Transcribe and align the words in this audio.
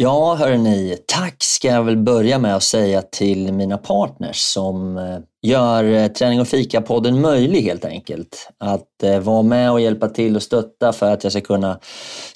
Ja, 0.00 0.34
hörni, 0.34 0.96
tack 1.06 1.36
ska 1.38 1.68
jag 1.68 1.84
väl 1.84 1.96
börja 1.96 2.38
med 2.38 2.56
att 2.56 2.62
säga 2.62 3.02
till 3.02 3.52
mina 3.52 3.78
partners 3.78 4.36
som 4.36 4.96
eh, 4.96 5.18
gör 5.42 5.84
eh, 5.84 6.06
Träning 6.06 6.40
och 6.40 6.48
fika-podden 6.48 7.20
möjlig 7.20 7.62
helt 7.62 7.84
enkelt. 7.84 8.50
Att 8.58 9.02
eh, 9.02 9.18
vara 9.18 9.42
med 9.42 9.72
och 9.72 9.80
hjälpa 9.80 10.08
till 10.08 10.36
och 10.36 10.42
stötta 10.42 10.92
för 10.92 11.12
att 11.12 11.24
jag 11.24 11.32
ska 11.32 11.40
kunna 11.40 11.78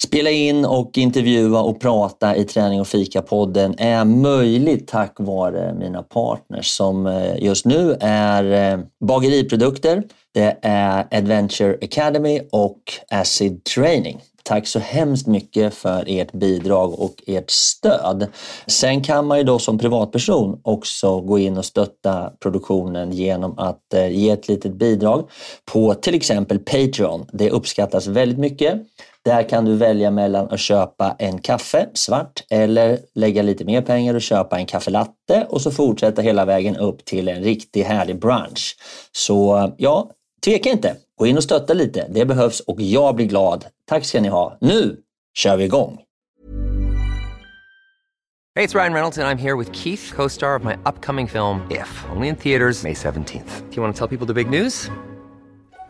spela 0.03 0.29
in 0.29 0.65
och 0.65 0.97
intervjua 0.97 1.61
och 1.61 1.81
prata 1.81 2.35
i 2.35 2.43
Träning 2.43 2.81
och 2.81 2.87
fika-podden 2.87 3.75
är 3.77 4.05
möjligt 4.05 4.87
tack 4.87 5.15
vare 5.19 5.73
mina 5.73 6.03
partners 6.03 6.67
som 6.67 7.23
just 7.37 7.65
nu 7.65 7.97
är 7.99 8.79
Bageriprodukter, 9.05 10.03
det 10.33 10.57
är 10.61 11.07
Adventure 11.11 11.77
Academy 11.81 12.41
och 12.51 12.79
Acid 13.09 13.63
Training. 13.63 14.21
Tack 14.43 14.67
så 14.67 14.79
hemskt 14.79 15.27
mycket 15.27 15.73
för 15.73 16.03
ert 16.07 16.31
bidrag 16.31 16.99
och 16.99 17.23
ert 17.27 17.49
stöd. 17.49 18.27
Sen 18.67 19.03
kan 19.03 19.25
man 19.25 19.37
ju 19.37 19.43
då 19.43 19.59
som 19.59 19.77
privatperson 19.77 20.59
också 20.63 21.21
gå 21.21 21.39
in 21.39 21.57
och 21.57 21.65
stötta 21.65 22.31
produktionen 22.39 23.11
genom 23.11 23.59
att 23.59 23.93
eh, 23.93 24.07
ge 24.07 24.29
ett 24.29 24.47
litet 24.47 24.73
bidrag 24.73 25.29
på 25.71 25.93
till 25.93 26.15
exempel 26.15 26.59
Patreon. 26.59 27.25
Det 27.33 27.49
uppskattas 27.49 28.07
väldigt 28.07 28.39
mycket. 28.39 28.81
Där 29.25 29.49
kan 29.49 29.65
du 29.65 29.75
välja 29.75 30.11
mellan 30.11 30.49
att 30.49 30.59
köpa 30.59 31.15
en 31.19 31.37
kaffe 31.37 31.89
svart 31.93 32.43
eller 32.49 32.99
lägga 33.15 33.41
lite 33.41 33.65
mer 33.65 33.81
pengar 33.81 34.13
och 34.13 34.21
köpa 34.21 34.57
en 34.57 34.65
kaffelatte 34.65 35.47
och 35.49 35.61
så 35.61 35.71
fortsätta 35.71 36.21
hela 36.21 36.45
vägen 36.45 36.77
upp 36.77 37.05
till 37.05 37.27
en 37.27 37.43
riktigt 37.43 37.85
härlig 37.85 38.19
brunch. 38.19 38.75
Så 39.11 39.71
ja, 39.77 40.09
tveka 40.43 40.69
inte. 40.69 40.95
Gå 41.17 41.27
in 41.27 41.37
och 41.37 41.43
stötta 41.43 41.73
lite. 41.73 42.07
Det 42.09 42.25
behövs 42.25 42.59
och 42.59 42.81
jag 42.81 43.15
blir 43.15 43.25
glad. 43.25 43.65
Tack 43.85 44.05
ska 44.05 44.21
ni 44.21 44.27
ha. 44.27 44.57
Nu 44.61 44.97
kör 45.33 45.57
vi 45.57 45.63
igång! 45.63 45.99
Hej, 48.55 48.67
det 48.67 48.73
är 48.73 48.79
Ryan 48.79 48.93
Reynolds 48.93 49.17
och 49.17 49.23
jag 49.23 49.31
är 49.31 49.35
här 49.35 49.55
med 49.55 49.75
Keith, 49.75 50.15
co-star 50.15 50.59
of 50.59 50.63
my 50.63 50.73
upcoming 50.85 51.27
film 51.27 51.61
If, 51.71 52.05
only 52.15 52.27
in 52.27 52.35
theaters 52.35 52.83
May 52.83 52.93
17th. 52.93 53.69
Do 53.69 53.75
you 53.75 53.83
want 53.83 53.95
to 53.95 54.07
tell 54.07 54.17
people 54.17 54.27
the 54.27 54.43
big 54.43 54.61
news? 54.61 54.91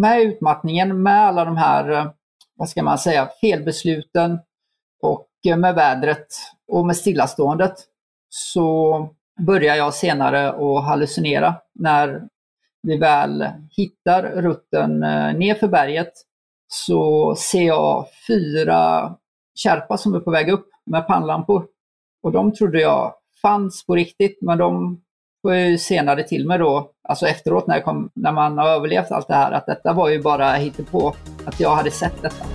Med 0.00 0.22
utmattningen 0.22 1.02
med 1.02 1.26
alla 1.26 1.44
de 1.44 1.56
här 1.56 1.90
eh, 1.90 2.10
vad 2.56 2.68
ska 2.68 2.82
man 2.82 2.98
säga 2.98 3.28
felbesluten 3.40 4.38
och 5.02 5.28
eh, 5.48 5.56
med 5.56 5.74
vädret 5.74 6.26
och 6.68 6.86
med 6.86 6.96
stillaståendet 6.96 7.74
så 8.28 9.08
börjar 9.46 9.76
jag 9.76 9.94
senare 9.94 10.48
att 10.48 10.84
hallucinera 10.84 11.54
när 11.74 12.22
vi 12.82 12.96
väl 12.96 13.48
hittar 13.70 14.22
rutten 14.22 15.02
eh, 15.02 15.34
nerför 15.34 15.68
berget 15.68 16.12
så 16.68 17.34
ser 17.34 17.66
jag 17.66 18.06
fyra 18.28 19.14
kärpa 19.54 19.96
som 19.96 20.14
är 20.14 20.20
på 20.20 20.30
väg 20.30 20.48
upp 20.48 20.68
med 20.86 21.06
pannlampor. 21.06 21.66
Och 22.22 22.32
de 22.32 22.52
trodde 22.52 22.80
jag 22.80 23.14
fanns 23.42 23.86
på 23.86 23.94
riktigt, 23.94 24.38
men 24.42 24.58
de 24.58 25.00
senare 25.78 26.22
till 26.22 26.46
mig 26.46 26.58
då, 26.58 26.90
alltså 27.08 27.26
efteråt 27.26 27.66
när, 27.66 27.80
kom, 27.80 28.10
när 28.14 28.32
man 28.32 28.58
har 28.58 28.68
överlevt 28.68 29.10
allt 29.10 29.28
det 29.28 29.34
här, 29.34 29.52
att 29.52 29.66
detta 29.66 29.92
var 29.92 30.08
ju 30.08 30.22
bara 30.22 30.58
på 30.90 31.14
att 31.44 31.60
jag 31.60 31.76
hade 31.76 31.90
sett 31.90 32.22
detta. 32.22 32.46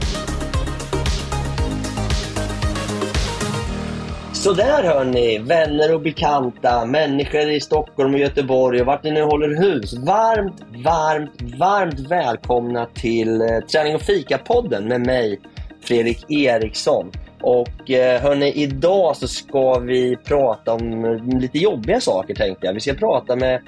Så 4.41 4.53
där 4.53 4.83
hörni, 4.83 5.37
vänner 5.37 5.93
och 5.93 6.01
bekanta, 6.01 6.85
människor 6.85 7.49
i 7.49 7.59
Stockholm 7.59 8.13
och 8.13 8.19
Göteborg 8.19 8.81
och 8.81 8.85
vart 8.85 9.03
ni 9.03 9.11
nu 9.11 9.21
håller 9.21 9.61
hus. 9.61 9.93
Varmt, 9.93 10.61
varmt, 10.85 11.57
varmt 11.59 11.99
välkomna 11.99 12.85
till 12.85 13.41
eh, 13.41 13.59
Träning 13.71 13.95
och 13.95 14.01
fika-podden 14.01 14.87
med 14.87 15.01
mig, 15.01 15.39
Fredrik 15.83 16.31
Eriksson. 16.31 17.11
Och 17.41 17.91
eh, 17.91 18.21
hörni, 18.21 18.51
idag 18.51 19.17
så 19.17 19.27
ska 19.27 19.79
vi 19.79 20.17
prata 20.23 20.73
om 20.73 21.19
lite 21.41 21.57
jobbiga 21.57 22.01
saker 22.01 22.35
tänkte 22.35 22.65
jag. 22.65 22.73
Vi 22.73 22.79
ska 22.79 22.93
prata 22.93 23.35
med 23.35 23.61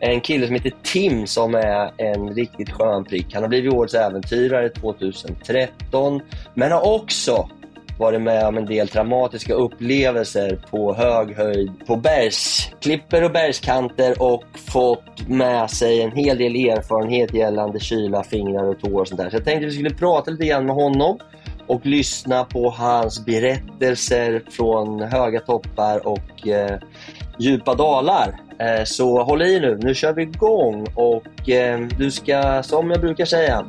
en 0.00 0.20
kille 0.20 0.46
som 0.46 0.54
heter 0.54 0.72
Tim 0.82 1.26
som 1.26 1.54
är 1.54 1.92
en 1.96 2.34
riktigt 2.34 2.70
skön 2.70 3.04
prick. 3.04 3.34
Han 3.34 3.42
har 3.42 3.48
blivit 3.48 3.72
årets 3.72 3.94
äventyrare 3.94 4.68
2013, 4.68 6.20
men 6.54 6.72
har 6.72 6.94
också 6.94 7.48
varit 7.98 8.22
med 8.22 8.46
om 8.46 8.58
en 8.58 8.66
del 8.66 8.88
traumatiska 8.88 9.54
upplevelser 9.54 10.60
på 10.70 10.94
hög 10.94 11.36
höjd, 11.36 11.70
på 11.86 11.96
bergsklipper 11.96 13.24
och 13.24 13.30
bergskanter 13.30 14.22
och 14.22 14.44
fått 14.54 15.28
med 15.28 15.70
sig 15.70 16.02
en 16.02 16.12
hel 16.12 16.38
del 16.38 16.56
erfarenhet 16.56 17.34
gällande 17.34 17.80
kyla, 17.80 18.24
fingrar 18.24 18.64
och 18.64 18.80
tår 18.80 19.00
och 19.00 19.08
sånt 19.08 19.20
där. 19.20 19.30
Så 19.30 19.36
jag 19.36 19.44
tänkte 19.44 19.66
att 19.66 19.72
vi 19.72 19.76
skulle 19.76 19.94
prata 19.94 20.30
lite 20.30 20.46
grann 20.46 20.66
med 20.66 20.74
honom 20.74 21.18
och 21.66 21.86
lyssna 21.86 22.44
på 22.44 22.70
hans 22.70 23.24
berättelser 23.24 24.42
från 24.50 25.02
höga 25.02 25.40
toppar 25.40 26.06
och 26.06 26.48
eh, 26.48 26.78
djupa 27.38 27.74
dalar. 27.74 28.40
Eh, 28.58 28.84
så 28.84 29.22
håll 29.22 29.42
i 29.42 29.60
nu, 29.60 29.78
nu 29.82 29.94
kör 29.94 30.12
vi 30.12 30.22
igång 30.22 30.86
och 30.94 31.48
eh, 31.48 31.80
du 31.98 32.10
ska, 32.10 32.62
som 32.62 32.90
jag 32.90 33.00
brukar 33.00 33.24
säga, 33.24 33.66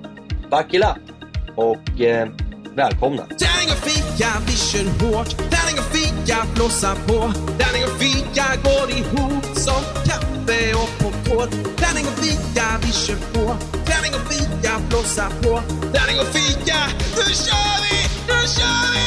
buckle 0.52 0.86
up 0.86 1.14
och 1.56 2.02
eh, 2.02 2.28
välkomna. 2.76 3.24
Tärning 3.24 3.70
och 3.76 3.84
fika, 3.90 4.30
vision 4.48 4.88
hårt. 5.02 5.30
Tärning 5.38 5.78
och 5.84 5.90
fika, 5.98 6.38
blåsa 6.56 6.96
på. 7.08 7.20
Tärning 7.60 7.84
och 7.90 7.98
fika 8.04 8.46
går 8.68 8.88
ihop 9.00 9.46
som 9.66 9.82
kaffe 10.10 10.74
och 10.82 10.92
popcorn. 11.02 11.50
Tärning 11.82 12.06
och 12.12 12.18
fika, 12.24 12.66
vision 12.86 13.20
på. 13.34 13.44
Tärning 13.90 14.14
och 14.18 14.26
fika, 14.34 14.43
blåsa 14.90 15.30
på. 15.30 15.62
Tärning 15.94 16.20
och 16.20 16.32
fika, 16.38 16.80
nu 17.16 17.34
kör 17.46 17.78
vi! 17.84 17.98
Nu 18.28 18.48
kör 18.56 18.86
vi! 18.94 19.04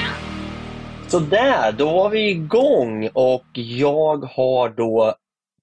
Yeah! 0.00 0.12
Så 1.08 1.18
där, 1.18 1.72
då 1.72 1.92
var 1.92 2.10
vi 2.10 2.30
igång 2.30 3.08
och 3.14 3.46
jag 3.54 4.24
har 4.24 4.68
då 4.68 5.14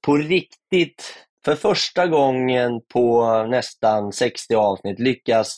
på 0.02 0.18
riktigt 0.18 1.28
för 1.46 1.56
första 1.56 2.08
gången 2.08 2.82
på 2.94 3.34
nästan 3.44 4.14
60 4.14 4.56
avsnitt 4.56 5.00
lyckats 5.00 5.58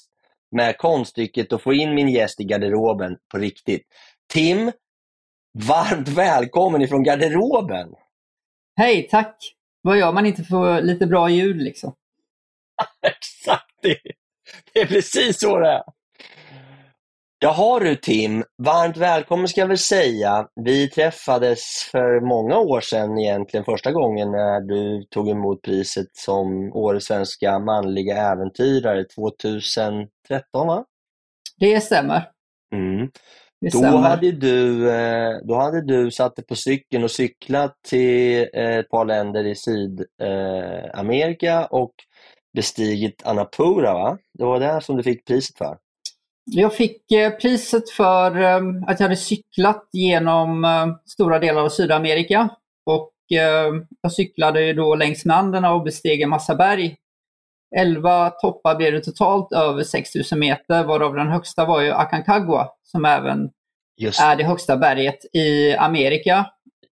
med 0.51 0.77
konststycket 0.77 1.53
att 1.53 1.61
få 1.61 1.73
in 1.73 1.95
min 1.95 2.09
gäst 2.09 2.39
i 2.39 2.43
garderoben 2.43 3.17
på 3.31 3.37
riktigt. 3.37 3.87
Tim, 4.33 4.71
varmt 5.67 6.07
välkommen 6.07 6.81
ifrån 6.81 7.03
garderoben! 7.03 7.87
Hej, 8.75 9.07
tack! 9.11 9.35
Vad 9.81 9.97
gör 9.97 10.11
man 10.11 10.25
inte 10.25 10.43
för 10.43 10.81
lite 10.81 11.05
bra 11.05 11.29
ljud 11.29 11.61
liksom? 11.61 11.93
Exakt! 13.01 13.71
Det, 13.81 13.97
det 14.73 14.79
är 14.79 14.85
precis 14.85 15.39
så 15.39 15.59
det 15.59 15.69
är. 15.69 15.83
Jaha 17.39 17.79
du 17.79 17.95
Tim, 17.95 18.43
varmt 18.63 18.97
välkommen 18.97 19.47
ska 19.47 19.61
jag 19.61 19.67
väl 19.67 19.77
säga. 19.77 20.47
Vi 20.61 20.89
träffades 20.89 21.61
för 21.91 22.19
många 22.19 22.57
år 22.57 22.81
sedan 22.81 23.19
egentligen 23.19 23.63
första 23.63 23.91
gången 23.91 24.31
när 24.31 24.61
du 24.61 25.03
tog 25.03 25.29
emot 25.29 25.61
priset 25.61 26.07
som 26.13 26.73
Årets 26.73 27.05
svenska 27.05 27.59
manliga 27.59 28.17
äventyrare 28.17 29.05
2013 29.05 30.09
va? 30.53 30.85
Det 31.59 31.81
stämmer. 31.81 32.29
Mm. 32.75 33.07
Det 33.61 33.69
Då 33.71 33.77
stämmer. 33.77 33.97
hade, 33.97 34.31
du, 34.31 34.89
eh, 34.91 35.37
då 35.43 35.55
hade 35.55 35.81
du 35.81 36.11
satt 36.11 36.35
dig 36.35 36.45
på 36.45 36.55
cykeln 36.55 37.03
och 37.03 37.11
cyklat 37.11 37.75
till 37.87 38.49
eh, 38.53 38.77
ett 38.77 38.89
par 38.89 39.05
länder 39.05 39.45
i 39.45 39.55
Sydamerika 39.55 41.65
och 41.65 41.93
bestigit 42.53 43.25
Annapura 43.25 43.93
va? 43.93 44.17
Det 44.33 44.43
var 44.43 44.59
det 44.59 44.81
som 44.81 44.97
du 44.97 45.03
fick 45.03 45.25
priset 45.25 45.57
för. 45.57 45.77
Jag 46.45 46.75
fick 46.75 47.11
eh, 47.11 47.31
priset 47.31 47.89
för 47.89 48.41
eh, 48.41 48.61
att 48.87 48.99
jag 48.99 49.05
hade 49.05 49.15
cyklat 49.15 49.89
genom 49.91 50.65
eh, 50.65 50.87
stora 51.05 51.39
delar 51.39 51.61
av 51.61 51.69
Sydamerika. 51.69 52.49
Och 52.85 53.37
eh, 53.37 53.73
jag 54.01 54.11
cyklade 54.11 54.73
då 54.73 54.95
längs 54.95 55.25
med 55.25 55.37
Anderna 55.37 55.73
och 55.73 55.83
besteg 55.83 56.21
en 56.21 56.29
massa 56.29 56.55
berg. 56.55 56.95
Elva 57.75 58.29
toppar 58.29 58.75
blev 58.75 58.93
det 58.93 59.01
totalt 59.01 59.51
över 59.51 59.83
6000 59.83 60.39
meter, 60.39 60.83
varav 60.83 61.15
den 61.15 61.27
högsta 61.27 61.65
var 61.65 61.81
ju 61.81 61.91
Aconcagua, 61.91 62.69
som 62.83 63.05
även 63.05 63.49
Just 63.97 64.21
är 64.21 64.35
det 64.35 64.43
högsta 64.43 64.77
berget 64.77 65.25
i 65.33 65.73
Amerika. 65.73 66.45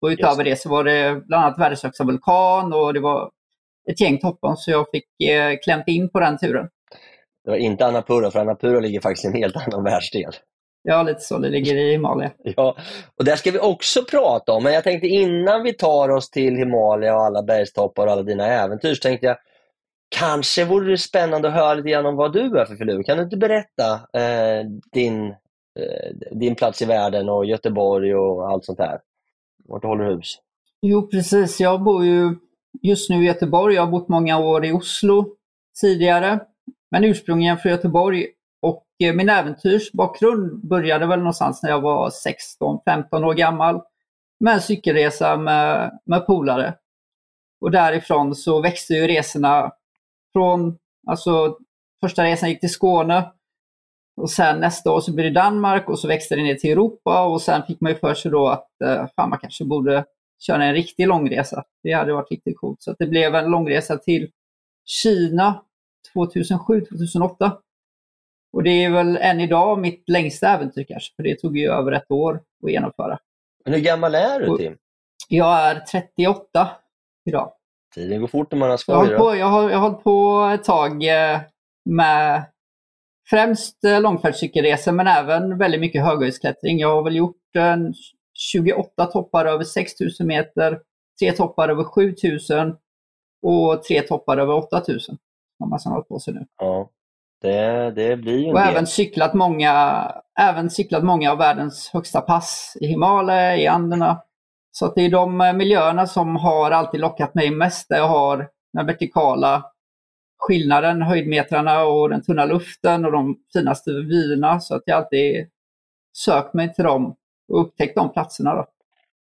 Och 0.02 0.08
utöver 0.08 0.44
det 0.44 0.62
så 0.62 0.70
var 0.70 0.84
det 0.84 1.22
bland 1.28 1.46
annat 1.46 1.60
världens 1.60 1.84
högsta 1.84 2.04
vulkan 2.04 2.74
och 2.74 2.94
det 2.94 3.00
var 3.00 3.30
ett 3.92 4.02
gäng 4.02 4.18
toppar, 4.18 4.56
så 4.56 4.72
jag 4.72 4.86
fick 4.92 5.30
eh, 5.30 5.58
klämt 5.64 5.88
in 5.88 6.10
på 6.10 6.20
den 6.20 6.38
turen. 6.38 6.70
Det 7.44 7.50
var 7.50 7.58
inte 7.58 7.86
Annapurna, 7.86 8.32
för 8.32 8.40
Annapurna 8.40 8.80
ligger 8.80 9.00
faktiskt 9.00 9.26
i 9.26 9.28
en 9.28 9.34
helt 9.34 9.56
annan 9.56 9.84
världsdel. 9.84 10.34
Ja, 10.84 11.04
lite 11.04 11.20
så. 11.20 11.38
Det 11.38 11.50
ligger 11.50 11.76
i 11.76 11.92
Himalaya. 11.92 12.32
Ja, 12.44 12.78
och 13.18 13.26
där 13.26 13.36
ska 13.36 13.52
vi 13.52 13.60
också 13.60 14.04
prata 14.04 14.52
om, 14.52 14.64
men 14.64 14.74
jag 14.74 14.84
tänkte 14.84 15.08
innan 15.08 15.64
vi 15.64 15.74
tar 15.74 16.10
oss 16.10 16.30
till 16.30 16.56
Himalaya 16.56 17.16
och 17.16 17.22
alla 17.22 17.44
bergstoppar 17.44 18.08
och 18.08 18.12
alla 18.12 18.24
dina 18.24 18.48
äventyr, 18.48 18.94
så 18.94 19.02
tänkte 19.02 19.28
jag 19.28 19.38
kanske 20.16 20.66
vore 20.66 20.92
det 20.92 20.98
spännande 20.98 21.48
att 21.48 21.54
höra 21.54 21.74
lite 21.74 21.90
grann 21.90 22.06
om 22.06 22.16
vad 22.16 22.34
du 22.34 22.60
är 22.60 22.66
för 22.66 22.76
filur. 22.76 23.04
Kan 23.04 23.18
du 23.18 23.24
inte 23.24 23.38
berätta 23.38 23.94
eh, 23.94 24.66
din, 24.92 25.30
eh, 25.80 26.30
din 26.32 26.56
plats 26.56 26.82
i 26.82 26.86
världen 26.86 27.30
och 27.30 27.46
Göteborg 27.46 28.16
och 28.16 28.50
allt 28.50 28.66
sånt 28.66 28.78
där? 28.78 29.00
Vart 29.66 29.82
du 29.82 29.88
håller 29.88 30.06
hus? 30.06 30.36
Jo, 30.82 31.08
precis. 31.08 31.60
Jag 31.60 31.84
bor 31.84 32.06
ju 32.06 32.36
just 32.82 33.10
nu 33.10 33.24
i 33.24 33.28
Göteborg. 33.28 33.76
Jag 33.76 33.82
har 33.86 33.92
bott 33.92 34.10
många 34.10 34.40
år 34.40 34.66
i 34.66 34.72
Oslo 34.72 35.26
tidigare. 35.82 36.40
Men 36.92 37.04
ursprungligen 37.04 37.58
från 37.58 37.72
Göteborg. 37.72 38.28
Och 38.62 38.86
eh, 39.04 39.14
min 39.14 39.30
äventyrsbakgrund 39.30 40.68
började 40.68 41.06
väl 41.06 41.20
någonstans 41.20 41.64
när 41.64 41.70
jag 41.70 41.82
var 41.82 42.10
16-15 42.60 43.26
år 43.26 43.34
gammal. 43.34 43.82
Med 44.40 44.54
en 44.54 44.62
cykelresa 44.62 45.38
med, 45.38 46.00
med 46.06 46.26
polare. 46.26 46.74
Och 47.62 47.72
därifrån 47.72 48.36
så 48.36 48.62
växte 48.62 48.94
ju 48.94 49.08
resorna 49.08 49.72
från, 50.34 50.78
alltså 51.08 51.58
första 52.02 52.24
resan 52.24 52.50
gick 52.50 52.60
till 52.60 52.70
Skåne. 52.70 53.32
Och 54.22 54.30
sen 54.30 54.60
nästa 54.60 54.92
år 54.92 55.02
så 55.02 55.14
blir 55.14 55.26
det 55.26 55.32
Danmark 55.42 55.90
och 55.90 56.00
så 56.00 56.08
växte 56.08 56.36
det 56.36 56.44
ner 56.44 56.56
till 56.56 56.72
Europa 56.72 57.26
och 57.26 57.42
sen 57.42 57.64
fick 57.64 57.82
man 57.82 57.92
ju 57.92 57.98
för 57.98 58.14
sig 58.14 58.32
då 58.32 58.48
att 58.48 58.82
eh, 58.82 59.06
fan, 59.16 59.30
man 59.30 59.40
kanske 59.40 59.66
borde 59.66 60.06
köra 60.48 60.66
en 60.66 60.74
riktig 60.74 61.08
långresa. 61.08 61.64
Det 61.84 61.92
hade 61.92 62.14
varit 62.14 62.32
riktigt 62.32 62.58
coolt. 62.58 62.82
Så 62.82 62.92
att 62.92 62.98
det 63.00 63.08
blev 63.08 63.36
en 63.36 63.52
långresa 63.52 63.98
till 63.98 64.32
Kina 64.86 65.64
2007-2008. 66.16 67.58
Och 68.54 68.64
det 68.64 68.84
är 68.84 68.90
väl 68.90 69.18
än 69.18 69.40
idag 69.40 69.80
mitt 69.80 70.10
längsta 70.10 70.50
äventyr 70.50 70.84
kanske, 70.84 71.16
för 71.16 71.24
det 71.24 71.40
tog 71.40 71.58
ju 71.58 71.72
över 71.72 71.92
ett 71.92 72.12
år 72.12 72.42
att 72.64 72.72
genomföra. 72.72 73.20
Men 73.66 73.74
hur 73.74 73.82
gammal 73.82 74.16
är 74.16 74.40
du 74.40 74.58
Tim? 74.58 74.78
Jag 75.30 75.60
är 75.60 75.80
38 75.80 76.70
idag. 77.26 77.54
Tiden 77.96 78.22
går 78.22 78.28
fort 78.28 78.52
när 78.52 78.60
man 78.60 78.70
har 78.70 78.80
Jag 78.88 78.96
har, 78.96 79.06
skoj. 79.06 79.18
på, 79.18 79.36
jag, 79.36 79.46
har, 79.46 79.70
jag 79.70 79.78
har 79.78 79.90
hållit 79.90 80.04
på 80.04 80.50
ett 80.54 80.64
tag 80.64 81.04
eh, 81.04 81.42
med 81.90 82.46
främst 83.30 83.84
eh, 83.84 84.02
långfärdscykelresor 84.02 84.92
men 84.92 85.08
även 85.08 85.58
väldigt 85.58 85.82
mycket 85.82 86.04
höghöjdsklättring. 86.04 86.80
Jag 86.80 86.96
har 86.96 87.04
väl 87.04 87.16
gjort 87.16 87.56
eh, 87.56 87.78
28 88.34 89.06
toppar 89.06 89.46
över 89.46 89.64
6000 89.64 90.28
meter, 90.28 90.80
tre 91.20 91.32
toppar 91.32 91.70
över 91.70 91.84
7000 91.84 92.76
och 93.42 93.84
tre 93.84 94.02
toppar 94.02 94.38
över 94.38 94.54
8000. 94.54 95.18
Har 95.60 95.68
man 95.68 95.80
hållit 95.86 96.08
på 96.08 96.20
sig 96.20 96.34
nu. 96.34 96.46
Ja, 96.58 96.90
det, 97.42 97.92
det 97.92 98.18
blir 98.18 98.38
ju 98.38 98.46
en 98.46 98.52
Och 98.54 98.60
del. 98.60 98.70
även 98.70 98.88
cyklat, 98.88 99.34
många, 99.34 100.06
även 100.40 100.70
cyklat 100.70 101.04
många 101.04 101.32
av 101.32 101.38
världens 101.38 101.90
högsta 101.94 102.22
pass 102.22 102.78
i 102.82 102.88
Himalaya, 102.88 103.58
i 103.58 103.68
Anderna. 103.68 104.22
Så 104.72 104.86
att 104.86 104.96
det 104.96 105.02
är 105.02 105.10
de 105.10 105.42
eh, 105.42 105.54
miljöerna 105.54 106.08
som 106.08 106.36
har 106.36 106.72
alltid 106.72 107.00
lockat 107.00 107.36
mig 107.36 107.52
mest, 107.52 107.90
där 107.90 107.98
jag 107.98 108.08
har 108.08 108.50
den 108.74 108.86
vertikala 108.86 109.66
skillnaden, 110.40 111.02
höjdmetrarna 111.02 111.84
och 111.84 112.10
den 112.10 112.22
tunna 112.24 112.46
luften 112.46 113.06
och 113.06 113.12
de 113.12 113.36
finaste 113.54 113.92
vyerna. 113.92 114.60
Så 114.60 114.76
att 114.76 114.84
jag 114.86 114.98
alltid 114.98 115.50
sökt 116.18 116.54
mig 116.54 116.74
till 116.74 116.84
dem 116.84 117.16
och 117.50 117.62
upptäckt 117.62 117.96
de 117.96 118.14
platserna. 118.14 118.56
Då. 118.56 118.66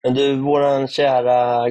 Men 0.04 0.14
du, 0.14 0.36
våran 0.36 0.88
kära 0.88 1.68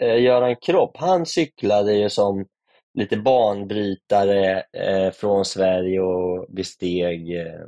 eh, 0.00 0.22
Göran 0.22 0.56
Kropp, 0.56 0.96
han 0.96 1.26
cyklade 1.26 1.92
ju 1.94 2.10
som 2.10 2.46
lite 2.94 3.16
banbrytare 3.16 4.62
eh, 4.72 5.10
från 5.12 5.44
Sverige 5.44 6.00
och 6.00 6.46
besteg 6.48 7.40
eh, 7.40 7.60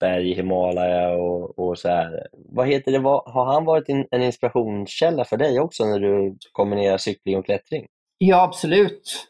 berg 0.00 0.30
i 0.30 0.34
Himalaya 0.34 1.10
och, 1.10 1.58
och 1.58 1.78
så 1.78 1.88
här. 1.88 2.26
Vad 2.32 2.68
heter 2.68 2.92
det, 2.92 2.98
har 3.08 3.52
han 3.52 3.64
varit 3.64 3.88
en 4.10 4.22
inspirationskälla 4.22 5.24
för 5.24 5.36
dig 5.36 5.60
också 5.60 5.84
när 5.84 5.98
du 5.98 6.36
kombinerar 6.52 6.96
cykling 6.96 7.38
och 7.38 7.44
klättring? 7.44 7.86
Ja, 8.18 8.42
absolut. 8.42 9.28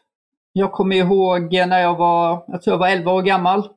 Jag 0.53 0.71
kommer 0.71 0.95
ihåg 0.95 1.53
när 1.53 1.81
jag 1.81 1.95
var, 1.95 2.45
jag 2.47 2.61
tror 2.61 2.73
jag 2.73 2.79
var 2.79 2.87
11 2.87 3.11
år 3.11 3.21
gammal, 3.21 3.69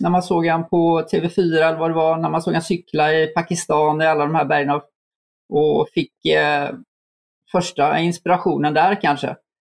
när 0.00 0.10
man 0.10 0.22
såg 0.22 0.46
han 0.46 0.68
på 0.68 1.02
TV4 1.12 1.56
eller 1.56 1.78
vad 1.78 1.90
det 1.90 1.94
var, 1.94 2.16
när 2.16 2.30
man 2.30 2.42
såg 2.42 2.54
han 2.54 2.62
cykla 2.62 3.12
i 3.14 3.26
Pakistan 3.26 4.02
i 4.02 4.06
alla 4.06 4.24
de 4.24 4.34
här 4.34 4.44
bergen 4.44 4.80
och 5.52 5.88
fick 5.88 6.26
eh, 6.26 6.70
första 7.52 7.98
inspirationen 7.98 8.74
där 8.74 9.00
kanske. 9.00 9.36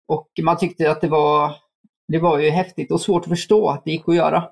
Och 0.07 0.29
man 0.43 0.57
tyckte 0.57 0.91
att 0.91 1.01
det 1.01 1.07
var, 1.07 1.55
det 2.07 2.19
var 2.19 2.39
ju 2.39 2.49
häftigt 2.49 2.91
och 2.91 3.01
svårt 3.01 3.23
att 3.23 3.29
förstå 3.29 3.69
att 3.69 3.85
det 3.85 3.91
gick 3.91 4.09
att 4.09 4.15
göra 4.15 4.43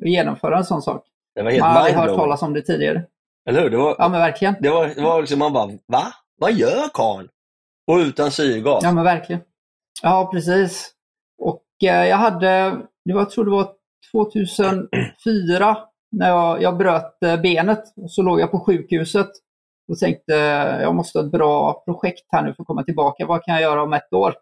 och 0.00 0.06
genomföra 0.08 0.58
en 0.58 0.64
sån 0.64 0.82
sak. 0.82 1.06
Det 1.34 1.42
var 1.42 1.50
helt 1.50 1.60
Man 1.60 1.70
har 1.70 1.78
aldrig 1.78 1.96
hört 1.96 2.16
talas 2.16 2.42
om 2.42 2.52
det 2.52 2.62
tidigare. 2.62 3.02
Eller 3.48 3.62
hur? 3.62 3.70
Det 3.70 3.76
var, 3.76 3.96
Ja 3.98 4.08
men 4.08 4.20
verkligen. 4.20 4.54
det 4.60 4.70
var, 4.70 4.86
det 4.86 5.02
var 5.02 5.20
liksom, 5.20 5.38
man 5.38 5.52
bara, 5.52 5.70
va? 5.86 6.04
Vad 6.38 6.52
gör 6.52 6.88
karln? 6.94 7.28
Och 7.86 7.96
utan 7.96 8.30
syrgas. 8.30 8.84
Ja 8.84 8.92
men 8.92 9.04
verkligen. 9.04 9.42
Ja 10.02 10.30
precis. 10.32 10.90
Och 11.38 11.64
eh, 11.84 12.08
jag 12.08 12.16
hade, 12.16 12.48
det 13.04 13.12
var, 13.12 13.20
jag 13.20 13.30
tror 13.30 13.44
det 13.44 13.50
var 13.50 13.72
2004 14.12 15.76
när 16.12 16.28
jag, 16.28 16.62
jag 16.62 16.76
bröt 16.76 17.22
eh, 17.22 17.40
benet. 17.40 17.82
Så 18.08 18.22
låg 18.22 18.40
jag 18.40 18.50
på 18.50 18.60
sjukhuset 18.60 19.30
och 19.92 19.98
tänkte 19.98 20.32
jag 20.82 20.94
måste 20.94 21.18
ha 21.18 21.26
ett 21.26 21.32
bra 21.32 21.82
projekt 21.84 22.26
här 22.28 22.42
nu 22.42 22.54
för 22.54 22.62
att 22.62 22.66
komma 22.66 22.84
tillbaka. 22.84 23.26
Vad 23.26 23.44
kan 23.44 23.54
jag 23.54 23.62
göra 23.62 23.82
om 23.82 23.92
ett 23.92 24.12
år? 24.12 24.34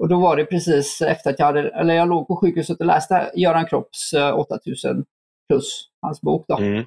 Och 0.00 0.08
då 0.08 0.20
var 0.20 0.36
det 0.36 0.44
precis 0.44 1.02
efter 1.02 1.30
att 1.30 1.38
jag 1.38 1.46
hade, 1.46 1.68
eller 1.70 1.94
jag 1.94 2.08
låg 2.08 2.28
på 2.28 2.36
sjukhuset 2.36 2.80
och 2.80 2.86
läste 2.86 3.30
Göran 3.34 3.66
Kropps 3.66 4.12
eh, 4.12 4.38
8000 4.38 5.04
plus, 5.48 5.88
hans 6.00 6.20
bok 6.20 6.44
då. 6.48 6.56
Mm. 6.56 6.84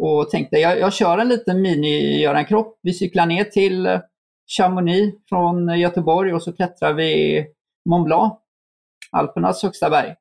Och 0.00 0.30
tänkte 0.30 0.56
jag, 0.56 0.78
jag 0.78 0.92
kör 0.92 1.18
en 1.18 1.28
liten 1.28 1.62
mini-Göran 1.62 2.44
Kropp. 2.44 2.78
Vi 2.82 2.92
cyklar 2.94 3.26
ner 3.26 3.44
till 3.44 3.86
eh, 3.86 4.00
Chamonix 4.56 5.16
från 5.28 5.78
Göteborg 5.78 6.34
och 6.34 6.42
så 6.42 6.52
klättrar 6.52 6.92
vi 6.92 7.44
Mont 7.88 8.04
Blanc, 8.04 8.32
Alpernas 9.10 9.62
högsta 9.62 9.90
berg. 9.90 10.14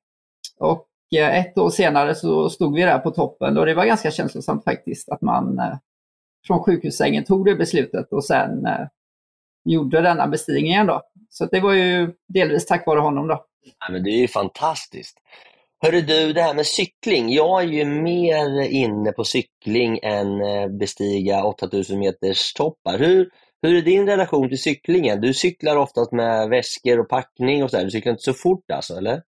Och 0.59 0.79
eh, 0.79 0.96
Eh, 1.15 1.39
ett 1.39 1.57
år 1.57 1.69
senare 1.69 2.15
så 2.15 2.49
stod 2.49 2.75
vi 2.75 2.81
där 2.81 2.99
på 2.99 3.11
toppen 3.11 3.57
och 3.57 3.65
det 3.65 3.73
var 3.73 3.85
ganska 3.85 4.11
känslosamt 4.11 4.63
faktiskt 4.63 5.09
att 5.09 5.21
man 5.21 5.59
eh, 5.59 5.77
från 6.47 6.63
sjukhussängen 6.63 7.23
tog 7.23 7.45
det 7.45 7.55
beslutet 7.55 8.13
och 8.13 8.25
sen 8.25 8.65
eh, 8.65 8.87
gjorde 9.65 10.01
denna 10.01 10.27
bestigningen 10.27 10.87
då. 10.87 11.01
Så 11.29 11.45
det 11.45 11.59
var 11.59 11.73
ju 11.73 12.13
delvis 12.27 12.65
tack 12.65 12.87
vare 12.87 12.99
honom 12.99 13.27
då. 13.27 13.45
Ja, 13.79 13.91
men 13.91 14.03
det 14.03 14.09
är 14.09 14.19
ju 14.21 14.27
fantastiskt. 14.27 15.17
Hörru 15.83 16.01
du, 16.01 16.33
det 16.33 16.41
här 16.41 16.53
med 16.53 16.65
cykling. 16.65 17.33
Jag 17.33 17.61
är 17.61 17.67
ju 17.67 17.85
mer 17.85 18.61
inne 18.61 19.11
på 19.11 19.23
cykling 19.23 19.99
än 20.03 20.27
bestiga 20.79 21.43
8000 21.43 21.99
meters 21.99 22.53
toppar. 22.53 22.99
Hur, 22.99 23.29
hur 23.61 23.75
är 23.75 23.81
din 23.81 24.05
relation 24.05 24.49
till 24.49 24.61
cyklingen? 24.61 25.21
Du 25.21 25.33
cyklar 25.33 25.75
oftast 25.75 26.11
med 26.11 26.49
väskor 26.49 26.99
och 26.99 27.09
packning 27.09 27.63
och 27.63 27.71
så 27.71 27.77
där. 27.77 27.85
Du 27.85 27.91
cyklar 27.91 28.11
inte 28.11 28.23
så 28.23 28.33
fort 28.33 28.71
alltså, 28.71 28.97
eller? 28.97 29.21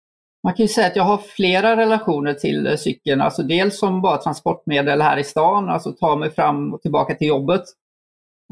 Man 0.43 0.55
kan 0.55 0.65
ju 0.65 0.69
säga 0.69 0.87
att 0.87 0.97
jag 0.97 1.05
har 1.05 1.19
flera 1.19 1.77
relationer 1.77 2.35
till 2.35 2.67
eh, 2.67 2.77
cykeln. 2.77 3.21
Alltså 3.21 3.43
dels 3.43 3.79
som 3.79 4.03
bara 4.03 4.17
transportmedel 4.17 5.01
här 5.01 5.17
i 5.17 5.25
stan, 5.25 5.69
alltså 5.69 5.93
ta 5.93 6.17
mig 6.17 6.31
fram 6.31 6.75
och 6.75 6.83
tillbaka 6.83 7.15
till 7.15 7.29
jobbet. 7.29 7.63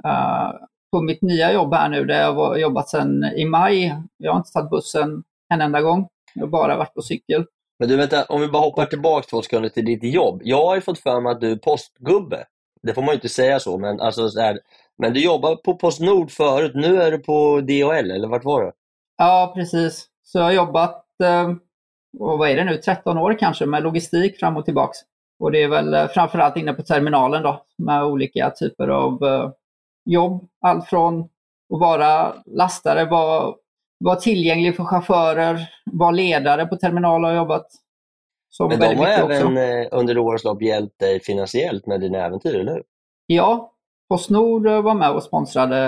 Eh, 0.05 0.51
på 0.93 1.03
mitt 1.03 1.23
nya 1.23 1.53
jobb 1.53 1.75
här 1.75 1.89
nu, 1.89 2.05
där 2.05 2.21
jag 2.21 2.35
har 2.35 2.57
jobbat 2.57 2.89
sedan 2.89 3.25
i 3.25 3.45
maj, 3.45 3.95
jag 4.17 4.33
har 4.33 4.39
inte 4.39 4.53
tagit 4.53 4.71
bussen 4.71 5.23
en 5.55 5.61
enda 5.61 5.81
gång. 5.81 6.09
Jag 6.35 6.43
har 6.43 6.49
bara 6.49 6.77
varit 6.77 6.95
på 6.95 7.03
cykel. 7.03 7.47
Men 7.79 7.89
du, 7.89 7.97
vänta, 7.97 8.25
om 8.25 8.41
vi 8.41 8.49
bara 8.49 8.63
hoppar 8.63 8.87
tillbaka 8.87 9.27
två 9.31 9.43
sekunder 9.43 9.69
till 9.69 9.85
ditt 9.85 10.03
jobb. 10.03 10.41
Jag 10.45 10.67
har 10.67 10.75
ju 10.75 10.81
fått 10.81 10.99
för 10.99 11.21
mig 11.21 11.33
att 11.33 11.41
du 11.41 11.51
är 11.51 11.57
postgubbe. 11.57 12.45
Det 12.83 12.95
får 12.95 13.03
man 13.03 13.09
ju 13.09 13.15
inte 13.15 13.29
säga 13.29 13.61
så, 13.61 13.79
men, 13.79 14.01
alltså, 14.01 14.29
så 14.29 14.41
här, 14.41 14.61
men 14.99 15.13
du 15.13 15.25
jobbade 15.25 15.57
på 15.57 15.75
Postnord 15.75 16.31
förut. 16.31 16.73
Nu 16.75 17.03
är 17.03 17.11
du 17.11 17.19
på 17.19 17.61
DHL, 17.61 18.11
eller 18.11 18.29
vart 18.29 18.45
var 18.45 18.63
du? 18.63 18.73
Ja, 19.19 19.53
precis. 19.55 20.07
Så 20.25 20.39
jag 20.39 20.45
har 20.45 20.53
jobbat, 20.53 21.05
eh, 21.23 21.53
och 22.19 22.39
vad 22.39 22.51
är 22.51 22.57
det 22.57 22.65
nu, 22.65 22.77
13 22.77 23.19
år 23.19 23.39
kanske 23.39 23.67
med 23.67 23.83
logistik 23.83 24.39
fram 24.39 24.57
och 24.57 24.65
tillbaks. 24.65 24.99
Och 25.39 25.53
det 25.53 25.63
är 25.63 25.69
väl 25.69 25.95
eh, 25.95 26.07
framförallt 26.07 26.57
inne 26.57 26.73
på 26.73 26.83
terminalen 26.83 27.43
då, 27.43 27.65
med 27.79 28.05
olika 28.05 28.51
typer 28.51 28.89
av 28.89 29.25
eh, 29.25 29.51
jobb. 30.05 30.49
Allt 30.61 30.89
från 30.89 31.21
att 31.21 31.81
vara 31.81 32.35
lastare, 32.47 33.05
vara, 33.05 33.55
vara 33.99 34.17
tillgänglig 34.17 34.77
för 34.77 34.85
chaufförer, 34.85 35.71
vara 35.85 36.11
ledare 36.11 36.67
på 36.67 36.77
terminal 36.77 37.25
har 37.25 37.33
jobbat. 37.33 37.67
Som 38.51 38.69
Men 38.69 38.81
de 38.81 38.95
har 38.95 39.07
även 39.07 39.47
också. 39.47 39.97
under 39.97 40.19
årens 40.19 40.45
lopp 40.45 40.63
hjälpt 40.63 40.99
dig 40.99 41.21
finansiellt 41.21 41.87
med 41.87 42.01
dina 42.01 42.19
äventyr, 42.19 42.55
eller 42.55 42.73
hur? 42.73 42.83
Ja, 43.27 43.73
Postnord 44.09 44.67
var 44.67 44.95
med 44.95 45.11
och 45.11 45.23
sponsrade 45.23 45.87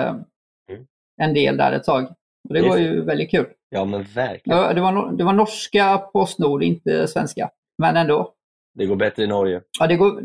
mm. 0.69 0.85
en 1.21 1.33
del 1.33 1.57
där 1.57 1.71
ett 1.71 1.83
tag. 1.83 2.07
Och 2.47 2.53
det, 2.53 2.61
det 2.61 2.69
var 2.69 2.77
ju 2.77 3.01
väldigt 3.01 3.31
kul. 3.31 3.45
Ja, 3.69 3.85
men 3.85 4.03
verkligen. 4.03 4.59
Ja, 4.59 4.73
det, 4.73 4.81
var, 4.81 5.11
det 5.11 5.23
var 5.23 5.33
norska 5.33 5.97
Postnord, 5.97 6.63
inte 6.63 7.07
svenska. 7.07 7.49
Men 7.77 7.97
ändå. 7.97 8.33
Det 8.73 8.85
går 8.85 8.95
bättre 8.95 9.23
i 9.23 9.27
Norge. 9.27 9.61
Ja, 9.79 9.87
det 9.87 9.95
går, 9.95 10.23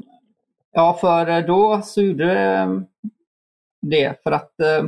ja 0.72 0.98
för 1.00 1.42
då 1.46 1.82
så 1.82 2.02
gjorde 2.02 2.24
det 2.24 2.84
det. 3.84 4.22
För 4.22 4.32
att 4.32 4.60
eh, 4.60 4.84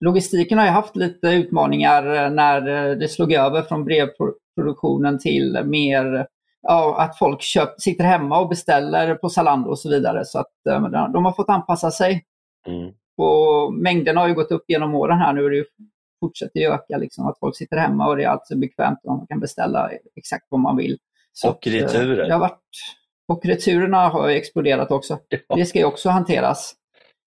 logistiken 0.00 0.58
har 0.58 0.64
ju 0.64 0.70
haft 0.70 0.96
lite 0.96 1.28
utmaningar 1.28 2.30
när 2.30 2.60
det 2.94 3.08
slog 3.08 3.32
över 3.32 3.62
från 3.62 3.84
brevproduktionen 3.84 5.18
till 5.18 5.58
mer 5.64 6.26
ja, 6.62 6.96
att 6.98 7.18
folk 7.18 7.42
köp, 7.42 7.80
sitter 7.80 8.04
hemma 8.04 8.40
och 8.40 8.48
beställer 8.48 9.14
på 9.14 9.28
Zalando 9.28 9.70
och 9.70 9.78
så 9.78 9.88
vidare. 9.88 10.24
Så 10.24 10.38
att 10.38 10.66
eh, 10.68 11.08
de 11.12 11.24
har 11.24 11.32
fått 11.32 11.50
anpassa 11.50 11.90
sig. 11.90 12.24
Mm. 12.66 12.92
Och 13.16 13.74
mängden 13.74 14.16
har 14.16 14.28
ju 14.28 14.34
gått 14.34 14.52
upp 14.52 14.64
genom 14.68 14.94
åren 14.94 15.18
här 15.18 15.32
nu 15.32 15.44
och 15.44 15.50
det 15.50 15.64
fortsätter 16.24 16.60
ju 16.60 16.66
öka. 16.66 16.96
Liksom, 16.98 17.26
att 17.26 17.38
folk 17.38 17.56
sitter 17.56 17.76
hemma 17.76 18.08
och 18.08 18.16
det 18.16 18.24
är 18.24 18.28
alltså 18.28 18.56
bekvämt 18.56 18.98
och 19.02 19.16
man 19.16 19.26
kan 19.26 19.40
beställa 19.40 19.90
exakt 20.16 20.46
vad 20.48 20.60
man 20.60 20.76
vill. 20.76 20.98
Så 21.32 21.50
och 21.50 21.66
returer. 21.66 22.30
Att, 22.30 22.40
varit, 22.40 22.60
och 23.28 23.44
returerna 23.44 24.08
har 24.08 24.28
exploderat 24.28 24.90
också. 24.90 25.18
Ja. 25.48 25.56
Det 25.56 25.66
ska 25.66 25.78
ju 25.78 25.84
också 25.84 26.08
hanteras. 26.08 26.74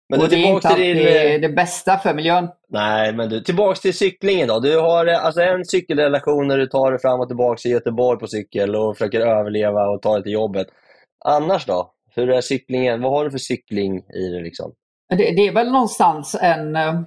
Men 0.10 0.22
och 0.22 0.30
det 0.30 0.36
är 0.36 0.54
inte 0.54 0.68
alltid 0.68 0.96
din... 0.96 1.42
det 1.42 1.50
bästa 1.50 1.98
för 1.98 2.14
miljön. 2.14 2.48
Nej, 2.70 3.14
men 3.14 3.30
du, 3.30 3.42
tillbaks 3.42 3.80
till 3.82 3.94
cyklingen 3.94 4.48
då. 4.48 4.60
Du 4.60 4.80
har 4.80 5.06
alltså 5.06 5.42
en 5.42 5.66
cykelrelation 5.66 6.48
när 6.48 6.58
du 6.58 6.68
tar 6.68 6.92
dig 6.92 7.02
fram 7.02 7.20
och 7.20 7.28
tillbaka 7.28 7.70
i 7.70 7.72
Göteborg 7.72 8.20
på 8.20 8.28
cykel 8.28 8.76
och 8.76 8.98
försöker 8.98 9.20
överleva 9.20 9.90
och 9.90 10.02
ta 10.02 10.14
dig 10.14 10.24
till 10.24 10.32
jobbet. 10.32 10.68
Annars 11.26 11.66
då? 11.66 11.94
Hur 12.16 12.30
är 12.30 12.42
cyklingen? 12.42 13.02
Vad 13.02 13.12
har 13.12 13.26
du 13.26 13.32
för 13.32 13.38
cykling 13.38 13.98
i 13.98 14.30
det? 14.30 14.42
Liksom? 14.42 14.74
Det, 15.10 15.16
det 15.16 15.48
är 15.48 15.54
väl 15.54 15.72
någonstans 15.72 16.38
en, 16.42 16.76
eh, 16.76 17.02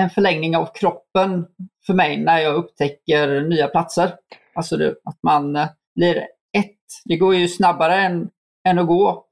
en 0.00 0.10
förlängning 0.10 0.56
av 0.56 0.68
kroppen 0.74 1.46
för 1.86 1.94
mig 1.94 2.16
när 2.16 2.38
jag 2.38 2.54
upptäcker 2.54 3.40
nya 3.40 3.68
platser. 3.68 4.14
Alltså 4.54 4.76
det, 4.76 4.88
att 4.88 5.18
man 5.22 5.56
eh, 5.56 5.68
blir 5.94 6.16
ett. 6.58 6.76
Det 7.04 7.16
går 7.16 7.34
ju 7.34 7.48
snabbare 7.48 7.96
än, 7.96 8.28
än 8.68 8.78
att 8.78 8.86
gå. 8.86 9.26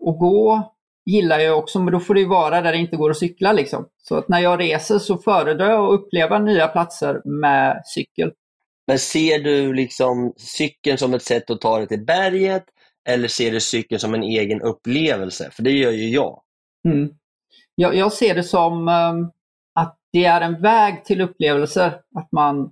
Och 0.00 0.18
gå 0.18 0.74
gillar 1.06 1.38
jag 1.38 1.58
också, 1.58 1.80
men 1.80 1.92
då 1.92 2.00
får 2.00 2.14
det 2.14 2.24
vara 2.24 2.60
där 2.60 2.72
det 2.72 2.78
inte 2.78 2.96
går 2.96 3.10
att 3.10 3.18
cykla. 3.18 3.52
Liksom. 3.52 3.88
Så 4.02 4.16
att 4.16 4.28
när 4.28 4.40
jag 4.40 4.60
reser 4.60 4.98
så 4.98 5.18
föredrar 5.18 5.70
jag 5.70 5.84
att 5.84 6.00
uppleva 6.00 6.38
nya 6.38 6.68
platser 6.68 7.22
med 7.24 7.82
cykel. 7.84 8.32
Men 8.86 8.98
ser 8.98 9.38
du 9.38 9.72
liksom 9.72 10.32
cykeln 10.36 10.98
som 10.98 11.14
ett 11.14 11.22
sätt 11.22 11.50
att 11.50 11.60
ta 11.60 11.78
dig 11.78 11.88
till 11.88 12.04
berget 12.04 12.64
eller 13.08 13.28
ser 13.28 13.50
du 13.50 13.60
cykeln 13.60 13.98
som 13.98 14.14
en 14.14 14.22
egen 14.22 14.62
upplevelse? 14.62 15.50
För 15.52 15.62
det 15.62 15.70
gör 15.70 15.90
ju 15.90 16.08
jag. 16.08 16.42
Mm. 16.88 17.10
Jag, 17.74 17.96
jag, 17.96 18.12
ser 18.12 18.34
det 18.34 18.42
som 18.42 18.88
um, 18.88 19.30
det 20.14 20.24
är 20.24 20.40
en 20.40 20.60
väg 20.60 21.04
till 21.04 21.20
upplevelser. 21.20 22.00
Att 22.14 22.32
man 22.32 22.70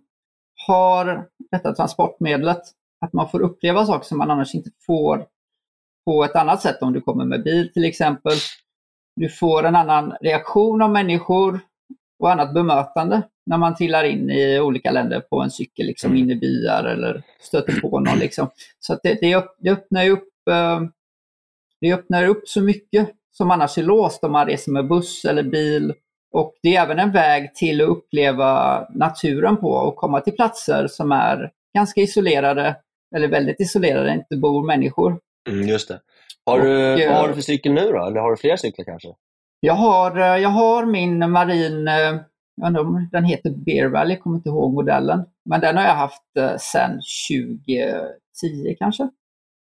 har 0.67 1.29
detta 1.51 1.75
transportmedlet. 1.75 2.63
Att 3.01 3.13
man 3.13 3.29
får 3.29 3.41
uppleva 3.41 3.87
saker 3.87 4.05
som 4.05 4.19
man 4.19 4.31
annars 4.31 4.55
inte 4.55 4.71
får 4.87 5.27
på 6.05 6.25
ett 6.25 6.37
annat 6.37 6.63
sätt 6.63 6.83
om 6.83 6.93
du 6.93 7.01
kommer 7.01 7.25
med 7.25 7.43
bil 7.43 7.73
till 7.73 7.85
exempel. 7.85 8.33
Du 9.17 9.29
får 9.29 9.65
en 9.65 9.77
annan 9.77 10.13
reaktion 10.21 10.83
av 10.83 10.91
människor 10.91 11.61
och 12.19 12.33
annat 12.33 12.55
bemötande 12.55 13.23
när 13.47 13.59
man 13.59 13.75
trillar 13.75 14.05
in 14.05 14.31
i 14.31 14.61
olika 14.61 14.91
länder 14.91 15.21
på 15.21 15.41
en 15.41 15.51
cykel, 15.51 15.87
liksom 15.87 16.11
mm. 16.11 16.23
in 16.23 16.31
i 16.31 16.37
byar 16.37 16.85
eller 16.85 17.23
stöter 17.41 17.81
på 17.81 18.01
någon. 18.01 18.19
Liksom. 18.19 18.49
Så 18.79 18.99
det, 19.03 19.19
det, 19.21 19.45
det, 19.59 19.71
öppnar 19.71 20.09
upp, 20.09 20.49
eh, 20.51 20.81
det 21.81 21.93
öppnar 21.93 22.25
upp 22.25 22.49
så 22.49 22.61
mycket 22.61 23.11
som 23.31 23.51
annars 23.51 23.79
är 23.79 23.83
låst 23.83 24.25
om 24.25 24.33
man 24.33 24.47
reser 24.47 24.73
med 24.73 24.89
buss 24.89 25.25
eller 25.25 25.43
bil. 25.43 25.95
Och 26.33 26.55
det 26.63 26.77
är 26.77 26.83
även 26.83 26.99
en 26.99 27.13
väg 27.13 27.55
till 27.55 27.81
att 27.81 27.89
uppleva 27.89 28.81
naturen 28.91 29.57
på 29.57 29.71
och 29.71 29.97
komma 29.97 30.21
till 30.21 30.33
platser 30.33 30.87
som 30.87 31.13
är 31.13 31.51
ganska 31.75 32.01
isolerade 32.01 32.77
eller 33.17 33.29
väldigt 33.29 33.61
isolerade, 33.61 34.13
inte 34.13 34.37
bor 34.37 34.67
människor. 34.67 35.19
Mm, 35.51 35.69
just 35.69 35.89
det. 35.89 36.01
Har 36.47 36.59
och, 36.59 36.65
du, 36.65 37.09
vad 37.09 37.17
har 37.17 37.29
du 37.29 37.35
för 37.35 37.41
cykel 37.41 37.73
nu 37.73 37.93
då? 37.93 38.07
Eller 38.07 38.21
har 38.21 38.31
du 38.31 38.37
flera 38.37 38.57
cyklar 38.57 38.85
kanske? 38.85 39.09
Jag 39.61 39.75
har, 39.75 40.17
eh, 40.17 40.43
jag 40.43 40.49
har 40.49 40.87
min 40.87 41.31
marin, 41.31 41.89
eh, 41.89 41.95
jag 42.57 42.67
undrar 42.67 42.81
om 42.81 43.09
den 43.13 43.25
heter 43.25 43.51
Bear 43.51 43.89
Valley, 43.89 44.15
jag 44.15 44.23
kommer 44.23 44.37
inte 44.37 44.49
ihåg 44.49 44.75
modellen. 44.75 45.25
Men 45.45 45.61
den 45.61 45.77
har 45.77 45.85
jag 45.85 45.95
haft 45.95 46.37
eh, 46.39 46.57
sedan 46.57 47.01
2010 47.31 48.77
kanske. 48.79 49.09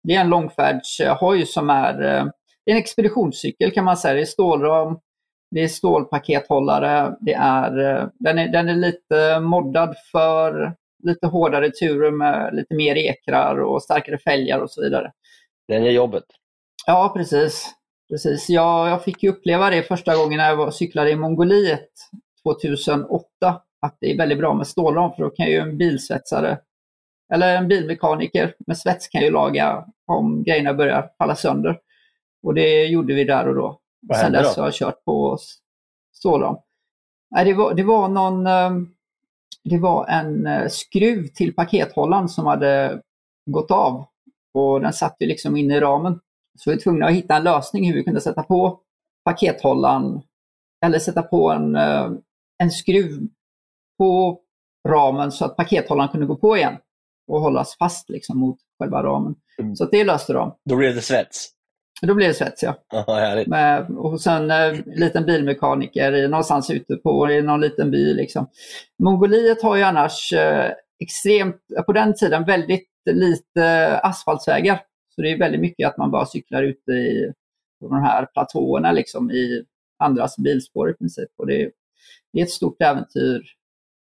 Det 0.03 0.15
är 0.15 0.22
en 0.22 0.30
långfärdshoj 0.30 1.46
som 1.46 1.70
är, 1.70 1.94
det 2.65 2.72
är 2.72 2.75
en 2.75 2.77
expeditionscykel 2.77 3.72
kan 3.72 3.86
man 3.86 3.98
säga. 3.98 4.13
Det 4.13 4.22
är 4.22 4.25
stålram, 4.25 5.00
det 5.51 5.62
är 5.62 5.67
stålpakethållare, 5.67 7.15
det 7.20 7.34
är, 7.34 7.72
den, 8.20 8.39
är, 8.39 8.48
den 8.48 8.70
är 8.70 8.75
lite 8.75 9.39
moddad 9.39 9.96
för 10.12 10.75
lite 11.03 11.27
hårdare 11.27 11.72
turer 11.72 12.12
med 12.12 12.55
lite 12.55 12.75
mer 12.75 12.96
ekrar 12.96 13.58
och 13.58 13.84
starkare 13.84 14.17
fälgar 14.17 14.60
och 14.60 14.72
så 14.72 14.81
vidare. 14.81 15.12
Den 15.67 15.84
är 15.84 15.89
jobbet. 15.89 16.24
Ja, 16.86 17.12
precis. 17.15 17.70
precis. 18.10 18.50
Jag, 18.50 18.89
jag 18.89 19.03
fick 19.03 19.24
uppleva 19.24 19.70
det 19.70 19.84
första 19.84 20.15
gången 20.15 20.38
när 20.38 20.50
jag 20.50 20.55
var, 20.55 20.72
cyklade 20.72 21.12
i 21.12 21.15
Mongoliet 21.15 21.89
2008. 22.43 23.25
Att 23.81 23.98
det 24.00 24.12
är 24.12 24.17
väldigt 24.17 24.38
bra 24.38 24.53
med 24.53 24.67
stålram 24.67 25.13
för 25.13 25.24
då 25.24 25.29
kan 25.29 25.46
ju 25.46 25.58
en 25.58 25.77
bilsvetsare 25.77 26.58
eller 27.34 27.58
en 27.58 27.67
bilmekaniker 27.67 28.55
med 28.67 28.77
svets 28.77 29.08
kan 29.08 29.22
ju 29.22 29.31
laga 29.31 29.86
om 30.08 30.43
grejerna 30.43 30.74
börjar 30.74 31.10
falla 31.17 31.36
sönder. 31.36 31.79
Och 32.43 32.53
det 32.53 32.86
gjorde 32.86 33.13
vi 33.13 33.24
där 33.24 33.48
och 33.48 33.55
då. 33.55 33.81
Vad 34.01 34.17
Sen 34.17 34.31
dess 34.31 34.58
har 34.58 34.63
jag 34.63 34.74
kört 34.74 35.03
på 35.03 35.38
stålram. 36.13 36.55
Nej, 37.31 37.46
det, 37.46 37.53
var, 37.53 37.74
det 37.74 37.84
var 37.84 38.08
någon 38.08 38.48
ehm, 38.48 38.93
det 39.63 39.77
var 39.77 40.08
en 40.08 40.48
eh, 40.48 40.67
skruv 40.67 41.27
till 41.27 41.55
pakethållaren 41.55 42.29
som 42.29 42.46
hade 42.46 43.01
gått 43.46 43.72
av 43.72 44.05
och 44.53 44.81
den 44.81 44.93
satt 44.93 45.15
ju 45.20 45.27
liksom 45.27 45.58
inne 45.58 45.75
i 45.75 45.79
ramen. 45.79 46.20
Så 46.58 46.70
vi 46.70 46.75
var 46.75 46.81
tvungna 46.81 47.05
att 47.05 47.13
hitta 47.13 47.36
en 47.36 47.43
lösning 47.43 47.88
hur 47.88 47.96
vi 47.96 48.03
kunde 48.03 48.22
sätta 48.22 48.43
på 48.43 48.79
pakethållaren 49.25 50.22
eller 50.86 51.00
sätta 51.00 51.22
på 51.22 51.51
en, 51.51 51.75
eh, 51.75 52.12
en 52.58 52.72
skruv 52.72 53.27
på 53.98 54.39
ramen 54.88 55.31
så 55.31 55.46
att 55.46 55.55
pakethållaren 55.55 56.10
kunde 56.10 56.27
gå 56.27 56.36
på 56.36 56.58
igen 56.58 56.77
och 57.27 57.41
hållas 57.41 57.77
fast 57.77 58.10
liksom 58.10 58.38
mot 58.38 58.58
själva 58.79 59.03
ramen. 59.03 59.36
Mm. 59.60 59.75
Så 59.75 59.86
det 59.86 60.03
löste 60.03 60.34
de. 60.34 60.55
Då 60.70 60.75
blev 60.75 60.96
det 60.96 61.01
svets? 61.01 61.50
Då 62.08 62.13
blev 62.13 62.27
det 62.27 62.34
svets, 62.34 62.63
ja. 62.63 62.75
Med, 63.48 63.89
och 63.89 64.22
sen 64.22 64.51
en 64.51 64.75
eh, 64.75 64.81
liten 64.86 65.25
bilmekaniker 65.25 66.27
någonstans 66.27 66.70
ute 66.70 66.96
på 66.96 67.31
i 67.31 67.41
någon 67.41 67.62
liten 67.62 67.91
by. 67.91 68.13
Liksom. 68.13 68.50
Mongoliet 69.03 69.63
har 69.63 69.75
ju 69.75 69.84
annars 69.84 70.34
eh, 70.34 70.72
extremt, 71.00 71.62
på 71.86 71.93
den 71.93 72.13
tiden, 72.13 72.46
väldigt 72.46 72.89
lite 73.12 73.98
asfaltsvägar. 73.98 74.81
Så 75.15 75.22
det 75.22 75.31
är 75.31 75.38
väldigt 75.38 75.62
mycket 75.62 75.88
att 75.88 75.98
man 75.98 76.12
bara 76.12 76.25
cyklar 76.25 76.63
ute 76.63 76.91
i 76.91 77.34
de 77.79 77.93
här 77.93 78.25
platåerna 78.25 78.91
liksom, 78.91 79.31
i 79.31 79.65
andras 80.00 80.38
bilspår 80.38 80.89
i 80.89 80.93
princip. 80.93 81.29
Och 81.38 81.48
det, 81.48 81.62
är, 81.62 81.72
det 82.34 82.39
är 82.39 82.43
ett 82.43 82.51
stort 82.51 82.81
äventyr 82.81 83.41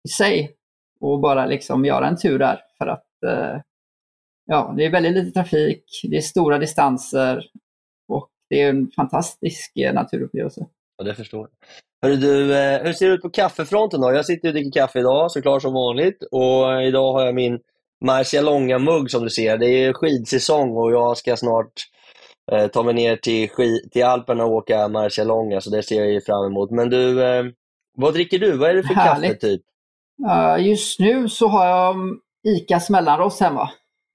i 0.08 0.10
sig 0.10 0.56
att 1.02 1.22
bara 1.22 1.46
liksom 1.46 1.86
göra 1.86 2.08
en 2.08 2.18
tur 2.18 2.40
där. 2.40 2.62
För 2.78 2.88
att 2.88 3.24
eh, 3.26 3.62
ja, 4.46 4.74
det 4.78 4.86
är 4.86 4.92
väldigt 4.92 5.14
lite 5.14 5.32
trafik, 5.32 5.84
det 6.04 6.18
är 6.18 6.22
stora 6.22 6.58
distanser 6.58 7.44
det 8.54 8.62
är 8.62 8.70
en 8.70 8.92
fantastisk 8.96 9.78
eh, 9.78 9.94
naturupplevelse. 9.94 10.66
Ja, 10.98 11.04
det 11.04 11.16
förstår 11.16 11.40
jag. 11.40 11.50
Hörru 12.02 12.16
du, 12.16 12.58
eh, 12.58 12.84
hur 12.84 12.94
ser 12.94 13.08
det 13.08 13.14
ut 13.14 13.22
på 13.22 13.30
kaffefronten 13.30 14.02
då? 14.02 14.14
Jag 14.14 14.26
sitter 14.26 14.48
och 14.48 14.54
dricker 14.54 14.82
kaffe 14.82 15.00
idag 15.00 15.32
såklart 15.32 15.62
som 15.62 15.74
vanligt 15.74 16.24
och 16.32 16.84
idag 16.84 17.14
har 17.14 17.26
jag 17.26 17.36
min 17.36 17.60
Marcialonga-mugg 18.06 19.12
som 19.12 19.24
du 19.24 19.30
ser. 19.30 19.58
Det 19.58 19.68
är 19.68 19.94
skidsäsong 19.94 20.78
och 20.78 20.92
jag 20.92 21.18
ska 21.18 21.38
snart 21.38 21.74
eh, 22.52 22.68
ta 22.68 22.84
mig 22.84 22.94
ner 22.94 23.16
till, 23.16 23.50
skid, 23.50 23.92
till 23.92 24.04
Alperna 24.04 24.46
och 24.46 24.52
åka 24.52 24.88
Marcialonga, 24.88 25.62
så 25.62 25.70
det 25.70 25.84
ser 25.84 26.06
jag 26.06 26.24
fram 26.24 26.46
emot. 26.46 26.72
Men 26.72 26.90
du, 26.90 27.24
eh, 27.24 27.46
vad 27.98 28.14
dricker 28.14 28.40
du? 28.40 28.58
Vad 28.58 28.70
är 28.70 28.74
det 28.74 28.84
för 28.84 28.94
Härligt. 28.94 29.32
kaffe 29.32 29.48
typ? 29.48 29.62
Uh, 30.28 30.68
just 30.68 31.00
nu 31.00 31.30
så 31.30 31.48
har 31.48 31.66
jag 31.66 31.96
ICAs 32.48 32.90
mellanrost 32.90 33.40
hemma. 33.40 33.70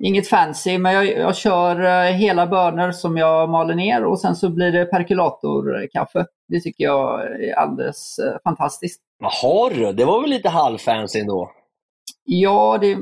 Inget 0.04 0.28
fancy, 0.28 0.78
men 0.78 0.94
jag, 0.94 1.06
jag 1.06 1.36
kör 1.36 1.80
eh, 1.84 2.12
hela 2.12 2.46
bönor 2.46 2.92
som 2.92 3.16
jag 3.16 3.50
maler 3.50 3.74
ner 3.74 4.04
och 4.04 4.20
sen 4.20 4.36
så 4.36 4.50
blir 4.50 4.72
det 4.72 4.84
perkulatorkaffe. 4.84 6.26
Det 6.48 6.60
tycker 6.60 6.84
jag 6.84 7.22
är 7.22 7.54
alldeles 7.54 8.18
eh, 8.18 8.36
fantastiskt. 8.44 9.02
Vad 9.18 9.32
har 9.32 9.70
du? 9.70 9.92
Det 9.92 10.04
var 10.04 10.20
väl 10.20 10.30
lite 10.30 10.48
halvfancy 10.48 11.20
ändå? 11.20 11.50
Ja, 12.24 12.78
det, 12.80 12.98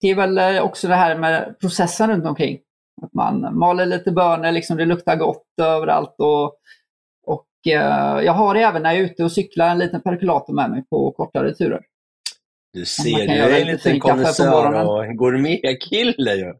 det 0.00 0.08
är 0.08 0.14
väl 0.14 0.38
eh, 0.38 0.62
också 0.62 0.88
det 0.88 0.94
här 0.94 1.16
med 1.16 1.56
processen 1.60 2.10
runt 2.10 2.26
omkring. 2.26 2.58
Att 3.02 3.14
man 3.14 3.58
maler 3.58 3.86
lite 3.86 4.12
bönor, 4.12 4.52
liksom 4.52 4.76
det 4.76 4.84
luktar 4.84 5.16
gott 5.16 5.46
överallt. 5.62 6.14
Och, 6.18 6.54
och 7.26 7.72
eh, 7.72 8.24
jag 8.24 8.32
har 8.32 8.54
det 8.54 8.62
även 8.62 8.82
när 8.82 8.92
jag 8.92 9.00
är 9.00 9.04
ute 9.04 9.24
och 9.24 9.32
cyklar, 9.32 9.68
en 9.68 9.78
liten 9.78 10.00
perkulator 10.00 10.54
med 10.54 10.70
mig 10.70 10.84
på 10.90 11.12
kortare 11.12 11.54
turer. 11.54 11.80
Du 12.72 12.84
ser, 12.84 13.26
du 13.26 13.32
är 13.32 13.60
en 13.60 13.66
lite 13.66 13.72
liten 13.72 14.00
konnässör 14.00 14.84
och 14.86 15.16
gourmetkille 15.16 16.34
ju. 16.34 16.54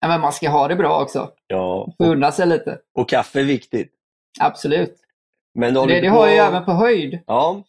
Ja, 0.00 0.08
men 0.08 0.20
man 0.20 0.32
ska 0.32 0.48
ha 0.50 0.68
det 0.68 0.76
bra 0.76 1.02
också. 1.02 1.30
Ja, 1.46 1.92
Få 1.98 2.04
unna 2.04 2.32
sig 2.32 2.46
lite. 2.46 2.78
och 2.98 3.08
kaffe 3.08 3.40
är 3.40 3.44
viktigt. 3.44 3.92
Absolut. 4.40 4.94
Men 5.54 5.76
håller 5.76 5.94
Det, 5.94 6.00
det 6.00 6.08
på- 6.10 6.14
har 6.16 6.26
jag 6.26 6.34
ju 6.34 6.40
även 6.40 6.64
på 6.64 6.72
höjd. 6.72 7.18
Ja. 7.26 7.62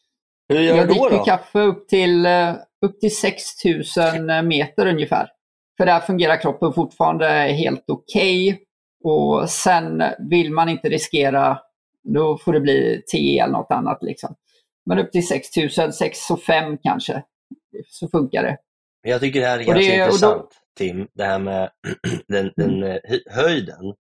Hur 0.50 0.60
gör 0.60 0.76
Jag 0.76 0.88
du 0.88 0.94
då? 0.94 1.00
dricker 1.08 1.18
då? 1.18 1.24
kaffe 1.24 1.60
upp 1.60 1.88
till, 1.88 2.26
eh, 2.26 2.54
upp 2.86 3.00
till 3.00 3.16
6000 3.18 4.48
meter 4.48 4.86
ungefär. 4.88 5.30
För 5.78 5.86
där 5.86 6.00
fungerar 6.00 6.42
kroppen 6.42 6.74
fortfarande 6.74 7.28
helt 7.30 7.84
okej. 7.88 8.62
Och 9.04 9.50
sen 9.50 10.04
vill 10.30 10.52
man 10.54 10.70
inte 10.70 10.90
riskera, 10.90 11.60
då 12.04 12.38
får 12.38 12.54
det 12.54 12.60
bli 12.60 13.02
te 13.12 13.40
eller 13.40 13.54
något 13.54 13.72
annat. 13.72 13.98
Liksom. 14.04 14.36
Men 14.86 15.00
upp 15.00 15.12
till 15.12 15.28
6000, 15.28 15.94
6 15.94 16.32
och 16.32 16.42
5 16.42 16.78
kanske, 16.84 17.24
så 17.88 18.08
funkar 18.10 18.44
det. 18.44 18.58
Jag 19.02 19.22
tycker 19.22 19.40
det 19.42 19.46
här 19.48 19.60
är 19.60 19.64
ganska 19.64 19.80
det- 19.80 19.94
och 19.94 19.98
då- 20.00 20.06
intressant, 20.06 20.50
Tim, 20.78 21.08
det 21.14 21.24
här 21.24 21.40
med 21.40 21.72
den, 22.28 22.52
den 22.56 22.84
eh, 22.84 22.98
hö- 23.04 23.30
höjden. 23.32 23.94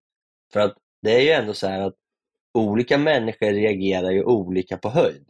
För 0.53 0.59
att 0.59 0.73
det 1.01 1.11
är 1.15 1.19
ju 1.21 1.29
ändå 1.29 1.53
så 1.53 1.67
här 1.67 1.81
att 1.81 1.95
olika 2.53 2.97
människor 2.97 3.47
reagerar 3.51 4.11
ju 4.11 4.23
olika 4.23 4.77
på 4.77 4.89
höjd. 4.89 5.25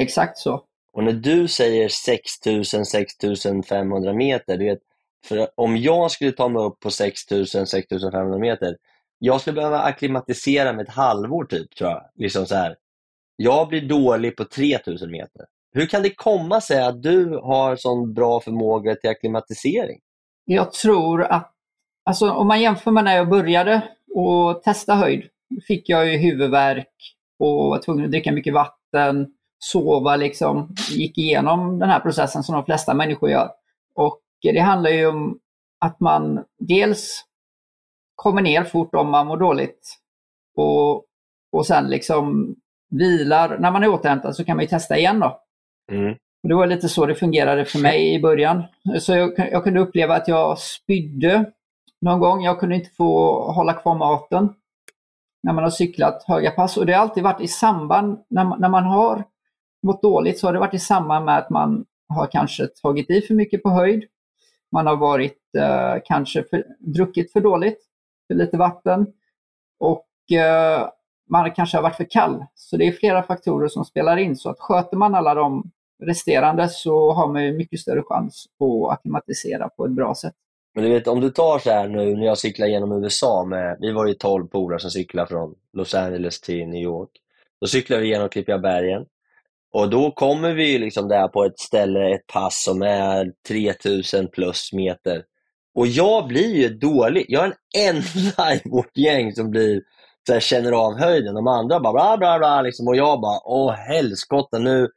Exakt 0.00 0.38
så. 0.38 0.64
Och 0.92 1.04
när 1.04 1.12
du 1.12 1.48
säger 1.48 1.88
6000, 1.88 2.86
6500 2.86 4.12
meter, 4.12 4.56
du 4.58 4.64
vet, 4.64 4.78
för 5.24 5.48
om 5.54 5.76
jag 5.76 6.10
skulle 6.10 6.32
ta 6.32 6.48
mig 6.48 6.62
upp 6.62 6.80
på 6.80 6.90
6000, 6.90 7.66
6500 7.66 8.38
meter, 8.38 8.76
jag 9.18 9.40
skulle 9.40 9.54
behöva 9.54 9.78
akklimatisera 9.80 10.72
mig 10.72 10.82
ett 10.82 10.94
halvår 10.94 11.44
typ, 11.44 11.74
tror 11.76 11.90
jag. 11.90 12.10
Liksom 12.14 12.46
så 12.46 12.54
här. 12.54 12.76
Jag 13.36 13.68
blir 13.68 13.80
dålig 13.88 14.36
på 14.36 14.44
3000 14.44 15.10
meter. 15.10 15.46
Hur 15.72 15.86
kan 15.86 16.02
det 16.02 16.14
komma 16.14 16.60
sig 16.60 16.82
att 16.82 17.02
du 17.02 17.40
har 17.42 17.76
sån 17.76 18.14
bra 18.14 18.40
förmåga 18.40 18.94
till 18.94 19.10
akklimatisering? 19.10 20.00
Jag 20.44 20.72
tror 20.72 21.22
att, 21.22 21.52
alltså 22.04 22.30
om 22.30 22.46
man 22.46 22.60
jämför 22.60 22.90
med 22.90 23.04
när 23.04 23.16
jag 23.16 23.28
började 23.28 23.82
och 24.14 24.62
testa 24.62 24.94
höjd, 24.94 25.28
då 25.50 25.60
fick 25.60 25.88
jag 25.88 26.06
ju 26.06 26.16
huvudvärk 26.16 27.16
och 27.38 27.70
var 27.70 27.78
tvungen 27.78 28.04
att 28.04 28.10
dricka 28.10 28.32
mycket 28.32 28.54
vatten, 28.54 29.26
sova 29.58 30.16
liksom, 30.16 30.74
gick 30.90 31.18
igenom 31.18 31.78
den 31.78 31.90
här 31.90 32.00
processen 32.00 32.42
som 32.42 32.54
de 32.54 32.64
flesta 32.64 32.94
människor 32.94 33.30
gör. 33.30 33.50
Och 33.94 34.20
det 34.42 34.58
handlar 34.58 34.90
ju 34.90 35.06
om 35.06 35.38
att 35.80 36.00
man 36.00 36.44
dels 36.58 37.24
kommer 38.14 38.42
ner 38.42 38.64
fort 38.64 38.94
om 38.94 39.10
man 39.10 39.26
mår 39.26 39.36
dåligt 39.36 39.98
och, 40.56 41.04
och 41.52 41.66
sen 41.66 41.88
liksom 41.88 42.54
vilar. 42.90 43.58
När 43.58 43.70
man 43.70 43.82
är 43.82 43.88
återhämtad 43.88 44.36
så 44.36 44.44
kan 44.44 44.56
man 44.56 44.64
ju 44.64 44.68
testa 44.68 44.98
igen 44.98 45.20
då. 45.20 45.40
Mm. 45.92 46.14
Det 46.42 46.54
var 46.54 46.66
lite 46.66 46.88
så 46.88 47.06
det 47.06 47.14
fungerade 47.14 47.64
för 47.64 47.78
mig 47.78 48.14
i 48.14 48.20
början. 48.20 48.62
Så 49.00 49.12
jag, 49.12 49.38
jag 49.38 49.64
kunde 49.64 49.80
uppleva 49.80 50.14
att 50.14 50.28
jag 50.28 50.58
spydde 50.58 51.52
någon 52.00 52.20
gång. 52.20 52.44
Jag 52.44 52.60
kunde 52.60 52.74
inte 52.74 52.90
få 52.90 53.40
hålla 53.52 53.72
kvar 53.72 53.94
maten 53.94 54.54
när 55.42 55.52
man 55.52 55.64
har 55.64 55.70
cyklat 55.70 56.24
höga 56.26 56.50
pass. 56.50 56.76
Och 56.76 56.86
det 56.86 56.92
har 56.92 57.02
alltid 57.02 57.22
varit 57.22 57.40
i 57.40 57.48
samband, 57.48 58.24
när 58.28 58.44
man, 58.44 58.60
när 58.60 58.68
man 58.68 58.84
har 58.84 59.24
mått 59.82 60.02
dåligt 60.02 60.38
så 60.38 60.46
har 60.46 60.52
det 60.52 60.58
varit 60.58 60.74
i 60.74 60.78
samband 60.78 61.24
med 61.24 61.38
att 61.38 61.50
man 61.50 61.84
har 62.08 62.26
kanske 62.26 62.66
tagit 62.66 63.10
i 63.10 63.20
för 63.20 63.34
mycket 63.34 63.62
på 63.62 63.70
höjd. 63.70 64.04
Man 64.72 64.86
har 64.86 64.96
varit 64.96 65.54
eh, 65.58 65.94
kanske 66.04 66.42
för, 66.42 66.64
druckit 66.78 67.32
för 67.32 67.40
dåligt, 67.40 67.78
för 68.26 68.34
lite 68.34 68.56
vatten. 68.56 69.06
Och 69.78 70.32
eh, 70.32 70.88
man 71.30 71.50
kanske 71.50 71.76
har 71.76 71.82
varit 71.82 71.96
för 71.96 72.10
kall. 72.10 72.44
Så 72.54 72.76
det 72.76 72.84
är 72.84 72.92
flera 72.92 73.22
faktorer 73.22 73.68
som 73.68 73.84
spelar 73.84 74.16
in. 74.16 74.36
Så 74.36 74.50
att 74.50 74.60
sköter 74.60 74.96
man 74.96 75.14
alla 75.14 75.34
de 75.34 75.70
resterande 76.02 76.68
så 76.68 77.12
har 77.12 77.32
man 77.32 77.44
ju 77.44 77.52
mycket 77.52 77.80
större 77.80 78.02
chans 78.02 78.46
att 78.60 78.92
akklimatisera 78.92 79.68
på 79.68 79.84
ett 79.84 79.92
bra 79.92 80.14
sätt. 80.14 80.34
Men 80.74 80.84
du 80.84 80.90
vet, 80.90 81.08
om 81.08 81.20
du 81.20 81.30
tar 81.30 81.58
så 81.58 81.70
här 81.70 81.88
nu 81.88 82.16
när 82.16 82.26
jag 82.26 82.38
cyklar 82.38 82.66
genom 82.66 83.02
USA 83.02 83.44
med, 83.44 83.76
vi 83.80 83.92
var 83.92 84.06
ju 84.06 84.14
12 84.14 84.46
polare 84.46 84.80
som 84.80 84.90
cyklade 84.90 85.28
från 85.28 85.54
Los 85.72 85.94
Angeles 85.94 86.40
till 86.40 86.68
New 86.68 86.82
York. 86.82 87.10
Då 87.60 87.66
cyklar 87.66 87.98
vi 87.98 88.08
genom 88.08 88.28
Klippiga 88.28 88.58
bergen. 88.58 89.04
Och 89.72 89.90
då 89.90 90.10
kommer 90.10 90.54
vi 90.54 90.78
liksom 90.78 91.08
där 91.08 91.28
på 91.28 91.44
ett 91.44 91.58
ställe, 91.58 92.14
ett 92.14 92.26
pass 92.26 92.62
som 92.64 92.82
är 92.82 93.32
3000 93.48 94.28
plus 94.28 94.72
meter. 94.72 95.24
Och 95.74 95.86
jag 95.86 96.26
blir 96.26 96.56
ju 96.56 96.68
dålig. 96.68 97.24
Jag 97.28 97.44
är 97.44 97.48
den 97.48 97.94
enda 97.94 98.54
i 98.54 98.60
vårt 98.64 98.96
gäng 98.96 99.32
som 99.32 99.50
blir 99.50 99.82
så 100.26 100.32
här, 100.32 100.40
känner 100.40 100.72
av 100.72 100.98
höjden. 100.98 101.34
De 101.34 101.46
andra 101.46 101.80
bara 101.80 101.92
bla 101.92 102.16
bla 102.16 102.38
bla 102.38 102.62
liksom. 102.62 102.88
Och 102.88 102.96
jag 102.96 103.20
bara, 103.20 103.40
åh 103.44 103.72
helskotta 103.72 104.58
nu. 104.58 104.88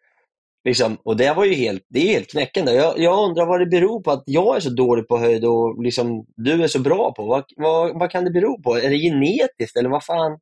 Liksom, 0.63 0.97
och 1.03 1.17
det 1.17 1.33
var 1.33 1.45
ju 1.45 1.53
helt, 1.53 1.85
det 1.89 1.99
är 1.99 2.13
helt 2.13 2.31
knäckande. 2.31 2.71
Jag, 2.71 2.99
jag 2.99 3.29
undrar 3.29 3.45
vad 3.45 3.59
det 3.59 3.65
beror 3.65 4.01
på 4.01 4.11
att 4.11 4.23
jag 4.25 4.55
är 4.55 4.59
så 4.59 4.69
dålig 4.69 5.07
på 5.07 5.17
höjd 5.17 5.45
och 5.45 5.83
liksom, 5.83 6.25
du 6.35 6.63
är 6.63 6.67
så 6.67 6.79
bra 6.79 7.13
på. 7.13 7.25
Vad, 7.25 7.43
vad, 7.57 7.99
vad 7.99 8.11
kan 8.11 8.25
det 8.25 8.31
bero 8.31 8.61
på? 8.61 8.75
Är 8.75 8.89
det 8.89 8.97
genetiskt 8.97 9.77
eller 9.77 9.89
vad 9.89 10.03
fan? 10.03 10.39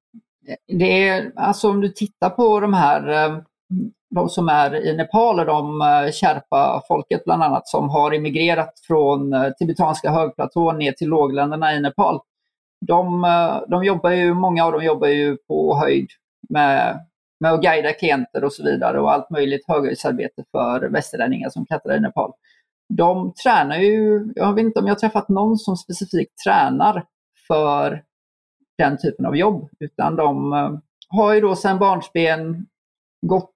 Det 0.67 1.08
är, 1.08 1.32
alltså 1.36 1.69
om 1.69 1.82
du 1.82 1.89
tittar 1.89 2.29
på 2.29 2.60
de 2.60 2.73
här, 2.73 3.10
eh, 3.10 3.38
de 4.15 4.29
som 4.29 4.49
är 4.49 4.86
i 4.86 4.97
Nepal 4.97 5.39
och 5.39 5.45
de 5.45 5.82
eh, 5.82 6.12
Sherpa-folket 6.12 7.25
bland 7.25 7.43
annat 7.43 7.67
som 7.67 7.89
har 7.89 8.12
emigrerat 8.12 8.73
från 8.88 9.34
eh, 9.34 9.49
tibetanska 9.60 10.12
högplatån 10.12 10.77
ner 10.77 10.91
till 10.91 11.08
lågländerna 11.08 11.75
i 11.75 11.82
Nepal. 11.82 12.19
De, 12.88 13.23
eh, 13.23 13.62
de 13.67 13.84
jobbar 13.84 14.12
ju, 14.12 14.34
många 14.34 14.65
av 14.65 14.71
dem 14.71 14.84
jobbar 14.84 15.08
ju 15.08 15.38
på 15.47 15.77
höjd 15.77 16.08
med, 16.49 16.99
med 17.39 17.54
att 17.54 17.62
guida 17.62 17.93
klienter 17.93 18.43
och 18.43 18.54
så 18.54 18.63
vidare 18.63 18.99
och 18.99 19.12
allt 19.12 19.30
möjligt 19.30 19.67
höghöjdsarbete 19.67 20.43
för 20.52 20.89
västerlänningar 20.89 21.49
som 21.49 21.65
klättrar 21.65 21.97
i 21.97 21.99
Nepal. 21.99 22.32
De 22.93 23.34
tränar 23.43 23.78
ju, 23.78 24.28
jag 24.36 24.54
vet 24.54 24.63
inte 24.63 24.80
om 24.80 24.88
jag 24.88 24.93
har 24.93 24.99
träffat 24.99 25.30
någon 25.30 25.58
som 25.58 25.78
specifikt 25.78 26.38
tränar 26.45 27.06
för 27.47 28.04
den 28.78 28.97
typen 28.97 29.25
av 29.25 29.38
jobb. 29.38 29.69
Utan 29.80 30.15
de 30.15 30.54
eh, 30.54 30.71
har 31.10 31.34
ju 31.34 31.41
då 31.41 31.56
sedan 31.56 31.80
barnsben 31.80 32.65
gått, 33.21 33.56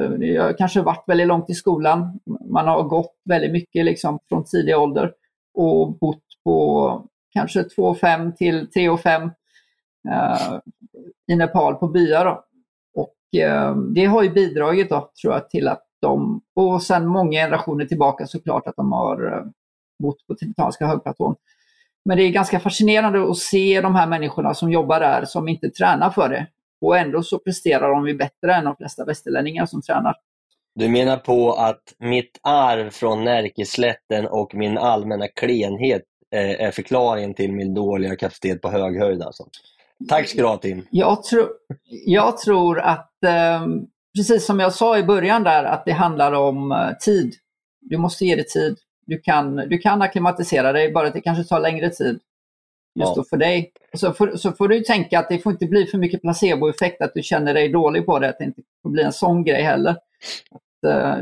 eh, 0.00 0.42
har 0.42 0.58
kanske 0.58 0.82
varit 0.82 1.04
väldigt 1.06 1.26
långt 1.26 1.50
i 1.50 1.54
skolan. 1.54 2.20
Man 2.50 2.68
har 2.68 2.82
gått 2.82 3.14
väldigt 3.24 3.52
mycket 3.52 3.84
liksom 3.84 4.18
från 4.28 4.44
tidig 4.44 4.78
ålder 4.78 5.12
och 5.54 5.98
bott 5.98 6.24
på 6.44 7.08
kanske 7.30 7.62
2,5 7.62 8.32
till 8.32 8.68
3,5 8.68 9.30
eh, 10.10 10.58
i 11.32 11.36
Nepal 11.36 11.74
på 11.74 11.88
byar. 11.88 12.24
Då. 12.24 12.44
Och 13.32 13.92
det 13.94 14.04
har 14.04 14.22
ju 14.22 14.30
bidragit 14.30 14.90
då, 14.90 15.10
tror 15.22 15.34
jag 15.34 15.50
till 15.50 15.68
att 15.68 15.84
de, 16.00 16.40
och 16.54 16.82
sedan 16.82 17.06
många 17.06 17.40
generationer 17.40 17.84
tillbaka 17.84 18.26
såklart 18.26 18.66
att 18.66 18.76
de 18.76 18.92
har 18.92 19.26
eh, 19.26 19.44
bott 20.02 20.26
på 20.26 20.34
tibetanska 20.34 20.86
högplatån. 20.86 21.34
Men 22.04 22.16
det 22.16 22.22
är 22.22 22.30
ganska 22.30 22.60
fascinerande 22.60 23.30
att 23.30 23.38
se 23.38 23.80
de 23.80 23.94
här 23.94 24.06
människorna 24.06 24.54
som 24.54 24.72
jobbar 24.72 25.00
där 25.00 25.24
som 25.24 25.48
inte 25.48 25.70
tränar 25.70 26.10
för 26.10 26.28
det. 26.28 26.46
Och 26.80 26.98
ändå 26.98 27.22
så 27.22 27.38
presterar 27.38 27.90
de 27.90 28.08
ju 28.08 28.14
bättre 28.14 28.54
än 28.54 28.64
de 28.64 28.76
flesta 28.76 29.04
västerlänningar 29.04 29.66
som 29.66 29.82
tränar. 29.82 30.14
Du 30.74 30.88
menar 30.88 31.16
på 31.16 31.52
att 31.52 31.94
mitt 31.98 32.40
arv 32.42 32.90
från 32.90 33.24
Närkeslätten 33.24 34.26
och 34.26 34.54
min 34.54 34.78
allmänna 34.78 35.28
klenhet 35.28 36.02
eh, 36.34 36.66
är 36.66 36.70
förklaringen 36.70 37.34
till 37.34 37.52
min 37.52 37.74
dåliga 37.74 38.16
kapacitet 38.16 38.62
på 38.62 38.70
hög 38.70 38.98
höjd 38.98 39.22
alltså? 39.22 39.44
Tack 40.08 40.28
ska 40.28 40.40
du 40.42 40.46
ha 40.48 40.56
Tim. 40.56 40.86
Jag, 40.90 41.22
tro, 41.24 41.48
jag 42.06 42.38
tror 42.38 42.80
att, 42.80 43.24
eh, 43.24 43.66
precis 44.16 44.46
som 44.46 44.60
jag 44.60 44.72
sa 44.74 44.98
i 44.98 45.02
början 45.02 45.42
där, 45.42 45.64
att 45.64 45.84
det 45.84 45.92
handlar 45.92 46.32
om 46.32 46.72
eh, 46.72 46.96
tid. 47.00 47.34
Du 47.80 47.96
måste 47.96 48.24
ge 48.24 48.36
det 48.36 48.48
tid. 48.48 48.76
Du 49.06 49.18
kan, 49.20 49.56
du 49.56 49.78
kan 49.78 50.02
akklimatisera 50.02 50.72
dig, 50.72 50.92
bara 50.92 51.06
att 51.06 51.12
det 51.14 51.20
kanske 51.20 51.44
tar 51.44 51.60
längre 51.60 51.90
tid. 51.90 52.20
Just 53.00 53.12
Ja. 53.16 53.24
för 53.30 53.36
dig. 53.36 53.72
Så, 53.94 54.12
får, 54.12 54.36
så 54.36 54.52
får 54.52 54.68
du 54.68 54.80
tänka 54.80 55.18
att 55.18 55.28
det 55.28 55.38
får 55.38 55.52
inte 55.52 55.66
bli 55.66 55.86
för 55.86 55.98
mycket 55.98 56.22
placeboeffekt, 56.22 57.02
att 57.02 57.14
du 57.14 57.22
känner 57.22 57.54
dig 57.54 57.68
dålig 57.68 58.06
på 58.06 58.18
det, 58.18 58.28
att 58.28 58.38
det 58.38 58.44
inte 58.44 58.62
får 58.82 58.90
bli 58.90 59.02
en 59.02 59.12
sån 59.12 59.44
grej 59.44 59.62
heller. 59.62 59.96
Att, 60.50 60.90
eh, 60.92 61.16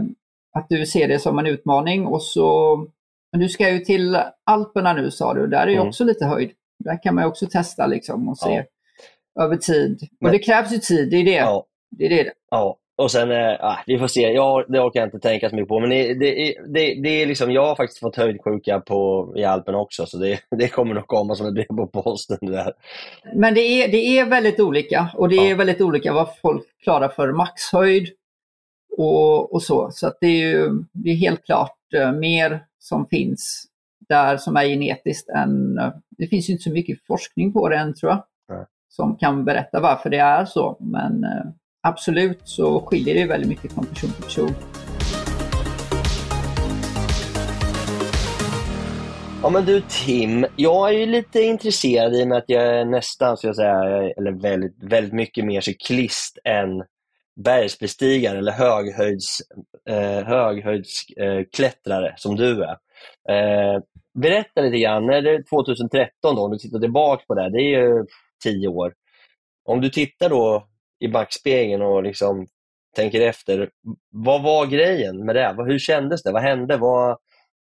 att 0.59 0.67
du 0.69 0.87
ser 0.87 1.09
det 1.09 1.19
som 1.19 1.39
en 1.39 1.47
utmaning 1.47 2.07
och 2.07 2.23
så... 2.23 2.77
Men 3.33 3.41
du 3.41 3.49
ska 3.49 3.71
ju 3.71 3.79
till 3.79 4.19
Alperna 4.45 4.93
nu 4.93 5.11
sa 5.11 5.35
du, 5.35 5.47
där 5.47 5.63
är 5.63 5.67
ju 5.67 5.75
Mm. 5.75 5.89
också 5.89 6.05
lite 6.05 6.25
höjd. 6.27 6.51
Där 6.87 7.03
kan 7.03 7.15
man 7.15 7.25
också 7.25 7.47
testa 7.47 7.87
liksom 7.87 8.29
och 8.29 8.39
se 8.39 8.65
Ja. 9.35 9.45
över 9.45 9.57
tid. 9.57 10.09
Men- 10.21 10.29
Och 10.29 10.33
det 10.33 10.39
krävs 10.39 10.73
ju 10.73 10.79
tid, 10.79 11.11
det 11.11 11.17
är 11.17 11.25
det. 11.25 11.31
Ja, 11.31 11.67
det, 11.91 12.05
är 12.07 12.11
det. 12.25 12.33
ja. 12.51 12.79
och 12.99 13.11
sen, 13.11 13.31
äh, 13.31 13.79
vi 13.87 13.99
får 13.99 14.07
se. 14.07 14.21
Jag, 14.21 14.65
det 14.69 14.81
orkar 14.81 15.01
jag 15.01 15.07
inte 15.07 15.19
tänka 15.19 15.51
så 15.51 15.57
mycket 15.57 15.69
på. 15.69 15.81
Men 15.81 15.91
det, 15.91 16.15
det, 16.15 16.55
det, 16.67 16.95
det 17.03 17.09
är 17.09 17.27
liksom, 17.27 17.51
jag 17.53 17.67
har 17.67 17.75
faktiskt 17.75 18.01
fått 18.01 18.17
höjdsjuka 18.17 18.81
på, 18.81 19.33
i 19.37 19.45
Alperna 19.45 19.79
också, 19.79 20.07
så 20.07 20.19
det, 20.19 20.41
det 20.59 20.69
kommer 20.69 20.95
nog 20.95 21.07
komma 21.07 21.35
som 21.35 21.47
ett 21.47 21.55
brev 21.55 21.67
på 21.67 21.87
posten. 21.87 22.39
Där. 22.41 22.73
Men 23.35 23.55
det 23.55 23.61
är, 23.61 23.89
det 23.89 24.19
är 24.19 24.25
väldigt 24.25 24.61
olika 24.61 25.11
och 25.15 25.29
det 25.29 25.37
är 25.37 25.51
ja. 25.51 25.57
väldigt 25.57 25.81
olika 25.81 26.13
vad 26.13 26.29
folk 26.43 26.65
klarar 26.83 27.09
för 27.09 27.33
maxhöjd 27.33 28.09
och, 28.99 29.55
och 29.55 29.63
så. 29.63 29.91
Så 29.93 30.13
det 30.21 30.27
är 30.27 30.49
ju 30.49 30.71
det 30.93 31.11
är 31.11 31.15
helt 31.17 31.45
klart 31.45 31.77
uh, 31.97 32.13
mer 32.13 32.65
som 32.79 33.07
finns 33.09 33.67
där 34.09 34.37
som 34.37 34.57
är 34.57 34.65
genetiskt 34.65 35.29
än... 35.29 35.79
Uh, 35.79 35.93
det 36.19 36.27
finns 36.27 36.49
ju 36.49 36.53
inte 36.53 36.63
så 36.63 36.71
mycket 36.71 37.07
forskning 37.07 37.53
på 37.53 37.69
det 37.69 37.77
än 37.77 37.95
tror 37.95 38.13
jag. 38.13 38.25
Nej. 38.49 38.67
Som 38.89 39.17
kan 39.17 39.45
berätta 39.45 39.81
varför 39.81 40.11
det 40.11 40.19
är 40.19 40.45
så. 40.45 40.77
Men 40.81 41.25
uh, 41.25 41.53
absolut 41.83 42.41
så 42.45 42.81
skiljer 42.81 43.15
det 43.15 43.27
väldigt 43.27 43.49
mycket 43.49 43.73
från 43.73 43.87
person 43.87 44.11
till 44.11 44.23
person. 44.25 44.55
Ja 49.43 49.51
men 49.51 49.65
du 49.65 49.83
Tim, 49.89 50.47
jag 50.57 50.89
är 50.89 50.93
ju 50.93 51.07
lite 51.07 51.41
intresserad 51.41 52.15
i 52.15 52.25
och 52.25 52.29
med 52.29 52.39
att 52.39 52.45
jag 52.49 52.63
är 52.63 52.85
nästan, 52.85 53.37
så 53.37 53.47
jag 53.47 53.57
säga, 53.57 53.83
eller 54.17 54.33
väldigt, 54.33 54.77
väldigt 54.83 55.13
mycket 55.13 55.45
mer 55.45 55.61
cyklist 55.61 56.39
än 56.45 56.83
bergsbestigare 57.37 58.39
eller 58.39 58.53
höghöjds, 58.53 59.41
eh, 59.89 60.25
höghöjdsklättrare 60.25 62.09
eh, 62.09 62.15
som 62.17 62.37
du 62.37 62.65
är. 62.65 62.77
Eh, 63.29 63.81
berätta 64.15 64.61
lite 64.61 64.79
grann, 64.79 65.07
när 65.07 65.23
det 65.23 65.31
är 65.31 65.43
2013 65.43 66.37
då, 66.37 66.45
om 66.45 66.51
du 66.51 66.59
tittar 66.59 66.79
tillbaka 66.79 67.25
på 67.27 67.35
det, 67.35 67.51
det 67.51 67.59
är 67.59 67.81
ju 67.81 68.07
tio 68.45 68.69
år. 68.69 68.95
Om 69.65 69.81
du 69.81 69.91
tittar 69.91 70.29
då 70.29 70.67
i 71.01 71.09
backspegeln 71.09 71.83
och 71.83 72.03
liksom 72.03 72.47
tänker 72.97 73.21
efter, 73.21 73.71
vad 74.11 74.43
var 74.43 74.67
grejen 74.67 75.25
med 75.25 75.37
det? 75.37 75.55
Hur 75.67 75.79
kändes 75.79 76.23
det? 76.23 76.33
Vad 76.33 76.43
hände? 76.43 76.77
Vad, 76.77 77.19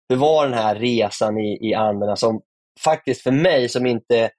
hur 0.08 0.16
var 0.16 0.44
den 0.44 0.58
här 0.58 0.74
resan 0.74 1.38
i, 1.38 1.68
i 1.68 1.74
Anderna 1.74 2.16
som 2.16 2.40
faktiskt 2.84 3.22
för 3.22 3.30
mig 3.30 3.68
som 3.68 3.86
inte 3.86 4.30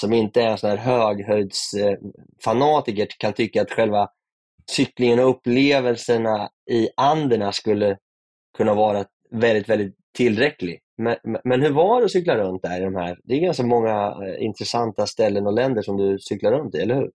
som 0.00 0.12
inte 0.12 0.42
är 0.42 0.46
en 0.46 0.58
sån 0.58 0.70
här 0.70 0.76
höghöjdsfanatiker 0.76 3.02
eh, 3.02 3.08
kan 3.18 3.32
tycka 3.32 3.62
att 3.62 3.70
själva 3.70 4.08
cyklingen 4.70 5.18
och 5.18 5.30
upplevelserna 5.30 6.48
i 6.70 6.88
Anderna 6.96 7.52
skulle 7.52 7.96
kunna 8.56 8.74
vara 8.74 9.04
väldigt, 9.30 9.68
väldigt 9.68 9.94
tillräcklig. 10.16 10.80
Men, 10.98 11.16
men 11.44 11.62
hur 11.62 11.70
var 11.70 12.00
det 12.00 12.04
att 12.04 12.10
cykla 12.10 12.36
runt 12.36 12.62
där? 12.62 12.80
I 12.80 12.84
de 12.84 12.94
här? 12.94 13.18
Det 13.24 13.34
är 13.34 13.40
ganska 13.40 13.62
många 13.62 14.16
eh, 14.22 14.44
intressanta 14.44 15.06
ställen 15.06 15.46
och 15.46 15.52
länder 15.52 15.82
som 15.82 15.96
du 15.96 16.18
cyklar 16.18 16.52
runt 16.52 16.74
i, 16.74 16.78
eller 16.78 16.94
hur? 16.94 17.10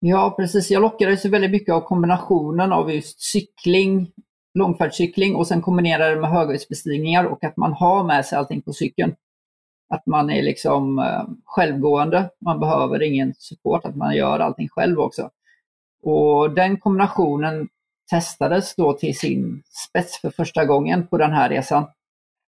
Ja, 0.00 0.34
precis. 0.38 0.70
Jag 0.70 0.82
lockades 0.82 1.24
väldigt 1.24 1.50
mycket 1.50 1.74
av 1.74 1.80
kombinationen 1.80 2.72
av 2.72 2.94
just 2.94 3.20
cykling, 3.20 4.10
långfärdscykling 4.54 5.34
och 5.34 5.46
sen 5.46 5.62
kombinerade 5.62 6.14
det 6.14 6.20
med 6.20 6.30
höghöjdsbestigningar 6.30 7.24
och 7.24 7.44
att 7.44 7.56
man 7.56 7.72
har 7.72 8.04
med 8.04 8.26
sig 8.26 8.38
allting 8.38 8.62
på 8.62 8.72
cykeln. 8.72 9.14
Att 9.88 10.06
man 10.06 10.30
är 10.30 10.42
liksom 10.42 10.98
eh, 10.98 11.24
självgående, 11.44 12.30
man 12.44 12.60
behöver 12.60 13.02
ingen 13.02 13.34
support, 13.34 13.84
att 13.84 13.96
man 13.96 14.16
gör 14.16 14.38
allting 14.38 14.68
själv 14.68 14.98
också. 14.98 15.30
Och 16.02 16.54
den 16.54 16.80
kombinationen 16.80 17.68
testades 18.10 18.74
då 18.74 18.92
till 18.92 19.18
sin 19.18 19.62
spets 19.88 20.20
för 20.20 20.30
första 20.30 20.64
gången 20.64 21.06
på 21.06 21.18
den 21.18 21.32
här 21.32 21.48
resan. 21.48 21.86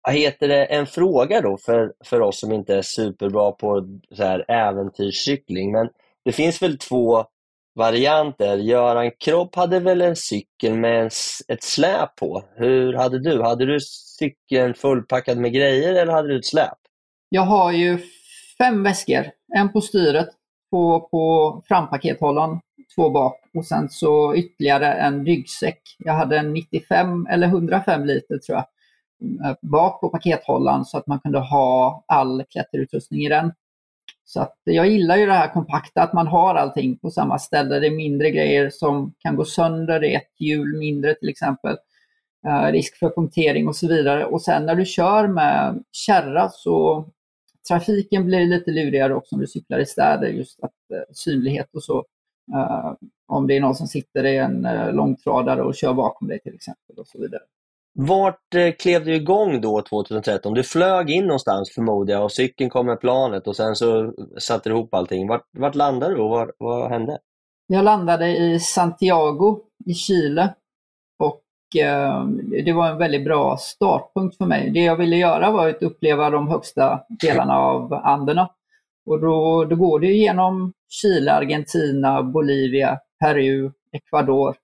Vad 0.02 0.16
heter 0.16 0.48
det, 0.48 0.66
en 0.66 0.86
fråga 0.86 1.42
då 1.42 1.58
för, 1.58 1.94
för 2.06 2.22
oss 2.22 2.40
som 2.40 2.52
inte 2.52 2.76
är 2.76 2.82
superbra 2.82 3.52
på 3.52 4.00
så 4.16 4.24
här 4.24 4.52
äventyrscykling, 4.52 5.72
men 5.72 5.90
det 6.26 6.32
finns 6.32 6.62
väl 6.62 6.78
två 6.78 7.26
varianter. 7.76 8.58
Göran 8.58 9.12
Kropp 9.20 9.56
hade 9.56 9.80
väl 9.80 10.02
en 10.02 10.16
cykel 10.16 10.74
med 10.74 11.06
ett 11.48 11.64
släp 11.64 12.16
på. 12.16 12.44
Hur 12.56 12.94
hade 12.94 13.20
du? 13.20 13.42
Hade 13.42 13.66
du 13.66 13.80
cykeln 14.20 14.74
fullpackad 14.74 15.38
med 15.38 15.54
grejer 15.54 15.94
eller 15.94 16.14
hade 16.14 16.28
du 16.28 16.40
ett 16.40 16.46
släp? 16.46 16.78
Jag 17.30 17.42
har 17.42 17.72
ju 17.72 18.00
fem 18.58 18.84
väskor. 18.84 19.26
En 19.56 19.74
på 19.74 19.82
styret, 19.82 20.30
på, 20.72 21.08
på 21.12 21.64
frampakethållaren, 21.68 22.60
två 22.96 23.10
bak 23.10 23.40
och 23.54 23.66
sen 23.66 23.90
så 23.90 24.36
ytterligare 24.36 24.94
en 24.94 25.26
ryggsäck. 25.26 25.82
Jag 25.98 26.14
hade 26.14 26.38
en 26.38 26.54
95 26.54 27.28
eller 27.28 27.48
105 27.48 28.06
liter 28.06 28.38
tror 28.38 28.58
jag 28.58 28.66
bak 29.62 30.02
på 30.02 30.10
pakethållaren 30.10 30.86
så 30.86 30.98
att 30.98 31.08
man 31.08 31.20
kunde 31.20 31.40
ha 31.40 32.04
all 32.08 32.44
klätterutrustning 32.50 33.26
i 33.26 33.30
den. 33.30 33.52
Så 34.26 34.42
att 34.42 34.58
jag 34.64 34.90
gillar 34.90 35.18
ju 35.18 35.26
det 35.26 35.34
här 35.34 35.54
kompakta, 35.54 36.04
att 36.04 36.14
man 36.14 36.28
har 36.28 36.56
allting 36.56 36.98
på 36.98 37.12
samma 37.12 37.40
ställe. 37.40 37.80
Det 37.80 37.88
är 37.88 37.96
mindre 37.96 38.32
grejer 38.32 38.70
som 38.70 39.14
kan 39.20 39.36
gå 39.36 39.46
sönder, 39.46 40.00
det 40.00 40.14
är 40.14 40.18
ett 40.18 40.34
hjul 40.40 40.78
mindre 40.78 41.16
till 41.16 41.30
exempel. 41.30 41.78
Eh, 42.48 42.72
risk 42.72 42.98
för 42.98 43.10
punktering 43.10 43.68
och 43.68 43.76
så 43.76 43.88
vidare. 43.88 44.26
Och 44.26 44.42
sen 44.42 44.66
när 44.66 44.76
du 44.76 44.86
kör 44.86 45.28
med 45.28 45.84
kärra 45.92 46.50
så 46.50 47.06
trafiken 47.68 48.26
blir 48.26 48.46
lite 48.46 48.72
lurigare 48.72 49.16
också 49.16 49.36
om 49.36 49.42
du 49.42 49.48
cyklar 49.48 49.80
i 49.80 49.86
städer, 49.86 50.28
just 50.28 50.64
att 50.64 50.72
eh, 50.94 51.14
synlighet 51.14 51.76
och 51.76 51.84
så. 51.84 52.06
Uh, 52.56 52.94
om 53.28 53.48
det 53.48 53.58
är 53.58 53.62
någon 53.62 53.76
som 53.76 53.88
sitter 53.88 54.26
i 54.26 54.38
en 54.38 54.68
långtradare 54.92 55.64
och 55.64 55.76
kör 55.76 55.94
bakom 55.94 56.28
dig 56.28 56.40
till 56.40 56.56
exempel 56.56 56.96
och 56.98 57.08
så 57.08 57.22
vidare. 57.22 57.42
Vart 57.96 58.56
eh, 58.56 58.72
klev 58.72 59.06
du 59.06 59.16
igång 59.16 59.62
då 59.62 59.82
2013? 59.82 60.54
Du 60.54 60.64
flög 60.64 61.10
in 61.10 61.26
någonstans 61.26 61.72
förmodar 61.76 62.14
jag 62.14 62.24
och 62.24 62.32
cykeln 62.32 62.70
kom 62.70 62.86
med 62.86 63.00
planet 63.00 63.48
och 63.48 63.56
sen 63.56 63.76
så 63.76 64.14
satte 64.38 64.70
du 64.70 64.76
ihop 64.76 64.94
allting. 64.94 65.28
Vart, 65.28 65.46
vart 65.58 65.76
landade 65.76 66.16
du 66.16 66.22
och 66.22 66.30
vad, 66.30 66.52
vad 66.58 66.90
hände? 66.90 67.20
Jag 67.68 67.86
landade 67.86 68.38
i 68.38 68.60
Santiago 68.60 69.60
i 69.86 69.94
Chile 69.94 70.54
och 71.20 71.42
eh, 71.82 72.26
det 72.66 72.74
var 72.74 72.90
en 72.90 72.98
väldigt 72.98 73.26
bra 73.26 73.58
startpunkt 73.58 74.38
för 74.38 74.46
mig. 74.46 74.70
Det 74.70 74.80
jag 74.80 74.96
ville 74.96 75.16
göra 75.16 75.52
var 75.52 75.70
att 75.70 75.84
uppleva 75.84 76.30
de 76.30 76.48
högsta 76.48 77.04
delarna 77.10 77.58
av 77.58 77.94
Anderna. 77.94 78.50
Och 79.06 79.22
då, 79.22 79.66
då 79.66 79.76
går 79.76 80.00
det 80.00 80.14
genom 80.14 80.74
Chile, 80.90 81.34
Argentina, 81.34 82.24
Bolivia, 82.24 83.00
Peru, 83.20 83.72
Ecuador 83.92 84.56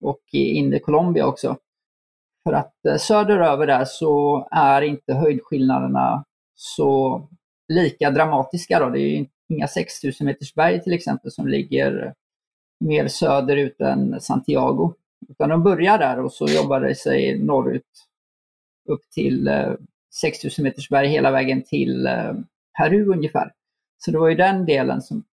och 0.00 0.20
in 0.32 0.74
i 0.74 0.80
Colombia 0.80 1.26
också. 1.26 1.56
För 2.44 2.52
att 2.52 2.86
eh, 2.88 2.96
söderöver 2.96 3.66
där 3.66 3.84
så 3.84 4.48
är 4.50 4.82
inte 4.82 5.14
höjdskillnaderna 5.14 6.24
så 6.54 7.22
lika 7.68 8.10
dramatiska. 8.10 8.80
Då. 8.80 8.90
Det 8.90 9.00
är 9.00 9.26
inga 9.48 9.68
6000 9.68 10.24
meters 10.26 10.54
berg 10.54 10.82
till 10.82 10.92
exempel 10.92 11.30
som 11.30 11.48
ligger 11.48 12.14
mer 12.80 13.08
söderut 13.08 13.80
än 13.80 14.20
Santiago. 14.20 14.94
Utan 15.28 15.48
de 15.48 15.62
börjar 15.62 15.98
där 15.98 16.20
och 16.20 16.32
så 16.32 16.46
jobbar 16.46 16.80
det 16.80 16.94
sig 16.94 17.38
norrut 17.38 18.08
upp 18.88 19.10
till 19.14 19.48
eh, 19.48 19.72
6000 20.20 20.62
meters 20.62 20.88
berg 20.88 21.08
hela 21.08 21.30
vägen 21.30 21.62
till 21.62 22.06
eh, 22.06 22.32
Peru 22.78 23.12
ungefär. 23.12 23.52
Så 23.98 24.10
det 24.10 24.18
var 24.18 24.28
ju 24.28 24.34
den 24.34 24.66
delen 24.66 25.02
som... 25.02 25.24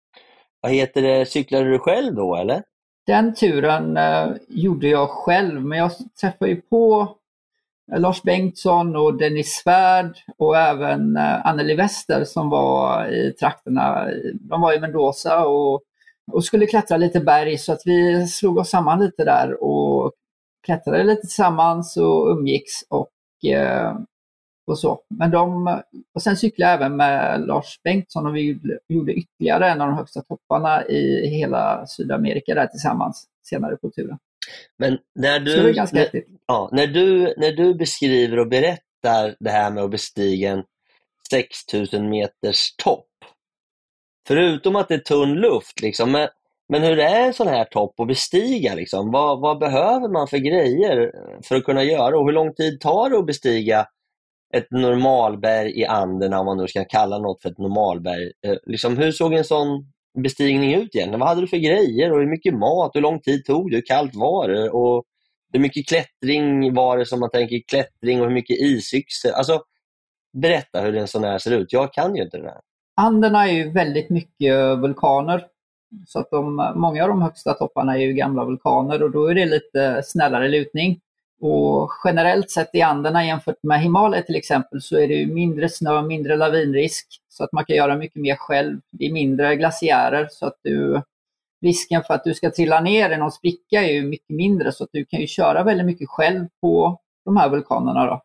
Vad 0.62 0.72
heter 0.72 1.02
det, 1.02 1.26
cyklade 1.26 1.70
du 1.70 1.80
själv 1.80 2.16
då 2.16 2.36
eller? 2.36 2.64
Den 3.08 3.34
turen 3.34 3.98
eh, 3.98 4.28
gjorde 4.48 4.88
jag 4.88 5.10
själv, 5.10 5.66
men 5.66 5.78
jag 5.78 5.92
träffade 6.22 6.52
ju 6.52 6.62
på 6.62 7.16
eh, 7.92 8.00
Lars 8.00 8.22
Bengtsson 8.22 8.96
och 8.96 9.18
Dennis 9.18 9.52
Svärd 9.64 10.18
och 10.38 10.58
även 10.58 11.18
eh, 11.18 11.46
Anneli 11.48 11.76
Wester 11.76 12.24
som 12.24 12.50
var 12.50 13.08
i 13.08 13.34
trakterna. 13.34 14.08
De 14.34 14.62
var 14.62 14.74
i 14.74 14.80
Mendoza 14.80 15.46
och, 15.46 15.82
och 16.32 16.46
skulle 16.46 16.66
klättra 16.66 16.98
lite 16.98 17.20
berg 17.20 17.58
så 17.58 17.74
att 17.74 17.82
vi 17.86 18.28
slog 18.28 18.58
oss 18.58 18.70
samman 18.70 19.00
lite 19.00 19.24
där 19.24 19.64
och 19.64 20.12
klättrade 20.66 21.04
lite 21.04 21.22
tillsammans 21.22 21.98
och 21.98 22.30
umgicks 22.30 22.72
och 22.90 23.50
eh, 23.52 23.96
och 24.68 24.80
så. 24.80 25.02
Men 25.10 25.32
de, 25.32 25.68
och 26.14 26.22
sen 26.22 26.38
cyklade 26.38 26.72
jag 26.72 26.82
även 26.82 26.98
med 26.98 27.48
Lars 27.48 27.80
Bengtsson 27.84 28.26
och 28.26 28.36
vi 28.36 28.60
gjorde 28.88 29.14
ytterligare 29.14 29.70
en 29.70 29.82
av 29.82 29.88
de 29.88 29.98
högsta 29.98 30.22
topparna 30.22 30.86
i 30.86 31.28
hela 31.28 31.86
Sydamerika 31.88 32.56
där 32.56 32.68
tillsammans 32.68 33.28
senare 33.44 33.78
på 33.78 33.90
turen. 33.90 34.18
Men 34.78 34.98
när 35.16 35.40
du, 35.40 35.74
när, 35.74 36.24
ja, 36.48 36.70
när, 36.72 36.88
du, 36.88 37.34
när 37.38 37.52
du 37.52 37.74
beskriver 37.74 38.40
och 38.40 38.48
berättar 38.48 39.36
det 39.40 39.50
här 39.50 39.72
med 39.72 39.84
att 39.84 39.92
bestiga 39.92 40.52
en 40.52 40.64
6000 41.30 42.10
meters 42.10 42.76
topp, 42.76 43.08
förutom 44.28 44.76
att 44.76 44.88
det 44.88 44.94
är 44.94 45.00
tunn 45.00 45.34
luft, 45.34 45.82
liksom, 45.82 46.12
men, 46.12 46.28
men 46.70 46.84
hur 46.84 47.00
är 47.00 47.26
en 47.26 47.34
sån 47.34 47.48
här 47.48 47.66
topp 47.66 48.00
att 48.00 48.08
bestiga? 48.08 48.76
Liksom? 48.76 49.12
Vad, 49.12 49.42
vad 49.42 49.60
behöver 49.60 50.10
man 50.10 50.28
för 50.28 50.38
grejer 50.38 51.12
för 51.44 51.56
att 51.56 51.64
kunna 51.64 51.84
göra 51.84 52.18
och 52.20 52.26
hur 52.26 52.34
lång 52.34 52.54
tid 52.54 52.80
tar 52.80 53.10
det 53.10 53.18
att 53.18 53.26
bestiga 53.26 53.88
ett 54.58 54.72
normalberg 54.72 55.80
i 55.80 55.86
Anderna, 55.86 56.40
om 56.40 56.46
man 56.46 56.58
nu 56.58 56.68
ska 56.68 56.86
kalla 56.86 57.20
något 57.20 57.42
för 57.42 57.50
ett 57.50 57.58
normalberg. 57.58 58.32
Eh, 58.48 58.56
liksom, 58.66 58.98
hur 58.98 59.12
såg 59.12 59.34
en 59.34 59.44
sån 59.44 59.68
bestigning 60.24 60.74
ut 60.74 60.96
egentligen? 60.96 61.20
Vad 61.20 61.30
hade 61.30 61.42
du 61.42 61.48
för 61.48 61.58
grejer 61.58 62.12
och 62.12 62.20
hur 62.20 62.30
mycket 62.30 62.54
mat? 62.54 62.92
Hur 62.94 63.02
lång 63.02 63.20
tid 63.20 63.46
tog 63.46 63.72
det? 63.72 63.76
Hur 63.76 63.86
kallt 63.86 64.16
var 64.16 64.50
det? 64.50 64.70
Och 64.70 65.04
hur 65.54 65.60
mycket 65.60 65.88
klättring 65.88 66.74
var 66.74 66.98
det 66.98 67.06
som 67.06 67.20
man 67.20 67.30
tänker 67.30 67.62
klättring 67.68 68.22
och 68.22 68.28
hur 68.28 68.34
mycket 68.34 68.60
isyxor? 68.60 69.32
Alltså, 69.32 69.62
berätta 70.42 70.82
hur 70.82 70.96
en 70.96 71.08
sån 71.08 71.24
här 71.24 71.38
ser 71.38 71.52
ut. 71.52 71.74
Jag 71.74 71.94
kan 71.94 72.16
ju 72.16 72.24
inte 72.24 72.38
det 72.38 72.44
där. 72.44 72.60
Anderna 73.02 73.48
är 73.50 73.54
ju 73.54 73.72
väldigt 73.72 74.10
mycket 74.10 74.80
vulkaner. 74.80 75.46
Så 76.06 76.20
att 76.20 76.32
de, 76.32 76.56
många 76.76 77.04
av 77.04 77.10
de 77.10 77.22
högsta 77.22 77.54
topparna 77.54 77.98
är 77.98 78.02
ju 78.02 78.14
gamla 78.14 78.46
vulkaner 78.46 79.04
och 79.04 79.12
då 79.12 79.28
är 79.28 79.36
det 79.36 79.46
lite 79.46 80.02
snällare 80.04 80.48
lutning. 80.48 81.00
Och 81.42 81.92
generellt 82.04 82.52
sett 82.52 82.76
i 82.76 82.82
Anderna 82.82 83.26
jämfört 83.26 83.64
med 83.64 83.82
Himalaya 83.82 84.24
till 84.24 84.36
exempel 84.36 84.82
så 84.82 84.98
är 84.98 85.08
det 85.08 85.28
mindre 85.28 85.70
snö, 85.70 86.02
mindre 86.02 86.36
lavinrisk. 86.36 87.08
Så 87.30 87.44
att 87.44 87.52
man 87.52 87.66
kan 87.66 87.76
göra 87.76 87.98
mycket 87.98 88.22
mer 88.22 88.36
själv. 88.36 88.80
Det 88.92 89.06
är 89.06 89.14
mindre 89.14 89.56
glaciärer 89.56 90.28
så 90.32 90.46
att 90.46 90.58
du, 90.62 91.02
risken 91.62 92.04
för 92.04 92.14
att 92.14 92.24
du 92.24 92.34
ska 92.34 92.52
trilla 92.52 92.80
ner 92.80 93.10
i 93.10 93.18
någon 93.18 93.32
spricka 93.32 93.84
är 93.84 93.92
ju 93.92 94.08
mycket 94.08 94.30
mindre 94.30 94.72
så 94.72 94.84
att 94.84 94.90
du 94.94 95.06
kan 95.06 95.20
ju 95.20 95.28
köra 95.28 95.64
väldigt 95.64 95.86
mycket 95.86 96.10
själv 96.10 96.48
på 96.62 97.00
de 97.26 97.38
här 97.38 97.50
vulkanerna. 97.50 98.06
Då. 98.06 98.22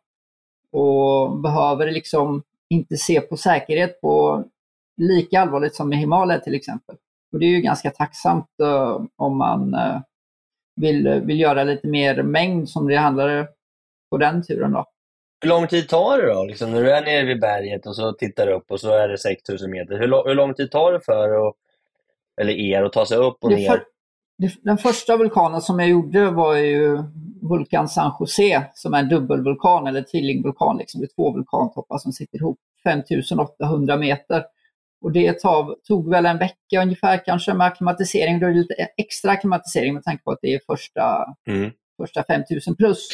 Och 0.78 1.40
behöver 1.40 1.90
liksom 1.90 2.42
inte 2.70 2.96
se 2.96 3.20
på 3.20 3.36
säkerhet 3.36 4.00
på 4.00 4.44
lika 4.96 5.40
allvarligt 5.40 5.74
som 5.74 5.92
i 5.92 5.96
Himalaya 5.96 6.40
till 6.40 6.54
exempel. 6.54 6.96
Och 7.32 7.38
det 7.38 7.46
är 7.46 7.50
ju 7.50 7.60
ganska 7.60 7.90
tacksamt 7.90 8.50
uh, 8.62 9.06
om 9.16 9.36
man 9.36 9.74
uh, 9.74 10.00
vill, 10.80 11.08
vill 11.24 11.40
göra 11.40 11.64
lite 11.64 11.86
mer 11.86 12.22
mängd 12.22 12.68
som 12.68 12.88
det 12.88 12.96
handlar 12.96 13.48
på 14.10 14.16
den 14.18 14.42
turen. 14.42 14.72
Då. 14.72 14.86
Hur 15.42 15.48
lång 15.48 15.66
tid 15.66 15.88
tar 15.88 16.18
det 16.18 16.34
då? 16.34 16.44
Liksom 16.44 16.70
när 16.70 16.82
du 16.82 16.92
är 16.92 17.04
nere 17.04 17.24
vid 17.24 17.40
berget 17.40 17.86
och 17.86 17.96
så 17.96 18.12
tittar 18.12 18.46
du 18.46 18.52
upp 18.52 18.70
och 18.70 18.80
så 18.80 18.90
är 18.90 19.08
det 19.08 19.18
6000 19.18 19.70
meter. 19.70 19.98
Hur, 19.98 20.28
hur 20.28 20.34
lång 20.34 20.54
tid 20.54 20.70
tar 20.70 20.92
det 20.92 21.00
för 21.00 21.48
att, 21.48 21.54
eller 22.40 22.52
er 22.52 22.82
att 22.82 22.92
ta 22.92 23.06
sig 23.06 23.18
upp 23.18 23.36
och 23.40 23.50
ner? 23.50 23.70
För, 23.70 23.82
den 24.62 24.78
första 24.78 25.16
vulkanen 25.16 25.60
som 25.60 25.80
jag 25.80 25.88
gjorde 25.88 26.30
var 26.30 26.54
ju 26.54 27.02
Vulkan 27.42 27.88
San 27.88 28.12
Jose 28.20 28.62
som 28.74 28.94
är 28.94 28.98
en 28.98 29.08
dubbelvulkan 29.08 29.86
eller 29.86 30.02
tvillingvulkan. 30.02 30.76
Liksom. 30.76 31.00
Det 31.00 31.04
är 31.04 31.14
två 31.14 31.32
vulkantoppar 31.32 31.98
som 31.98 32.12
sitter 32.12 32.38
ihop 32.38 32.58
5800 32.84 33.96
meter. 33.96 34.44
Och 35.00 35.12
det 35.12 35.40
tog, 35.40 35.84
tog 35.84 36.10
väl 36.10 36.26
en 36.26 36.38
vecka 36.38 36.82
ungefär 36.82 37.24
kanske 37.24 37.54
med 37.54 37.66
akklimatisering. 37.66 38.40
Då 38.40 38.46
är 38.46 38.50
det 38.50 38.58
lite 38.58 38.74
extra 38.96 39.30
akklimatisering 39.30 39.94
med 39.94 40.04
tanke 40.04 40.24
på 40.24 40.30
att 40.30 40.38
det 40.42 40.54
är 40.54 40.60
första, 40.66 41.34
mm. 41.46 41.70
första 42.02 42.24
5000 42.24 42.76
plus. 42.76 43.08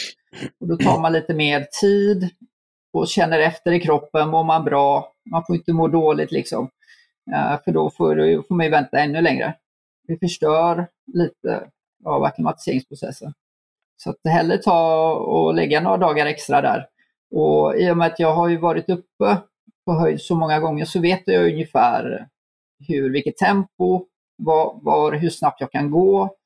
Och 0.61 0.69
då 0.69 0.77
tar 0.77 1.01
man 1.01 1.13
lite 1.13 1.35
mer 1.35 1.67
tid 1.81 2.31
och 2.93 3.09
känner 3.09 3.39
efter 3.39 3.73
i 3.73 3.81
kroppen. 3.81 4.29
Mår 4.29 4.45
man 4.45 4.65
bra? 4.65 5.13
Man 5.31 5.45
får 5.47 5.57
inte 5.57 5.73
må 5.73 5.89
dåligt 5.89 6.33
liksom. 6.33 6.71
För 7.65 7.73
då 7.73 7.91
får, 7.91 8.43
får 8.43 8.55
man 8.55 8.67
ju 8.67 8.71
vänta 8.71 8.99
ännu 8.99 9.21
längre. 9.21 9.55
Det 10.09 10.19
förstör 10.19 10.87
lite 11.15 11.71
av 12.05 12.25
akklimatiseringsprocessen. 12.25 13.33
Så 13.97 14.11
att 14.11 14.17
hellre 14.29 14.59
ta 14.59 15.11
och 15.13 15.55
lägga 15.55 15.81
några 15.81 15.97
dagar 15.97 16.27
extra 16.27 16.61
där. 16.61 16.87
Och 17.31 17.77
i 17.77 17.91
och 17.91 17.97
med 17.97 18.07
att 18.07 18.19
jag 18.19 18.35
har 18.35 18.49
ju 18.49 18.57
varit 18.57 18.91
uppe 18.91 19.37
på 19.87 19.93
höjd 19.93 20.21
så 20.21 20.35
många 20.35 20.61
gånger 20.61 20.85
så 20.85 21.01
vet 21.01 21.23
jag 21.25 21.45
ungefär 21.45 22.29
hur, 22.89 23.13
vilket 23.13 23.37
tempo, 23.37 24.07
var, 24.37 24.79
var, 24.83 25.13
hur 25.13 25.31
snabbt 25.31 25.61
jag 25.61 25.73
kan 25.73 25.91
gå 25.91 26.37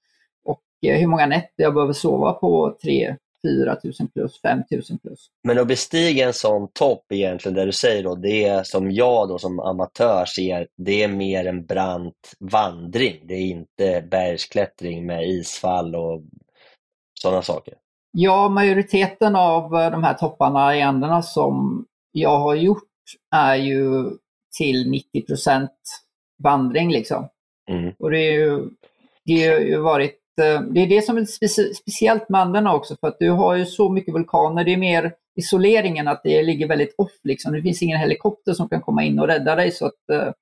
och 0.44 0.62
eh, 0.87 0.98
hur 0.98 1.07
många 1.07 1.26
nätter 1.26 1.62
jag 1.62 1.74
behöver 1.74 1.92
sova 1.92 2.33
på 2.33 2.79
3 2.83 3.16
4 3.42 3.76
000 3.85 4.09
plus, 4.14 4.40
5 4.42 4.62
000 4.70 4.83
plus. 5.03 5.26
Men 5.44 5.59
att 5.59 5.68
bestiga 5.68 6.26
en 6.26 6.33
sån 6.33 6.68
topp 6.72 7.05
egentligen, 7.12 7.55
där 7.57 7.66
du 7.66 7.72
säger 7.72 8.03
då, 8.03 8.14
det 8.14 8.44
är 8.44 8.62
som 8.62 8.90
jag 8.90 9.29
då 9.29 9.38
som 9.38 9.61
amatör 9.61 10.24
ser, 10.24 10.66
det 10.76 11.03
är 11.03 11.09
mer 11.09 11.46
en 11.46 11.66
brant 11.66 12.35
vandring. 12.38 13.20
Det 13.24 13.35
är 13.35 13.46
inte 13.46 14.05
bergsklättring 14.11 15.07
med 15.07 15.29
isfall 15.29 15.94
och 15.96 16.22
sådana 17.22 17.42
saker. 17.42 17.74
Ja, 18.12 18.48
majoriteten 18.48 19.37
av 19.37 19.70
de 19.70 20.05
här 20.05 20.14
topparna 20.14 20.76
i 20.76 20.81
ändarna 20.81 21.22
som 21.22 21.87
jag 22.12 22.38
har 22.38 22.55
gjort 22.55 22.89
är 23.31 23.57
ju 23.57 24.11
till 24.59 25.03
90% 25.14 25.68
vandring. 26.42 26.90
Liksom. 26.90 27.29
Mm. 27.70 27.92
Och 27.99 28.11
det, 28.11 28.18
är 28.18 28.33
ju, 28.33 28.68
det 29.25 29.49
har 29.49 29.61
ju 29.61 29.77
varit 29.77 30.20
eh, 30.40 30.62
det 30.62 30.81
är 30.81 30.87
det 30.87 31.03
som 31.03 31.16
är 31.16 31.25
specie 31.25 31.75
speciellt 31.75 32.29
med 32.29 32.40
Anderna 32.40 32.75
också, 32.75 32.96
för 33.01 33.09
att 33.09 33.18
du 33.18 33.31
har 33.31 33.55
ju 33.55 33.66
så 33.66 33.92
mycket 33.92 34.14
vulkaner. 34.14 34.64
Det 34.64 34.73
är 34.73 34.77
mer 34.77 35.12
isoleringen, 35.37 36.09
att 36.09 36.23
det 36.25 36.42
ligger 36.42 36.68
väldigt 36.68 36.94
off. 36.99 37.12
Liksom. 37.25 37.53
Det 37.53 37.62
finns 37.62 37.83
ingen 37.83 37.99
helikopter 37.99 38.53
som 38.53 38.68
kan 38.68 38.81
komma 38.81 39.05
in 39.05 39.18
och 39.18 39.27
rädda 39.27 39.57
dig. 39.57 39.70
så 39.70 39.87
att 39.87 39.92
uh, 40.12 40.33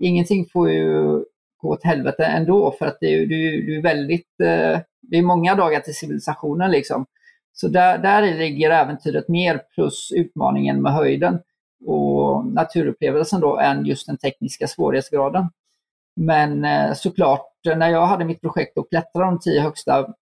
Ingenting 0.00 0.46
får 0.52 0.70
ju 0.70 1.24
gå 1.56 1.68
åt 1.68 1.84
helvete 1.84 2.24
ändå, 2.24 2.74
för 2.78 2.86
att 2.86 2.98
det 3.00 3.14
är, 3.14 3.18
du, 3.26 3.62
du 3.66 3.78
är 3.78 3.82
väldigt... 3.82 4.40
Uh, 4.42 4.78
det 5.02 5.16
är 5.16 5.22
många 5.22 5.54
dagar 5.54 5.80
till 5.80 5.94
civilisationen. 5.94 6.70
Liksom. 6.70 7.06
Så 7.52 7.68
där, 7.68 7.98
där 7.98 8.38
ligger 8.38 8.70
äventyret 8.70 9.28
mer, 9.28 9.60
plus 9.74 10.12
utmaningen 10.12 10.82
med 10.82 10.92
höjden 10.92 11.38
och 11.86 12.46
naturupplevelsen 12.46 13.40
då 13.40 13.58
än 13.58 13.86
just 13.86 14.06
den 14.06 14.16
tekniska 14.16 14.66
svårighetsgraden. 14.68 15.48
Men 16.16 16.64
eh, 16.64 16.94
såklart, 16.94 17.52
när 17.76 17.88
jag 17.88 18.06
hade 18.06 18.24
mitt 18.24 18.40
projekt 18.40 18.78
att 18.78 18.88
klättra 18.88 19.24
de 19.24 19.38
tio 19.40 19.60
högsta 19.60 20.14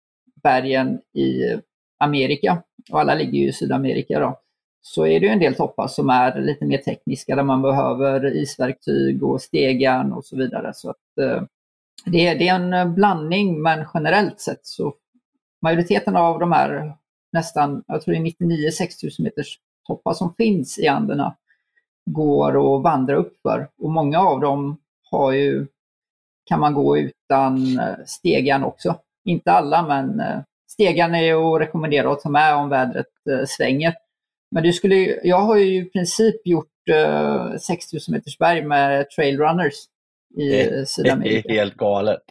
bergen 0.42 1.00
i 1.14 1.60
Amerika, 1.98 2.62
och 2.90 3.00
alla 3.00 3.14
ligger 3.14 3.38
ju 3.38 3.48
i 3.48 3.52
Sydamerika 3.52 4.20
då, 4.20 4.40
så 4.80 5.06
är 5.06 5.20
det 5.20 5.28
en 5.28 5.38
del 5.38 5.54
toppar 5.54 5.86
som 5.86 6.10
är 6.10 6.40
lite 6.40 6.64
mer 6.64 6.78
tekniska 6.78 7.36
där 7.36 7.42
man 7.42 7.62
behöver 7.62 8.36
isverktyg 8.36 9.22
och 9.22 9.42
stegan 9.42 10.12
och 10.12 10.24
så 10.24 10.36
vidare. 10.36 10.72
Så 10.74 10.90
att, 10.90 11.18
eh, 11.20 11.42
det, 12.04 12.26
är, 12.26 12.38
det 12.38 12.48
är 12.48 12.54
en 12.54 12.94
blandning, 12.94 13.62
men 13.62 13.86
generellt 13.94 14.40
sett 14.40 14.66
så 14.66 14.94
majoriteten 15.62 16.16
av 16.16 16.38
de 16.38 16.52
här 16.52 16.92
nästan, 17.32 17.84
jag 17.86 18.02
tror 18.02 18.14
det 18.14 18.20
är 18.20 18.22
99 18.22 18.70
6000 18.70 19.22
meters 19.22 19.58
toppar 19.86 20.12
som 20.12 20.34
finns 20.34 20.78
i 20.78 20.88
Anderna 20.88 21.36
går 22.10 22.76
att 22.76 22.82
vandra 22.82 23.16
upp 23.16 23.36
för. 23.42 23.68
Och 23.82 23.90
många 23.90 24.20
av 24.20 24.40
dem 24.40 24.76
har 25.10 25.32
ju, 25.32 25.66
kan 26.44 26.60
man 26.60 26.74
gå 26.74 26.98
utan 26.98 27.78
eh, 27.78 27.94
stegan 28.06 28.64
också. 28.64 28.98
Inte 29.24 29.52
alla, 29.52 29.82
men 29.82 30.20
eh, 30.20 30.38
stegan 30.70 31.14
är 31.14 31.22
ju 31.22 31.34
att 31.34 31.60
rekommendera 31.60 32.12
att 32.12 32.20
ta 32.20 32.28
med 32.28 32.54
om 32.54 32.68
vädret 32.68 33.06
eh, 33.30 33.46
svänger. 33.46 33.94
Men 34.50 34.62
du 34.62 34.72
skulle, 34.72 34.96
jag 35.22 35.40
har 35.40 35.56
ju 35.56 35.82
i 35.82 35.84
princip 35.84 36.46
gjort 36.46 36.66
6000 37.60 38.14
meters 38.14 38.38
berg 38.38 38.62
med 38.62 39.10
trailrunners 39.10 39.74
i 40.36 40.48
det, 40.48 40.88
Sydamerika. 40.88 41.48
Det 41.48 41.54
är 41.54 41.58
helt 41.58 41.76
galet. 41.76 42.22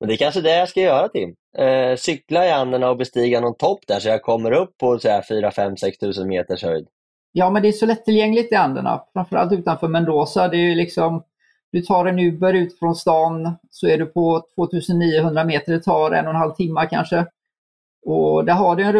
Men 0.00 0.08
det 0.08 0.14
är 0.14 0.16
kanske 0.16 0.40
det 0.40 0.56
jag 0.56 0.68
ska 0.68 0.80
göra 0.80 1.08
Tim. 1.08 1.34
Eh, 1.58 1.96
cykla 1.96 2.46
i 2.46 2.50
Anderna 2.50 2.90
och 2.90 2.96
bestiga 2.96 3.40
någon 3.40 3.56
topp 3.56 3.80
där 3.86 4.00
så 4.00 4.08
jag 4.08 4.22
kommer 4.22 4.52
upp 4.52 4.78
på 4.78 4.98
4, 5.28 5.50
5, 5.50 5.76
6 5.76 5.98
tusen 5.98 6.28
meters 6.28 6.62
höjd. 6.62 6.86
Ja, 7.36 7.50
men 7.50 7.62
det 7.62 7.68
är 7.68 7.72
så 7.72 7.86
lättillgängligt 7.86 8.52
i 8.52 8.54
Anderna, 8.54 9.02
framförallt 9.12 9.52
utanför 9.52 9.88
Mendoza. 9.88 10.48
Det 10.48 10.56
är 10.56 10.74
liksom, 10.74 11.22
du 11.72 11.82
tar 11.82 12.06
en 12.06 12.18
Uber 12.18 12.54
ut 12.54 12.78
från 12.78 12.94
stan 12.94 13.56
så 13.70 13.86
är 13.86 13.98
du 13.98 14.06
på 14.06 14.46
2900 14.54 15.44
meter, 15.44 15.72
det 15.72 15.82
tar 15.82 16.10
en 16.10 16.24
och 16.24 16.30
en 16.30 16.36
halv 16.36 16.52
timme 16.52 16.86
kanske. 16.90 17.26
Och 18.06 18.44
där 18.44 18.52
har 18.52 18.76
du 18.76 18.82
en 18.82 18.92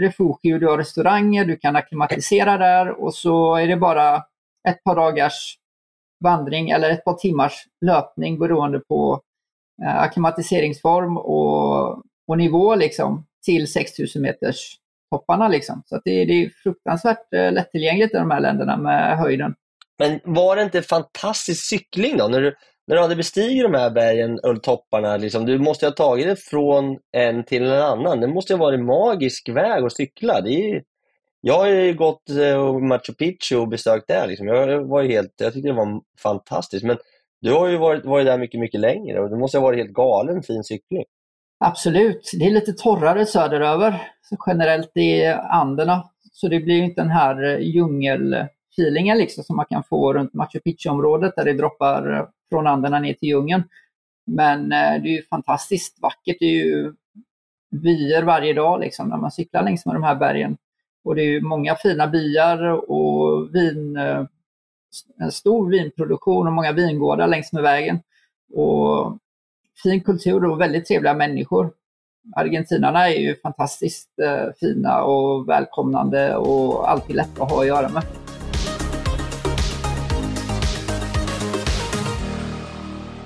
refugio, 0.00 0.58
du 0.58 0.66
har 0.66 0.78
restauranger, 0.78 1.44
du 1.44 1.56
kan 1.56 1.76
akklimatisera 1.76 2.58
där 2.58 3.02
och 3.02 3.14
så 3.14 3.56
är 3.56 3.66
det 3.66 3.76
bara 3.76 4.16
ett 4.68 4.84
par 4.84 4.96
dagars 4.96 5.58
vandring 6.24 6.70
eller 6.70 6.90
ett 6.90 7.04
par 7.04 7.14
timmars 7.14 7.64
löpning 7.80 8.38
beroende 8.38 8.80
på 8.80 9.20
eh, 9.82 10.00
akklimatiseringsform 10.00 11.16
och, 11.16 12.02
och 12.28 12.38
nivå 12.38 12.74
liksom 12.74 13.26
till 13.44 13.72
6000 13.72 14.22
meters 14.22 14.78
topparna. 15.10 15.48
Liksom. 15.48 15.82
Så 15.86 16.00
det, 16.04 16.24
det, 16.24 16.32
är 16.32 16.50
fruktansvärt 16.62 17.32
eh, 17.34 17.52
lättillgängligt 17.52 18.14
i 18.14 18.18
de 18.18 18.30
här 18.30 18.40
länderna 18.40 18.76
med 18.76 19.18
höjden. 19.18 19.54
Men 19.98 20.20
var 20.24 20.56
det 20.56 20.62
inte 20.62 20.82
fantastisk 20.82 21.68
cykling 21.68 22.16
då? 22.16 22.28
När 22.28 22.40
du, 22.40 22.54
när 22.86 22.96
du 22.96 23.02
hade 23.02 23.16
bestigit 23.16 23.62
de 23.62 23.74
här 23.74 23.90
bergen 23.90 24.38
och 24.38 24.62
topparna, 24.62 25.16
liksom, 25.16 25.46
du 25.46 25.58
måste 25.58 25.86
ha 25.86 25.92
tagit 25.92 26.26
det 26.26 26.36
från 26.36 26.98
en 27.16 27.44
till 27.44 27.64
en 27.64 27.82
annan. 27.82 28.20
Det 28.20 28.26
måste 28.26 28.54
ha 28.54 28.58
varit 28.58 28.78
en 28.78 28.86
magisk 28.86 29.48
väg 29.48 29.84
att 29.84 29.96
cykla. 29.96 30.40
Det 30.40 30.50
är, 30.50 30.82
jag 31.40 31.58
har 31.58 31.66
ju 31.66 31.94
gått 31.94 32.30
eh, 32.30 32.78
Machu 32.78 33.12
Picchu 33.18 33.56
och 33.56 33.68
besökt 33.68 34.08
det. 34.08 34.26
Liksom. 34.26 34.46
Jag, 34.46 34.84
var 34.84 35.02
helt, 35.02 35.34
jag 35.36 35.52
tyckte 35.52 35.68
det 35.68 35.74
var 35.74 36.00
fantastiskt. 36.22 36.84
Men 36.84 36.98
du 37.40 37.52
har 37.52 37.68
ju 37.68 37.76
varit, 37.76 38.04
varit 38.04 38.26
där 38.26 38.38
mycket, 38.38 38.60
mycket 38.60 38.80
längre 38.80 39.20
och 39.20 39.30
det 39.30 39.36
måste 39.36 39.58
ha 39.58 39.62
varit 39.62 39.78
helt 39.78 39.92
galen 39.92 40.42
fin 40.42 40.64
cykling. 40.64 41.04
Absolut, 41.60 42.30
det 42.38 42.46
är 42.46 42.50
lite 42.50 42.72
torrare 42.72 43.26
söderöver 43.26 44.02
generellt 44.46 44.96
i 44.96 45.26
Anderna. 45.50 46.10
Så 46.32 46.48
det 46.48 46.60
blir 46.60 46.82
inte 46.82 47.00
den 47.00 47.10
här 47.10 47.44
eh, 47.44 47.58
djungelfeelingen 47.58 49.18
liksom 49.18 49.44
som 49.44 49.56
man 49.56 49.66
kan 49.70 49.84
få 49.84 50.12
runt 50.12 50.34
Machu 50.34 50.60
Picchu-området 50.60 51.36
där 51.36 51.44
det 51.44 51.52
droppar 51.52 52.12
eh, 52.12 52.26
från 52.48 52.66
Anderna 52.66 52.98
ner 52.98 53.14
till 53.14 53.28
djungeln. 53.28 53.62
Men 54.26 54.72
eh, 54.72 55.02
det 55.02 55.08
är 55.08 55.16
ju 55.16 55.22
fantastiskt 55.22 56.02
vackert. 56.02 56.36
Det 56.40 56.44
är 56.44 56.64
ju 56.64 56.94
vyer 57.70 58.22
varje 58.22 58.52
dag 58.52 58.80
liksom, 58.80 59.08
när 59.08 59.16
man 59.16 59.30
cyklar 59.30 59.62
längs 59.62 59.86
med 59.86 59.94
de 59.94 60.02
här 60.02 60.14
bergen. 60.14 60.56
Och 61.04 61.14
det 61.14 61.22
är 61.22 61.30
ju 61.30 61.40
många 61.40 61.74
fina 61.74 62.06
byar 62.06 62.90
och 62.90 63.54
vin, 63.54 63.96
en 65.20 65.32
stor 65.32 65.70
vinproduktion 65.70 66.46
och 66.46 66.52
många 66.52 66.72
vingårdar 66.72 67.26
längs 67.26 67.52
med 67.52 67.62
vägen. 67.62 68.00
Och 68.52 69.18
fin 69.82 70.00
kultur 70.00 70.44
och 70.44 70.60
väldigt 70.60 70.86
trevliga 70.86 71.14
människor. 71.14 71.70
Argentinarna 72.36 73.08
är 73.08 73.18
ju 73.18 73.36
fantastiskt 73.36 74.18
eh, 74.22 74.52
fina 74.60 75.02
och 75.02 75.48
välkomnande 75.48 76.36
och 76.36 76.90
alltid 76.90 77.16
lätta 77.16 77.42
att 77.42 77.50
ha 77.50 77.60
att 77.60 77.66
göra 77.66 77.88
med. 77.88 78.02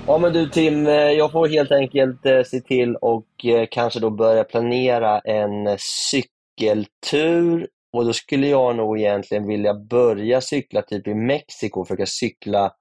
Ja 0.07 0.17
men 0.17 0.33
du 0.33 0.49
Tim, 0.49 0.87
eh, 0.87 0.93
jag 0.93 1.31
får 1.31 1.47
helt 1.47 1.71
enkelt 1.71 2.25
eh, 2.25 2.43
se 2.43 2.61
till 2.61 2.95
och 2.95 3.25
kanske 3.71 3.99
då 3.99 4.09
börja 4.09 4.43
planera 4.43 5.19
en 5.19 5.77
cykeltur. 5.79 7.67
Och 7.93 8.05
då 8.05 8.13
skulle 8.13 8.47
jag 8.47 8.75
nog 8.75 8.99
egentligen 8.99 9.47
vilja 9.47 9.73
börja 9.73 10.41
cykla 10.41 10.81
typ 10.81 11.07
i 11.07 11.13
Mexiko, 11.13 11.85
försöka 11.85 12.05
cykla 12.05 12.71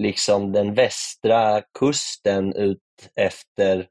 liksom 0.00 0.52
den 0.52 0.74
västra 0.74 1.62
kusten 1.78 2.52
ut 2.56 2.78
efter 3.16 3.86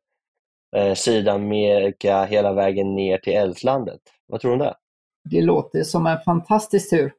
eh, 0.75 0.93
Sydamerika 0.93 2.25
hela 2.25 2.53
vägen 2.53 2.95
ner 2.95 3.17
till 3.17 3.33
Eldslandet. 3.33 4.01
Vad 4.27 4.41
tror 4.41 4.51
du 4.51 4.53
om 4.53 4.59
det? 4.59 4.75
Det 5.29 5.41
låter 5.41 5.83
som 5.83 6.07
en 6.07 6.17
fantastisk 6.25 6.89
tur. 6.89 7.13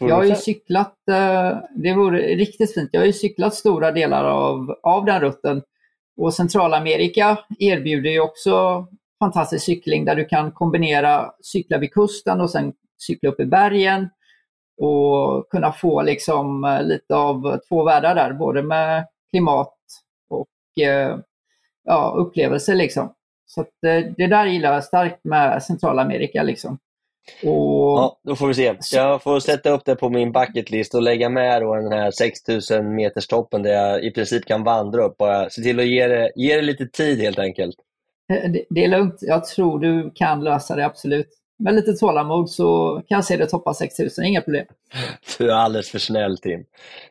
Jag 0.00 0.14
har 0.14 0.24
ju 0.24 0.34
cyklat, 0.34 0.94
eh, 1.10 1.58
det 1.74 1.94
vore 1.94 2.18
riktigt 2.18 2.74
fint, 2.74 2.90
jag 2.92 3.00
har 3.00 3.06
ju 3.06 3.12
cyklat 3.12 3.54
stora 3.54 3.92
delar 3.92 4.24
av, 4.24 4.74
av 4.82 5.04
den 5.04 5.20
rutten. 5.20 5.62
Och 6.16 6.34
Centralamerika 6.34 7.38
erbjuder 7.58 8.10
ju 8.10 8.20
också 8.20 8.86
fantastisk 9.18 9.64
cykling 9.64 10.04
där 10.04 10.16
du 10.16 10.24
kan 10.24 10.52
kombinera 10.52 11.32
cykla 11.42 11.78
vid 11.78 11.92
kusten 11.92 12.40
och 12.40 12.50
sen 12.50 12.72
cykla 12.98 13.28
upp 13.30 13.40
i 13.40 13.46
bergen 13.46 14.08
och 14.78 15.48
kunna 15.50 15.72
få 15.72 16.02
liksom 16.02 16.64
eh, 16.64 16.82
lite 16.82 17.14
av 17.14 17.58
två 17.68 17.84
världar 17.84 18.14
där, 18.14 18.32
både 18.32 18.62
med 18.62 19.06
klimat 19.30 19.74
och 20.30 20.82
eh, 20.84 21.16
ja, 21.84 22.14
upplevelser. 22.18 22.74
Liksom. 22.74 23.14
Så 23.46 23.60
att, 23.60 23.84
eh, 23.86 24.12
det 24.16 24.26
där 24.26 24.46
gillar 24.46 24.72
jag 24.72 24.84
starkt 24.84 25.24
med 25.24 25.62
Centralamerika. 25.62 26.42
Liksom. 26.42 26.78
Och, 27.42 27.98
Ja, 27.98 28.20
då 28.22 28.36
får 28.36 28.46
vi 28.46 28.54
se. 28.54 28.74
Jag 28.92 29.22
får 29.22 29.40
sätta 29.40 29.70
upp 29.70 29.84
det 29.84 29.96
på 29.96 30.08
min 30.08 30.32
bucketlist 30.32 30.94
och 30.94 31.02
lägga 31.02 31.28
med 31.28 31.62
då 31.62 31.74
den 31.74 31.92
här 31.92 32.10
6000 32.10 32.94
meters 32.94 33.26
toppen 33.26 33.62
där 33.62 33.70
jag 33.70 34.04
i 34.04 34.10
princip 34.10 34.44
kan 34.44 34.64
vandra 34.64 35.04
upp. 35.04 35.16
Bara 35.16 35.50
se 35.50 35.62
till 35.62 35.80
att 35.80 35.86
ge 35.86 36.06
det, 36.06 36.32
ge 36.36 36.56
det 36.56 36.62
lite 36.62 36.86
tid 36.86 37.20
helt 37.20 37.38
enkelt. 37.38 37.76
Det, 38.28 38.64
det 38.70 38.84
är 38.84 38.88
lugnt. 38.88 39.18
Jag 39.20 39.44
tror 39.44 39.78
du 39.78 40.10
kan 40.14 40.44
lösa 40.44 40.76
det, 40.76 40.86
absolut. 40.86 41.28
Med 41.58 41.74
lite 41.74 41.92
tålamod 41.92 42.50
så 42.50 42.94
kan 43.08 43.16
jag 43.16 43.24
se 43.24 43.36
det 43.36 43.46
toppa 43.46 43.74
6000, 43.74 44.24
inga 44.24 44.40
problem. 44.40 44.66
Du 45.38 45.50
är 45.50 45.54
alldeles 45.54 45.90
för 45.90 45.98
snäll 45.98 46.38
Tim. 46.38 46.64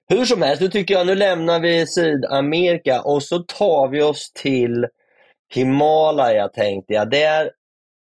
Hur 0.09 0.25
som 0.25 0.41
helst, 0.41 0.61
nu 0.61 0.67
tycker 0.67 0.93
jag 0.93 1.07
nu 1.07 1.15
lämnar 1.15 1.59
vi 1.59 1.87
Sydamerika 1.87 3.01
och 3.01 3.23
så 3.23 3.39
tar 3.39 3.87
vi 3.87 4.01
oss 4.01 4.31
till 4.31 4.87
Himalaya 5.53 6.47
tänkte 6.47 6.93
jag. 6.93 7.09
Där 7.09 7.51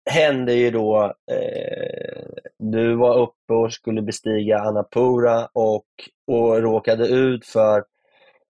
hände 0.10 0.54
ju 0.54 0.72
då, 0.72 1.14
eh, 1.32 2.24
du 2.60 2.96
var 2.96 3.18
uppe 3.18 3.54
och 3.54 3.74
skulle 3.74 4.02
bestiga 4.02 4.60
Annapura 4.60 5.50
och, 5.54 5.86
och 6.28 6.62
råkade 6.62 7.08
ut 7.08 7.46
för 7.46 7.84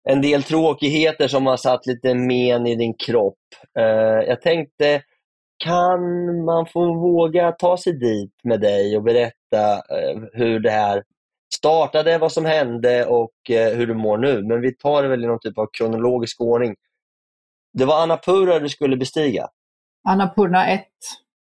en 0.03 0.21
del 0.21 0.43
tråkigheter 0.43 1.27
som 1.27 1.45
har 1.45 1.57
satt 1.57 1.85
lite 1.85 2.15
men 2.15 2.67
i 2.67 2.75
din 2.75 2.93
kropp. 2.93 3.37
Eh, 3.79 4.27
jag 4.27 4.41
tänkte, 4.41 5.01
kan 5.59 6.01
man 6.45 6.65
få 6.65 6.93
våga 6.93 7.51
ta 7.51 7.77
sig 7.77 7.93
dit 7.93 8.33
med 8.43 8.61
dig 8.61 8.97
och 8.97 9.03
berätta 9.03 9.73
eh, 9.73 10.21
hur 10.33 10.59
det 10.59 10.69
här 10.69 11.03
startade, 11.55 12.17
vad 12.17 12.31
som 12.31 12.45
hände 12.45 13.05
och 13.05 13.49
eh, 13.49 13.77
hur 13.77 13.87
du 13.87 13.93
mår 13.93 14.17
nu? 14.17 14.43
Men 14.43 14.61
vi 14.61 14.75
tar 14.75 15.03
det 15.03 15.09
väl 15.09 15.23
i 15.23 15.27
någon 15.27 15.39
typ 15.39 15.57
av 15.57 15.69
kronologisk 15.73 16.41
ordning. 16.41 16.75
Det 17.73 17.85
var 17.85 18.03
Annapura 18.03 18.59
du 18.59 18.69
skulle 18.69 18.97
bestiga? 18.97 19.47
Annapurna 20.07 20.67
1 20.67 20.83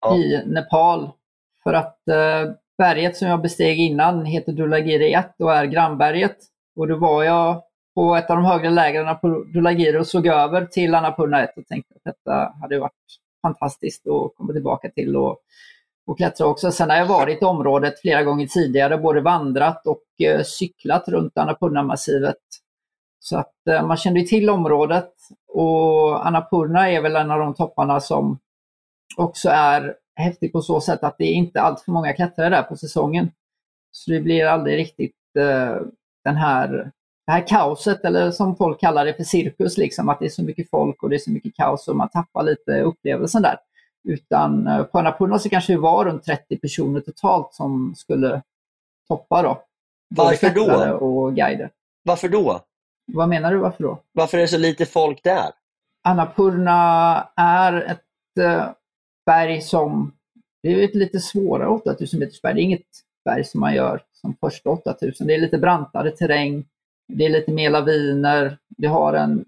Ja. 0.01 0.15
i 0.15 0.43
Nepal. 0.45 1.09
För 1.63 1.73
att 1.73 2.07
eh, 2.07 2.51
berget 2.77 3.17
som 3.17 3.27
jag 3.27 3.41
besteg 3.41 3.79
innan 3.79 4.25
heter 4.25 4.51
Dulagiri 4.51 5.13
1 5.13 5.35
och 5.39 5.53
är 5.53 5.65
grannberget. 5.65 6.37
Och 6.75 6.87
då 6.87 6.97
var 6.97 7.23
jag 7.23 7.63
på 7.95 8.15
ett 8.15 8.29
av 8.29 8.35
de 8.35 8.45
högre 8.45 8.69
lägren 8.69 9.17
på 9.19 9.27
Dulagiri 9.27 9.97
och 9.97 10.07
såg 10.07 10.27
över 10.27 10.65
till 10.65 10.95
Annapurna 10.95 11.43
1 11.43 11.57
och 11.57 11.67
tänkte 11.67 11.93
att 11.95 12.03
detta 12.03 12.53
hade 12.61 12.79
varit 12.79 12.93
fantastiskt 13.41 14.07
att 14.07 14.35
komma 14.35 14.53
tillbaka 14.53 14.89
till 14.89 15.15
och, 15.15 15.37
och 16.07 16.17
klättra 16.17 16.47
också. 16.47 16.71
Sen 16.71 16.89
har 16.89 16.97
jag 16.97 17.05
varit 17.05 17.41
i 17.41 17.45
området 17.45 18.01
flera 18.01 18.23
gånger 18.23 18.47
tidigare, 18.47 18.97
både 18.97 19.21
vandrat 19.21 19.87
och 19.87 20.03
eh, 20.25 20.43
cyklat 20.43 21.07
runt 21.07 21.37
Annapurna-massivet. 21.37 22.37
Så 23.19 23.37
att 23.37 23.67
eh, 23.69 23.87
man 23.87 23.97
kände 23.97 24.21
till 24.21 24.49
området 24.49 25.13
och 25.47 26.27
Annapurna 26.27 26.91
är 26.91 27.01
väl 27.01 27.15
en 27.15 27.31
av 27.31 27.39
de 27.39 27.53
topparna 27.53 27.99
som 27.99 28.39
också 29.17 29.49
är 29.49 29.95
häftig 30.15 30.51
på 30.51 30.61
så 30.61 30.81
sätt 30.81 31.03
att 31.03 31.15
det 31.17 31.23
är 31.23 31.33
inte 31.33 31.61
alltför 31.61 31.91
många 31.91 32.13
klättrare 32.13 32.49
där 32.49 32.63
på 32.63 32.75
säsongen. 32.75 33.31
Så 33.91 34.11
det 34.11 34.21
blir 34.21 34.45
aldrig 34.45 34.77
riktigt 34.77 35.15
eh, 35.39 35.77
den 36.23 36.35
här, 36.35 36.91
det 37.29 37.33
här 37.33 37.47
kaoset, 37.47 38.05
eller 38.05 38.31
som 38.31 38.55
folk 38.55 38.79
kallar 38.79 39.05
det 39.05 39.13
för 39.13 39.23
cirkus, 39.23 39.77
liksom, 39.77 40.09
att 40.09 40.19
det 40.19 40.25
är 40.25 40.29
så 40.29 40.43
mycket 40.43 40.69
folk 40.69 41.03
och 41.03 41.09
det 41.09 41.15
är 41.15 41.19
så 41.19 41.31
mycket 41.31 41.55
kaos 41.55 41.87
och 41.87 41.95
man 41.95 42.09
tappar 42.09 42.43
lite 42.43 42.81
upplevelsen 42.81 43.41
där. 43.41 43.57
Utan 44.03 44.67
eh, 44.67 44.83
på 44.83 44.99
Annapurna 44.99 45.39
så 45.39 45.49
kanske 45.49 45.73
det 45.73 45.79
var 45.79 46.05
runt 46.05 46.23
30 46.23 46.57
personer 46.57 47.01
totalt 47.01 47.53
som 47.53 47.95
skulle 47.95 48.41
toppa 49.07 49.41
då. 49.41 49.63
Varför 50.15 50.49
då? 50.49 50.93
och 50.93 51.35
guider. 51.35 51.69
Varför 52.03 52.29
då? 52.29 52.61
Vad 53.05 53.29
menar 53.29 53.51
du, 53.51 53.57
varför 53.57 53.83
då? 53.83 53.99
Varför 54.11 54.37
är 54.37 54.41
det 54.41 54.47
så 54.47 54.57
lite 54.57 54.85
folk 54.85 55.23
där? 55.23 55.51
Annapurna 56.03 57.29
är 57.35 57.81
ett 57.81 58.37
eh, 58.39 58.69
berg 59.25 59.61
som, 59.61 60.11
det 60.63 60.69
är 60.69 60.83
ett 60.83 60.95
lite 60.95 61.19
svårare 61.19 61.69
8000 61.69 62.19
meters 62.19 62.41
berg. 62.41 62.53
Det 62.53 62.61
är 62.61 62.63
inget 62.63 62.87
berg 63.25 63.43
som 63.43 63.59
man 63.59 63.75
gör 63.75 64.01
som 64.13 64.35
första 64.39 64.69
8000. 64.69 65.27
Det 65.27 65.33
är 65.33 65.41
lite 65.41 65.57
brantare 65.57 66.11
terräng, 66.11 66.65
det 67.09 67.25
är 67.25 67.29
lite 67.29 67.51
mer 67.51 67.69
laviner, 67.69 68.57
det 68.77 68.87
har 68.87 69.13
en 69.13 69.45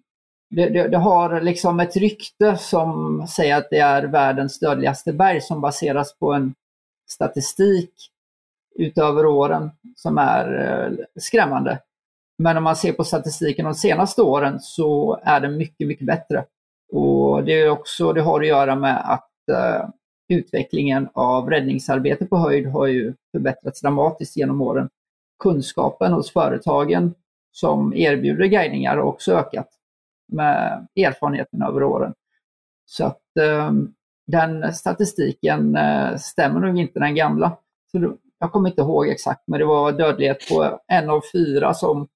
det, 0.49 0.69
det, 0.69 0.87
det 0.87 0.97
har 0.97 1.41
liksom 1.41 1.79
ett 1.79 1.95
rykte 1.95 2.57
som 2.57 3.23
säger 3.27 3.57
att 3.57 3.69
det 3.69 3.79
är 3.79 4.03
världens 4.03 4.59
dödligaste 4.59 5.13
berg 5.13 5.41
som 5.41 5.61
baseras 5.61 6.15
på 6.19 6.33
en 6.33 6.53
statistik 7.09 7.93
utöver 8.75 9.25
åren 9.25 9.71
som 9.95 10.17
är 10.17 10.59
eh, 10.59 11.05
skrämmande. 11.15 11.79
Men 12.37 12.57
om 12.57 12.63
man 12.63 12.75
ser 12.75 12.93
på 12.93 13.03
statistiken 13.03 13.65
de 13.65 13.75
senaste 13.75 14.21
åren 14.21 14.59
så 14.59 15.19
är 15.23 15.39
den 15.39 15.57
mycket, 15.57 15.87
mycket 15.87 16.07
bättre. 16.07 16.45
Och 16.91 17.43
det, 17.43 17.61
är 17.61 17.69
också, 17.69 18.13
det 18.13 18.21
har 18.21 18.41
att 18.41 18.47
göra 18.47 18.75
med 18.75 19.11
att 19.11 19.29
uh, 19.51 19.89
utvecklingen 20.29 21.09
av 21.13 21.49
räddningsarbete 21.49 22.25
på 22.25 22.37
höjd 22.37 22.67
har 22.67 22.87
ju 22.87 23.13
förbättrats 23.31 23.81
dramatiskt 23.81 24.37
genom 24.37 24.61
åren. 24.61 24.89
Kunskapen 25.39 26.13
hos 26.13 26.31
företagen 26.31 27.13
som 27.51 27.93
erbjuder 27.93 28.45
guidningar 28.45 28.97
har 28.97 29.03
också 29.03 29.33
ökat 29.33 29.67
med 30.27 30.87
erfarenheten 30.95 31.61
över 31.61 31.83
åren. 31.83 32.13
Så 32.85 33.05
att 33.05 33.37
eh, 33.39 33.71
den 34.27 34.73
statistiken 34.73 35.75
eh, 35.75 36.15
stämmer 36.15 36.59
nog 36.59 36.79
inte 36.79 36.99
den 36.99 37.15
gamla. 37.15 37.57
Så 37.91 38.17
jag 38.39 38.51
kommer 38.51 38.69
inte 38.69 38.81
ihåg 38.81 39.07
exakt, 39.07 39.43
men 39.47 39.59
det 39.59 39.65
var 39.65 39.91
dödlighet 39.91 40.49
på 40.49 40.79
en 40.87 41.09
av 41.09 41.21
fyra 41.33 41.73
som 41.73 42.07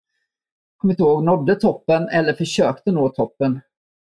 kommer 0.77 0.93
inte 0.93 1.03
ihåg, 1.03 1.23
nådde 1.23 1.55
toppen 1.55 2.09
eller 2.09 2.33
försökte 2.33 2.91
nå 2.91 3.09
toppen. 3.09 3.61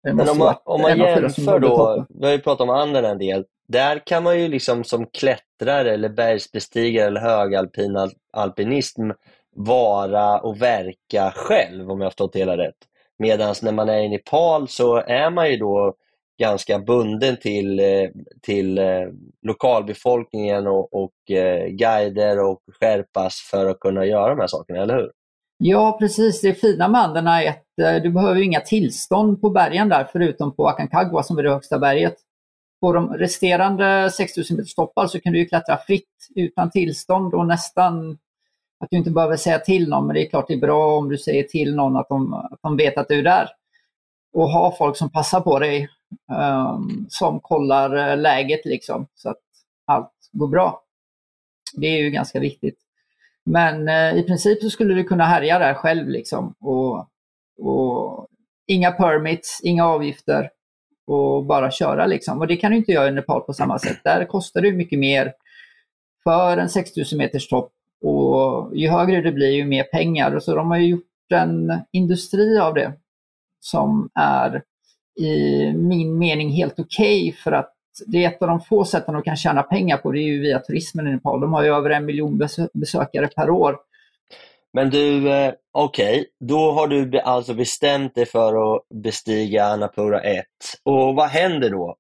Men 0.03 0.29
om 0.29 0.37
man, 0.37 0.55
om 0.63 0.81
man 0.81 0.97
jämför 0.97 1.59
då, 1.59 1.77
toppen. 1.77 2.05
vi 2.19 2.25
har 2.25 2.33
ju 2.33 2.39
pratat 2.39 2.61
om 2.61 2.69
andra 2.69 3.09
en 3.09 3.17
del, 3.17 3.45
där 3.67 4.01
kan 4.05 4.23
man 4.23 4.39
ju 4.39 4.47
liksom 4.47 4.83
som 4.83 5.05
klättrare 5.05 5.93
eller 5.93 6.09
bergsbestigare 6.09 7.07
eller 7.07 7.21
högalpin 7.21 7.97
al- 7.97 8.11
alpinism 8.33 9.09
vara 9.57 10.39
och 10.39 10.61
verka 10.61 11.33
själv 11.35 11.91
om 11.91 11.99
jag 11.99 12.05
har 12.05 12.09
förstått 12.09 12.33
det 12.33 12.39
hela 12.39 12.57
rätt. 12.57 12.75
Medan 13.19 13.55
när 13.61 13.71
man 13.71 13.89
är 13.89 13.99
i 13.99 14.09
Nepal 14.09 14.67
så 14.67 14.95
är 14.95 15.29
man 15.29 15.51
ju 15.51 15.57
då 15.57 15.93
ganska 16.39 16.79
bunden 16.79 17.37
till, 17.37 17.79
eh, 17.79 18.09
till 18.41 18.77
eh, 18.77 19.07
lokalbefolkningen 19.41 20.67
och, 20.67 20.93
och 20.93 21.31
eh, 21.31 21.67
guider 21.67 22.39
och 22.39 22.59
skärpas 22.79 23.35
för 23.51 23.65
att 23.65 23.79
kunna 23.79 24.05
göra 24.05 24.29
de 24.29 24.39
här 24.39 24.47
sakerna, 24.47 24.81
eller 24.81 24.95
hur? 24.95 25.11
Ja, 25.57 25.97
precis. 25.99 26.41
Det 26.41 26.53
fina 26.53 26.87
med 26.87 27.01
Anderna 27.01 27.43
är 27.43 27.49
att 27.49 28.03
du 28.03 28.09
behöver 28.09 28.41
inga 28.41 28.59
tillstånd 28.59 29.41
på 29.41 29.49
bergen 29.49 29.89
där, 29.89 30.07
förutom 30.11 30.55
på 30.55 30.67
Aconcagua 30.67 31.23
som 31.23 31.37
är 31.37 31.43
det 31.43 31.49
högsta 31.49 31.79
berget. 31.79 32.15
På 32.81 32.93
de 32.93 33.13
resterande 33.13 34.11
6000 34.11 34.57
meters 34.57 34.75
toppar 34.75 35.07
så 35.07 35.19
kan 35.19 35.33
du 35.33 35.39
ju 35.39 35.45
klättra 35.45 35.77
fritt 35.77 36.27
utan 36.35 36.71
tillstånd 36.71 37.33
och 37.33 37.47
nästan 37.47 38.17
att 38.79 38.89
du 38.91 38.97
inte 38.97 39.11
behöver 39.11 39.35
säga 39.35 39.59
till 39.59 39.89
någon, 39.89 40.07
men 40.07 40.13
det 40.13 40.25
är 40.25 40.29
klart 40.29 40.47
det 40.47 40.53
är 40.53 40.57
bra 40.61 40.97
om 40.97 41.09
du 41.09 41.17
säger 41.17 41.43
till 41.43 41.75
någon 41.75 41.95
att 41.95 42.09
de, 42.09 42.33
att 42.33 42.59
de 42.61 42.77
vet 42.77 42.97
att 42.97 43.07
du 43.07 43.19
är 43.19 43.23
där. 43.23 43.49
Och 44.33 44.49
ha 44.49 44.75
folk 44.77 44.97
som 44.97 45.09
passar 45.09 45.41
på 45.41 45.59
dig, 45.59 45.89
um, 46.71 47.05
som 47.09 47.39
kollar 47.39 48.09
eh, 48.11 48.17
läget 48.17 48.65
liksom, 48.65 49.07
så 49.15 49.29
att 49.29 49.41
allt 49.85 50.11
går 50.31 50.47
bra. 50.47 50.83
Det 51.73 51.87
är 51.87 51.97
ju 51.97 52.09
ganska 52.09 52.39
viktigt. 52.39 52.79
Men 53.45 53.87
eh, 53.87 54.17
i 54.19 54.23
princip 54.23 54.61
så 54.61 54.69
skulle 54.69 54.93
du 54.93 55.03
kunna 55.03 55.25
härja 55.25 55.59
där 55.59 55.73
själv 55.73 56.09
liksom. 56.09 56.53
Och, 56.59 57.07
och 57.59 58.27
inga 58.67 58.91
permits, 58.91 59.61
inga 59.63 59.85
avgifter 59.85 60.49
och 61.07 61.45
bara 61.45 61.71
köra 61.71 62.05
liksom. 62.05 62.39
Och 62.39 62.47
det 62.47 62.57
kan 62.57 62.71
du 62.71 62.77
inte 62.77 62.91
göra 62.91 63.07
i 63.07 63.11
Nepal 63.11 63.41
på 63.41 63.53
samma 63.53 63.79
sätt. 63.79 63.97
Där 64.03 64.25
kostar 64.25 64.61
det 64.61 64.71
mycket 64.71 64.99
mer 64.99 65.33
för 66.23 66.57
en 66.57 66.69
6000 66.69 67.17
meters 67.17 67.47
topp. 67.47 67.71
Och 68.03 68.77
ju 68.77 68.89
högre 68.89 69.21
det 69.21 69.31
blir 69.31 69.51
ju 69.51 69.65
mer 69.65 69.83
pengar. 69.83 70.39
Så 70.39 70.55
de 70.55 70.71
har 70.71 70.77
ju 70.77 70.87
gjort 70.87 71.31
en 71.33 71.81
industri 71.91 72.59
av 72.59 72.73
det. 72.73 72.93
som 73.59 74.09
är 74.19 74.63
i 75.19 75.73
min 75.73 76.17
mening 76.17 76.49
helt 76.49 76.79
okej 76.79 77.29
okay 77.29 77.41
för 77.43 77.51
att 77.51 77.73
det 78.05 78.23
är 78.23 78.27
ett 78.29 78.41
av 78.41 78.47
de 78.47 78.59
få 78.59 78.85
sätten 78.85 79.13
de 79.13 79.23
kan 79.23 79.35
tjäna 79.35 79.63
pengar 79.63 79.97
på, 79.97 80.11
det 80.11 80.19
är 80.19 80.23
ju 80.23 80.39
via 80.39 80.59
turismen 80.59 81.07
i 81.07 81.11
Nepal. 81.11 81.41
De 81.41 81.53
har 81.53 81.63
ju 81.63 81.73
över 81.73 81.89
en 81.89 82.05
miljon 82.05 82.41
besökare 82.73 83.27
per 83.27 83.49
år. 83.49 83.77
Men 84.73 84.89
du, 84.89 85.31
eh, 85.31 85.53
okej, 85.73 86.19
okay. 86.19 86.25
då 86.39 86.71
har 86.71 86.87
du 86.87 87.19
alltså 87.19 87.53
bestämt 87.53 88.15
dig 88.15 88.25
för 88.25 88.75
att 88.75 88.81
bestiga 89.03 89.65
Annapurna 89.65 90.19
1. 90.19 90.45
Och 90.83 91.15
vad 91.15 91.27
händer 91.27 91.69
då? 91.69 91.95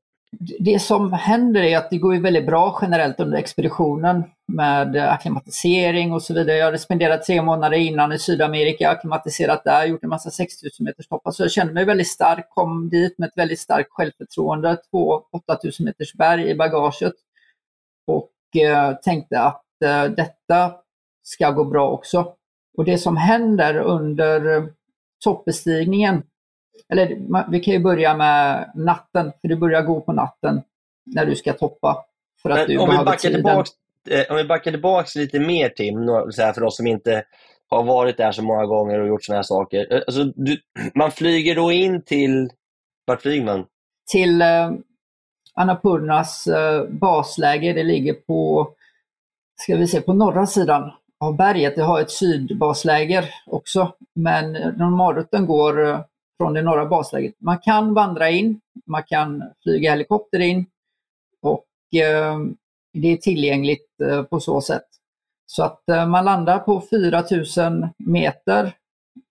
Det 0.59 0.79
som 0.79 1.13
händer 1.13 1.61
är 1.61 1.77
att 1.77 1.89
det 1.89 1.97
går 1.97 2.15
väldigt 2.15 2.45
bra 2.45 2.79
generellt 2.81 3.19
under 3.19 3.37
expeditionen 3.37 4.23
med 4.47 4.95
akklimatisering 4.95 6.13
och 6.13 6.23
så 6.23 6.33
vidare. 6.33 6.57
Jag 6.57 6.65
hade 6.65 6.77
spenderat 6.77 7.23
tre 7.23 7.41
månader 7.41 7.77
innan 7.77 8.13
i 8.13 8.19
Sydamerika, 8.19 8.89
akklimatiserat 8.89 9.63
där, 9.63 9.85
gjort 9.85 10.03
en 10.03 10.09
massa 10.09 10.31
6000 10.31 10.83
meters 10.83 11.07
toppar. 11.07 11.31
Så 11.31 11.43
jag 11.43 11.51
kände 11.51 11.73
mig 11.73 11.85
väldigt 11.85 12.07
stark, 12.07 12.49
kom 12.49 12.89
dit 12.89 13.17
med 13.17 13.27
ett 13.27 13.37
väldigt 13.37 13.59
starkt 13.59 13.89
självförtroende, 13.91 14.77
två 14.91 15.23
8000 15.47 15.85
meters 15.85 16.13
berg 16.13 16.49
i 16.49 16.55
bagaget 16.55 17.13
och 18.07 18.61
eh, 18.61 18.95
tänkte 18.95 19.39
att 19.39 19.81
eh, 19.85 20.03
detta 20.03 20.75
ska 21.23 21.51
gå 21.51 21.63
bra 21.63 21.89
också. 21.89 22.33
Och 22.77 22.85
det 22.85 22.97
som 22.97 23.17
händer 23.17 23.77
under 23.77 24.69
toppbestigningen, 25.23 26.23
eller 26.89 27.17
vi 27.51 27.59
kan 27.59 27.73
ju 27.73 27.79
börja 27.79 28.17
med 28.17 28.71
natten, 28.75 29.31
för 29.41 29.47
det 29.47 29.55
börjar 29.55 29.81
gå 29.81 30.01
på 30.01 30.13
natten 30.13 30.61
när 31.05 31.25
du 31.25 31.35
ska 31.35 31.53
toppa. 31.53 32.05
För 32.41 32.49
att 32.49 32.57
Men 32.57 32.67
du 32.67 32.77
om, 32.77 32.89
vi 32.89 32.97
backar 32.97 33.29
tillbaks, 33.29 33.69
eh, 33.69 33.75
Eh, 34.07 34.25
om 34.29 34.37
vi 34.37 34.43
backar 34.43 34.71
tillbaka 34.71 35.19
lite 35.19 35.39
mer 35.39 35.69
Tim, 35.69 35.95
för 36.55 36.63
oss 36.63 36.77
som 36.77 36.87
inte 36.87 37.23
har 37.69 37.83
varit 37.83 38.17
där 38.17 38.31
så 38.31 38.43
många 38.43 38.65
gånger 38.65 38.99
och 38.99 39.07
gjort 39.07 39.23
sådana 39.23 39.37
här 39.37 39.43
saker. 39.43 39.93
Eh, 39.93 40.01
alltså, 40.07 40.23
du, 40.23 40.57
man 40.95 41.11
flyger 41.11 41.55
då 41.55 41.71
in 41.71 42.01
till, 42.01 42.49
vart 43.05 43.21
flyger 43.21 43.45
man? 43.45 43.65
Till 44.11 44.41
eh, 44.41 44.71
Annapurnas 45.53 46.47
eh, 46.47 46.87
basläger, 46.89 47.73
det 47.73 47.83
ligger 47.83 48.13
på, 48.13 48.69
ska 49.61 49.75
vi 49.75 49.87
se, 49.87 50.01
på 50.01 50.13
norra 50.13 50.47
sidan 50.47 50.91
av 51.19 51.35
berget. 51.35 51.75
Det 51.75 51.83
har 51.83 52.01
ett 52.01 52.11
sydbasläger 52.11 53.29
också, 53.45 53.93
men 54.15 54.51
normalrutten 54.53 55.45
går 55.45 55.85
eh, 55.87 55.99
från 56.37 56.53
det 56.53 56.61
norra 56.61 56.85
basläget. 56.85 57.35
Man 57.39 57.59
kan 57.59 57.93
vandra 57.93 58.29
in, 58.29 58.59
man 58.85 59.03
kan 59.03 59.43
flyga 59.63 59.91
helikopter 59.91 60.39
in 60.39 60.65
och 61.41 61.65
eh, 62.01 62.37
det 63.01 63.07
är 63.07 63.17
tillgängligt 63.17 64.01
eh, 64.01 64.23
på 64.23 64.39
så 64.39 64.61
sätt. 64.61 64.85
Så 65.45 65.63
att 65.63 65.89
eh, 65.89 66.07
man 66.07 66.25
landar 66.25 66.59
på 66.59 66.81
4000 66.81 67.87
meter, 67.97 68.75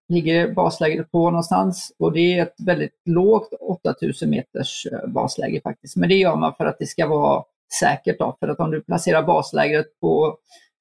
ligger 0.08 0.54
basläget 0.54 1.10
på 1.10 1.30
någonstans 1.30 1.92
och 1.98 2.12
det 2.12 2.38
är 2.38 2.42
ett 2.42 2.54
väldigt 2.58 3.00
lågt 3.04 3.52
8000 3.60 4.30
meters 4.30 4.86
eh, 4.92 5.08
basläge 5.08 5.60
faktiskt. 5.60 5.96
Men 5.96 6.08
det 6.08 6.14
gör 6.14 6.36
man 6.36 6.54
för 6.54 6.64
att 6.64 6.78
det 6.78 6.86
ska 6.86 7.06
vara 7.06 7.44
säkert. 7.80 8.18
Då. 8.18 8.36
För 8.40 8.48
att 8.48 8.60
om 8.60 8.70
du 8.70 8.80
placerar 8.82 9.22
baslägret 9.22 10.00
på 10.00 10.38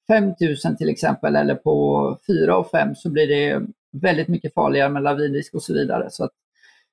5000 0.08 0.78
till 0.78 0.90
exempel 0.90 1.36
eller 1.36 1.56
på 1.56 2.18
4 2.28 2.58
och 2.58 2.70
5 2.70 2.96
så 2.96 3.10
blir 3.10 3.28
det 3.28 3.62
väldigt 4.02 4.28
mycket 4.28 4.54
farligare 4.54 4.90
med 4.90 5.04
lavinrisk 5.04 5.54
och 5.54 5.64
så 5.64 5.74
vidare. 5.74 6.08
Så 6.12 6.24
att 6.24 6.32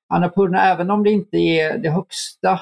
Annapurna, 0.07 0.61
även 0.61 0.91
om 0.91 1.03
det 1.03 1.11
inte 1.11 1.37
är 1.37 1.77
det 1.77 1.89
högsta 1.89 2.59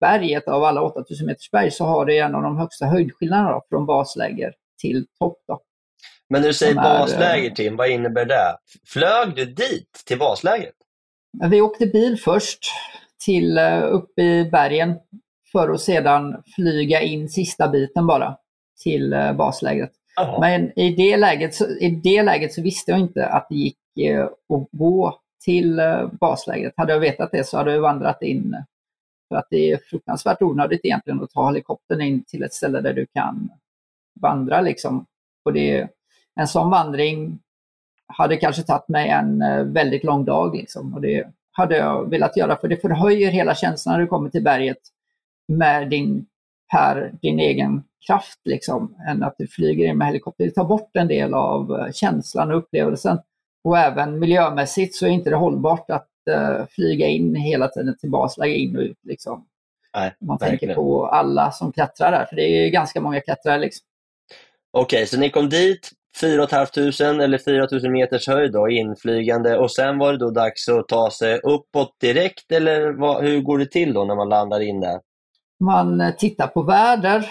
berget 0.00 0.48
av 0.48 0.64
alla 0.64 0.82
8000 0.82 1.26
meters 1.26 1.50
berg 1.50 1.70
så 1.70 1.84
har 1.84 2.06
det 2.06 2.18
en 2.18 2.34
av 2.34 2.42
de 2.42 2.56
högsta 2.56 2.86
höjdskillnaderna 2.86 3.60
från 3.68 3.86
basläger 3.86 4.54
till 4.80 5.06
topp. 5.18 5.38
Då. 5.48 5.60
Men 6.28 6.40
när 6.40 6.48
du 6.48 6.54
säger 6.54 6.72
är, 6.72 6.98
basläger 6.98 7.50
Tim, 7.50 7.76
vad 7.76 7.90
innebär 7.90 8.24
det? 8.24 8.56
Flög 8.86 9.34
du 9.36 9.44
dit, 9.44 10.02
till 10.06 10.18
baslägret? 10.18 10.74
Vi 11.50 11.60
åkte 11.60 11.86
bil 11.86 12.20
först 12.24 12.58
till 13.24 13.58
eh, 13.58 13.82
upp 13.82 14.18
i 14.18 14.48
bergen 14.52 14.94
för 15.52 15.70
att 15.70 15.80
sedan 15.80 16.42
flyga 16.56 17.00
in 17.00 17.28
sista 17.28 17.68
biten 17.68 18.06
bara 18.06 18.36
till 18.82 19.12
eh, 19.12 19.32
baslägret. 19.32 19.90
Aha. 20.20 20.40
Men 20.40 20.78
i 20.78 20.94
det, 20.94 21.16
läget 21.16 21.54
så, 21.54 21.68
i 21.68 22.00
det 22.04 22.22
läget 22.22 22.52
så 22.52 22.62
visste 22.62 22.90
jag 22.90 23.00
inte 23.00 23.26
att 23.26 23.46
det 23.48 23.54
gick 23.54 23.98
eh, 24.00 24.24
att 24.24 24.68
gå 24.72 25.18
till 25.44 25.78
eh, 25.78 26.06
baslägret. 26.20 26.72
Hade 26.76 26.92
jag 26.92 27.00
vetat 27.00 27.32
det 27.32 27.46
så 27.46 27.56
hade 27.56 27.72
jag 27.72 27.80
vandrat 27.80 28.22
in. 28.22 28.56
För 29.32 29.36
att 29.36 29.46
det 29.50 29.70
är 29.70 29.78
fruktansvärt 29.90 30.42
onödigt 30.42 30.84
egentligen 30.84 31.22
att 31.22 31.30
ta 31.30 31.46
helikoptern 31.46 32.00
in 32.00 32.24
till 32.24 32.42
ett 32.42 32.54
ställe 32.54 32.80
där 32.80 32.92
du 32.92 33.06
kan 33.06 33.50
vandra. 34.20 34.60
Liksom. 34.60 35.06
Och 35.44 35.52
det, 35.52 35.88
en 36.40 36.48
sån 36.48 36.70
vandring 36.70 37.38
hade 38.06 38.36
kanske 38.36 38.62
tagit 38.62 38.88
mig 38.88 39.08
en 39.08 39.42
eh, 39.42 39.64
väldigt 39.64 40.04
lång 40.04 40.24
dag. 40.24 40.56
Liksom. 40.56 40.94
Och 40.94 41.00
det 41.00 41.26
hade 41.52 41.76
jag 41.76 42.10
velat 42.10 42.36
göra 42.36 42.56
för 42.56 42.68
det 42.68 42.76
förhöjer 42.76 43.30
hela 43.30 43.54
känslan 43.54 43.92
när 43.92 44.00
du 44.00 44.06
kommer 44.06 44.30
till 44.30 44.42
berget 44.42 44.80
med 45.48 45.90
din, 45.90 46.26
per 46.72 47.12
din 47.22 47.38
egen 47.38 47.82
kraft 48.06 48.40
liksom, 48.44 48.94
än 49.08 49.22
att 49.22 49.34
du 49.38 49.46
flyger 49.46 49.86
in 49.86 49.98
med 49.98 50.06
helikopter. 50.06 50.44
Det 50.44 50.50
tar 50.50 50.64
bort 50.64 50.96
en 50.96 51.08
del 51.08 51.34
av 51.34 51.78
eh, 51.78 51.92
känslan 51.92 52.50
och 52.50 52.58
upplevelsen. 52.58 53.18
Och 53.64 53.78
även 53.78 54.18
miljömässigt 54.18 54.94
så 54.94 55.06
är 55.06 55.10
inte 55.10 55.30
det 55.30 55.36
hållbart 55.36 55.90
att 55.90 56.08
uh, 56.30 56.66
flyga 56.66 57.06
in 57.06 57.34
hela 57.34 57.68
tiden 57.68 57.96
till 57.98 58.10
basläge 58.10 58.54
in 58.54 58.76
och 58.76 58.82
ut. 58.82 58.98
Liksom. 59.02 59.46
Nej, 59.94 60.14
man 60.20 60.36
verkligen. 60.36 60.58
tänker 60.58 60.74
på 60.74 61.06
alla 61.06 61.50
som 61.50 61.72
klättrar 61.72 62.10
där, 62.10 62.24
för 62.24 62.36
det 62.36 62.42
är 62.42 62.70
ganska 62.70 63.00
många 63.00 63.20
klättrare. 63.20 63.58
Liksom. 63.58 63.86
Okej, 64.70 64.96
okay, 64.96 65.06
så 65.06 65.18
ni 65.18 65.30
kom 65.30 65.48
dit 65.48 65.90
4 66.20 66.46
500 66.46 67.24
eller 67.24 67.38
4 67.38 67.68
000 67.82 67.92
meters 67.92 68.28
höjd 68.28 68.52
då, 68.52 68.68
inflygande 68.68 69.58
och 69.58 69.72
sen 69.72 69.98
var 69.98 70.12
det 70.12 70.18
då 70.18 70.30
dags 70.30 70.68
att 70.68 70.88
ta 70.88 71.10
sig 71.10 71.38
uppåt 71.38 72.00
direkt 72.00 72.52
eller 72.52 72.92
vad, 72.92 73.24
hur 73.24 73.40
går 73.40 73.58
det 73.58 73.70
till 73.70 73.92
då 73.92 74.04
när 74.04 74.14
man 74.14 74.28
landar 74.28 74.60
in 74.60 74.80
där? 74.80 75.00
Man 75.60 76.00
eh, 76.00 76.14
tittar 76.14 76.46
på 76.46 76.62
väder 76.62 77.30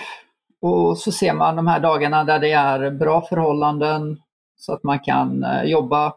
och 0.61 0.97
så 0.97 1.11
ser 1.11 1.33
man 1.33 1.55
de 1.55 1.67
här 1.67 1.79
dagarna 1.79 2.23
där 2.23 2.39
det 2.39 2.51
är 2.51 2.91
bra 2.91 3.21
förhållanden 3.21 4.17
så 4.55 4.73
att 4.73 4.83
man 4.83 4.99
kan 4.99 5.43
eh, 5.43 5.63
jobba 5.63 6.13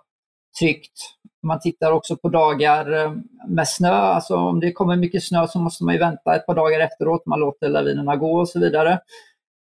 tryggt. 0.61 0.99
Man 1.45 1.61
tittar 1.61 1.93
också 1.93 2.17
på 2.17 2.29
dagar 2.29 2.93
eh, 2.93 3.13
med 3.49 3.69
snö, 3.69 3.93
alltså 3.93 4.37
om 4.37 4.61
det 4.61 4.73
kommer 4.73 4.97
mycket 4.97 5.25
snö 5.25 5.47
så 5.47 5.59
måste 5.59 5.85
man 5.85 5.95
ju 5.95 6.01
vänta 6.01 6.37
ett 6.37 6.47
par 6.47 6.55
dagar 6.55 6.81
efteråt, 6.81 7.27
man 7.27 7.41
låter 7.41 7.69
lavinerna 7.69 8.17
gå 8.17 8.41
och 8.41 8.49
så 8.49 8.61
vidare. 8.61 9.01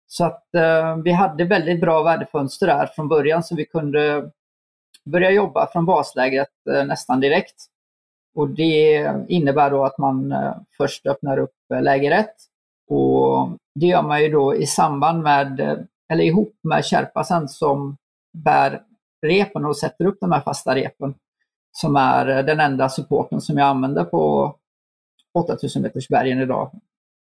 Så 0.08 0.26
att 0.26 0.56
eh, 0.56 0.98
vi 0.98 1.12
hade 1.12 1.44
väldigt 1.44 1.82
bra 1.82 2.04
väderfönster 2.04 2.68
där 2.68 2.86
från 2.86 3.08
början 3.08 3.44
så 3.44 3.56
vi 3.56 3.66
kunde 3.66 4.32
börja 5.06 5.32
jobba 5.32 5.68
från 5.72 5.86
baslägret 5.86 6.50
eh, 6.72 6.86
nästan 6.86 7.20
direkt. 7.20 7.56
Och 8.36 8.50
det 8.50 9.14
innebär 9.28 9.72
då 9.72 9.86
att 9.86 9.98
man 9.98 10.32
eh, 10.32 10.56
först 10.78 11.06
öppnar 11.06 11.38
upp 11.38 11.56
eh, 11.74 11.82
läger 11.82 12.12
1 12.12 12.28
och 12.90 13.50
det 13.76 13.86
gör 13.86 14.02
man 14.02 14.22
ju 14.22 14.30
då 14.30 14.56
i 14.56 14.66
samband 14.66 15.24
med, 15.24 15.60
eh, 15.60 15.78
eller 16.14 16.24
ihop 16.24 16.54
med 16.64 16.86
Kärpasen 16.86 17.48
som 17.48 17.98
bär 18.38 18.82
repen 19.22 19.66
och 19.66 19.78
sätter 19.78 20.06
upp 20.06 20.18
de 20.22 20.32
här 20.32 20.42
fasta 20.42 20.76
repen. 20.76 21.14
Som 21.72 21.96
är 21.96 22.28
eh, 22.28 22.46
den 22.46 22.60
enda 22.60 22.90
supporten 22.90 23.42
som 23.42 23.58
jag 23.58 23.68
använder 23.68 24.04
på 24.04 24.56
8000 25.34 25.82
meters 25.82 26.08
bergen 26.08 26.42
idag. 26.42 26.72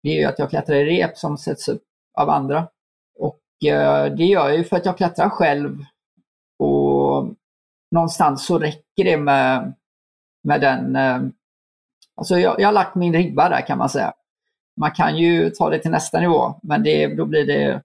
Det 0.02 0.08
är 0.08 0.20
ju 0.20 0.24
att 0.24 0.38
jag 0.38 0.50
klättrar 0.50 0.76
i 0.76 0.84
rep 0.84 1.18
som 1.18 1.38
sätts 1.38 1.68
upp 1.68 1.82
av 2.18 2.30
andra. 2.30 2.68
Och 3.18 3.68
eh, 3.68 4.14
det 4.14 4.24
gör 4.24 4.48
jag 4.48 4.56
ju 4.56 4.64
för 4.64 4.76
att 4.76 4.86
jag 4.86 4.96
klättrar 4.96 5.28
själv 5.28 5.84
och 6.58 7.26
någonstans 7.90 8.46
så 8.46 8.58
räcker 8.58 9.04
det 9.04 9.16
med, 9.16 9.72
med 10.42 10.60
den... 10.60 10.96
Eh, 10.96 11.20
alltså 12.16 12.38
jag, 12.38 12.60
jag 12.60 12.68
har 12.68 12.72
lagt 12.72 12.94
min 12.94 13.12
ribba 13.12 13.48
där 13.48 13.66
kan 13.66 13.78
man 13.78 13.88
säga. 13.88 14.12
Man 14.76 14.90
kan 14.90 15.16
ju 15.16 15.50
ta 15.50 15.70
det 15.70 15.78
till 15.78 15.90
nästa 15.90 16.20
nivå, 16.20 16.54
men 16.62 16.82
det, 16.82 17.06
då 17.06 17.24
blir 17.24 17.46
det 17.46 17.82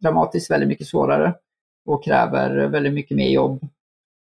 dramatiskt 0.00 0.50
väldigt 0.50 0.68
mycket 0.68 0.86
svårare 0.86 1.34
och 1.86 2.04
kräver 2.04 2.66
väldigt 2.66 2.92
mycket 2.92 3.16
mer 3.16 3.28
jobb. 3.28 3.68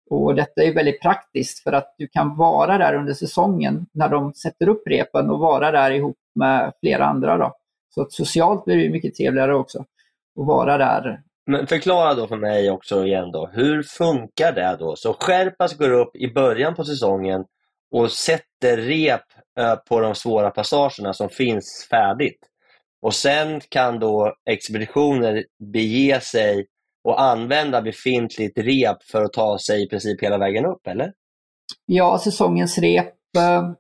Och 0.10 0.36
detta 0.36 0.64
är 0.64 0.74
väldigt 0.74 1.02
praktiskt 1.02 1.64
för 1.64 1.74
att 1.74 1.96
du 1.98 2.08
kan 2.08 2.38
vara 2.38 2.78
där 2.78 2.96
under 2.96 3.14
säsongen 3.14 3.86
när 3.92 4.10
de 4.10 4.34
sätter 4.34 4.70
upp 4.70 4.88
repen 4.88 5.30
och 5.30 5.40
vara 5.40 5.72
där 5.72 5.92
ihop 5.92 6.18
med 6.36 6.74
flera 6.82 7.06
andra. 7.06 7.38
Då. 7.38 7.56
Så 7.90 8.02
att 8.02 8.12
socialt 8.12 8.66
blir 8.66 8.78
det 8.78 8.90
mycket 8.90 9.16
trevligare 9.16 9.56
också 9.56 9.80
att 10.40 10.48
vara 10.48 10.78
där. 10.78 11.22
Men 11.48 11.68
förklara 11.68 12.14
då 12.14 12.28
för 12.28 12.38
mig 12.38 12.72
också 12.72 13.06
igen 13.06 13.32
då, 13.32 13.50
hur 13.54 13.84
funkar 13.84 14.52
det 14.52 14.78
då? 14.80 14.96
Så 14.96 15.14
Skärpas 15.14 15.78
går 15.78 15.92
upp 15.92 16.16
i 16.16 16.34
början 16.34 16.76
på 16.76 16.84
säsongen 16.84 17.46
och 17.92 18.12
sätter 18.12 18.78
rep 18.78 19.22
eh, 19.60 19.76
på 19.76 20.00
de 20.00 20.16
svåra 20.16 20.50
passagerna 20.50 21.14
som 21.14 21.30
finns 21.30 21.88
färdigt. 21.90 22.40
Och 23.02 23.14
sen 23.14 23.62
kan 23.70 24.00
då 24.00 24.36
expeditioner 24.50 25.46
bege 25.74 26.20
sig 26.22 26.66
och 27.06 27.22
använda 27.22 27.82
befintligt 27.82 28.58
rep 28.58 29.04
för 29.04 29.24
att 29.24 29.34
ta 29.34 29.58
sig 29.60 29.84
i 29.84 29.90
princip 29.90 30.24
hela 30.24 30.38
vägen 30.38 30.66
upp, 30.66 30.88
eller? 30.88 31.14
Ja, 31.86 32.20
säsongens 32.20 32.78
rep 32.78 33.14
eh, 33.38 33.72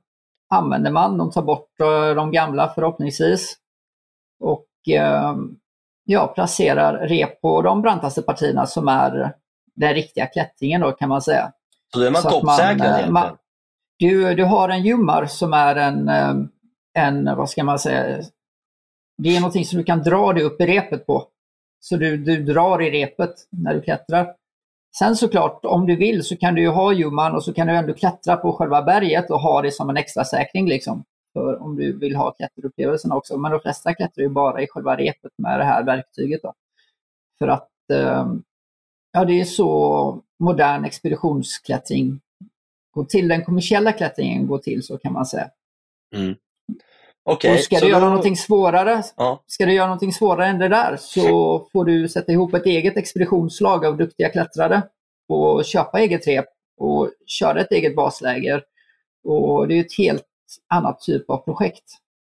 använder 0.49 0.91
man. 0.91 1.17
De 1.17 1.31
tar 1.31 1.41
bort 1.41 1.79
eh, 1.79 2.15
de 2.15 2.31
gamla 2.31 2.71
förhoppningsvis. 2.75 3.55
Och 4.39 4.67
eh, 4.89 5.35
ja, 6.05 6.27
placerar 6.27 7.07
rep 7.07 7.41
på 7.41 7.61
de 7.61 7.81
brantaste 7.81 8.21
partierna 8.21 8.65
som 8.65 8.87
är 8.87 9.33
den 9.75 9.93
riktiga 9.93 10.25
klättringen 10.25 10.81
då 10.81 10.91
kan 10.91 11.09
man 11.09 11.21
säga. 11.21 11.51
Så 11.93 11.99
då 11.99 12.05
är 12.05 12.11
man 12.11 12.21
toppsäkrad 12.21 13.15
eh? 13.15 13.31
Du, 13.97 14.35
du 14.35 14.43
har 14.43 14.69
en 14.69 14.83
jummar 14.83 15.25
som 15.25 15.53
är 15.53 15.75
en, 15.75 16.09
eh, 16.09 16.35
en, 16.93 17.25
vad 17.37 17.49
ska 17.49 17.63
man 17.63 17.79
säga, 17.79 18.21
det 19.17 19.35
är 19.35 19.39
någonting 19.39 19.65
som 19.65 19.77
du 19.77 19.83
kan 19.83 20.03
dra 20.03 20.33
dig 20.33 20.43
upp 20.43 20.61
i 20.61 20.65
repet 20.65 21.05
på. 21.05 21.27
Så 21.87 21.97
du, 21.97 22.17
du 22.17 22.43
drar 22.43 22.81
i 22.81 22.91
repet 22.91 23.33
när 23.49 23.73
du 23.73 23.81
klättrar. 23.81 24.35
Sen 24.99 25.15
såklart, 25.15 25.65
om 25.65 25.87
du 25.87 25.95
vill 25.95 26.23
så 26.23 26.37
kan 26.37 26.55
du 26.55 26.61
ju 26.61 26.69
ha 26.69 26.93
ljumman 26.93 27.35
och 27.35 27.43
så 27.43 27.53
kan 27.53 27.67
du 27.67 27.73
ändå 27.73 27.93
klättra 27.93 28.37
på 28.37 28.53
själva 28.53 28.81
berget 28.81 29.31
och 29.31 29.39
ha 29.39 29.61
det 29.61 29.71
som 29.71 29.89
en 29.89 29.97
extra 29.97 30.25
säkring 30.25 30.67
liksom. 30.67 31.03
För 31.33 31.61
om 31.61 31.75
du 31.75 31.97
vill 31.97 32.15
ha 32.15 32.31
klätterupplevelsen 32.31 33.11
också. 33.11 33.37
Men 33.37 33.51
de 33.51 33.59
flesta 33.59 33.93
klättrar 33.93 34.23
ju 34.23 34.29
bara 34.29 34.61
i 34.61 34.67
själva 34.67 34.95
repet 34.95 35.31
med 35.37 35.59
det 35.59 35.63
här 35.63 35.83
verktyget. 35.83 36.41
Då. 36.43 36.53
För 37.39 37.47
att 37.47 37.69
ehm, 37.93 38.43
ja, 39.11 39.25
det 39.25 39.41
är 39.41 39.45
så 39.45 40.21
modern 40.39 40.85
expeditionsklättring 40.85 42.19
går 42.91 43.05
till. 43.05 43.27
Den 43.27 43.45
kommersiella 43.45 43.91
klättringen 43.91 44.47
går 44.47 44.57
till 44.57 44.83
så 44.83 44.97
kan 44.97 45.13
man 45.13 45.25
säga. 45.25 45.49
Mm. 46.15 46.35
Okay, 47.27 47.53
och 47.53 47.59
ska 47.59 47.79
du 47.79 47.87
göra 47.87 47.99
då... 47.99 48.05
någonting 48.05 48.35
svårare, 48.35 49.03
ja. 49.15 49.43
ska 49.47 49.65
du 49.65 49.73
göra 49.73 49.87
någonting 49.87 50.13
svårare 50.13 50.47
än 50.47 50.59
det 50.59 50.67
där 50.67 50.97
så 50.99 51.67
får 51.73 51.85
du 51.85 52.09
sätta 52.09 52.31
ihop 52.31 52.53
ett 52.53 52.65
eget 52.65 52.97
expeditionslag 52.97 53.85
av 53.85 53.97
duktiga 53.97 54.29
klättrare 54.29 54.81
och 55.29 55.65
köpa 55.65 55.99
eget 55.99 56.27
rep 56.27 56.45
och 56.77 57.11
köra 57.25 57.61
ett 57.61 57.71
eget 57.71 57.95
basläger. 57.95 58.63
Och 59.23 59.67
det 59.67 59.75
är 59.75 59.81
ett 59.81 59.97
helt 59.97 60.25
annat 60.69 61.01
typ 61.01 61.29
av 61.29 61.37
projekt 61.37 61.83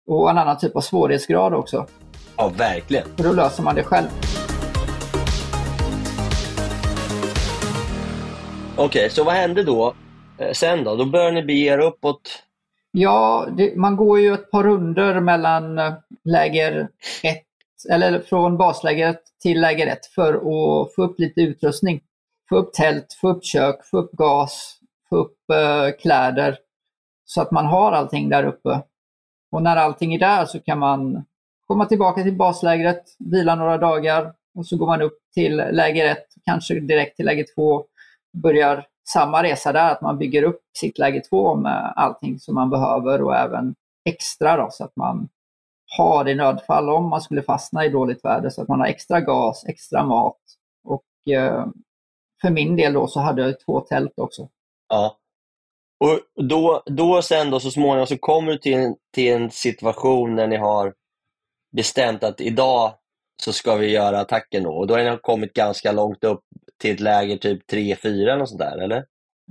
och 0.07 0.29
en 0.29 0.37
annan 0.37 0.57
typ 0.57 0.75
av 0.75 0.81
svårighetsgrad 0.81 1.53
också. 1.53 1.87
Ja, 2.37 2.51
verkligen. 2.57 3.07
För 3.17 3.23
då 3.23 3.31
löser 3.31 3.63
man 3.63 3.75
det 3.75 3.83
själv. 3.83 4.07
Okej, 8.73 8.85
okay, 8.85 9.09
så 9.09 9.23
vad 9.23 9.33
hände 9.33 9.63
då 9.63 9.93
eh, 10.37 10.51
sen 10.51 10.83
då? 10.83 10.95
Då 10.95 11.05
började 11.05 11.31
ni 11.31 11.43
bege 11.43 11.73
er 11.73 11.79
uppåt 11.79 12.43
Ja, 12.99 13.47
det, 13.57 13.75
man 13.75 13.95
går 13.95 14.19
ju 14.19 14.33
ett 14.33 14.51
par 14.51 14.63
runder 14.63 15.19
mellan 15.19 15.79
eh, 15.79 15.93
läger 16.23 16.87
1, 17.23 17.43
eller 17.89 18.19
från 18.19 18.57
baslägret 18.57 19.21
till 19.41 19.61
läger 19.61 19.87
1 19.87 20.05
för 20.05 20.33
att 20.33 20.95
få 20.95 21.03
upp 21.03 21.19
lite 21.19 21.41
utrustning. 21.41 22.01
Få 22.49 22.55
upp 22.55 22.73
tält, 22.73 23.17
få 23.21 23.29
upp 23.29 23.45
kök, 23.45 23.85
få 23.85 23.97
upp 23.97 24.11
gas, 24.11 24.79
få 25.09 25.15
upp 25.15 25.49
eh, 25.49 26.01
kläder. 26.01 26.57
Så 27.25 27.41
att 27.41 27.51
man 27.51 27.65
har 27.65 27.91
allting 27.91 28.29
där 28.29 28.43
uppe. 28.43 28.81
Och 29.51 29.63
när 29.63 29.75
allting 29.75 30.13
är 30.13 30.19
där 30.19 30.45
så 30.45 30.59
kan 30.59 30.79
man 30.79 31.25
komma 31.67 31.85
tillbaka 31.85 32.23
till 32.23 32.37
baslägret, 32.37 33.03
vila 33.19 33.55
några 33.55 33.77
dagar 33.77 34.33
och 34.55 34.67
så 34.67 34.77
går 34.77 34.87
man 34.87 35.01
upp 35.01 35.19
till 35.33 35.55
läger 35.55 36.11
1, 36.11 36.17
kanske 36.45 36.79
direkt 36.79 37.15
till 37.15 37.25
läger 37.25 37.45
2, 37.55 37.85
börjar 38.33 38.85
samma 39.13 39.43
resa 39.43 39.71
där, 39.71 39.91
att 39.91 40.01
man 40.01 40.17
bygger 40.17 40.43
upp 40.43 40.61
sitt 40.77 40.97
läge 40.97 41.21
2 41.21 41.55
med 41.55 41.93
allting 41.95 42.39
som 42.39 42.55
man 42.55 42.69
behöver 42.69 43.21
och 43.21 43.35
även 43.35 43.75
extra 44.05 44.57
då, 44.57 44.67
så 44.71 44.83
att 44.83 44.95
man 44.95 45.29
har 45.97 46.27
i 46.27 46.35
nödfall 46.35 46.89
om 46.89 47.09
man 47.09 47.21
skulle 47.21 47.41
fastna 47.41 47.85
i 47.85 47.89
dåligt 47.89 48.25
väder 48.25 48.49
så 48.49 48.61
att 48.61 48.67
man 48.67 48.79
har 48.79 48.87
extra 48.87 49.21
gas, 49.21 49.65
extra 49.67 50.05
mat. 50.05 50.37
Och 50.83 51.33
eh, 51.33 51.65
för 52.41 52.49
min 52.49 52.75
del 52.75 52.93
då 52.93 53.07
så 53.07 53.19
hade 53.19 53.41
jag 53.41 53.59
två 53.59 53.81
tält 53.81 54.13
också. 54.17 54.49
Ja. 54.89 55.17
Och 55.99 56.43
då, 56.45 56.83
då 56.85 57.21
sen 57.21 57.49
då 57.49 57.59
så 57.59 57.71
småningom 57.71 58.07
så 58.07 58.17
kommer 58.17 58.51
du 58.51 58.57
till 58.57 58.73
en, 58.73 58.95
till 59.13 59.33
en 59.33 59.51
situation 59.51 60.35
när 60.35 60.47
ni 60.47 60.55
har 60.57 60.93
bestämt 61.75 62.23
att 62.23 62.41
idag 62.41 62.93
så 63.43 63.53
ska 63.53 63.75
vi 63.75 63.91
göra 63.91 64.19
attacken 64.19 64.63
då. 64.63 64.71
Och 64.71 64.87
då 64.87 64.95
har 64.95 65.11
ni 65.11 65.17
kommit 65.21 65.53
ganska 65.53 65.91
långt 65.91 66.23
upp 66.23 66.43
till 66.77 66.91
ett 66.91 66.99
läger 66.99 67.37
typ 67.37 67.71
3-4 67.71 68.33
eller 68.33 68.45
sånt 68.45 68.59
där, 68.59 68.77
eller? 68.77 69.05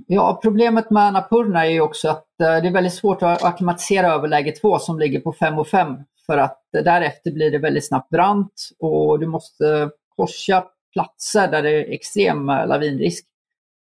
Ja, 0.07 0.39
problemet 0.41 0.89
med 0.89 1.03
Annapurna 1.03 1.65
är 1.65 1.69
ju 1.69 1.81
också 1.81 2.09
att 2.09 2.41
eh, 2.41 2.61
det 2.61 2.67
är 2.67 2.71
väldigt 2.71 2.93
svårt 2.93 3.23
att 3.23 3.43
akklimatisera 3.43 4.07
över 4.13 4.27
läge 4.27 4.51
2 4.51 4.79
som 4.79 4.99
ligger 4.99 5.19
på 5.19 5.33
5 5.33 5.59
och 5.59 5.67
5. 5.67 5.95
För 6.25 6.37
att 6.37 6.61
därefter 6.71 7.31
blir 7.31 7.51
det 7.51 7.57
väldigt 7.57 7.87
snabbt 7.87 8.09
brant 8.09 8.69
och 8.79 9.19
du 9.19 9.27
måste 9.27 9.89
korsa 10.15 10.65
platser 10.93 11.47
där 11.47 11.63
det 11.63 11.69
är 11.69 11.93
extrem 11.93 12.49
eh, 12.49 12.67
lavinrisk. 12.67 13.25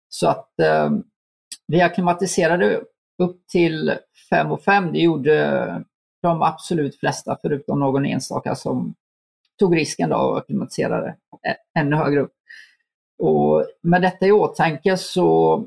Så 0.08 0.28
att 0.28 0.60
eh, 0.60 0.90
vi 1.66 1.80
akklimatiserade 1.80 2.80
upp 3.22 3.46
till 3.48 3.94
5 4.30 4.52
och 4.52 4.62
5. 4.62 4.92
Det 4.92 4.98
gjorde 4.98 5.46
eh, 5.46 5.78
de 6.22 6.42
absolut 6.42 7.00
flesta 7.00 7.38
förutom 7.42 7.80
någon 7.80 8.06
enstaka 8.06 8.54
som 8.54 8.94
tog 9.58 9.76
risken 9.76 10.10
då 10.10 10.16
och 10.16 10.38
akklimatiserade 10.38 11.16
ännu 11.78 11.96
högre 11.96 12.20
upp. 12.20 12.32
Och 13.18 13.66
med 13.82 14.02
detta 14.02 14.26
i 14.26 14.32
åtanke 14.32 14.96
så, 14.96 15.64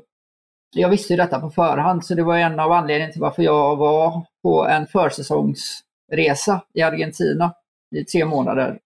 jag 0.74 0.88
visste 0.88 1.12
ju 1.12 1.16
detta 1.16 1.40
på 1.40 1.50
förhand 1.50 2.04
så 2.04 2.14
det 2.14 2.22
var 2.22 2.36
en 2.36 2.60
av 2.60 2.72
anledningarna 2.72 3.12
till 3.12 3.20
varför 3.20 3.42
jag 3.42 3.76
var 3.76 4.26
på 4.42 4.66
en 4.66 4.86
försäsongsresa 4.86 6.64
i 6.74 6.82
Argentina 6.82 7.54
i 7.96 8.04
tre 8.04 8.24
månader 8.24 8.78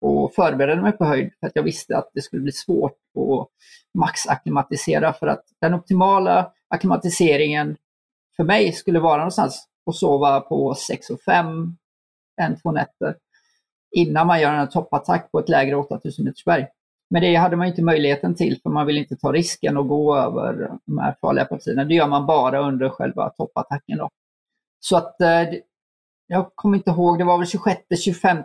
och 0.00 0.34
förberedde 0.34 0.82
mig 0.82 0.92
på 0.92 1.04
höjd 1.04 1.30
för 1.40 1.46
att 1.46 1.56
jag 1.56 1.62
visste 1.62 1.96
att 1.96 2.10
det 2.14 2.22
skulle 2.22 2.42
bli 2.42 2.52
svårt 2.52 2.92
att 2.92 3.48
maxacklimatisera 3.98 5.12
för 5.12 5.26
att 5.26 5.44
den 5.60 5.74
optimala 5.74 6.52
akklimatiseringen 6.68 7.76
för 8.36 8.44
mig 8.44 8.72
skulle 8.72 9.00
vara 9.00 9.16
någonstans 9.16 9.68
att 9.86 9.96
sova 9.96 10.40
på 10.40 10.74
6 10.74 11.10
och 11.10 11.20
5 11.20 11.76
en, 12.36 12.60
två 12.60 12.72
nätter 12.72 13.16
innan 13.90 14.26
man 14.26 14.40
gör 14.40 14.52
en 14.52 14.68
toppattack 14.68 15.32
på 15.32 15.38
ett 15.38 15.48
lägre 15.48 15.76
8000 15.76 16.24
meters 16.24 16.44
berg. 16.44 16.66
Men 17.10 17.22
det 17.22 17.34
hade 17.34 17.56
man 17.56 17.66
inte 17.66 17.82
möjligheten 17.82 18.34
till 18.34 18.60
för 18.62 18.70
man 18.70 18.86
vill 18.86 18.98
inte 18.98 19.16
ta 19.16 19.32
risken 19.32 19.76
att 19.76 19.88
gå 19.88 20.16
över 20.16 20.70
de 20.86 20.98
här 20.98 21.16
farliga 21.20 21.44
partierna. 21.44 21.84
Det 21.84 21.94
gör 21.94 22.08
man 22.08 22.26
bara 22.26 22.58
under 22.60 22.88
själva 22.88 23.30
toppattacken. 23.30 23.98
Då. 23.98 24.08
Så 24.80 24.96
att 24.96 25.20
eh, 25.20 25.42
jag 26.26 26.50
kommer 26.54 26.76
inte 26.76 26.90
ihåg, 26.90 27.18
det 27.18 27.24
var 27.24 27.38
väl 27.38 27.46
26-25 27.46 28.44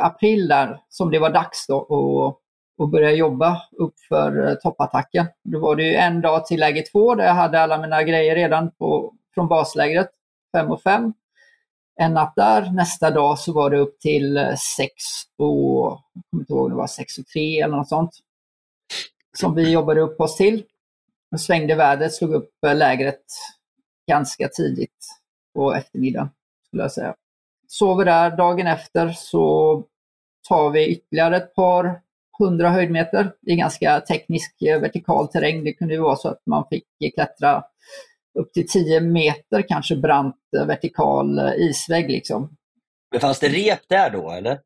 april 0.00 0.48
där 0.48 0.80
som 0.88 1.10
det 1.10 1.18
var 1.18 1.30
dags 1.30 1.66
då 1.66 1.80
att, 1.80 2.84
att 2.84 2.90
börja 2.90 3.10
jobba 3.12 3.62
upp 3.78 3.94
för 4.08 4.48
eh, 4.48 4.54
toppattacken. 4.54 5.26
Då 5.44 5.60
var 5.60 5.76
det 5.76 5.96
en 5.96 6.20
dag 6.20 6.46
till 6.46 6.60
läge 6.60 6.82
två 6.82 7.14
där 7.14 7.24
jag 7.24 7.34
hade 7.34 7.60
alla 7.60 7.78
mina 7.78 8.02
grejer 8.02 8.34
redan 8.34 8.70
på, 8.70 9.14
från 9.34 9.48
baslägret, 9.48 10.10
5 10.56 10.70
och 10.70 10.82
5 10.82 11.12
en 11.98 12.14
natt 12.14 12.32
där. 12.36 12.70
Nästa 12.70 13.10
dag 13.10 13.38
så 13.38 13.52
var 13.52 13.70
det 13.70 13.78
upp 13.78 14.00
till 14.00 14.36
eh, 14.36 14.54
6 14.76 14.92
och, 15.36 16.00
jag 16.12 16.22
kommer 16.30 16.42
inte 16.42 16.52
ihåg, 16.52 16.70
det 16.70 16.76
var 16.76 16.86
6 16.86 17.18
och 17.18 17.26
3 17.26 17.60
eller 17.60 17.76
något 17.76 17.88
sånt. 17.88 18.10
Som 19.38 19.54
vi 19.54 19.70
jobbade 19.70 20.00
upp 20.00 20.20
oss 20.20 20.36
till. 20.36 20.64
Och 21.32 21.40
svängde 21.40 21.74
vädret, 21.74 22.14
slog 22.14 22.34
upp 22.34 22.50
eh, 22.66 22.76
lägret 22.76 23.24
ganska 24.10 24.48
tidigt 24.48 25.06
på 25.54 25.74
eftermiddagen, 25.74 26.28
skulle 26.66 26.82
jag 26.82 26.92
säga. 26.92 27.14
Sover 27.68 28.04
där. 28.04 28.36
Dagen 28.36 28.66
efter 28.66 29.08
så 29.08 29.84
tar 30.48 30.70
vi 30.70 30.86
ytterligare 30.86 31.36
ett 31.36 31.54
par 31.54 32.00
hundra 32.38 32.70
höjdmeter. 32.70 33.32
i 33.46 33.56
ganska 33.56 34.00
teknisk 34.00 34.62
eh, 34.62 34.80
vertikal 34.80 35.28
terräng. 35.28 35.64
Det 35.64 35.72
kunde 35.72 35.94
ju 35.94 36.00
vara 36.00 36.16
så 36.16 36.28
att 36.28 36.42
man 36.46 36.64
fick 36.70 37.14
klättra 37.14 37.64
upp 38.38 38.52
till 38.52 38.68
10 38.68 39.00
meter 39.00 39.62
kanske 39.68 39.96
brant 39.96 40.36
eh, 40.56 40.66
vertikal 40.66 41.38
eh, 41.38 41.52
isvägg. 41.52 42.10
Liksom. 42.10 42.56
Men 43.10 43.20
fanns 43.20 43.38
det 43.38 43.48
rep 43.48 43.88
där 43.88 44.10
då 44.10 44.30
eller? 44.30 44.60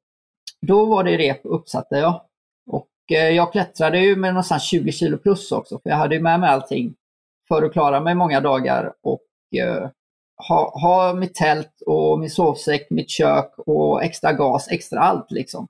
Då 0.67 0.85
var 0.85 1.05
det 1.05 1.19
rep 1.19 1.41
uppsatta 1.45 1.99
ja. 1.99 2.29
Och 2.67 2.89
eh, 3.13 3.29
jag 3.29 3.53
klättrade 3.53 3.99
ju 3.99 4.17
med 4.17 4.35
någonstans 4.35 4.63
20 4.63 4.93
kilo 4.93 5.19
plus 5.19 5.53
också, 5.53 5.81
för 5.83 5.91
jag 5.91 5.97
hade 5.97 6.15
ju 6.15 6.21
med 6.21 6.41
mig 6.41 6.51
allting 6.51 6.95
för 7.49 7.63
att 7.63 7.73
klara 7.73 8.01
mig 8.01 8.15
många 8.15 8.41
dagar 8.41 8.93
och 9.03 9.23
ha, 10.49 10.81
ha 10.81 11.15
mitt 11.15 11.35
tält 11.35 11.83
och 11.87 12.19
min 12.19 12.31
sovsäck, 12.31 12.91
mitt 12.91 13.11
kök 13.11 13.55
och 13.57 14.05
extra 14.05 14.33
gas, 14.33 14.69
extra 14.71 15.01
allt 15.01 15.31
liksom. 15.31 15.67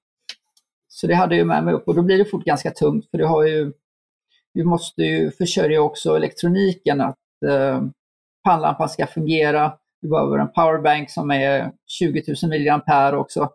Så 0.88 1.06
det 1.06 1.14
hade 1.14 1.36
jag 1.36 1.46
med 1.46 1.64
mig 1.64 1.74
upp 1.74 1.88
och 1.88 1.94
då 1.94 2.02
blir 2.02 2.18
det 2.18 2.24
fort 2.24 2.44
ganska 2.44 2.70
tungt 2.70 3.10
för 3.10 3.18
du 3.18 3.24
har 3.24 3.46
ju, 3.46 3.72
du 4.54 4.64
måste 4.64 5.02
ju 5.02 5.30
försörja 5.30 5.82
också 5.82 6.16
elektroniken, 6.16 7.00
att 7.00 7.16
eh, 7.42 7.82
pannlampan 8.44 8.88
ska 8.88 9.06
fungera. 9.06 9.72
Du 10.02 10.08
behöver 10.08 10.38
en 10.38 10.52
powerbank 10.52 11.10
som 11.10 11.30
är 11.30 11.72
20 11.86 12.22
000 12.42 12.82
mAh 12.86 13.14
också. 13.14 13.50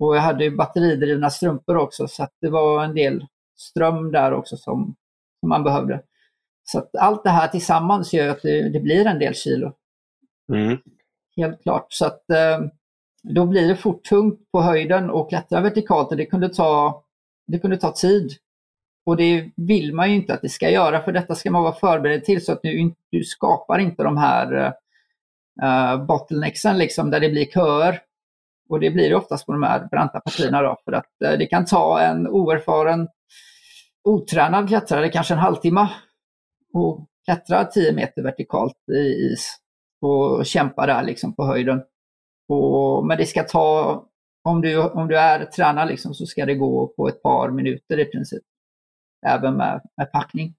Och 0.00 0.16
jag 0.16 0.20
hade 0.20 0.50
batteridrivna 0.50 1.30
strumpor 1.30 1.76
också 1.76 2.08
så 2.08 2.28
det 2.40 2.48
var 2.48 2.84
en 2.84 2.94
del 2.94 3.26
ström 3.56 4.12
där 4.12 4.32
också 4.32 4.56
som, 4.56 4.94
som 5.40 5.48
man 5.48 5.64
behövde. 5.64 6.02
Så 6.64 6.88
allt 6.98 7.24
det 7.24 7.30
här 7.30 7.48
tillsammans 7.48 8.12
gör 8.12 8.28
att 8.28 8.42
det, 8.42 8.68
det 8.68 8.80
blir 8.80 9.06
en 9.06 9.18
del 9.18 9.34
kilo. 9.34 9.72
Mm. 10.52 10.78
Helt 11.36 11.62
klart. 11.62 11.86
Så 11.88 12.06
att 12.06 12.30
eh, 12.30 12.60
då 13.22 13.46
blir 13.46 13.68
det 13.68 13.76
fort 13.76 14.04
tungt 14.04 14.52
på 14.52 14.60
höjden 14.60 15.10
och 15.10 15.28
klättra 15.28 15.60
vertikalt 15.60 16.10
och 16.10 16.16
det 16.16 16.26
kunde 16.26 16.48
ta, 16.48 17.02
det 17.46 17.58
kunde 17.58 17.76
ta 17.76 17.92
tid. 17.92 18.30
Och 19.06 19.16
det 19.16 19.50
vill 19.56 19.94
man 19.94 20.10
ju 20.10 20.16
inte 20.16 20.34
att 20.34 20.42
det 20.42 20.48
ska 20.48 20.70
göra, 20.70 21.02
för 21.02 21.12
detta 21.12 21.34
ska 21.34 21.50
man 21.50 21.62
vara 21.62 21.72
förberedd 21.72 22.24
till 22.24 22.44
så 22.44 22.52
att 22.52 22.62
du, 22.62 22.94
du 23.10 23.24
skapar 23.24 23.78
inte 23.78 24.02
de 24.02 24.16
här 24.16 24.74
uh, 25.62 26.06
bottlenecksen 26.06 26.78
liksom, 26.78 27.10
där 27.10 27.20
det 27.20 27.28
blir 27.28 27.46
köer. 27.46 28.00
Och 28.68 28.80
det 28.80 28.90
blir 28.90 29.08
det 29.08 29.14
oftast 29.14 29.46
på 29.46 29.52
de 29.52 29.62
här 29.62 29.88
branta 29.90 30.20
partierna 30.20 30.62
då, 30.62 30.76
för 30.84 30.92
att 30.92 31.10
uh, 31.24 31.38
det 31.38 31.46
kan 31.46 31.64
ta 31.64 32.00
en 32.00 32.28
oerfaren, 32.28 33.08
otränad 34.04 34.68
klättrare 34.68 35.08
kanske 35.08 35.34
en 35.34 35.40
halvtimme 35.40 35.80
att 35.80 37.08
klättra 37.24 37.64
10 37.64 37.92
meter 37.92 38.22
vertikalt 38.22 38.88
i 38.92 39.32
is 39.32 39.56
och 40.00 40.46
kämpa 40.46 40.86
där 40.86 41.02
liksom 41.02 41.34
på 41.34 41.44
höjden. 41.44 41.82
Och, 42.48 43.06
men 43.06 43.18
det 43.18 43.26
ska 43.26 43.42
ta, 43.42 44.04
om 44.44 44.60
du, 44.60 44.82
om 44.82 45.08
du 45.08 45.18
är 45.18 45.44
tränad 45.44 45.88
liksom, 45.88 46.14
så 46.14 46.26
ska 46.26 46.46
det 46.46 46.54
gå 46.54 46.86
på 46.96 47.08
ett 47.08 47.22
par 47.22 47.50
minuter 47.50 47.98
i 47.98 48.04
princip. 48.04 48.42
Även 49.26 49.56
med, 49.56 49.80
med 49.96 50.12
packning. 50.12 50.54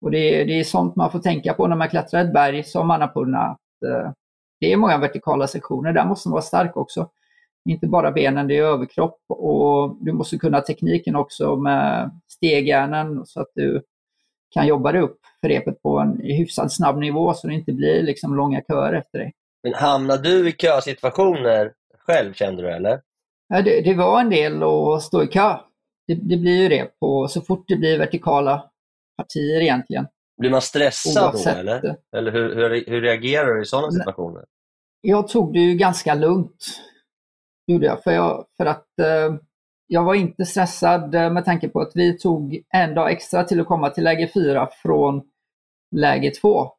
Och 0.00 0.10
det, 0.10 0.44
det 0.44 0.60
är 0.60 0.64
sånt 0.64 0.96
man 0.96 1.12
får 1.12 1.18
tänka 1.18 1.54
på 1.54 1.66
när 1.66 1.76
man 1.76 1.88
klättrar 1.88 2.24
ett 2.24 2.32
berg 2.32 2.64
som 2.64 2.90
Annapurna. 2.90 3.38
Att, 3.38 3.88
eh, 3.90 4.12
det 4.60 4.72
är 4.72 4.76
många 4.76 4.98
vertikala 4.98 5.46
sektioner, 5.46 5.92
där 5.92 6.04
måste 6.04 6.28
man 6.28 6.32
vara 6.32 6.42
stark 6.42 6.76
också. 6.76 7.10
Inte 7.68 7.86
bara 7.86 8.12
benen, 8.12 8.48
det 8.48 8.56
är 8.56 8.62
överkropp 8.62 9.20
och 9.28 9.96
du 10.00 10.12
måste 10.12 10.38
kunna 10.38 10.60
tekniken 10.60 11.16
också 11.16 11.56
med 11.56 12.10
stegjärnen 12.28 13.26
så 13.26 13.40
att 13.40 13.50
du 13.54 13.82
kan 14.50 14.66
jobba 14.66 14.92
dig 14.92 15.00
upp 15.00 15.18
för 15.40 15.48
repet 15.48 15.82
på 15.82 15.98
en 15.98 16.20
hyfsat 16.20 16.72
snabb 16.72 16.98
nivå 16.98 17.34
så 17.34 17.46
det 17.46 17.54
inte 17.54 17.72
blir 17.72 18.02
liksom 18.02 18.36
långa 18.36 18.62
köer 18.68 18.92
efter 18.92 19.18
dig. 19.18 19.32
Men 19.62 19.74
hamnar 19.74 20.16
du 20.16 20.48
i 20.48 20.52
kösituationer 20.52 21.72
själv 22.06 22.32
kände 22.32 22.62
du 22.62 22.68
eller? 22.68 23.00
Ja, 23.48 23.62
det, 23.62 23.80
det 23.80 23.94
var 23.94 24.20
en 24.20 24.30
del 24.30 24.62
att 24.62 25.02
stå 25.02 25.22
i 25.22 25.26
kö. 25.26 25.56
Det, 26.06 26.14
det, 26.14 26.36
blir 26.36 26.62
ju 26.62 26.68
det 26.68 26.98
på, 27.00 27.28
så 27.28 27.40
fort 27.40 27.64
det 27.68 27.76
blir 27.76 27.98
vertikala 27.98 28.70
partier 29.16 29.60
egentligen. 29.60 30.06
Blir 30.38 30.50
man 30.50 30.62
stressad 30.62 31.24
Oavsett. 31.24 31.54
då 31.54 31.60
eller? 31.60 31.96
Eller 32.16 32.32
hur, 32.32 32.54
hur, 32.54 32.84
hur 32.86 33.00
reagerar 33.00 33.54
du 33.54 33.62
i 33.62 33.64
sådana 33.64 33.90
situationer? 33.90 34.44
Jag 35.00 35.28
tog 35.28 35.52
det 35.52 35.58
ju 35.60 35.74
ganska 35.74 36.14
lugnt. 36.14 36.64
Gjorde 37.66 37.86
jag. 37.86 38.02
För, 38.02 38.10
jag, 38.10 38.46
för 38.56 38.66
att 38.66 38.98
eh, 39.00 39.36
jag 39.86 40.04
var 40.04 40.14
inte 40.14 40.46
stressad 40.46 41.14
eh, 41.14 41.30
med 41.30 41.44
tanke 41.44 41.68
på 41.68 41.80
att 41.80 41.92
vi 41.94 42.18
tog 42.18 42.62
en 42.74 42.94
dag 42.94 43.12
extra 43.12 43.44
till 43.44 43.60
att 43.60 43.66
komma 43.66 43.90
till 43.90 44.04
läge 44.04 44.30
4 44.34 44.68
från 44.82 45.22
läge 45.96 46.30
2. 46.30 46.72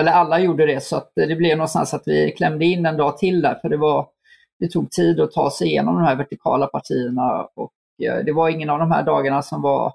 Eller 0.00 0.12
alla 0.12 0.38
gjorde 0.38 0.66
det 0.66 0.82
så 0.82 0.96
att 0.96 1.12
det 1.14 1.36
blev 1.36 1.56
någonstans 1.56 1.94
att 1.94 2.02
vi 2.06 2.32
klämde 2.32 2.64
in 2.64 2.86
en 2.86 2.96
dag 2.96 3.18
till 3.18 3.42
där 3.42 3.54
för 3.54 3.68
det, 3.68 3.76
var, 3.76 4.08
det 4.58 4.68
tog 4.68 4.90
tid 4.90 5.20
att 5.20 5.32
ta 5.32 5.50
sig 5.50 5.68
igenom 5.68 5.94
de 5.94 6.04
här 6.04 6.16
vertikala 6.16 6.66
partierna 6.66 7.48
och 7.54 7.72
eh, 7.72 7.83
Eh, 8.02 8.24
det 8.24 8.32
var 8.32 8.48
ingen 8.48 8.70
av 8.70 8.78
de 8.78 8.90
här 8.90 9.02
dagarna 9.02 9.42
som 9.42 9.62
var 9.62 9.92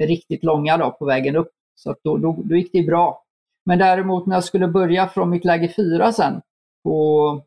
riktigt 0.00 0.44
långa 0.44 0.76
då 0.76 0.90
på 0.90 1.04
vägen 1.04 1.36
upp. 1.36 1.50
Så 1.74 1.90
att 1.90 1.98
då, 2.04 2.16
då, 2.16 2.36
då 2.44 2.56
gick 2.56 2.72
det 2.72 2.82
bra. 2.82 3.24
Men 3.66 3.78
däremot 3.78 4.26
när 4.26 4.36
jag 4.36 4.44
skulle 4.44 4.68
börja 4.68 5.08
från 5.08 5.30
mitt 5.30 5.44
läge 5.44 5.68
4 5.76 6.12
sen 6.12 6.40
på 6.84 7.42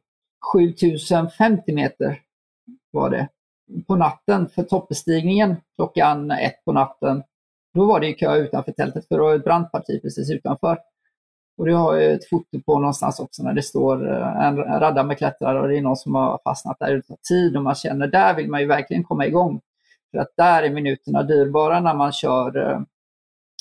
7050 0.53 1.73
meter 1.73 2.21
var 2.91 3.09
det 3.09 3.27
på 3.87 3.95
natten 3.95 4.49
för 4.49 4.63
toppbestigningen 4.63 5.55
klockan 5.75 6.31
ett 6.31 6.65
på 6.65 6.71
natten. 6.71 7.23
Då 7.73 7.85
var 7.85 7.99
det 7.99 8.13
kö 8.13 8.35
utanför 8.35 8.71
tältet 8.71 9.07
för 9.07 9.15
det 9.15 9.21
var 9.21 9.35
ett 9.35 9.43
brant 9.43 9.71
parti 9.71 10.01
precis 10.01 10.31
utanför. 10.31 10.77
Och 11.57 11.65
det 11.65 11.73
har 11.73 11.95
jag 11.95 12.13
ett 12.13 12.29
foto 12.29 12.61
på 12.65 12.79
någonstans 12.79 13.19
också 13.19 13.43
när 13.43 13.53
det 13.53 13.63
står 13.63 14.07
en, 14.07 14.57
en 14.57 14.57
radda 14.57 15.03
med 15.03 15.17
klättrare 15.17 15.61
och 15.61 15.67
det 15.67 15.77
är 15.77 15.81
någon 15.81 15.97
som 15.97 16.15
har 16.15 16.39
fastnat 16.43 16.79
där 16.79 16.91
utan 16.91 17.17
tid 17.29 17.57
och 17.57 17.63
man 17.63 17.75
känner 17.75 18.07
där 18.07 18.35
vill 18.35 18.49
man 18.49 18.61
ju 18.61 18.67
verkligen 18.67 19.03
komma 19.03 19.25
igång. 19.25 19.61
För 20.11 20.17
att 20.17 20.33
där 20.37 20.63
är 20.63 20.69
minuterna 20.69 21.23
dyrbara 21.23 21.79
när 21.79 21.93
man 21.93 22.11
kör 22.11 22.71
eh, 22.71 22.79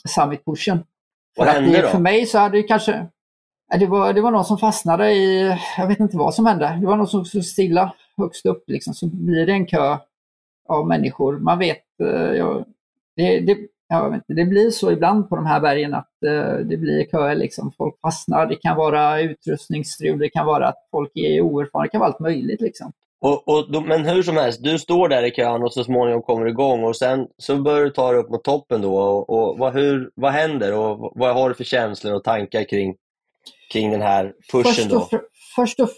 summit-pushen. 0.09 0.79
Vad 1.37 1.49
hände 1.49 1.83
då? 1.83 1.89
För 1.89 1.99
mig 1.99 2.27
så 2.27 2.39
hade 2.39 2.57
det 2.57 2.63
kanske... 2.63 3.07
Det 3.79 3.87
var, 3.87 4.13
det 4.13 4.21
var 4.21 4.31
någon 4.31 4.45
som 4.45 4.59
fastnade 4.59 5.13
i... 5.13 5.57
Jag 5.79 5.87
vet 5.87 6.01
inte 6.01 6.17
vad 6.17 6.35
som 6.35 6.47
hände. 6.47 6.79
Det 6.81 6.87
var 6.87 6.97
någon 6.97 7.09
som 7.09 7.25
stod 7.25 7.45
stilla 7.45 7.95
högst 8.17 8.47
upp. 8.47 8.65
Liksom, 8.67 8.95
så 8.95 9.07
blir 9.07 9.47
det 9.47 9.53
en 9.53 9.67
kö 9.67 9.99
av 10.69 10.87
människor. 10.87 11.39
Man 11.39 11.59
vet... 11.59 12.01
Eh, 12.03 12.33
ja, 12.33 12.65
det, 13.17 13.41
det, 13.41 13.59
jag 13.89 14.11
vet 14.11 14.15
inte, 14.15 14.35
det 14.35 14.45
blir 14.45 14.71
så 14.71 14.93
ibland 14.93 15.29
på 15.29 15.37
de 15.37 15.47
här 15.47 15.61
bergen 15.61 15.95
att 15.95 16.11
uh, 16.27 16.57
det 16.57 16.77
blir 16.77 17.07
köer. 17.11 17.35
Liksom. 17.35 17.73
Folk 17.73 18.01
fastnar. 18.01 18.47
Det 18.47 18.57
kan 18.57 18.77
vara 18.77 19.21
utrustningsstrul, 19.21 20.19
det 20.19 20.29
kan 20.29 20.47
vara 20.47 20.69
att 20.69 20.89
folk 20.91 21.11
är 21.15 21.41
oerfarna. 21.41 21.83
Det 21.83 21.89
kan 21.89 22.01
vara 22.01 22.11
allt 22.11 22.21
möjligt. 22.21 22.61
Liksom. 22.61 22.93
Och, 23.21 23.49
och 23.49 23.83
men 23.83 24.07
hur 24.07 24.23
som 24.23 24.37
helst, 24.37 24.63
du 24.63 24.79
står 24.79 25.09
där 25.09 25.23
i 25.23 25.31
kön 25.31 25.63
och 25.63 25.73
så 25.73 25.85
småningom 25.85 26.23
kommer 26.23 26.45
du 26.45 26.51
igång 26.51 26.85
och 26.85 26.97
sen 26.97 27.27
så 27.39 27.63
börjar 27.63 27.85
du 27.85 27.91
ta 27.91 28.13
dig 28.13 28.21
upp 28.21 28.31
mot 28.31 28.45
toppen 28.45 28.83
då. 28.83 28.97
Och, 28.99 29.31
och 29.31 29.59
vad, 29.59 29.73
hur, 29.73 30.11
vad 30.15 30.33
händer 30.33 30.79
och 30.79 31.13
vad 31.15 31.35
har 31.35 31.49
du 31.49 31.55
för 31.55 31.65
känslor 31.65 32.15
och 32.15 32.25
tankar 32.25 32.65
kring, 32.65 32.95
kring 33.73 33.91
den 33.91 34.03
här 34.03 34.33
pushen? 34.53 34.73
Först 34.73 34.93
och, 34.93 35.09
då? 35.11 35.21
först 35.57 35.81
och 35.81 35.89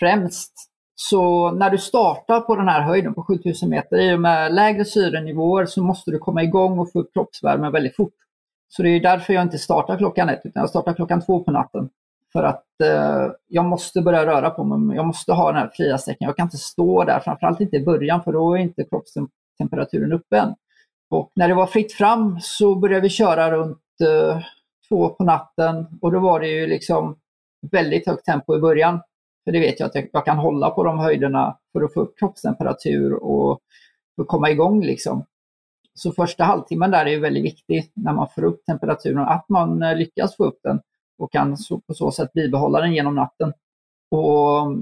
främst, 0.00 0.52
så 0.94 1.50
när 1.50 1.70
du 1.70 1.78
startar 1.78 2.40
på 2.40 2.56
den 2.56 2.68
här 2.68 2.80
höjden 2.80 3.14
på 3.14 3.22
7000 3.22 3.70
meter, 3.70 4.00
i 4.00 4.14
och 4.14 4.20
med 4.20 4.54
lägre 4.54 4.84
syrenivåer 4.84 5.66
så 5.66 5.82
måste 5.82 6.10
du 6.10 6.18
komma 6.18 6.42
igång 6.42 6.78
och 6.78 6.92
få 6.92 7.00
upp 7.00 7.12
kroppsvärmen 7.12 7.72
väldigt 7.72 7.96
fort. 7.96 8.14
Så 8.68 8.82
det 8.82 8.88
är 8.88 9.00
därför 9.00 9.32
jag 9.32 9.42
inte 9.42 9.58
startar 9.58 9.98
klockan 9.98 10.28
ett, 10.28 10.40
utan 10.44 10.60
jag 10.60 10.70
startar 10.70 10.94
klockan 10.94 11.22
två 11.26 11.44
på 11.44 11.50
natten. 11.50 11.88
För 12.32 12.42
att 12.42 12.64
eh, 12.84 13.32
jag 13.48 13.64
måste 13.64 14.02
börja 14.02 14.26
röra 14.26 14.50
på 14.50 14.64
mig, 14.64 14.96
jag 14.96 15.06
måste 15.06 15.32
ha 15.32 15.52
den 15.52 15.60
här 15.60 15.70
fria 15.74 15.98
sträckningen. 15.98 16.28
Jag 16.28 16.36
kan 16.36 16.46
inte 16.46 16.56
stå 16.56 17.04
där, 17.04 17.20
framförallt 17.20 17.60
inte 17.60 17.76
i 17.76 17.84
början 17.84 18.22
för 18.22 18.32
då 18.32 18.54
är 18.54 18.58
inte 18.58 18.84
kroppstemperaturen 18.84 20.12
uppe 20.12 20.38
än. 20.38 20.54
Och 21.10 21.32
när 21.34 21.48
det 21.48 21.54
var 21.54 21.66
fritt 21.66 21.92
fram 21.92 22.38
så 22.40 22.74
började 22.74 23.00
vi 23.00 23.08
köra 23.08 23.50
runt 23.50 23.78
eh, 24.02 24.40
två 24.88 25.08
på 25.08 25.24
natten 25.24 25.86
och 26.00 26.12
då 26.12 26.18
var 26.18 26.40
det 26.40 26.48
ju 26.48 26.66
liksom 26.66 27.16
väldigt 27.70 28.06
högt 28.06 28.24
tempo 28.24 28.56
i 28.56 28.60
början. 28.60 29.00
För 29.44 29.52
det 29.52 29.60
vet 29.60 29.80
jag 29.80 29.86
att 29.86 29.94
jag, 29.94 30.08
jag 30.12 30.24
kan 30.24 30.38
hålla 30.38 30.70
på 30.70 30.84
de 30.84 30.98
höjderna 30.98 31.58
för 31.72 31.82
att 31.82 31.94
få 31.94 32.00
upp 32.00 32.18
kroppstemperatur 32.18 33.12
och 33.12 33.60
för 34.16 34.22
att 34.22 34.28
komma 34.28 34.50
igång. 34.50 34.82
Liksom. 34.82 35.24
Så 35.94 36.12
första 36.12 36.44
halvtimmen 36.44 36.90
där 36.90 37.06
är 37.06 37.20
väldigt 37.20 37.44
viktig 37.44 37.92
när 37.94 38.12
man 38.12 38.28
får 38.34 38.44
upp 38.44 38.64
temperaturen, 38.64 39.18
att 39.18 39.48
man 39.48 39.82
eh, 39.82 39.96
lyckas 39.96 40.36
få 40.36 40.44
upp 40.44 40.58
den 40.62 40.80
och 41.22 41.32
kan 41.32 41.56
så, 41.56 41.80
på 41.80 41.94
så 41.94 42.10
sätt 42.10 42.32
bibehålla 42.32 42.80
den 42.80 42.94
genom 42.94 43.14
natten. 43.14 43.52
Och, 44.10 44.76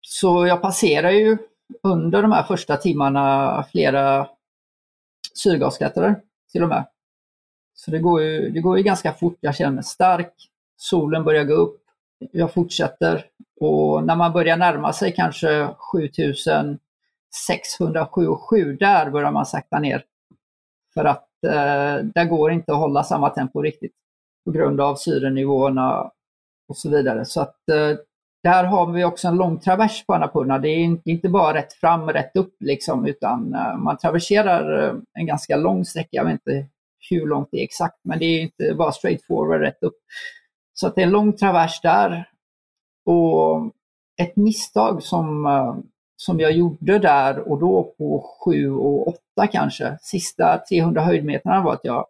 så 0.00 0.46
jag 0.46 0.62
passerar 0.62 1.10
ju 1.10 1.38
under 1.82 2.22
de 2.22 2.32
här 2.32 2.42
första 2.42 2.76
timmarna 2.76 3.64
flera 3.72 4.28
syrgasklättrare 5.34 6.20
till 6.52 6.62
och 6.62 6.68
med. 6.68 6.86
Så 7.74 7.90
det 7.90 7.98
går, 7.98 8.22
ju, 8.22 8.50
det 8.50 8.60
går 8.60 8.76
ju 8.76 8.82
ganska 8.82 9.12
fort. 9.12 9.36
Jag 9.40 9.56
känner 9.56 9.72
mig 9.72 9.84
stark. 9.84 10.32
Solen 10.76 11.24
börjar 11.24 11.44
gå 11.44 11.54
upp. 11.54 11.82
Jag 12.32 12.52
fortsätter 12.52 13.26
och 13.60 14.04
när 14.04 14.16
man 14.16 14.32
börjar 14.32 14.56
närma 14.56 14.92
sig 14.92 15.12
kanske 15.12 15.68
7607, 15.92 18.76
där 18.76 19.10
börjar 19.10 19.32
man 19.32 19.46
sakta 19.46 19.78
ner. 19.78 20.04
För 20.94 21.04
att 21.04 21.28
eh, 21.46 21.96
där 22.04 22.24
går 22.24 22.52
inte 22.52 22.72
att 22.72 22.78
hålla 22.78 23.04
samma 23.04 23.30
tempo 23.30 23.62
riktigt 23.62 23.94
på 24.46 24.52
grund 24.52 24.80
av 24.80 24.96
syrenivåerna 24.96 26.10
och 26.68 26.76
så 26.76 26.90
vidare. 26.90 27.24
Så 27.24 27.40
att 27.40 27.68
eh, 27.68 27.98
där 28.42 28.64
har 28.64 28.92
vi 28.92 29.04
också 29.04 29.28
en 29.28 29.36
lång 29.36 29.58
travers 29.58 30.06
på 30.06 30.14
Annapurna. 30.14 30.58
Det 30.58 30.68
är 30.68 30.98
inte 31.04 31.28
bara 31.28 31.54
rätt 31.54 31.72
fram 31.72 32.02
och 32.02 32.12
rätt 32.12 32.36
upp 32.36 32.54
liksom, 32.60 33.06
utan 33.06 33.54
eh, 33.54 33.76
man 33.76 33.98
traverserar 33.98 34.84
eh, 34.84 34.94
en 35.12 35.26
ganska 35.26 35.56
lång 35.56 35.84
sträcka. 35.84 36.08
Jag 36.10 36.24
vet 36.24 36.32
inte 36.32 36.66
hur 37.10 37.26
långt 37.26 37.48
det 37.52 37.60
är 37.60 37.64
exakt, 37.64 37.98
men 38.04 38.18
det 38.18 38.24
är 38.24 38.40
inte 38.40 38.74
bara 38.74 38.92
straight 38.92 39.26
forward 39.26 39.60
rätt 39.60 39.82
upp. 39.82 39.96
Så 40.74 40.86
att 40.86 40.94
det 40.94 41.00
är 41.00 41.06
en 41.06 41.12
lång 41.12 41.32
travers 41.32 41.80
där. 41.80 42.28
Och 43.06 43.72
ett 44.22 44.36
misstag 44.36 45.02
som, 45.02 45.46
eh, 45.46 45.76
som 46.16 46.40
jag 46.40 46.52
gjorde 46.52 46.98
där 46.98 47.48
och 47.48 47.58
då 47.58 47.94
på 47.98 48.36
7 48.44 48.70
och 48.72 49.08
8 49.08 49.46
kanske, 49.52 49.98
sista 50.00 50.58
300 50.68 51.00
höjdmetrarna 51.00 51.62
var 51.62 51.72
att 51.72 51.84
jag 51.84 52.06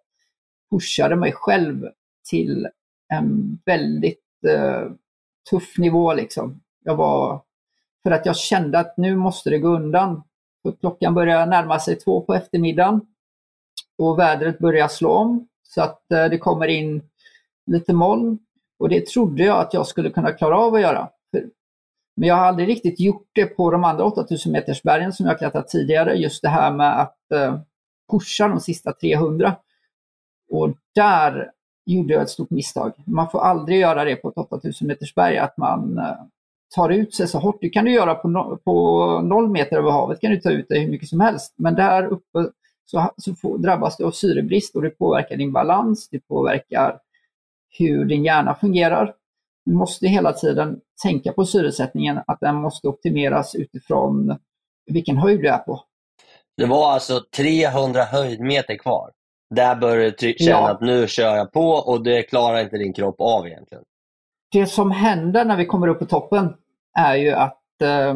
pushade 0.70 1.16
mig 1.16 1.32
själv 1.32 1.88
till 2.30 2.68
en 3.14 3.58
väldigt 3.64 4.44
eh, 4.48 4.90
tuff 5.50 5.78
nivå. 5.78 6.14
Liksom. 6.14 6.60
Jag 6.84 6.96
var, 6.96 7.42
för 8.02 8.10
att 8.10 8.26
jag 8.26 8.36
kände 8.36 8.78
att 8.78 8.96
nu 8.96 9.16
måste 9.16 9.50
det 9.50 9.58
gå 9.58 9.68
undan. 9.68 10.22
För 10.62 10.72
klockan 10.72 11.14
började 11.14 11.46
närma 11.46 11.80
sig 11.80 11.96
två 11.96 12.20
på 12.20 12.34
eftermiddagen 12.34 13.00
och 13.98 14.18
vädret 14.18 14.58
börjar 14.58 14.88
slå 14.88 15.10
om 15.10 15.48
så 15.62 15.82
att 15.82 16.12
eh, 16.12 16.24
det 16.24 16.38
kommer 16.38 16.66
in 16.66 17.02
lite 17.66 17.92
moln. 17.92 18.38
Och 18.78 18.88
det 18.88 19.06
trodde 19.06 19.44
jag 19.44 19.60
att 19.60 19.74
jag 19.74 19.86
skulle 19.86 20.10
kunna 20.10 20.32
klara 20.32 20.58
av 20.58 20.74
att 20.74 20.80
göra. 20.80 21.10
Men 22.16 22.28
jag 22.28 22.34
har 22.34 22.44
aldrig 22.44 22.68
riktigt 22.68 23.00
gjort 23.00 23.28
det 23.32 23.46
på 23.46 23.70
de 23.70 23.84
andra 23.84 24.04
8000 24.04 24.52
metersbergen 24.52 25.12
som 25.12 25.26
jag 25.26 25.38
klättrat 25.38 25.68
tidigare. 25.68 26.14
Just 26.14 26.42
det 26.42 26.48
här 26.48 26.72
med 26.72 27.00
att 27.00 27.32
eh, 27.34 27.58
pusha 28.10 28.48
de 28.48 28.60
sista 28.60 28.92
300. 28.92 29.56
Och 30.50 30.74
där 30.94 31.50
gjorde 31.86 32.12
jag 32.12 32.22
ett 32.22 32.30
stort 32.30 32.50
misstag. 32.50 32.92
Man 33.04 33.30
får 33.30 33.40
aldrig 33.40 33.80
göra 33.80 34.04
det 34.04 34.16
på 34.16 34.28
ett 34.28 34.36
8000 34.36 34.88
meters 34.88 35.14
berg, 35.14 35.38
att 35.38 35.56
man 35.56 35.98
eh, 35.98 36.14
tar 36.74 36.90
ut 36.90 37.14
sig 37.14 37.28
så 37.28 37.38
hårt. 37.38 37.58
Det 37.60 37.68
kan 37.68 37.84
du 37.84 37.92
göra 37.92 38.14
på, 38.14 38.28
no 38.28 38.58
på 38.64 39.20
noll 39.20 39.48
meter 39.48 39.76
över 39.76 39.90
havet, 39.90 40.20
kan 40.20 40.30
du 40.30 40.40
ta 40.40 40.50
ut 40.50 40.68
dig 40.68 40.80
hur 40.80 40.90
mycket 40.90 41.08
som 41.08 41.20
helst. 41.20 41.54
Men 41.56 41.74
där 41.74 42.06
uppe 42.06 42.50
så, 42.90 43.10
så 43.16 43.34
får, 43.34 43.58
drabbas 43.58 43.96
du 43.96 44.04
av 44.04 44.10
syrebrist 44.10 44.76
och 44.76 44.82
det 44.82 44.90
påverkar 44.90 45.36
din 45.36 45.52
balans, 45.52 46.08
det 46.08 46.20
påverkar 46.20 46.98
hur 47.78 48.04
din 48.04 48.24
hjärna 48.24 48.54
fungerar. 48.54 49.14
Du 49.64 49.72
måste 49.72 50.06
hela 50.06 50.32
tiden 50.32 50.80
tänka 51.02 51.32
på 51.32 51.46
syresättningen, 51.46 52.20
att 52.26 52.40
den 52.40 52.54
måste 52.54 52.88
optimeras 52.88 53.54
utifrån 53.54 54.38
vilken 54.86 55.16
höjd 55.16 55.40
du 55.40 55.48
är 55.48 55.58
på. 55.58 55.84
Det 56.56 56.66
var 56.66 56.92
alltså 56.92 57.20
300 57.36 58.02
höjdmeter 58.04 58.76
kvar? 58.76 59.10
Där 59.54 59.76
börjar 59.76 60.14
du 60.18 60.34
känna 60.38 60.50
Ja. 60.50 60.70
att 60.70 60.80
nu 60.80 61.06
kör 61.08 61.36
jag 61.36 61.52
på 61.52 61.70
och 61.70 62.02
det 62.04 62.22
klarar 62.22 62.60
inte 62.60 62.78
din 62.78 62.92
kropp 62.92 63.16
av 63.20 63.46
egentligen. 63.46 63.84
Det 64.52 64.66
som 64.66 64.90
händer 64.90 65.44
när 65.44 65.56
vi 65.56 65.66
kommer 65.66 65.88
upp 65.88 65.98
på 65.98 66.06
toppen 66.06 66.54
är 66.98 67.14
ju 67.14 67.32
att 67.32 67.62
eh, 67.82 68.14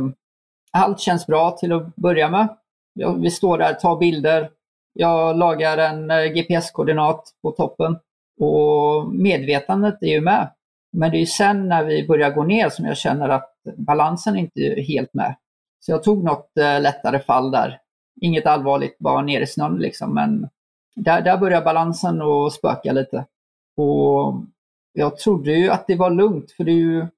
allt 0.72 1.00
känns 1.00 1.26
bra 1.26 1.50
till 1.50 1.72
att 1.72 1.96
börja 1.96 2.28
med. 2.28 2.48
Vi 3.18 3.30
står 3.30 3.58
där, 3.58 3.74
tar 3.74 3.96
bilder. 3.96 4.50
Jag 4.92 5.36
lagar 5.36 5.78
en 5.78 6.10
eh, 6.10 6.24
GPS-koordinat 6.24 7.22
på 7.42 7.50
toppen 7.50 7.98
och 8.40 9.14
medvetandet 9.14 10.02
är 10.02 10.06
ju 10.06 10.20
med. 10.20 10.50
Men 10.92 11.10
det 11.10 11.16
är 11.16 11.20
ju 11.20 11.26
sen 11.26 11.68
när 11.68 11.84
vi 11.84 12.06
börjar 12.06 12.30
gå 12.30 12.44
ner 12.44 12.68
som 12.68 12.84
jag 12.84 12.96
känner 12.96 13.28
att 13.28 13.52
balansen 13.76 14.36
inte 14.36 14.60
är 14.60 14.82
helt 14.82 15.14
med. 15.14 15.34
Så 15.80 15.92
jag 15.92 16.02
tog 16.02 16.24
något 16.24 16.56
eh, 16.58 16.80
lättare 16.80 17.18
fall 17.18 17.50
där. 17.50 17.80
Inget 18.20 18.46
allvarligt, 18.46 18.98
bara 18.98 19.22
ner 19.22 19.40
i 19.40 19.46
snön 19.46 19.78
liksom. 19.78 20.14
Men 20.14 20.48
där, 20.96 21.22
där 21.22 21.38
börjar 21.38 21.64
balansen 21.64 22.22
att 22.22 22.52
spöka 22.52 22.92
lite. 22.92 23.26
Och 23.76 24.34
jag 24.92 25.18
trodde 25.18 25.52
ju 25.52 25.70
att 25.70 25.86
det 25.86 25.96
var 25.96 26.10
lugnt 26.10 26.50
för 26.50 26.64
du, 26.64 27.08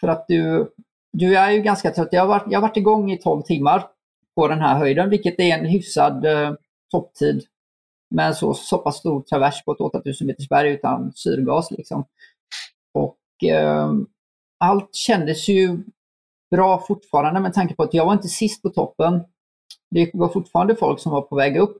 för 0.00 0.08
att 0.08 0.24
du, 0.28 0.72
du 1.12 1.36
är 1.36 1.50
ju 1.50 1.60
ganska 1.62 1.90
trött. 1.90 2.08
Jag 2.12 2.20
har, 2.20 2.28
varit, 2.28 2.44
jag 2.50 2.60
har 2.60 2.68
varit 2.68 2.76
igång 2.76 3.12
i 3.12 3.18
12 3.18 3.42
timmar 3.42 3.86
på 4.34 4.48
den 4.48 4.60
här 4.60 4.78
höjden, 4.78 5.10
vilket 5.10 5.40
är 5.40 5.58
en 5.58 5.66
hyfsad 5.66 6.24
eh, 6.24 6.52
topptid 6.90 7.44
med 8.10 8.26
en 8.26 8.34
så, 8.34 8.54
så 8.54 8.78
pass 8.78 8.96
stor 8.96 9.22
travers 9.22 9.64
på 9.64 9.72
ett 9.72 9.80
8000 9.80 10.26
meters 10.26 10.48
berg 10.48 10.70
utan 10.70 11.12
syrgas. 11.12 11.70
Liksom. 11.70 12.04
Och 12.94 13.44
eh, 13.44 13.92
allt 14.58 14.94
kändes 14.94 15.48
ju 15.48 15.78
bra 16.50 16.84
fortfarande 16.86 17.40
med 17.40 17.54
tanke 17.54 17.74
på 17.74 17.82
att 17.82 17.94
jag 17.94 18.06
var 18.06 18.12
inte 18.12 18.28
sist 18.28 18.62
på 18.62 18.68
toppen. 18.68 19.24
Det 19.90 20.10
var 20.14 20.28
fortfarande 20.28 20.76
folk 20.76 21.00
som 21.00 21.12
var 21.12 21.22
på 21.22 21.36
väg 21.36 21.56
upp. 21.56 21.78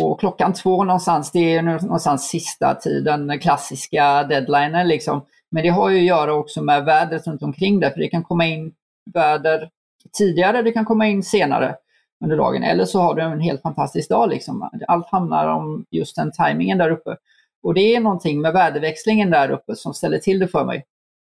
Och 0.00 0.20
klockan 0.20 0.52
två 0.52 0.84
någonstans, 0.84 1.32
det 1.32 1.54
är 1.54 1.62
någonstans 1.62 2.28
sista 2.28 2.74
tiden, 2.74 3.26
den 3.26 3.38
klassiska 3.38 4.24
deadlinen 4.24 4.88
liksom. 4.88 5.26
Men 5.50 5.62
det 5.62 5.68
har 5.68 5.90
ju 5.90 5.98
att 5.98 6.04
göra 6.04 6.34
också 6.34 6.62
med 6.62 6.84
vädret 6.84 7.26
runt 7.26 7.42
omkring 7.42 7.80
det, 7.80 7.90
för 7.90 8.00
det 8.00 8.08
kan 8.08 8.24
komma 8.24 8.46
in 8.46 8.72
väder 9.14 9.70
tidigare, 10.18 10.62
det 10.62 10.72
kan 10.72 10.84
komma 10.84 11.06
in 11.06 11.22
senare 11.22 11.76
under 12.24 12.36
dagen. 12.36 12.62
Eller 12.62 12.84
så 12.84 13.00
har 13.00 13.14
du 13.14 13.22
en 13.22 13.40
helt 13.40 13.62
fantastisk 13.62 14.08
dag. 14.08 14.28
Liksom. 14.28 14.70
Allt 14.88 15.10
handlar 15.10 15.48
om 15.48 15.86
just 15.90 16.16
den 16.16 16.32
tajmingen 16.32 16.78
där 16.78 16.90
uppe. 16.90 17.16
Och 17.62 17.74
det 17.74 17.96
är 17.96 18.00
någonting 18.00 18.40
med 18.40 18.52
väderväxlingen 18.52 19.30
där 19.30 19.50
uppe 19.50 19.76
som 19.76 19.94
ställer 19.94 20.18
till 20.18 20.38
det 20.38 20.48
för 20.48 20.64
mig. 20.64 20.84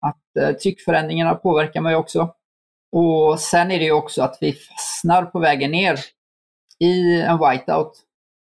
Att 0.00 0.42
eh, 0.42 0.56
tryckförändringarna 0.56 1.34
påverkar 1.34 1.80
mig 1.80 1.96
också. 1.96 2.34
Och 2.92 3.40
sen 3.40 3.70
är 3.70 3.78
det 3.78 3.84
ju 3.84 3.92
också 3.92 4.22
att 4.22 4.38
vi 4.40 4.52
fastnar 4.52 5.22
på 5.24 5.38
vägen 5.38 5.70
ner 5.70 5.98
i 6.78 7.20
en 7.20 7.38
whiteout 7.38 7.92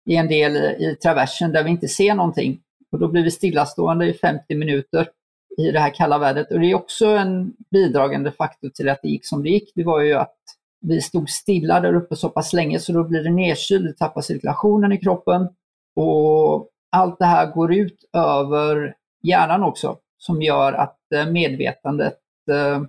i 0.07 0.15
en 0.15 0.27
del 0.27 0.55
i 0.55 0.97
traversen 1.03 1.51
där 1.51 1.63
vi 1.63 1.69
inte 1.69 1.87
ser 1.87 2.15
någonting. 2.15 2.59
Och 2.91 2.99
då 2.99 3.07
blir 3.07 3.23
vi 3.23 3.31
stillastående 3.31 4.05
i 4.05 4.13
50 4.13 4.55
minuter 4.55 5.09
i 5.57 5.71
det 5.71 5.79
här 5.79 5.93
kalla 5.95 6.17
vädret. 6.17 6.51
Och 6.51 6.59
det 6.59 6.71
är 6.71 6.75
också 6.75 7.05
en 7.05 7.53
bidragande 7.71 8.31
faktor 8.31 8.69
till 8.69 8.89
att 8.89 8.99
det 9.01 9.09
gick 9.09 9.25
som 9.25 9.43
det 9.43 9.49
gick. 9.49 9.71
Det 9.75 9.83
var 9.83 10.01
ju 10.01 10.13
att 10.13 10.35
vi 10.81 11.01
stod 11.01 11.29
stilla 11.29 11.79
där 11.79 11.93
uppe 11.93 12.15
så 12.15 12.29
pass 12.29 12.53
länge 12.53 12.79
så 12.79 12.93
då 12.93 13.03
blir 13.03 13.23
det 13.23 13.29
nedkyld, 13.31 13.85
det 13.85 13.93
tappar 13.93 14.21
cirkulationen 14.21 14.91
i 14.91 14.97
kroppen. 14.97 15.47
Och 15.95 16.69
allt 16.91 17.19
det 17.19 17.25
här 17.25 17.51
går 17.51 17.73
ut 17.73 18.09
över 18.13 18.95
hjärnan 19.23 19.63
också 19.63 19.97
som 20.17 20.41
gör 20.41 20.73
att 20.73 21.11
eh, 21.15 21.25
medvetandet, 21.25 22.17
eh, 22.51 22.81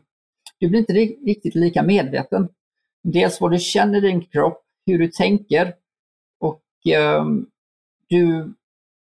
du 0.58 0.68
blir 0.68 0.80
inte 0.80 0.92
riktigt 0.92 1.54
lika 1.54 1.82
medveten. 1.82 2.48
Dels 3.02 3.40
vad 3.40 3.50
du 3.50 3.58
känner 3.58 3.98
i 3.98 4.00
din 4.00 4.20
kropp, 4.20 4.62
hur 4.86 4.98
du 4.98 5.08
tänker 5.08 5.74
eh, 6.94 7.24
du 8.08 8.54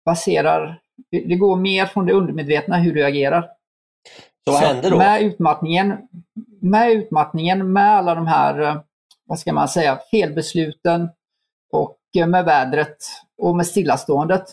baserar, 0.05 0.81
det 1.11 1.37
går 1.37 1.57
mer 1.57 1.87
från 1.87 2.07
det 2.07 2.13
undermedvetna 2.13 2.77
hur 2.77 2.95
du 2.95 3.05
agerar. 3.05 3.43
Så 4.45 4.53
vad 4.53 4.61
Så 4.61 4.67
hände 4.67 4.91
då? 4.91 4.99
Med 4.99 5.23
utmattningen, 5.23 5.99
med 6.61 6.93
utmattningen, 6.93 7.73
med 7.73 7.91
alla 7.91 8.15
de 8.15 8.27
här, 8.27 8.61
eh, 8.61 8.81
vad 9.27 9.39
ska 9.39 9.53
man 9.53 9.69
säga, 9.69 9.99
felbesluten 10.11 11.09
och 11.73 11.99
eh, 12.19 12.27
med 12.27 12.45
vädret 12.45 12.97
och 13.39 13.57
med 13.57 13.67
stillaståendet 13.67 14.45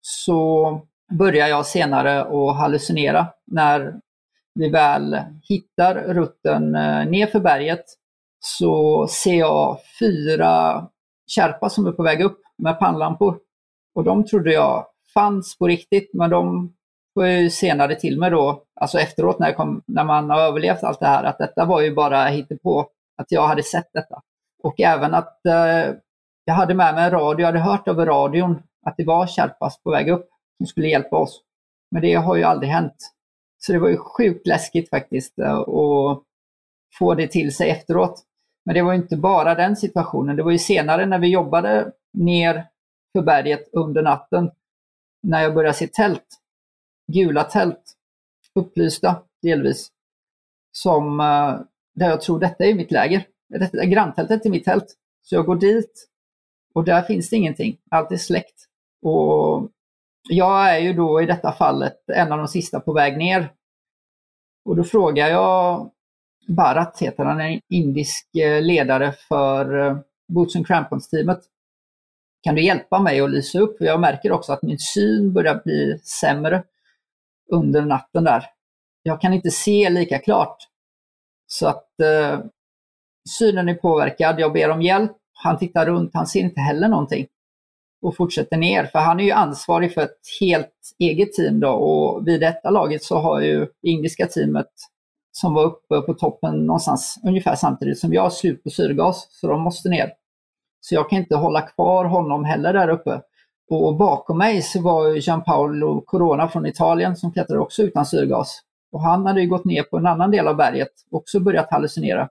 så 0.00 0.80
börjar 1.12 1.48
jag 1.48 1.66
senare 1.66 2.20
att 2.20 2.56
hallucinera 2.56 3.26
när 3.46 4.00
vi 4.54 4.68
väl 4.68 5.18
hittar 5.42 5.94
rutten 5.94 6.74
eh, 6.74 7.06
ner 7.06 7.26
för 7.26 7.40
berget 7.40 7.84
så 8.40 9.06
ser 9.06 9.34
jag 9.34 9.78
fyra 9.98 10.86
kärpa 11.26 11.70
som 11.70 11.86
är 11.86 11.92
på 11.92 12.02
väg 12.02 12.20
upp 12.20 12.40
med 12.64 12.78
pannlampor. 12.78 13.38
Och 13.94 14.04
de 14.04 14.26
trodde 14.26 14.52
jag 14.52 14.86
fanns 15.14 15.58
på 15.58 15.66
riktigt, 15.66 16.10
men 16.14 16.30
de 16.30 16.72
får 17.14 17.26
jag 17.26 17.42
ju 17.42 17.50
senare 17.50 17.94
till 17.94 18.18
mig 18.18 18.30
då, 18.30 18.62
alltså 18.80 18.98
efteråt 18.98 19.38
när, 19.38 19.46
jag 19.46 19.56
kom, 19.56 19.82
när 19.86 20.04
man 20.04 20.30
har 20.30 20.40
överlevt 20.40 20.82
allt 20.82 21.00
det 21.00 21.06
här, 21.06 21.24
att 21.24 21.38
detta 21.38 21.64
var 21.64 21.80
ju 21.80 21.94
bara 21.94 22.30
på 22.62 22.88
att 23.16 23.32
jag 23.32 23.46
hade 23.46 23.62
sett 23.62 23.88
detta. 23.92 24.22
Och 24.62 24.80
även 24.80 25.14
att 25.14 25.46
eh, 25.46 25.94
jag 26.44 26.54
hade 26.54 26.74
med 26.74 26.94
mig 26.94 27.04
en 27.04 27.10
radio, 27.10 27.40
jag 27.40 27.46
hade 27.46 27.58
hört 27.58 27.88
över 27.88 28.06
radion 28.06 28.62
att 28.86 28.96
det 28.96 29.04
var 29.04 29.26
Kärpas 29.26 29.82
på 29.82 29.90
väg 29.90 30.08
upp 30.08 30.28
som 30.56 30.66
skulle 30.66 30.88
hjälpa 30.88 31.16
oss. 31.16 31.40
Men 31.90 32.02
det 32.02 32.14
har 32.14 32.36
ju 32.36 32.42
aldrig 32.42 32.70
hänt. 32.70 32.96
Så 33.58 33.72
det 33.72 33.78
var 33.78 33.88
ju 33.88 33.96
sjukt 33.96 34.46
läskigt 34.46 34.90
faktiskt 34.90 35.38
eh, 35.38 35.58
att 35.58 36.22
få 36.98 37.14
det 37.14 37.26
till 37.26 37.54
sig 37.54 37.70
efteråt. 37.70 38.22
Men 38.64 38.74
det 38.74 38.82
var 38.82 38.92
ju 38.92 38.98
inte 38.98 39.16
bara 39.16 39.54
den 39.54 39.76
situationen, 39.76 40.36
det 40.36 40.42
var 40.42 40.50
ju 40.50 40.58
senare 40.58 41.06
när 41.06 41.18
vi 41.18 41.28
jobbade 41.28 41.92
ner 42.14 42.66
för 43.12 43.22
berget 43.22 43.68
under 43.72 44.02
natten, 44.02 44.50
när 45.22 45.42
jag 45.42 45.54
började 45.54 45.74
se 45.74 45.86
tält 45.86 46.40
gula 47.12 47.44
tält, 47.44 47.92
upplysta 48.54 49.22
delvis, 49.42 49.88
som 50.72 51.20
eh, 51.20 51.60
där 51.94 52.08
jag 52.08 52.20
tror 52.20 52.40
detta 52.40 52.64
är 52.64 52.74
mitt 52.74 52.90
läger. 52.90 53.26
Detta 53.48 53.82
är 53.82 53.86
granntältet 53.86 54.42
till 54.42 54.50
mitt 54.50 54.64
tält. 54.64 54.96
Så 55.22 55.34
jag 55.34 55.46
går 55.46 55.56
dit 55.56 56.08
och 56.74 56.84
där 56.84 57.02
finns 57.02 57.30
det 57.30 57.36
ingenting. 57.36 57.78
Allt 57.90 58.12
är 58.12 58.16
släckt. 58.16 58.64
Och 59.02 59.70
jag 60.28 60.74
är 60.74 60.78
ju 60.78 60.92
då 60.92 61.22
i 61.22 61.26
detta 61.26 61.52
fallet 61.52 61.96
en 62.08 62.32
av 62.32 62.38
de 62.38 62.48
sista 62.48 62.80
på 62.80 62.92
väg 62.92 63.18
ner. 63.18 63.52
Och 64.64 64.76
då 64.76 64.84
frågar 64.84 65.28
jag 65.28 65.90
Bharat, 66.48 66.98
heter 67.00 67.24
han, 67.24 67.40
en 67.40 67.60
indisk 67.68 68.36
eh, 68.36 68.62
ledare 68.62 69.12
för 69.12 69.86
eh, 69.86 69.98
Boots 70.28 70.56
and 70.56 70.66
Crampons-teamet. 70.66 71.40
Kan 72.44 72.54
du 72.54 72.62
hjälpa 72.62 72.98
mig 72.98 73.20
att 73.20 73.30
lysa 73.30 73.58
upp? 73.58 73.78
För 73.78 73.84
jag 73.84 74.00
märker 74.00 74.32
också 74.32 74.52
att 74.52 74.62
min 74.62 74.78
syn 74.78 75.32
börjar 75.32 75.60
bli 75.64 75.98
sämre 75.98 76.62
under 77.52 77.82
natten 77.82 78.24
där. 78.24 78.44
Jag 79.02 79.20
kan 79.20 79.32
inte 79.32 79.50
se 79.50 79.90
lika 79.90 80.18
klart. 80.18 80.56
Så 81.46 81.66
att 81.66 82.00
eh, 82.00 82.40
synen 83.38 83.68
är 83.68 83.74
påverkad. 83.74 84.40
Jag 84.40 84.52
ber 84.52 84.70
om 84.70 84.82
hjälp. 84.82 85.12
Han 85.32 85.58
tittar 85.58 85.86
runt. 85.86 86.10
Han 86.14 86.26
ser 86.26 86.40
inte 86.40 86.60
heller 86.60 86.88
någonting. 86.88 87.26
Och 88.02 88.16
fortsätter 88.16 88.56
ner. 88.56 88.86
För 88.86 88.98
han 88.98 89.20
är 89.20 89.24
ju 89.24 89.30
ansvarig 89.30 89.94
för 89.94 90.00
ett 90.00 90.20
helt 90.40 90.94
eget 90.98 91.32
team 91.32 91.60
då. 91.60 91.70
Och 91.70 92.28
vid 92.28 92.40
detta 92.40 92.70
laget 92.70 93.02
så 93.02 93.18
har 93.18 93.40
ju 93.40 93.58
det 93.82 93.90
indiska 93.90 94.26
teamet 94.26 94.70
som 95.32 95.54
var 95.54 95.64
uppe 95.64 96.00
på 96.00 96.14
toppen 96.14 96.66
någonstans 96.66 97.20
ungefär 97.24 97.56
samtidigt 97.56 97.98
som 97.98 98.12
jag 98.12 98.32
slut 98.32 98.62
på 98.64 98.70
syrgas. 98.70 99.26
Så 99.30 99.48
de 99.48 99.60
måste 99.60 99.88
ner. 99.88 100.12
Så 100.84 100.94
jag 100.94 101.10
kan 101.10 101.18
inte 101.18 101.36
hålla 101.36 101.60
kvar 101.60 102.04
honom 102.04 102.44
heller 102.44 102.72
där 102.72 102.88
uppe. 102.88 103.20
Och 103.70 103.96
bakom 103.96 104.38
mig 104.38 104.62
så 104.62 104.82
var 104.82 105.14
Gianpaolo 105.14 106.00
Corona 106.00 106.48
från 106.48 106.66
Italien 106.66 107.16
som 107.16 107.32
klättrade 107.32 107.60
också 107.60 107.82
utan 107.82 108.06
syrgas. 108.06 108.60
Och 108.92 109.00
han 109.00 109.26
hade 109.26 109.40
ju 109.40 109.48
gått 109.48 109.64
ner 109.64 109.82
på 109.82 109.96
en 109.96 110.06
annan 110.06 110.30
del 110.30 110.48
av 110.48 110.56
berget 110.56 110.88
och 111.10 111.18
också 111.18 111.40
börjat 111.40 111.70
hallucinera. 111.70 112.28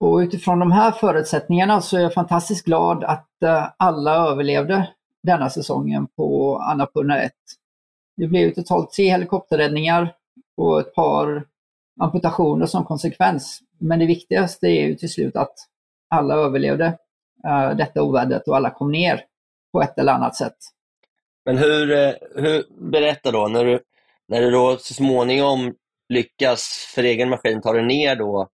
Och 0.00 0.16
utifrån 0.16 0.58
de 0.58 0.72
här 0.72 0.90
förutsättningarna 0.90 1.80
så 1.80 1.96
är 1.96 2.00
jag 2.00 2.14
fantastiskt 2.14 2.64
glad 2.64 3.04
att 3.04 3.42
eh, 3.42 3.66
alla 3.76 4.28
överlevde 4.30 4.88
denna 5.22 5.50
säsongen 5.50 6.06
på 6.06 6.58
Annapurna 6.58 7.22
1. 7.22 7.32
Det 8.16 8.26
blev 8.26 8.54
totalt 8.54 8.92
tre 8.92 9.10
helikopterräddningar 9.10 10.14
och 10.56 10.80
ett 10.80 10.94
par 10.94 11.44
amputationer 12.00 12.66
som 12.66 12.84
konsekvens. 12.84 13.60
Men 13.78 13.98
det 13.98 14.06
viktigaste 14.06 14.66
är 14.66 14.86
ju 14.86 14.94
till 14.94 15.12
slut 15.12 15.36
att 15.36 15.54
alla 16.08 16.34
överlevde 16.34 16.98
Eh, 17.46 17.76
detta 17.76 18.02
ovädret 18.02 18.48
och 18.48 18.56
alla 18.56 18.70
kom 18.70 18.92
ner 18.92 19.24
på 19.72 19.82
ett 19.82 19.98
eller 19.98 20.12
annat 20.12 20.36
sätt. 20.36 20.56
Men 21.44 21.58
hur, 21.58 21.90
eh, 21.90 22.12
hur, 22.34 22.90
berätta 22.90 23.30
då, 23.30 23.48
när 23.48 23.64
du, 23.64 23.80
när 24.28 24.40
du 24.40 24.50
då 24.50 24.76
så 24.76 24.94
småningom 24.94 25.74
lyckas 26.08 26.92
för 26.94 27.02
egen 27.02 27.28
maskin 27.28 27.62
ta 27.62 27.72
dig 27.72 27.82
ner 27.82 28.16
då 28.16 28.48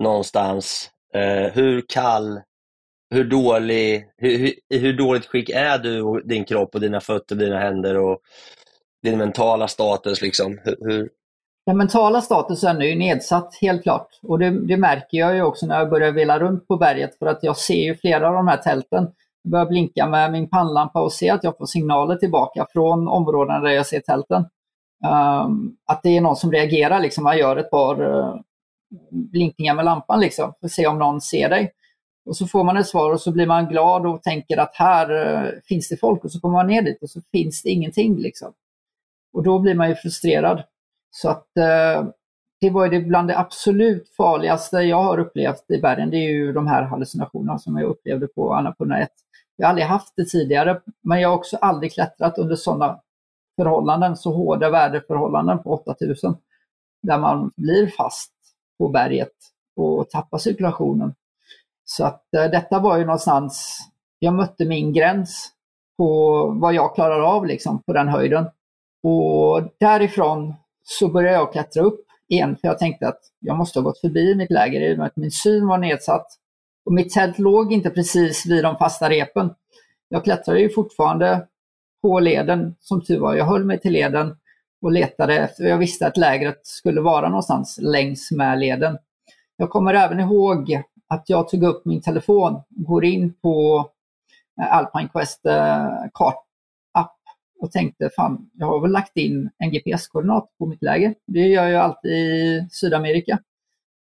någonstans, 0.00 0.90
eh, 1.14 1.52
hur 1.52 1.84
kall, 1.88 2.40
hur 3.10 3.24
dålig, 3.24 4.08
hur, 4.16 4.38
hur, 4.38 4.54
i 4.68 4.78
hur 4.78 4.92
dåligt 4.92 5.26
skick 5.26 5.50
är 5.50 5.78
du 5.78 6.02
och 6.02 6.28
din 6.28 6.44
kropp 6.44 6.74
och 6.74 6.80
dina 6.80 7.00
fötter, 7.00 7.36
dina 7.36 7.58
händer 7.58 7.98
och 7.98 8.20
din 9.02 9.18
mentala 9.18 9.68
status 9.68 10.22
liksom? 10.22 10.60
Hur, 10.64 10.76
hur, 10.80 11.10
den 11.66 11.78
mentala 11.78 12.20
statusen 12.20 12.82
är 12.82 12.86
ju 12.86 12.94
nedsatt, 12.94 13.58
helt 13.60 13.82
klart. 13.82 14.08
Och 14.22 14.38
det, 14.38 14.50
det 14.50 14.76
märker 14.76 15.18
jag 15.18 15.34
ju 15.34 15.42
också 15.42 15.66
när 15.66 15.78
jag 15.78 15.90
börjar 15.90 16.12
vela 16.12 16.38
runt 16.38 16.68
på 16.68 16.76
berget 16.76 17.18
för 17.18 17.26
att 17.26 17.42
jag 17.42 17.56
ser 17.56 17.84
ju 17.84 17.94
flera 17.94 18.28
av 18.28 18.34
de 18.34 18.48
här 18.48 18.56
tälten. 18.56 19.12
Jag 19.42 19.50
börjar 19.50 19.66
blinka 19.66 20.06
med 20.06 20.32
min 20.32 20.48
pannlampa 20.48 21.00
och 21.02 21.12
ser 21.12 21.32
att 21.32 21.44
jag 21.44 21.58
får 21.58 21.66
signaler 21.66 22.16
tillbaka 22.16 22.66
från 22.72 23.08
områden 23.08 23.62
där 23.62 23.70
jag 23.70 23.86
ser 23.86 24.00
tälten. 24.00 24.44
Um, 25.44 25.76
att 25.86 26.02
det 26.02 26.16
är 26.16 26.20
någon 26.20 26.36
som 26.36 26.52
reagerar, 26.52 27.00
liksom. 27.00 27.24
man 27.24 27.38
gör 27.38 27.56
ett 27.56 27.70
par 27.70 28.02
uh, 28.02 28.36
blinkningar 29.10 29.74
med 29.74 29.84
lampan 29.84 30.20
liksom, 30.20 30.52
för 30.60 30.66
att 30.66 30.72
se 30.72 30.86
om 30.86 30.98
någon 30.98 31.20
ser 31.20 31.48
dig. 31.48 31.72
Och 32.26 32.36
så 32.36 32.46
får 32.46 32.64
man 32.64 32.76
ett 32.76 32.86
svar 32.86 33.12
och 33.12 33.20
så 33.20 33.32
blir 33.32 33.46
man 33.46 33.68
glad 33.68 34.06
och 34.06 34.22
tänker 34.22 34.56
att 34.56 34.74
här 34.74 35.10
uh, 35.10 35.50
finns 35.68 35.88
det 35.88 35.96
folk 35.96 36.24
och 36.24 36.32
så 36.32 36.40
kommer 36.40 36.58
man 36.58 36.66
ner 36.66 36.82
dit 36.82 37.02
och 37.02 37.10
så 37.10 37.20
finns 37.32 37.62
det 37.62 37.70
ingenting. 37.70 38.18
Liksom. 38.18 38.52
Och 39.32 39.42
då 39.42 39.58
blir 39.58 39.74
man 39.74 39.88
ju 39.88 39.94
frustrerad. 39.94 40.62
Så 41.14 41.28
att 41.28 41.56
eh, 41.56 42.08
det 42.60 42.70
var 42.70 42.88
det 42.88 43.00
bland 43.00 43.28
det 43.28 43.38
absolut 43.38 44.14
farligaste 44.16 44.76
jag 44.76 45.02
har 45.02 45.18
upplevt 45.18 45.70
i 45.70 45.78
bergen. 45.80 46.10
Det 46.10 46.16
är 46.16 46.30
ju 46.30 46.52
de 46.52 46.66
här 46.66 46.82
hallucinationerna 46.82 47.58
som 47.58 47.76
jag 47.76 47.90
upplevde 47.90 48.26
på 48.26 48.54
Annapurna 48.54 48.98
1. 48.98 49.10
Jag 49.56 49.66
har 49.66 49.70
aldrig 49.70 49.86
haft 49.86 50.12
det 50.16 50.24
tidigare, 50.24 50.80
men 51.02 51.20
jag 51.20 51.28
har 51.28 51.36
också 51.36 51.56
aldrig 51.56 51.92
klättrat 51.92 52.38
under 52.38 52.56
sådana 52.56 53.00
förhållanden, 53.56 54.16
så 54.16 54.32
hårda 54.32 54.70
väderförhållanden 54.70 55.62
på 55.62 55.70
8000. 55.70 56.36
Där 57.02 57.18
man 57.18 57.50
blir 57.56 57.86
fast 57.86 58.32
på 58.78 58.88
berget 58.88 59.32
och 59.76 60.10
tappar 60.10 60.38
cirkulationen. 60.38 61.14
Så 61.84 62.04
att 62.04 62.34
eh, 62.34 62.44
detta 62.44 62.78
var 62.78 62.98
ju 62.98 63.04
någonstans, 63.04 63.78
jag 64.18 64.34
mötte 64.34 64.64
min 64.64 64.92
gräns 64.92 65.48
på 65.98 66.46
vad 66.60 66.74
jag 66.74 66.94
klarar 66.94 67.20
av 67.20 67.46
liksom 67.46 67.82
på 67.82 67.92
den 67.92 68.08
höjden. 68.08 68.44
Och 69.02 69.62
därifrån 69.78 70.54
så 70.84 71.08
började 71.08 71.36
jag 71.36 71.52
klättra 71.52 71.82
upp 71.82 72.06
igen, 72.28 72.56
för 72.56 72.68
jag 72.68 72.78
tänkte 72.78 73.08
att 73.08 73.20
jag 73.40 73.56
måste 73.56 73.78
ha 73.78 73.84
gått 73.84 74.00
förbi 74.00 74.34
mitt 74.34 74.50
läger 74.50 74.80
i 74.80 74.94
och 74.94 74.98
med 74.98 75.06
att 75.06 75.16
min 75.16 75.30
syn 75.30 75.66
var 75.66 75.78
nedsatt. 75.78 76.26
Och 76.84 76.92
mitt 76.92 77.12
tält 77.12 77.38
låg 77.38 77.72
inte 77.72 77.90
precis 77.90 78.46
vid 78.46 78.64
de 78.64 78.76
fasta 78.76 79.10
repen. 79.10 79.50
Jag 80.08 80.24
klättrade 80.24 80.60
ju 80.60 80.70
fortfarande 80.70 81.46
på 82.02 82.20
leden, 82.20 82.74
som 82.80 83.04
tur 83.04 83.20
var. 83.20 83.34
Jag 83.34 83.44
höll 83.44 83.64
mig 83.64 83.80
till 83.80 83.92
leden 83.92 84.36
och 84.82 84.92
letade 84.92 85.38
efter, 85.38 85.64
jag 85.64 85.78
visste 85.78 86.06
att 86.06 86.16
lägret 86.16 86.60
skulle 86.66 87.00
vara 87.00 87.28
någonstans 87.28 87.78
längs 87.82 88.30
med 88.30 88.58
leden. 88.58 88.98
Jag 89.56 89.70
kommer 89.70 89.94
även 89.94 90.20
ihåg 90.20 90.82
att 91.08 91.24
jag 91.26 91.48
tog 91.48 91.62
upp 91.62 91.84
min 91.84 92.02
telefon, 92.02 92.62
går 92.68 93.04
in 93.04 93.34
på 93.42 93.86
Alpine 94.70 95.08
Quest 95.08 95.46
eh, 95.46 95.86
kart 96.14 96.44
och 97.62 97.72
tänkte 97.72 98.10
fan, 98.16 98.50
jag 98.52 98.66
har 98.66 98.80
väl 98.80 98.90
lagt 98.90 99.16
in 99.16 99.50
en 99.58 99.70
GPS-koordinat 99.70 100.48
på 100.58 100.66
mitt 100.66 100.82
läger. 100.82 101.14
Det 101.26 101.46
gör 101.46 101.68
jag 101.68 101.82
alltid 101.82 102.12
i 102.12 102.66
Sydamerika. 102.70 103.38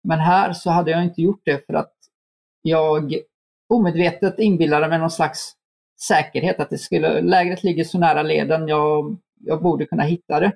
Men 0.04 0.18
här 0.18 0.52
så 0.52 0.70
hade 0.70 0.90
jag 0.90 1.04
inte 1.04 1.22
gjort 1.22 1.40
det 1.44 1.66
för 1.66 1.74
att 1.74 1.92
jag 2.62 3.14
omedvetet 3.68 4.38
inbillade 4.38 4.88
mig 4.88 4.98
någon 4.98 5.10
slags 5.10 5.52
säkerhet 6.08 6.60
att 6.60 6.70
det 6.70 6.78
skulle, 6.78 7.20
lägret 7.20 7.64
ligger 7.64 7.84
så 7.84 7.98
nära 7.98 8.22
leden, 8.22 8.68
jag, 8.68 9.16
jag 9.40 9.62
borde 9.62 9.86
kunna 9.86 10.02
hitta 10.02 10.40
det. 10.40 10.52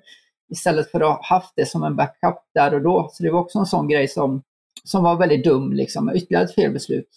Istället 0.50 0.90
för 0.90 1.00
att 1.00 1.06
ha 1.06 1.36
haft 1.36 1.52
det 1.56 1.66
som 1.66 1.82
en 1.82 1.96
backup 1.96 2.38
där 2.54 2.74
och 2.74 2.82
då. 2.82 3.08
Så 3.12 3.22
det 3.22 3.30
var 3.30 3.40
också 3.40 3.58
en 3.58 3.66
sån 3.66 3.88
grej 3.88 4.08
som, 4.08 4.42
som 4.84 5.02
var 5.02 5.16
väldigt 5.16 5.44
dum, 5.44 5.72
liksom, 5.72 6.10
ytterligare 6.14 6.44
ett 6.44 6.54
felbeslut. 6.54 7.08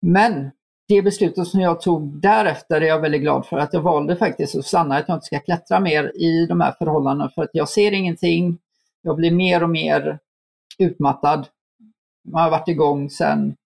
Men 0.00 0.50
det 0.88 1.02
beslutet 1.02 1.46
som 1.48 1.60
jag 1.60 1.80
tog 1.80 2.20
därefter 2.20 2.80
är 2.80 2.86
jag 2.86 3.00
väldigt 3.00 3.20
glad 3.20 3.46
för 3.46 3.58
att 3.58 3.72
jag 3.72 3.80
valde 3.80 4.16
faktiskt 4.16 4.56
att 4.56 4.66
stanna, 4.66 4.96
att 4.96 5.08
jag 5.08 5.16
inte 5.16 5.26
ska 5.26 5.40
klättra 5.40 5.80
mer 5.80 6.12
i 6.16 6.46
de 6.46 6.60
här 6.60 6.74
förhållandena 6.78 7.30
för 7.30 7.42
att 7.42 7.50
jag 7.52 7.68
ser 7.68 7.92
ingenting. 7.92 8.58
Jag 9.02 9.16
blir 9.16 9.30
mer 9.30 9.62
och 9.62 9.70
mer 9.70 10.18
utmattad. 10.78 11.46
Jag 12.22 12.38
har 12.38 12.50
varit 12.50 12.68
igång 12.68 13.10
sedan 13.10 13.56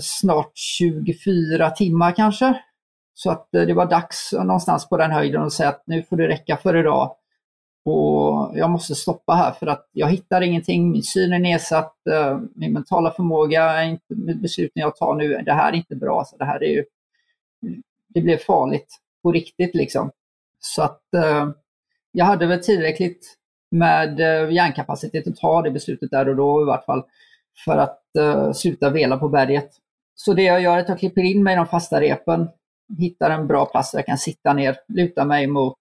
snart 0.00 0.52
24 0.54 1.70
timmar 1.70 2.12
kanske. 2.12 2.54
Så 3.14 3.30
att 3.30 3.54
eh, 3.54 3.62
det 3.62 3.74
var 3.74 3.86
dags 3.86 4.32
någonstans 4.32 4.88
på 4.88 4.96
den 4.96 5.10
höjden 5.10 5.42
att 5.42 5.52
säga 5.52 5.68
att 5.68 5.82
nu 5.86 6.02
får 6.02 6.16
det 6.16 6.28
räcka 6.28 6.56
för 6.56 6.76
idag. 6.76 7.16
Och 7.84 8.58
jag 8.58 8.70
måste 8.70 8.94
stoppa 8.94 9.34
här 9.34 9.52
för 9.52 9.66
att 9.66 9.88
jag 9.92 10.10
hittar 10.10 10.40
ingenting, 10.40 10.90
min 10.90 11.02
syn 11.02 11.32
är 11.32 11.38
nedsatt, 11.38 12.06
eh, 12.06 12.38
min 12.54 12.72
mentala 12.72 13.10
förmåga, 13.10 13.62
är 13.62 13.84
inte, 13.84 14.14
besluten 14.14 14.80
jag 14.80 14.96
tar 14.96 15.14
nu, 15.14 15.42
det 15.42 15.52
här 15.52 15.72
är 15.72 15.76
inte 15.76 15.96
bra. 15.96 16.24
Så 16.24 16.36
det 16.36 16.44
här 16.44 16.62
är 16.62 16.68
ju, 16.68 16.84
det 18.08 18.20
blev 18.20 18.36
farligt 18.36 18.88
på 19.22 19.32
riktigt 19.32 19.74
liksom. 19.74 20.10
Så 20.60 20.82
att 20.82 21.14
eh, 21.14 21.50
jag 22.12 22.24
hade 22.24 22.46
väl 22.46 22.62
tillräckligt 22.62 23.36
med 23.70 24.20
eh, 24.20 24.52
hjärnkapacitet 24.52 25.26
att 25.26 25.36
ta 25.36 25.62
det 25.62 25.70
beslutet 25.70 26.10
där 26.10 26.28
och 26.28 26.36
då 26.36 26.62
i 26.62 26.64
vart 26.64 26.84
fall 26.84 27.02
för 27.64 27.76
att 27.76 27.98
sluta 28.56 28.90
vela 28.90 29.16
på 29.16 29.28
berget. 29.28 29.70
Så 30.14 30.34
det 30.34 30.42
jag 30.42 30.60
gör 30.60 30.76
är 30.76 30.80
att 30.80 30.88
jag 30.88 30.98
klipper 30.98 31.22
in 31.22 31.42
mig 31.42 31.52
i 31.52 31.56
de 31.56 31.66
fasta 31.66 32.00
repen, 32.00 32.48
hittar 32.98 33.30
en 33.30 33.46
bra 33.46 33.66
plats 33.66 33.90
där 33.90 33.98
jag 33.98 34.06
kan 34.06 34.18
sitta 34.18 34.52
ner, 34.52 34.76
luta 34.88 35.24
mig 35.24 35.46
mot 35.46 35.76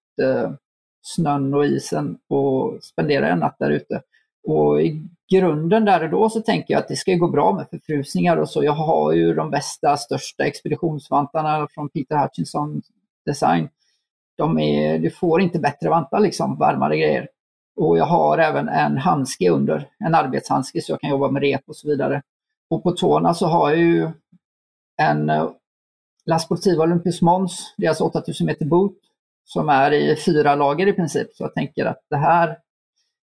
snön 1.02 1.54
och 1.54 1.66
isen 1.66 2.18
och 2.28 2.84
spendera 2.84 3.30
en 3.30 3.40
natt 3.40 3.56
där 3.60 3.70
ute. 3.70 4.02
Och 4.48 4.82
i 4.82 5.04
grunden 5.32 5.86
där 5.86 6.04
och 6.04 6.10
då 6.10 6.30
så 6.30 6.42
tänker 6.42 6.74
jag 6.74 6.82
att 6.82 6.88
det 6.88 6.96
ska 6.96 7.16
gå 7.16 7.28
bra 7.28 7.54
med 7.54 7.68
förfrusningar 7.70 8.38
och 8.38 8.50
så. 8.50 8.64
Jag 8.64 8.74
har 8.74 9.12
ju 9.12 9.34
de 9.34 9.52
bästa, 9.52 9.98
största 9.98 10.44
expeditionsvantarna 10.44 11.68
från 11.72 11.90
Peter 11.90 12.18
Hutchinson 12.18 12.82
Design. 13.26 13.70
De 14.38 14.60
är, 14.60 15.00
du 15.00 15.10
får 15.10 15.42
inte 15.42 15.60
bättre 15.60 15.90
vantar 15.90 16.20
liksom, 16.20 16.58
varmare 16.58 16.98
grejer. 16.98 17.28
Och 17.76 17.98
jag 17.98 18.06
har 18.06 18.38
även 18.38 18.70
en 18.70 18.98
handske 18.98 19.50
under, 19.50 19.88
en 20.00 20.16
arbetshandske 20.16 20.82
så 20.82 20.92
jag 20.92 21.02
kan 21.02 21.10
jobba 21.10 21.32
med 21.32 21.42
rep 21.42 21.62
och 21.68 21.76
så 21.76 21.88
vidare. 21.88 22.22
Och 22.70 22.84
på 22.84 22.92
tårna 22.92 23.34
så 23.34 23.46
har 23.46 23.70
jag 23.70 23.80
ju 23.80 24.10
en 24.98 25.30
eh, 25.30 25.44
Las 25.44 25.54
La 26.26 26.40
Sportiva 26.40 26.84
Olympus 26.84 27.22
Mons, 27.22 27.74
det 27.78 27.86
är 27.86 27.90
alltså 27.90 28.04
8000 28.04 28.46
meter 28.46 28.66
boot 28.66 28.98
som 29.54 29.70
är 29.70 29.92
i 29.92 30.16
fyra 30.16 30.56
lager 30.56 30.88
i 30.88 30.94
princip. 30.94 31.36
Så 31.36 31.44
jag 31.44 31.54
tänker 31.54 31.86
att 31.86 32.06
det 32.10 32.18
här 32.18 32.58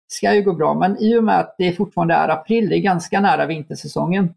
ska 0.09 0.35
ju 0.35 0.43
gå 0.43 0.53
bra. 0.53 0.75
Men 0.75 1.03
i 1.03 1.19
och 1.19 1.25
med 1.25 1.41
att 1.41 1.55
det 1.59 1.73
fortfarande 1.73 2.15
är 2.15 2.29
april, 2.29 2.69
det 2.69 2.77
är 2.77 2.81
ganska 2.81 3.21
nära 3.21 3.47
vintersäsongen, 3.47 4.35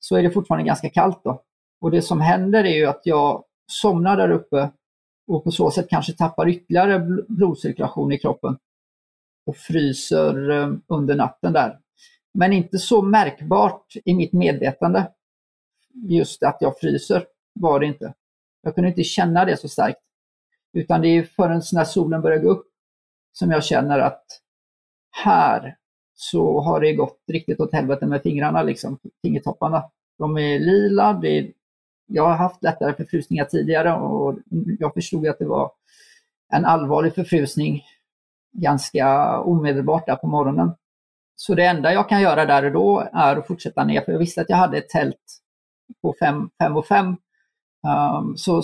så 0.00 0.16
är 0.16 0.22
det 0.22 0.30
fortfarande 0.30 0.66
ganska 0.66 0.90
kallt 0.90 1.20
då. 1.24 1.42
Och 1.80 1.90
det 1.90 2.02
som 2.02 2.20
händer 2.20 2.64
är 2.64 2.74
ju 2.74 2.86
att 2.86 3.00
jag 3.04 3.44
somnar 3.66 4.16
där 4.16 4.30
uppe 4.30 4.70
och 5.26 5.44
på 5.44 5.50
så 5.50 5.70
sätt 5.70 5.88
kanske 5.88 6.12
tappar 6.12 6.48
ytterligare 6.48 6.98
blodcirkulation 7.28 8.12
i 8.12 8.18
kroppen 8.18 8.58
och 9.46 9.56
fryser 9.56 10.50
eh, 10.50 10.72
under 10.86 11.14
natten 11.14 11.52
där. 11.52 11.78
Men 12.34 12.52
inte 12.52 12.78
så 12.78 13.02
märkbart 13.02 13.86
i 14.04 14.14
mitt 14.14 14.32
medvetande. 14.32 15.10
Just 16.08 16.42
att 16.42 16.56
jag 16.60 16.78
fryser 16.78 17.24
var 17.54 17.80
det 17.80 17.86
inte. 17.86 18.14
Jag 18.62 18.74
kunde 18.74 18.90
inte 18.90 19.04
känna 19.04 19.44
det 19.44 19.56
så 19.56 19.68
starkt. 19.68 20.00
Utan 20.72 21.02
det 21.02 21.08
är 21.08 21.22
förrän 21.22 21.62
när 21.72 21.84
solen 21.84 22.22
börjar 22.22 22.38
gå 22.38 22.48
upp 22.48 22.66
som 23.32 23.50
jag 23.50 23.64
känner 23.64 23.98
att 23.98 24.24
här 25.24 25.76
så 26.14 26.60
har 26.60 26.80
det 26.80 26.92
gått 26.92 27.18
riktigt 27.32 27.60
åt 27.60 27.72
helvete 27.72 28.06
med 28.06 28.22
fingrarna, 28.22 28.62
liksom, 28.62 28.98
fingertopparna. 29.22 29.84
De 30.18 30.38
är 30.38 30.58
lila. 30.58 31.12
Det 31.12 31.38
är, 31.38 31.52
jag 32.06 32.26
har 32.26 32.36
haft 32.36 32.62
lättare 32.62 32.94
förfrusningar 32.94 33.44
tidigare 33.44 33.92
och 33.94 34.38
jag 34.78 34.94
förstod 34.94 35.26
att 35.26 35.38
det 35.38 35.44
var 35.44 35.72
en 36.52 36.64
allvarlig 36.64 37.14
förfrusning 37.14 37.82
ganska 38.52 39.38
omedelbart 39.40 40.06
där 40.06 40.16
på 40.16 40.26
morgonen. 40.26 40.74
Så 41.36 41.54
det 41.54 41.64
enda 41.64 41.92
jag 41.92 42.08
kan 42.08 42.20
göra 42.20 42.44
där 42.44 42.64
och 42.64 42.72
då 42.72 43.08
är 43.12 43.36
att 43.36 43.46
fortsätta 43.46 43.84
ner, 43.84 44.00
för 44.00 44.12
jag 44.12 44.18
visste 44.18 44.40
att 44.40 44.50
jag 44.50 44.56
hade 44.56 44.78
ett 44.78 44.88
tält 44.88 45.40
på 46.02 46.14
5 46.20 46.76
och 46.76 46.86
5 46.86 47.16
Um, 47.86 48.36
så 48.36 48.62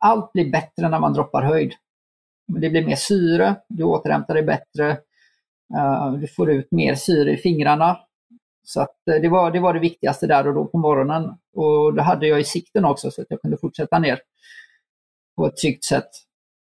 allt 0.00 0.32
blir 0.32 0.50
bättre 0.50 0.88
när 0.88 1.00
man 1.00 1.12
droppar 1.12 1.42
höjd. 1.42 1.72
Det 2.46 2.70
blir 2.70 2.86
mer 2.86 2.96
syre, 2.96 3.56
du 3.68 3.84
återhämtar 3.84 4.34
dig 4.34 4.42
bättre, 4.42 4.90
uh, 5.76 6.12
du 6.12 6.28
får 6.28 6.50
ut 6.50 6.72
mer 6.72 6.94
syre 6.94 7.32
i 7.32 7.36
fingrarna. 7.36 7.98
Så 8.62 8.80
att, 8.80 9.08
eh, 9.10 9.20
det, 9.22 9.28
var, 9.28 9.50
det 9.50 9.60
var 9.60 9.74
det 9.74 9.80
viktigaste 9.80 10.26
där 10.26 10.46
och 10.46 10.54
då 10.54 10.64
på 10.64 10.78
morgonen. 10.78 11.34
Och 11.54 11.94
det 11.94 12.02
hade 12.02 12.26
jag 12.26 12.40
i 12.40 12.44
sikten 12.44 12.84
också 12.84 13.10
så 13.10 13.22
att 13.22 13.26
jag 13.30 13.40
kunde 13.40 13.56
fortsätta 13.56 13.98
ner 13.98 14.20
på 15.36 15.46
ett 15.46 15.56
tryggt 15.56 15.84
sätt. 15.84 16.10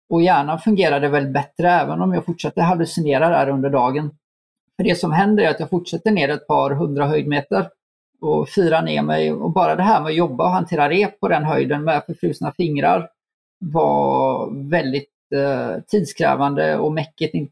Och 0.10 0.22
hjärnan 0.22 0.60
fungerade 0.60 1.10
väl 1.10 1.28
bättre 1.28 1.72
även 1.72 2.02
om 2.02 2.14
jag 2.14 2.26
fortsatte 2.26 2.62
hallucinera 2.62 3.30
där 3.30 3.50
under 3.50 3.70
dagen. 3.70 4.10
För 4.76 4.84
det 4.84 4.96
som 4.96 5.12
händer 5.12 5.44
är 5.44 5.50
att 5.50 5.60
jag 5.60 5.70
fortsätter 5.70 6.12
ner 6.12 6.30
ett 6.30 6.48
par 6.48 6.72
hundra 6.72 7.08
höjdmeter 7.08 7.70
och 8.22 8.50
fira 8.50 8.82
ner 8.82 9.02
mig. 9.02 9.34
Och 9.34 9.52
bara 9.52 9.76
det 9.76 9.84
här 9.84 10.02
med 10.02 10.10
att 10.10 10.16
jobba 10.16 10.44
och 10.44 10.52
hantera 10.52 10.90
rep 10.90 11.20
på 11.20 11.28
den 11.28 11.44
höjden 11.44 11.84
med 11.84 12.04
förfrusna 12.06 12.52
fingrar 12.52 13.10
var 13.60 14.50
väldigt 14.70 15.12
eh, 15.36 15.82
tidskrävande 15.88 16.78
och 16.78 16.94
mäckigt. 16.94 17.34
In, 17.34 17.50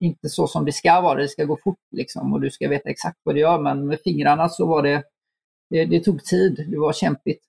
inte 0.00 0.28
så 0.28 0.46
som 0.46 0.64
det 0.64 0.72
ska 0.72 1.00
vara, 1.00 1.18
det 1.18 1.28
ska 1.28 1.44
gå 1.44 1.58
fort 1.64 1.78
liksom 1.90 2.32
och 2.32 2.40
du 2.40 2.50
ska 2.50 2.68
veta 2.68 2.90
exakt 2.90 3.18
vad 3.22 3.34
du 3.34 3.40
gör. 3.40 3.58
Men 3.58 3.86
med 3.86 4.00
fingrarna 4.00 4.48
så 4.48 4.66
var 4.66 4.82
det, 4.82 5.02
det, 5.70 5.84
det 5.84 6.00
tog 6.00 6.24
tid, 6.24 6.66
det 6.68 6.78
var 6.78 6.92
kämpigt. 6.92 7.44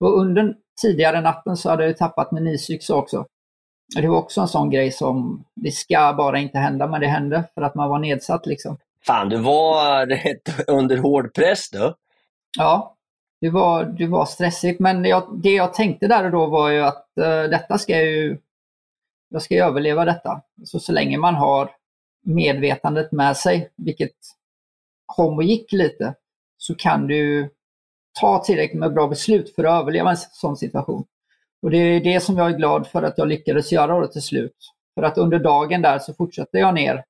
Och 0.00 0.20
under 0.20 0.54
tidigare 0.82 1.20
natten 1.20 1.56
så 1.56 1.70
hade 1.70 1.86
jag 1.86 1.96
tappat 1.96 2.32
min 2.32 2.46
isyxa 2.46 2.94
också. 2.94 3.26
Det 3.94 4.08
var 4.08 4.18
också 4.18 4.40
en 4.40 4.48
sån 4.48 4.70
grej 4.70 4.92
som, 4.92 5.44
det 5.54 5.70
ska 5.70 6.14
bara 6.16 6.38
inte 6.38 6.58
hända, 6.58 6.86
men 6.86 7.00
det 7.00 7.06
hände 7.06 7.44
för 7.54 7.62
att 7.62 7.74
man 7.74 7.88
var 7.88 7.98
nedsatt 7.98 8.46
liksom. 8.46 8.76
Fan, 9.06 9.28
du 9.28 9.36
var 9.36 10.06
rätt 10.06 10.68
under 10.68 10.96
hård 10.96 11.34
press 11.34 11.70
du. 11.70 11.94
Ja, 12.58 12.96
det 13.40 13.50
var, 13.50 13.84
det 13.84 14.06
var 14.06 14.26
stressigt. 14.26 14.80
Men 14.80 15.04
jag, 15.04 15.40
det 15.42 15.54
jag 15.54 15.74
tänkte 15.74 16.08
där 16.08 16.24
och 16.24 16.30
då 16.30 16.46
var 16.46 16.70
ju 16.70 16.80
att 16.80 17.06
uh, 17.20 17.24
detta 17.24 17.78
ska 17.78 17.92
jag 17.92 18.06
ju, 18.06 18.38
jag 19.28 19.42
ska 19.42 19.54
ju 19.54 19.60
överleva 19.60 20.04
detta. 20.04 20.42
Så, 20.64 20.80
så 20.80 20.92
länge 20.92 21.18
man 21.18 21.34
har 21.34 21.70
medvetandet 22.24 23.12
med 23.12 23.36
sig, 23.36 23.70
vilket 23.76 24.16
kom 25.06 25.36
och 25.36 25.44
gick 25.44 25.72
lite, 25.72 26.14
så 26.58 26.74
kan 26.74 27.06
du 27.06 27.50
ta 28.20 28.44
tillräckligt 28.44 28.80
med 28.80 28.94
bra 28.94 29.08
beslut 29.08 29.54
för 29.54 29.64
att 29.64 29.82
överleva 29.82 30.10
en 30.10 30.16
sån 30.16 30.56
situation. 30.56 31.04
Och 31.62 31.70
det 31.70 31.78
är 31.78 32.00
det 32.00 32.20
som 32.20 32.36
jag 32.36 32.50
är 32.50 32.56
glad 32.56 32.86
för 32.86 33.02
att 33.02 33.18
jag 33.18 33.28
lyckades 33.28 33.72
göra 33.72 34.00
då 34.00 34.06
till 34.06 34.22
slut. 34.22 34.56
För 34.94 35.02
att 35.02 35.18
under 35.18 35.38
dagen 35.38 35.82
där 35.82 35.98
så 35.98 36.14
fortsatte 36.14 36.58
jag 36.58 36.74
ner 36.74 37.04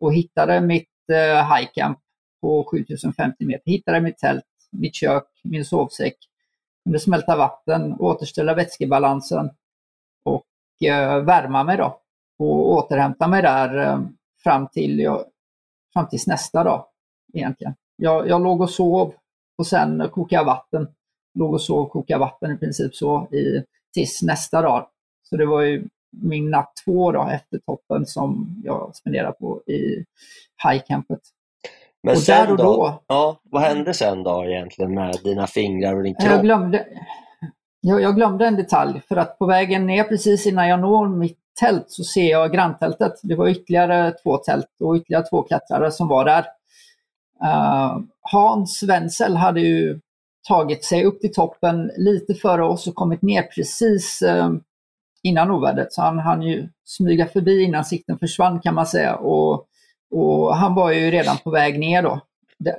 och 0.00 0.14
hittade 0.14 0.60
mitt 0.60 0.89
eh, 1.10 1.56
highcamp 1.56 1.98
på 2.40 2.64
7050 2.70 3.46
meter. 3.46 3.70
Hittade 3.70 4.00
mitt 4.00 4.18
tält, 4.18 4.44
mitt 4.70 4.94
kök, 4.94 5.24
min 5.44 5.64
sovsäck. 5.64 6.16
Kunde 6.84 7.00
smälta 7.00 7.36
vatten, 7.36 7.96
återställa 7.98 8.54
vätskebalansen 8.54 9.50
och 10.24 10.46
eh, 10.88 11.22
värma 11.22 11.64
mig 11.64 11.76
då. 11.76 12.00
Och 12.38 12.70
återhämta 12.70 13.28
mig 13.28 13.42
där 13.42 13.78
eh, 13.78 14.00
fram, 14.42 14.68
till, 14.68 14.98
ja, 14.98 15.24
fram 15.92 16.08
tills 16.08 16.26
nästa 16.26 16.64
dag 16.64 16.84
egentligen. 17.32 17.74
Jag, 17.96 18.28
jag 18.28 18.42
låg 18.42 18.60
och 18.60 18.70
sov 18.70 19.14
och 19.58 19.66
sen 19.66 20.08
kokade 20.12 20.40
jag 20.40 20.44
vatten. 20.44 20.88
Låg 21.34 21.54
och 21.54 21.62
sov 21.62 21.88
kokade 21.88 22.20
vatten 22.20 22.52
i 22.52 22.58
princip 22.58 22.94
så 22.94 23.28
i, 23.32 23.64
tills 23.94 24.22
nästa 24.22 24.62
dag. 24.62 24.86
Så 25.22 25.36
det 25.36 25.46
var 25.46 25.62
ju 25.62 25.88
min 26.10 26.50
natt 26.50 26.72
två 26.84 27.12
då, 27.12 27.28
efter 27.32 27.58
toppen 27.58 28.06
som 28.06 28.62
jag 28.64 28.96
spenderade 28.96 29.32
på 29.32 29.62
i 29.66 30.04
highcampet. 30.68 31.20
Men 32.02 32.14
och 32.16 32.22
sen 32.22 32.48
då, 32.48 32.56
då, 32.56 33.02
ja, 33.06 33.40
vad 33.42 33.62
hände 33.62 33.94
sen 33.94 34.22
då 34.22 34.44
egentligen 34.44 34.94
med 34.94 35.16
dina 35.24 35.46
fingrar 35.46 35.96
och 35.96 36.02
din 36.02 36.14
kropp? 36.14 36.30
Jag 36.30 36.42
glömde, 36.42 36.86
jag, 37.80 38.02
jag 38.02 38.16
glömde 38.16 38.46
en 38.46 38.56
detalj 38.56 39.02
för 39.08 39.16
att 39.16 39.38
på 39.38 39.46
vägen 39.46 39.86
ner 39.86 40.04
precis 40.04 40.46
innan 40.46 40.68
jag 40.68 40.80
når 40.80 41.08
mitt 41.08 41.38
tält 41.60 41.84
så 41.88 42.04
ser 42.04 42.30
jag 42.30 42.52
granntältet. 42.52 43.12
Det 43.22 43.34
var 43.34 43.48
ytterligare 43.48 44.12
två 44.12 44.36
tält 44.36 44.66
och 44.80 44.96
ytterligare 44.96 45.24
två 45.24 45.42
klättrare 45.42 45.90
som 45.90 46.08
var 46.08 46.24
där. 46.24 46.44
Uh, 47.44 47.98
Hans 48.20 48.82
Wenzel 48.82 49.36
hade 49.36 49.60
ju 49.60 50.00
tagit 50.48 50.84
sig 50.84 51.04
upp 51.04 51.20
till 51.20 51.32
toppen 51.32 51.90
lite 51.96 52.34
före 52.34 52.64
oss 52.64 52.86
och 52.86 52.94
kommit 52.94 53.22
ner 53.22 53.42
precis 53.42 54.22
uh, 54.22 54.52
innan 55.22 55.50
ovädret. 55.50 55.92
Så 55.92 56.02
han 56.02 56.18
hann 56.18 56.42
ju 56.42 56.68
smyga 56.84 57.26
förbi 57.26 57.62
innan 57.62 57.84
sikten 57.84 58.18
försvann 58.18 58.60
kan 58.60 58.74
man 58.74 58.86
säga. 58.86 59.16
Och, 59.16 59.66
och 60.10 60.56
han 60.56 60.74
var 60.74 60.92
ju 60.92 61.10
redan 61.10 61.36
på 61.38 61.50
väg 61.50 61.78
ner 61.78 62.02
då 62.02 62.20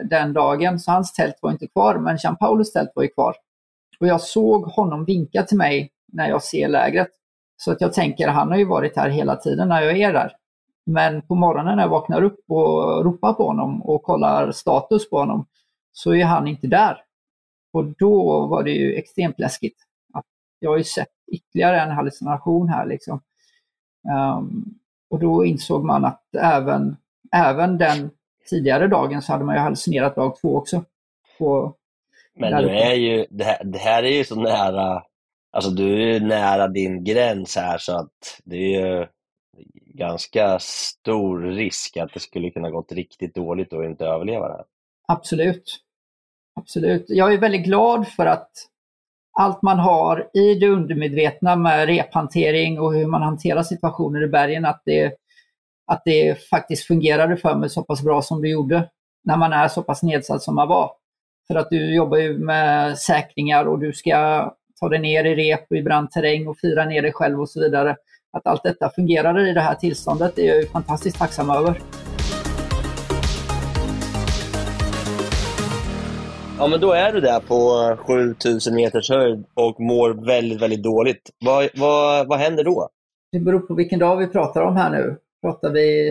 den 0.03 0.33
dagen, 0.33 0.79
så 0.79 0.91
hans 0.91 1.13
tält 1.13 1.35
var 1.41 1.51
inte 1.51 1.67
kvar, 1.67 1.97
men 1.97 2.17
Jean 2.23 2.35
Paulus 2.35 2.73
tält 2.73 2.91
var 2.95 3.03
ju 3.03 3.09
kvar. 3.09 3.35
Och 3.99 4.07
jag 4.07 4.21
såg 4.21 4.63
honom 4.63 5.05
vinka 5.05 5.43
till 5.43 5.57
mig 5.57 5.91
när 6.13 6.29
jag 6.29 6.43
ser 6.43 6.67
lägret. 6.67 7.07
Så 7.57 7.71
att 7.71 7.81
jag 7.81 7.93
tänker, 7.93 8.27
han 8.27 8.51
har 8.51 8.57
ju 8.57 8.65
varit 8.65 8.95
här 8.95 9.09
hela 9.09 9.35
tiden 9.35 9.69
när 9.69 9.81
jag 9.81 9.99
är 9.99 10.13
där. 10.13 10.31
Men 10.85 11.21
på 11.21 11.35
morgonen 11.35 11.75
när 11.75 11.83
jag 11.83 11.89
vaknar 11.89 12.23
upp 12.23 12.39
och 12.47 13.03
ropar 13.05 13.33
på 13.33 13.47
honom 13.47 13.81
och 13.81 14.03
kollar 14.03 14.51
status 14.51 15.09
på 15.09 15.17
honom 15.17 15.45
så 15.91 16.15
är 16.15 16.25
han 16.25 16.47
inte 16.47 16.67
där. 16.67 16.97
Och 17.73 17.85
då 17.85 18.45
var 18.47 18.63
det 18.63 18.71
ju 18.71 18.93
extremt 18.93 19.39
läskigt. 19.39 19.77
Att 20.13 20.25
jag 20.59 20.69
har 20.69 20.77
ju 20.77 20.83
sett 20.83 21.07
ytterligare 21.31 21.81
en 21.81 21.91
hallucination 21.91 22.69
här. 22.69 22.85
Liksom. 22.85 23.21
Um, 24.37 24.75
och 25.09 25.19
då 25.19 25.45
insåg 25.45 25.85
man 25.85 26.05
att 26.05 26.35
även, 26.35 26.97
även 27.31 27.77
den 27.77 28.09
tidigare 28.49 28.87
dagen 28.87 29.21
så 29.21 29.31
hade 29.31 29.45
man 29.45 29.55
ju 29.55 29.61
hallucinerat 29.61 30.15
dag 30.15 30.35
två 30.41 30.57
också. 30.57 30.83
På, 31.37 31.75
Men 32.33 32.63
du 32.63 32.69
är 32.69 32.93
ju, 32.93 33.25
det 33.29 33.43
här, 33.43 33.63
det 33.63 33.77
här 33.77 34.03
är 34.03 34.17
ju 34.17 34.23
så 34.23 34.35
nära, 34.35 35.03
alltså 35.51 35.71
du 35.71 36.15
är 36.15 36.19
nära 36.19 36.67
din 36.67 37.03
gräns 37.03 37.55
här 37.55 37.77
så 37.77 37.97
att 37.97 38.41
det 38.43 38.55
är 38.55 38.87
ju 38.87 39.07
ganska 39.93 40.59
stor 40.59 41.41
risk 41.41 41.97
att 41.97 42.13
det 42.13 42.19
skulle 42.19 42.49
kunna 42.49 42.69
gått 42.69 42.91
riktigt 42.91 43.35
dåligt 43.35 43.73
och 43.73 43.85
inte 43.85 44.05
överleva 44.05 44.47
det 44.47 44.53
här. 44.53 44.65
Absolut. 45.07 45.79
Absolut. 46.55 47.05
Jag 47.07 47.33
är 47.33 47.37
väldigt 47.37 47.65
glad 47.65 48.07
för 48.07 48.25
att 48.25 48.51
allt 49.39 49.61
man 49.61 49.79
har 49.79 50.29
i 50.33 50.55
det 50.55 50.67
undermedvetna 50.67 51.55
med 51.55 51.85
rephantering 51.85 52.79
och 52.79 52.93
hur 52.93 53.07
man 53.07 53.21
hanterar 53.21 53.63
situationer 53.63 54.23
i 54.23 54.27
bergen, 54.27 54.65
att 54.65 54.81
det, 54.85 55.13
att 55.87 56.01
det 56.05 56.49
faktiskt 56.49 56.87
fungerade 56.87 57.37
för 57.37 57.55
mig 57.55 57.69
så 57.69 57.83
pass 57.83 58.01
bra 58.01 58.21
som 58.21 58.41
det 58.41 58.49
gjorde 58.49 58.89
när 59.23 59.37
man 59.37 59.53
är 59.53 59.67
så 59.67 59.83
pass 59.83 60.03
nedsatt 60.03 60.41
som 60.41 60.55
man 60.55 60.67
var. 60.67 60.91
För 61.47 61.55
att 61.55 61.69
du 61.69 61.95
jobbar 61.95 62.17
ju 62.17 62.37
med 62.37 62.97
säkringar 62.97 63.65
och 63.65 63.79
du 63.79 63.93
ska 63.93 64.51
ta 64.79 64.89
dig 64.89 64.99
ner 64.99 65.23
i 65.25 65.35
rep 65.35 65.65
och 65.69 65.77
i 65.77 65.83
brant 65.83 66.11
terräng 66.11 66.47
och 66.47 66.57
fira 66.57 66.85
ner 66.85 67.01
dig 67.01 67.13
själv 67.13 67.41
och 67.41 67.49
så 67.49 67.59
vidare. 67.59 67.95
Att 68.33 68.47
allt 68.47 68.63
detta 68.63 68.89
fungerade 68.89 69.49
i 69.49 69.53
det 69.53 69.61
här 69.61 69.75
tillståndet 69.75 70.39
är 70.39 70.55
jag 70.55 70.69
fantastiskt 70.69 71.17
tacksam 71.17 71.49
över. 71.49 71.79
Ja, 76.61 76.67
men 76.67 76.79
då 76.79 76.91
är 76.91 77.13
du 77.13 77.21
där 77.21 77.39
på 77.39 77.97
7000 77.97 78.75
meters 78.75 79.09
höjd 79.09 79.45
och 79.53 79.79
mår 79.79 80.25
väldigt, 80.25 80.61
väldigt 80.61 80.83
dåligt. 80.83 81.29
Vad, 81.45 81.69
vad, 81.75 82.27
vad 82.27 82.39
händer 82.39 82.63
då? 82.63 82.89
Det 83.31 83.39
beror 83.39 83.59
på 83.59 83.73
vilken 83.73 83.99
dag 83.99 84.17
vi 84.17 84.27
pratar 84.27 84.61
om 84.61 84.75
här 84.75 84.89
nu. 84.89 85.17
Pratar 85.41 85.69
vi 85.69 86.09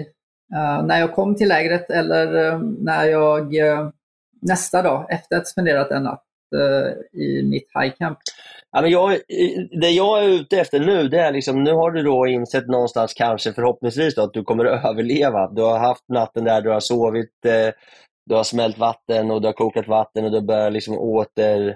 uh, 0.55 0.87
när 0.87 1.01
jag 1.01 1.15
kom 1.15 1.35
till 1.35 1.49
lägret 1.49 1.91
eller 1.91 2.37
uh, 2.37 2.63
när 2.79 3.05
jag 3.05 3.55
uh, 3.55 3.91
nästa 4.43 4.83
dag 4.83 5.13
efter 5.13 5.37
att 5.37 5.49
spenderat 5.49 5.91
en 5.91 6.03
natt 6.03 6.25
i 7.13 7.43
mitt 7.43 7.69
high 7.75 7.95
camp? 7.99 8.19
Ja, 8.73 8.83
men 8.83 8.91
jag, 8.91 9.19
det 9.81 9.91
jag 9.91 10.25
är 10.25 10.29
ute 10.29 10.61
efter 10.61 10.81
nu, 10.81 11.09
det 11.09 11.21
är 11.21 11.33
liksom, 11.33 11.65
nu 11.65 11.73
har 11.73 11.91
du 11.91 12.03
då 12.03 12.27
insett 12.27 12.67
någonstans 12.67 13.15
kanske 13.15 13.53
förhoppningsvis 13.53 14.15
då, 14.15 14.23
att 14.23 14.33
du 14.33 14.45
kommer 14.45 14.65
att 14.65 14.85
överleva. 14.91 15.51
Du 15.51 15.63
har 15.63 15.79
haft 15.79 16.09
natten 16.09 16.45
där 16.45 16.61
du 16.61 16.71
har 16.71 16.81
sovit, 16.81 17.45
eh, 17.45 17.75
du 18.27 18.35
har 18.35 18.45
smält 18.45 18.79
vatten 18.79 19.31
och 19.31 19.41
du 19.41 19.49
har 19.49 19.53
kokat 19.53 19.89
vatten 19.89 20.25
och 20.25 20.31
du 20.33 20.41
börjar 20.41 20.71
liksom 20.71 20.99
åter 20.99 21.69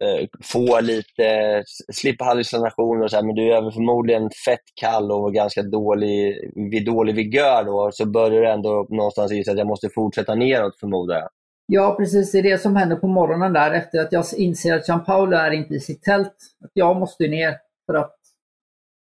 eh, 0.00 0.26
få 0.42 0.80
lite, 0.80 1.62
slippa 1.92 2.24
hallucinationer 2.24 3.04
och 3.04 3.10
så 3.10 3.16
här, 3.16 3.24
men 3.24 3.34
du 3.34 3.52
är 3.52 3.70
förmodligen 3.70 4.30
fett 4.44 4.64
kall 4.80 5.12
och 5.12 5.34
ganska 5.34 5.62
dålig, 5.62 6.36
vid 6.70 6.86
dålig 6.86 7.14
vigör 7.14 7.64
då, 7.64 7.90
så 7.92 8.06
börjar 8.06 8.30
du 8.40 8.50
ändå 8.50 8.86
någonstans 8.90 9.32
inse 9.32 9.52
att 9.52 9.58
jag 9.58 9.66
måste 9.66 9.88
fortsätta 9.94 10.34
neråt 10.34 10.80
förmodar 10.80 11.16
jag. 11.16 11.28
Ja, 11.72 11.94
precis. 11.98 12.32
Det 12.32 12.38
är 12.38 12.42
det 12.42 12.58
som 12.58 12.76
händer 12.76 12.96
på 12.96 13.06
morgonen 13.06 13.52
där 13.52 13.70
efter 13.70 14.00
att 14.00 14.12
jag 14.12 14.24
inser 14.36 14.74
att 14.74 14.88
Jean 14.88 15.04
Paul 15.04 15.32
är 15.32 15.50
inte 15.50 15.74
i 15.74 15.80
sitt 15.80 16.02
tält. 16.02 16.34
Att 16.64 16.70
jag 16.72 16.96
måste 16.96 17.28
ner 17.28 17.56
för 17.86 17.94
att 17.94 18.16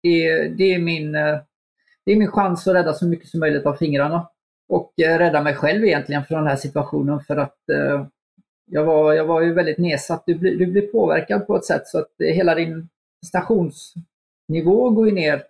det, 0.03 0.47
det, 0.47 0.73
är 0.73 0.79
min, 0.79 1.15
eh, 1.15 1.37
det 2.05 2.11
är 2.11 2.15
min 2.15 2.31
chans 2.31 2.67
att 2.67 2.75
rädda 2.75 2.93
så 2.93 3.05
mycket 3.05 3.27
som 3.27 3.39
möjligt 3.39 3.65
av 3.65 3.73
fingrarna. 3.73 4.29
Och 4.69 4.99
eh, 4.99 5.17
rädda 5.17 5.43
mig 5.43 5.55
själv 5.55 5.85
egentligen 5.85 6.25
från 6.25 6.39
den 6.39 6.47
här 6.47 6.55
situationen 6.55 7.19
för 7.19 7.37
att 7.37 7.69
eh, 7.69 8.05
jag, 8.65 8.85
var, 8.85 9.13
jag 9.13 9.25
var 9.25 9.41
ju 9.41 9.53
väldigt 9.53 9.77
nedsatt. 9.77 10.23
Du 10.25 10.35
blir, 10.35 10.57
du 10.57 10.65
blir 10.65 10.81
påverkad 10.87 11.47
på 11.47 11.55
ett 11.55 11.65
sätt 11.65 11.87
så 11.87 11.99
att 11.99 12.21
eh, 12.21 12.27
hela 12.27 12.55
din 12.55 12.89
stationsnivå 13.25 14.89
går 14.89 15.11
ner 15.11 15.43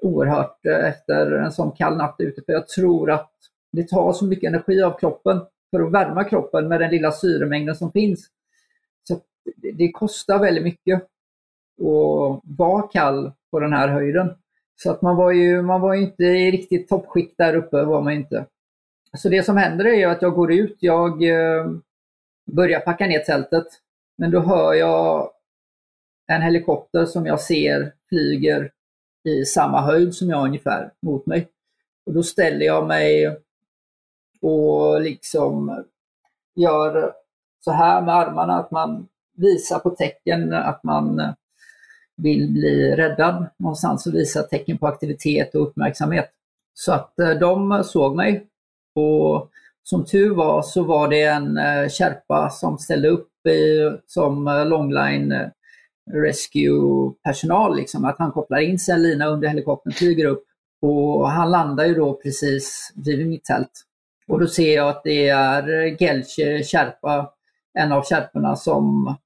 oerhört 0.00 0.66
eh, 0.66 0.88
efter 0.88 1.32
en 1.32 1.52
sån 1.52 1.72
kall 1.72 1.96
natt 1.96 2.16
ute. 2.18 2.42
För 2.46 2.52
jag 2.52 2.68
tror 2.68 3.10
att 3.10 3.32
det 3.72 3.88
tar 3.88 4.12
så 4.12 4.24
mycket 4.24 4.48
energi 4.48 4.82
av 4.82 4.98
kroppen 4.98 5.40
för 5.70 5.80
att 5.80 5.92
värma 5.92 6.24
kroppen 6.24 6.68
med 6.68 6.80
den 6.80 6.90
lilla 6.90 7.12
syremängden 7.12 7.76
som 7.76 7.92
finns. 7.92 8.26
Så 9.08 9.20
Det 9.72 9.92
kostar 9.92 10.38
väldigt 10.38 10.64
mycket 10.64 11.02
att 11.02 12.40
vara 12.44 12.82
kall 12.82 13.32
på 13.50 13.60
den 13.60 13.72
här 13.72 13.88
höjden. 13.88 14.34
Så 14.76 14.90
att 14.90 15.02
man 15.02 15.16
var 15.16 15.32
ju, 15.32 15.62
man 15.62 15.80
var 15.80 15.94
inte 15.94 16.24
i 16.24 16.50
riktigt 16.50 16.88
toppskikt 16.88 17.38
där 17.38 17.54
uppe, 17.54 17.84
var 17.84 18.02
man 18.02 18.12
inte. 18.12 18.46
Så 19.16 19.28
det 19.28 19.42
som 19.42 19.56
händer 19.56 19.86
är 19.86 20.08
att 20.08 20.22
jag 20.22 20.34
går 20.34 20.52
ut, 20.52 20.76
jag 20.80 21.22
eh, 21.22 21.66
börjar 22.52 22.80
packa 22.80 23.06
ner 23.06 23.18
tältet. 23.18 23.66
Men 24.16 24.30
då 24.30 24.40
hör 24.40 24.74
jag 24.74 25.30
en 26.26 26.42
helikopter 26.42 27.04
som 27.04 27.26
jag 27.26 27.40
ser 27.40 27.92
flyger 28.08 28.70
i 29.24 29.44
samma 29.44 29.80
höjd 29.80 30.14
som 30.14 30.30
jag 30.30 30.44
ungefär 30.44 30.90
mot 31.02 31.26
mig. 31.26 31.48
Och 32.06 32.12
då 32.12 32.22
ställer 32.22 32.66
jag 32.66 32.86
mig 32.86 33.36
och 34.40 35.00
liksom 35.00 35.84
gör 36.54 37.12
så 37.60 37.72
här 37.72 38.02
med 38.02 38.14
armarna, 38.14 38.54
att 38.58 38.70
man 38.70 39.08
visar 39.36 39.78
på 39.78 39.90
tecken 39.90 40.52
att 40.52 40.84
man 40.84 41.34
vill 42.22 42.50
bli 42.50 42.96
räddad 42.96 43.46
någonstans 43.56 44.06
och 44.06 44.14
visa 44.14 44.42
tecken 44.42 44.78
på 44.78 44.86
aktivitet 44.86 45.54
och 45.54 45.62
uppmärksamhet. 45.62 46.30
Så 46.74 46.92
att 46.92 47.18
eh, 47.18 47.30
de 47.30 47.84
såg 47.84 48.16
mig 48.16 48.46
och 48.94 49.50
som 49.82 50.04
tur 50.04 50.34
var 50.34 50.62
så 50.62 50.82
var 50.82 51.08
det 51.08 51.22
en 51.22 51.56
eh, 51.56 51.88
kärpa 51.88 52.50
som 52.50 52.78
ställde 52.78 53.08
upp 53.08 53.46
i, 53.46 53.90
som 54.06 54.48
eh, 54.48 54.66
longline 54.66 55.34
rescue-personal, 56.12 57.76
liksom, 57.76 58.04
att 58.04 58.18
han 58.18 58.32
kopplar 58.32 58.58
in 58.58 58.78
sig 58.78 58.94
en 58.94 59.02
lina 59.02 59.26
under 59.26 59.48
helikoptern, 59.48 59.92
flyger 59.92 60.24
upp 60.24 60.44
och 60.82 61.30
han 61.30 61.50
landar 61.50 61.84
ju 61.84 61.94
då 61.94 62.14
precis 62.14 62.92
vid 62.94 63.26
mitt 63.26 63.44
tält. 63.44 63.82
Och 64.28 64.40
då 64.40 64.46
ser 64.46 64.76
jag 64.76 64.88
att 64.88 65.04
det 65.04 65.28
är 65.28 65.86
Gelche 66.02 66.62
Sherpa 66.64 67.32
en 67.78 67.92
av 67.92 68.02
kärporna 68.02 68.56
som 68.56 69.16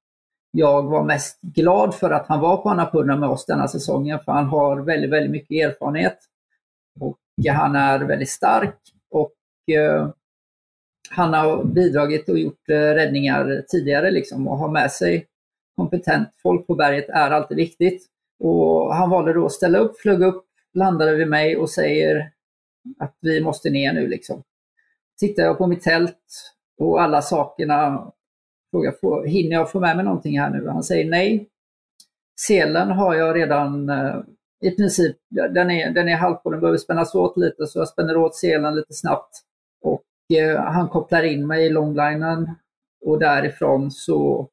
jag 0.56 0.82
var 0.82 1.04
mest 1.04 1.40
glad 1.40 1.94
för 1.94 2.10
att 2.10 2.26
han 2.26 2.40
var 2.40 2.56
på 2.56 2.70
Annapurna 2.70 3.16
med 3.16 3.28
oss 3.28 3.46
denna 3.46 3.68
säsongen, 3.68 4.18
för 4.24 4.32
han 4.32 4.44
har 4.44 4.76
väldigt, 4.76 5.10
väldigt 5.10 5.30
mycket 5.30 5.70
erfarenhet. 5.70 6.18
Och 7.00 7.18
han 7.48 7.76
är 7.76 7.98
väldigt 7.98 8.30
stark 8.30 8.78
och 9.10 9.34
eh, 9.74 10.08
han 11.10 11.34
har 11.34 11.64
bidragit 11.64 12.28
och 12.28 12.38
gjort 12.38 12.68
eh, 12.68 12.74
räddningar 12.74 13.64
tidigare 13.68 14.10
liksom 14.10 14.48
och 14.48 14.58
ha 14.58 14.68
med 14.68 14.92
sig 14.92 15.26
kompetent 15.76 16.28
folk 16.42 16.66
på 16.66 16.74
berget 16.74 17.08
är 17.08 17.30
alltid 17.30 17.56
viktigt. 17.56 18.06
Och 18.38 18.94
han 18.94 19.10
valde 19.10 19.32
då 19.32 19.46
att 19.46 19.52
ställa 19.52 19.78
upp, 19.78 20.00
flög 20.00 20.22
upp, 20.22 20.44
landade 20.74 21.14
vid 21.14 21.28
mig 21.28 21.56
och 21.56 21.70
säger 21.70 22.30
att 22.98 23.14
vi 23.20 23.40
måste 23.40 23.70
ner 23.70 23.92
nu 23.92 24.08
liksom. 24.08 24.42
Tittar 25.18 25.42
jag 25.42 25.58
på 25.58 25.66
mitt 25.66 25.82
tält 25.82 26.52
och 26.78 27.02
alla 27.02 27.22
sakerna, 27.22 28.10
frågar, 28.70 29.26
hinner 29.26 29.52
jag 29.52 29.70
få 29.70 29.80
med 29.80 29.96
mig 29.96 30.04
någonting 30.04 30.40
här 30.40 30.50
nu? 30.50 30.68
Han 30.68 30.82
säger 30.82 31.10
nej. 31.10 31.48
Selen 32.40 32.90
har 32.90 33.14
jag 33.14 33.36
redan 33.36 33.88
eh, 33.88 34.20
i 34.60 34.70
princip, 34.70 35.16
den 35.28 35.70
är, 35.70 35.90
den 35.90 36.08
är 36.08 36.16
halv 36.16 36.34
på, 36.34 36.50
den 36.50 36.60
behöver 36.60 36.78
spännas 36.78 37.14
åt 37.14 37.36
lite 37.36 37.66
så 37.66 37.78
jag 37.78 37.88
spänner 37.88 38.16
åt 38.16 38.36
selen 38.36 38.74
lite 38.74 38.94
snabbt. 38.94 39.30
Och 39.82 40.36
eh, 40.36 40.60
han 40.60 40.88
kopplar 40.88 41.22
in 41.22 41.46
mig 41.46 41.66
i 41.66 41.70
longlinen 41.70 42.50
och 43.04 43.18
därifrån 43.18 43.90
så 43.90 44.48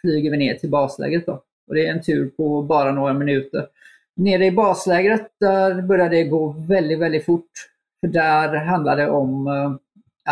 flyger 0.00 0.30
vi 0.30 0.36
ner 0.36 0.54
till 0.54 0.70
baslägret. 0.70 1.26
Då. 1.26 1.42
Och 1.68 1.74
det 1.74 1.86
är 1.86 1.92
en 1.92 2.02
tur 2.02 2.28
på 2.28 2.62
bara 2.62 2.92
några 2.92 3.12
minuter. 3.12 3.66
Nere 4.16 4.46
i 4.46 4.50
baslägret 4.50 5.26
där 5.40 5.82
börjar 5.82 6.10
det 6.10 6.24
gå 6.24 6.54
väldigt, 6.68 6.98
väldigt 6.98 7.24
fort. 7.24 7.50
För 8.00 8.08
där 8.08 8.56
handlar 8.56 8.96
det 8.96 9.10
om 9.10 9.46
eh, 9.46 9.74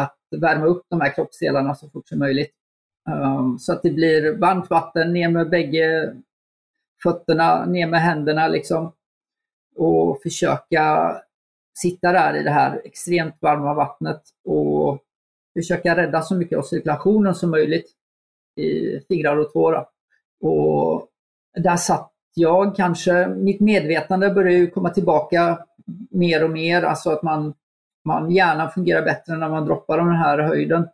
att 0.03 0.17
värma 0.41 0.67
upp 0.67 0.83
de 0.89 1.01
här 1.01 1.15
kroppsdelarna 1.15 1.75
så 1.75 1.91
fort 1.91 2.09
som 2.09 2.19
möjligt. 2.19 2.53
Um, 3.11 3.59
så 3.59 3.73
att 3.73 3.83
det 3.83 3.91
blir 3.91 4.37
varmt 4.37 4.71
vatten 4.71 5.13
ner 5.13 5.29
med 5.29 5.51
bägge 5.51 6.15
fötterna, 7.03 7.65
ner 7.65 7.87
med 7.87 8.01
händerna 8.01 8.49
liksom. 8.49 8.93
Och 9.77 10.23
försöka 10.23 11.17
sitta 11.75 12.13
där 12.13 12.37
i 12.37 12.43
det 12.43 12.51
här 12.51 12.81
extremt 12.85 13.35
varma 13.41 13.75
vattnet 13.75 14.23
och 14.45 14.99
försöka 15.55 15.97
rädda 15.97 16.23
så 16.23 16.35
mycket 16.35 16.59
av 16.59 16.63
cirkulationen 16.63 17.35
som 17.35 17.51
möjligt 17.51 17.87
i 18.57 19.01
fingrar 19.09 19.37
och 19.37 19.53
tår. 19.53 19.87
Och 20.41 21.09
där 21.55 21.77
satt 21.77 22.13
jag 22.35 22.77
kanske, 22.77 23.27
mitt 23.27 23.61
medvetande 23.61 24.31
började 24.31 24.67
komma 24.67 24.91
tillbaka 24.91 25.59
mer 26.11 26.45
och 26.45 26.51
mer, 26.51 26.83
alltså 26.83 27.11
att 27.11 27.23
man, 27.23 27.55
man 28.05 28.31
hjärnan 28.31 28.71
fungerar 28.71 29.03
bättre 29.03 29.37
när 29.37 29.49
man 29.49 29.67
droppar 29.67 29.99
den 29.99 30.17
här 30.17 30.39
höjden. 30.39 30.89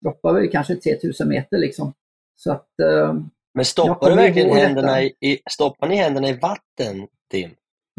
Droppar 0.00 0.32
vi 0.32 0.48
kanske 0.48 0.76
3000 0.76 1.28
meter 1.28 1.58
liksom. 1.58 1.92
Så 2.36 2.52
att, 2.52 2.80
eh, 2.82 3.14
Men 3.54 3.64
stoppar 3.64 4.10
du 4.10 4.16
verkligen 4.16 4.56
händerna 4.56 5.02
i, 5.02 5.40
stoppar 5.50 5.88
ni 5.88 5.96
händerna 5.96 6.28
i 6.28 6.32
vatten, 6.32 7.08
Tim? 7.30 7.50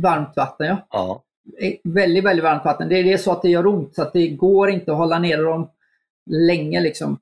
Varmt 0.01 0.35
vatten, 0.35 0.67
ja. 0.67 0.87
ja. 0.91 1.23
Väldigt, 1.83 2.23
väldigt 2.23 2.43
varmt 2.43 2.65
vatten. 2.65 2.89
Det 2.89 2.99
är 2.99 3.03
det 3.03 3.17
så 3.17 3.31
att 3.31 3.41
det 3.41 3.49
gör 3.49 3.67
ont, 3.67 3.95
så 3.95 4.01
att 4.01 4.13
det 4.13 4.27
går 4.27 4.69
inte 4.69 4.91
att 4.91 4.97
hålla 4.97 5.19
ner 5.19 5.43
dem 5.43 5.69
länge. 6.29 6.79
Liksom. 6.79 7.19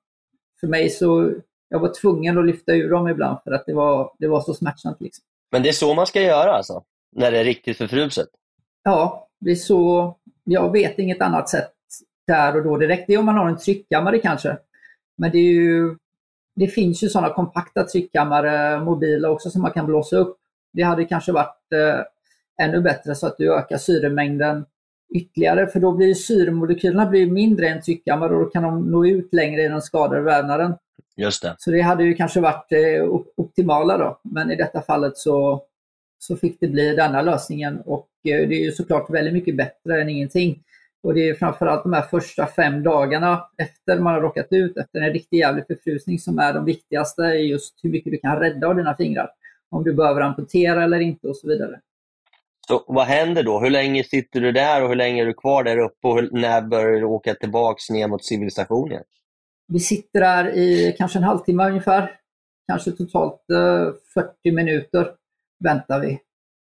För 0.59 0.67
mig 0.67 0.89
så 0.89 1.33
jag 1.69 1.79
var 1.79 1.93
tvungen 2.01 2.37
att 2.37 2.45
lyfta 2.45 2.73
ur 2.73 2.89
dem 2.89 3.07
ibland 3.07 3.37
för 3.43 3.51
att 3.51 3.65
det 3.65 3.73
var, 3.73 4.11
det 4.19 4.27
var 4.27 4.41
så 4.41 4.53
smärtsamt. 4.53 5.01
Liksom. 5.01 5.23
Men 5.51 5.63
det 5.63 5.69
är 5.69 5.73
så 5.73 5.93
man 5.93 6.07
ska 6.07 6.21
göra 6.21 6.51
alltså? 6.51 6.83
När 7.15 7.31
det 7.31 7.39
är 7.39 7.43
riktigt 7.43 7.77
förfruset? 7.77 8.27
Ja, 8.83 9.27
det 9.39 9.51
är 9.51 9.55
så. 9.55 10.15
Jag 10.43 10.71
vet 10.71 10.99
inget 10.99 11.21
annat 11.21 11.49
sätt 11.49 11.73
där 12.27 12.55
och 12.55 12.63
då 12.63 12.77
direkt. 12.77 13.07
Det 13.07 13.13
är 13.13 13.17
om 13.17 13.25
man 13.25 13.37
har 13.37 13.49
en 13.49 13.57
tryckkammare 13.57 14.19
kanske. 14.19 14.57
Men 15.19 15.31
det, 15.31 15.39
ju, 15.39 15.95
det 16.55 16.67
finns 16.67 17.03
ju 17.03 17.09
sådana 17.09 17.33
kompakta 17.33 17.83
tryckkammare, 17.83 18.83
mobila 18.83 19.29
också, 19.29 19.49
som 19.49 19.61
man 19.61 19.71
kan 19.71 19.85
blåsa 19.85 20.17
upp. 20.17 20.37
Det 20.73 20.81
hade 20.81 21.05
kanske 21.05 21.31
varit 21.31 21.73
eh, 21.73 22.65
ännu 22.65 22.81
bättre 22.81 23.15
så 23.15 23.27
att 23.27 23.37
du 23.37 23.53
ökar 23.53 23.77
syremängden 23.77 24.65
ytterligare, 25.15 25.67
för 25.67 25.79
då 25.79 25.91
blir 25.91 26.13
syremolekylerna 26.13 27.05
blir 27.05 27.31
mindre 27.31 27.69
än 27.69 27.81
tryckkammare 27.81 28.35
och 28.35 28.43
då 28.43 28.49
kan 28.49 28.63
de 28.63 28.91
nå 28.91 29.05
ut 29.05 29.33
längre 29.33 29.63
i 29.63 29.67
den 29.67 29.81
skadade 29.81 30.21
vävnaden. 30.21 30.73
Just 31.15 31.41
det. 31.41 31.55
Så 31.57 31.71
det 31.71 31.81
hade 31.81 32.03
ju 32.03 32.13
kanske 32.13 32.39
varit 32.39 32.71
eh, 32.71 33.03
optimala 33.37 33.97
då. 33.97 34.19
Men 34.23 34.51
i 34.51 34.55
detta 34.55 34.81
fallet 34.81 35.17
så, 35.17 35.63
så 36.19 36.35
fick 36.35 36.59
det 36.59 36.67
bli 36.67 36.95
denna 36.95 37.21
lösningen 37.21 37.81
och 37.85 38.09
eh, 38.23 38.47
det 38.47 38.55
är 38.55 38.63
ju 38.63 38.71
såklart 38.71 39.09
väldigt 39.09 39.33
mycket 39.33 39.57
bättre 39.57 40.01
än 40.01 40.09
ingenting. 40.09 40.63
Och 41.03 41.13
det 41.13 41.29
är 41.29 41.33
framförallt 41.33 41.83
de 41.83 41.93
här 41.93 42.01
första 42.01 42.47
fem 42.47 42.83
dagarna 42.83 43.45
efter 43.57 43.99
man 43.99 44.13
har 44.13 44.21
råkat 44.21 44.47
ut 44.49 44.77
efter 44.77 44.99
en 44.99 45.13
riktig 45.13 45.37
jävlig 45.37 45.67
förfrusning 45.67 46.19
som 46.19 46.39
är 46.39 46.53
de 46.53 46.65
viktigaste 46.65 47.21
i 47.21 47.49
just 47.49 47.79
hur 47.83 47.89
mycket 47.89 48.11
du 48.11 48.17
kan 48.17 48.39
rädda 48.39 48.67
av 48.67 48.75
dina 48.75 48.95
fingrar. 48.95 49.29
Om 49.71 49.83
du 49.83 49.93
behöver 49.93 50.21
amputera 50.21 50.83
eller 50.83 50.99
inte 50.99 51.27
och 51.27 51.37
så 51.37 51.47
vidare. 51.47 51.79
Så 52.67 52.83
vad 52.87 53.05
händer 53.05 53.43
då? 53.43 53.59
Hur 53.59 53.69
länge 53.69 54.03
sitter 54.03 54.41
du 54.41 54.51
där 54.51 54.83
och 54.83 54.89
hur 54.89 54.95
länge 54.95 55.21
är 55.21 55.25
du 55.25 55.33
kvar 55.33 55.63
där 55.63 55.77
uppe 55.77 56.07
och 56.07 56.15
hur, 56.15 56.29
när 56.31 56.61
börjar 56.61 56.99
du 56.99 57.05
åka 57.05 57.33
tillbaks 57.33 57.89
ner 57.89 58.07
mot 58.07 58.25
civilisationen? 58.25 59.03
Vi 59.67 59.79
sitter 59.79 60.19
där 60.19 60.57
i 60.57 60.95
kanske 60.97 61.19
en 61.19 61.23
halvtimme 61.23 61.67
ungefär. 61.67 62.11
Kanske 62.67 62.91
totalt 62.91 63.41
40 64.13 64.29
eh, 64.43 64.53
minuter 64.53 65.11
väntar 65.63 65.99
vi 65.99 66.19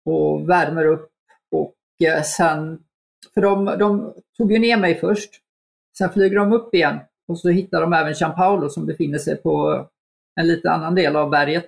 och 0.04 0.48
värmer 0.48 0.86
upp. 0.86 1.10
Och 1.50 2.06
eh, 2.06 2.22
sen, 2.22 2.78
för 3.34 3.40
de, 3.40 3.64
de 3.64 4.14
tog 4.36 4.52
ju 4.52 4.58
ner 4.58 4.76
mig 4.76 4.94
först. 4.94 5.30
Sen 5.98 6.10
flyger 6.12 6.36
de 6.36 6.52
upp 6.52 6.74
igen 6.74 6.98
och 7.28 7.38
så 7.38 7.48
hittar 7.48 7.80
de 7.80 7.92
även 7.92 8.12
Jean-Paolo 8.12 8.68
som 8.68 8.86
befinner 8.86 9.18
sig 9.18 9.36
på 9.36 9.86
en 10.40 10.48
lite 10.48 10.70
annan 10.70 10.94
del 10.94 11.16
av 11.16 11.30
berget. 11.30 11.66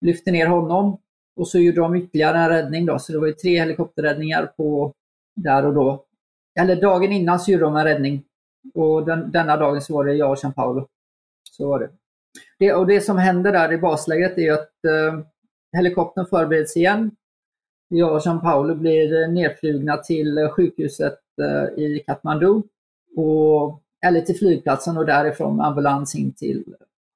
Lyfter 0.00 0.32
ner 0.32 0.46
honom 0.46 0.98
och 1.36 1.48
så 1.48 1.58
gjorde 1.58 1.80
de 1.80 1.94
ytterligare 1.94 2.38
en 2.38 2.48
räddning 2.48 2.86
då, 2.86 2.98
så 2.98 3.12
det 3.12 3.18
var 3.18 3.26
ju 3.26 3.32
tre 3.32 3.58
helikopterräddningar 3.58 4.46
på 4.56 4.92
där 5.36 5.66
och 5.66 5.74
då. 5.74 6.04
Eller 6.60 6.76
dagen 6.76 7.12
innan 7.12 7.40
så 7.40 7.50
gjorde 7.50 7.64
de 7.64 7.76
en 7.76 7.84
räddning 7.84 8.24
och 8.74 9.06
den, 9.06 9.30
denna 9.30 9.56
dagen 9.56 9.82
så 9.82 9.94
var 9.94 10.04
det 10.04 10.14
jag 10.14 10.30
och 10.30 10.38
Jean 10.42 10.52
Paolo. 10.52 10.88
Så 11.50 11.68
var 11.68 11.78
det. 11.78 11.90
det. 12.58 12.74
Och 12.74 12.86
det 12.86 13.00
som 13.00 13.18
händer 13.18 13.52
där 13.52 13.72
i 13.72 13.78
baslägret 13.78 14.38
är 14.38 14.52
att 14.52 14.84
eh, 14.84 15.20
helikoptern 15.76 16.26
förbereds 16.26 16.76
igen. 16.76 17.10
Jag 17.94 18.14
och 18.14 18.22
Jean 18.24 18.40
Paolo 18.40 18.74
blir 18.74 19.28
nedflugna 19.28 19.96
till 19.96 20.48
sjukhuset 20.52 21.18
eh, 21.42 21.84
i 21.84 22.02
Kathmandu. 22.06 22.62
Och, 23.16 23.82
eller 24.06 24.20
till 24.20 24.38
flygplatsen 24.38 24.96
och 24.98 25.06
därifrån 25.06 25.60
ambulans 25.60 26.14
in 26.14 26.32
till 26.32 26.64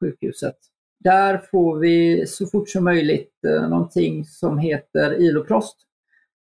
sjukhuset. 0.00 0.56
Där 1.00 1.38
får 1.38 1.78
vi 1.78 2.26
så 2.26 2.46
fort 2.46 2.68
som 2.68 2.84
möjligt 2.84 3.44
eh, 3.46 3.68
någonting 3.68 4.24
som 4.24 4.58
heter 4.58 5.22
Iloprost, 5.22 5.76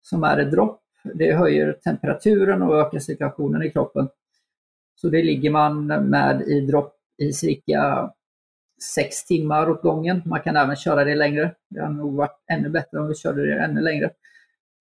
som 0.02 0.24
är 0.24 0.38
ett 0.38 0.52
dropp. 0.52 0.82
Det 1.14 1.34
höjer 1.34 1.74
temperaturen 1.74 2.62
och 2.62 2.80
ökar 2.80 3.00
cirkulationen 3.00 3.64
i 3.64 3.70
kroppen. 3.70 4.08
Så 4.96 5.10
det 5.10 5.24
ligger 5.24 5.52
man 5.52 5.88
med 5.88 6.42
i 6.42 6.62
dropp 6.62 6.96
i 7.18 7.34
cirka 7.34 8.12
sex 8.84 9.26
timmar 9.26 9.70
åt 9.70 9.82
gången. 9.82 10.22
Man 10.26 10.42
kan 10.42 10.58
även 10.58 10.76
köra 10.76 11.04
det 11.04 11.16
längre. 11.16 11.56
Det 11.70 11.82
hade 11.82 11.94
nog 11.94 12.16
varit 12.16 12.44
ännu 12.52 12.70
bättre 12.70 13.00
om 13.00 13.08
vi 13.08 13.16
körde 13.16 13.46
det 13.46 13.64
ännu 13.64 13.82
längre. 13.82 14.10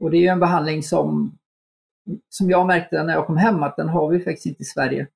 Och 0.00 0.10
det 0.10 0.26
är 0.26 0.32
en 0.32 0.40
behandling 0.40 0.82
som, 0.82 1.38
som 2.28 2.50
jag 2.50 2.66
märkte 2.66 3.02
när 3.02 3.14
jag 3.14 3.26
kom 3.26 3.36
hem 3.36 3.62
att 3.62 3.76
den 3.76 3.88
har 3.88 4.08
vi 4.08 4.20
faktiskt 4.20 4.46
inte 4.46 4.62
i 4.62 4.66
Sverige. 4.66 5.06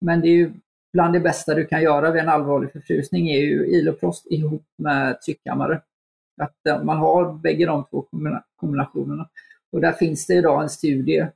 Men 0.00 0.20
det 0.20 0.28
är 0.28 0.36
ju 0.36 0.52
bland 0.92 1.12
det 1.12 1.20
bästa 1.20 1.54
du 1.54 1.66
kan 1.66 1.82
göra 1.82 2.10
vid 2.10 2.22
en 2.22 2.28
allvarlig 2.28 2.72
förfrusning 2.72 3.28
är 3.30 3.40
ju 3.40 3.66
iloprost 3.66 4.26
ihop 4.30 4.64
med 4.76 5.22
tryckkammare. 5.22 5.82
Att 6.42 6.66
eh, 6.66 6.82
man 6.82 6.96
har 6.96 7.32
bägge 7.32 7.66
de 7.66 7.84
två 7.90 8.06
kombinationerna. 8.56 9.28
Och 9.72 9.80
där 9.80 9.92
finns 9.92 10.26
det 10.26 10.34
idag 10.34 10.62
en 10.62 10.68
studie 10.68 11.26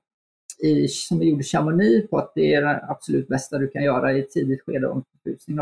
i, 0.59 0.89
som 0.89 1.21
är 1.21 1.25
gjord 1.25 1.41
i 1.41 1.45
Chamonix 1.45 2.11
på 2.11 2.19
att 2.19 2.33
det 2.35 2.55
är 2.55 2.63
det 2.63 2.85
absolut 2.89 3.29
bästa 3.29 3.59
du 3.59 3.69
kan 3.69 3.85
göra 3.85 4.13
i 4.13 4.21
ett 4.21 4.31
tidigt 4.31 4.63
skede 4.63 4.89
av 4.89 5.05
förfrusning 5.13 5.59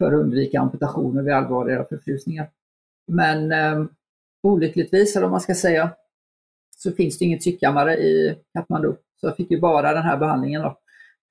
för 0.00 0.06
att 0.06 0.20
undvika 0.20 0.60
amputationer 0.60 1.22
vid 1.22 1.34
allvarliga 1.34 1.84
förfrusningar. 1.84 2.50
Men 3.06 3.52
eh, 3.52 3.84
olyckligtvis, 4.42 5.16
eller 5.16 5.26
vad 5.26 5.30
man 5.30 5.40
ska 5.40 5.54
säga, 5.54 5.90
så 6.76 6.92
finns 6.92 7.18
det 7.18 7.24
ingen 7.24 7.38
tryckkammare 7.38 7.96
i 7.96 8.36
Kathmandu. 8.52 8.94
Så 9.20 9.26
jag 9.26 9.36
fick 9.36 9.50
ju 9.50 9.60
bara 9.60 9.92
den 9.92 10.02
här 10.02 10.16
behandlingen. 10.16 10.62
Då. 10.62 10.78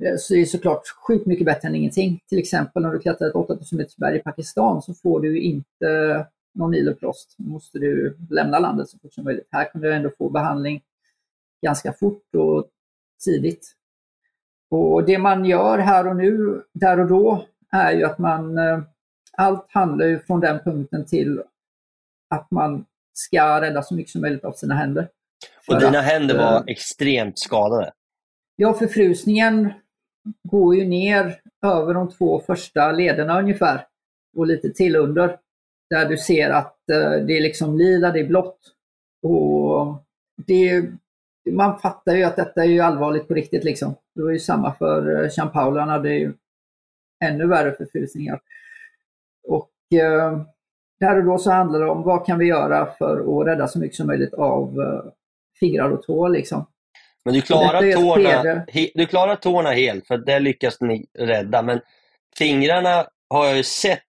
Eh, 0.05 0.15
så 0.17 0.33
det 0.33 0.41
är 0.41 0.45
såklart 0.45 0.87
sjukt 0.87 1.25
mycket 1.25 1.45
bättre 1.45 1.67
än 1.67 1.75
ingenting. 1.75 2.19
Till 2.29 2.39
exempel 2.39 2.83
när 2.83 2.91
du 2.91 2.99
klättrar 2.99 3.27
ett 3.27 3.35
8000 3.35 3.77
meters 3.77 3.95
berg 3.95 4.17
i 4.17 4.23
Pakistan 4.23 4.81
så 4.81 4.93
får 4.93 5.21
du 5.21 5.39
inte 5.39 6.25
någon 6.53 6.73
iloprost. 6.73 7.35
Då 7.37 7.49
måste 7.49 7.79
du 7.79 8.17
lämna 8.29 8.59
landet 8.59 8.89
så 8.89 8.97
fort 8.99 9.13
som 9.13 9.23
möjligt. 9.23 9.47
Här 9.51 9.71
kunde 9.71 9.87
jag 9.87 9.97
ändå 9.97 10.09
få 10.17 10.29
behandling 10.29 10.81
ganska 11.61 11.93
fort 11.93 12.35
och 12.35 12.67
tidigt. 13.25 13.75
Och 14.69 15.05
Det 15.05 15.17
man 15.17 15.45
gör 15.45 15.77
här 15.77 16.07
och 16.07 16.15
nu, 16.15 16.61
där 16.73 16.99
och 16.99 17.07
då, 17.07 17.45
är 17.71 17.91
ju 17.91 18.05
att 18.05 18.19
man... 18.19 18.57
Eh, 18.57 18.79
allt 19.37 19.65
handlar 19.69 20.05
ju 20.05 20.19
från 20.19 20.39
den 20.39 20.59
punkten 20.59 21.05
till 21.05 21.41
att 22.29 22.51
man 22.51 22.85
ska 23.13 23.61
rädda 23.61 23.83
så 23.83 23.95
mycket 23.95 24.11
som 24.11 24.21
möjligt 24.21 24.43
av 24.43 24.51
sina 24.51 24.75
händer. 24.75 25.07
Och 25.67 25.79
dina 25.79 25.99
att, 25.99 26.05
händer 26.05 26.37
var 26.37 26.55
äh, 26.55 26.63
extremt 26.67 27.39
skadade? 27.39 27.91
Ja, 28.55 28.73
förfrusningen 28.73 29.73
går 30.43 30.75
ju 30.75 30.87
ner 30.87 31.41
över 31.65 31.93
de 31.93 32.11
två 32.11 32.39
första 32.39 32.91
lederna 32.91 33.39
ungefär. 33.39 33.85
och 34.37 34.47
lite 34.47 34.69
till 34.69 34.95
under. 34.95 35.37
Där 35.89 36.09
du 36.09 36.17
ser 36.17 36.49
att 36.49 36.89
eh, 36.89 37.11
det 37.11 37.37
är 37.37 37.41
liksom 37.41 37.77
lila, 37.77 38.11
det 38.11 38.19
är 38.19 38.27
blått. 38.27 38.59
Och 39.23 40.03
det, 40.47 40.83
man 41.51 41.79
fattar 41.79 42.15
ju 42.15 42.23
att 42.23 42.35
detta 42.35 42.65
är 42.65 42.81
allvarligt 42.81 43.27
på 43.27 43.33
riktigt. 43.33 43.63
Liksom. 43.63 43.95
Det 44.15 44.21
var 44.21 44.31
ju 44.31 44.39
samma 44.39 44.73
för 44.73 45.23
eh, 45.23 45.29
Jean 45.37 45.51
Paul, 45.51 45.77
han 45.77 45.89
hade 45.89 46.13
ju 46.13 46.33
ännu 47.25 47.47
värre 47.47 47.75
förfrysningar. 47.75 48.39
Och 49.47 49.69
eh, 49.93 50.41
där 50.99 51.17
och 51.17 51.23
då 51.23 51.37
så 51.37 51.51
handlar 51.51 51.79
det 51.79 51.89
om 51.89 52.03
vad 52.03 52.25
kan 52.25 52.39
vi 52.39 52.45
göra 52.45 52.89
för 52.97 53.41
att 53.41 53.47
rädda 53.47 53.67
så 53.67 53.79
mycket 53.79 53.97
som 53.97 54.07
möjligt 54.07 54.33
av 54.33 54.79
eh, 54.79 55.11
fingrar 55.59 55.89
och 55.89 56.03
tår. 56.03 56.29
Liksom. 56.29 56.65
Men 57.25 57.33
du 57.33 57.41
klarar, 57.41 57.93
tårna, 57.93 58.65
du 58.93 59.05
klarar 59.05 59.35
tårna 59.35 59.69
helt, 59.69 60.07
för 60.07 60.17
det 60.17 60.39
lyckas 60.39 60.81
ni 60.81 61.05
rädda. 61.19 61.61
Men 61.61 61.79
fingrarna 62.37 63.07
har 63.29 63.45
jag 63.45 63.57
ju 63.57 63.63
sett 63.63 64.03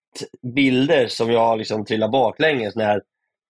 bilder 0.55 1.07
som 1.07 1.31
jag 1.33 1.59
liksom 1.59 1.85
trillar 1.85 2.09
baklänges 2.09 2.77
när 2.77 3.03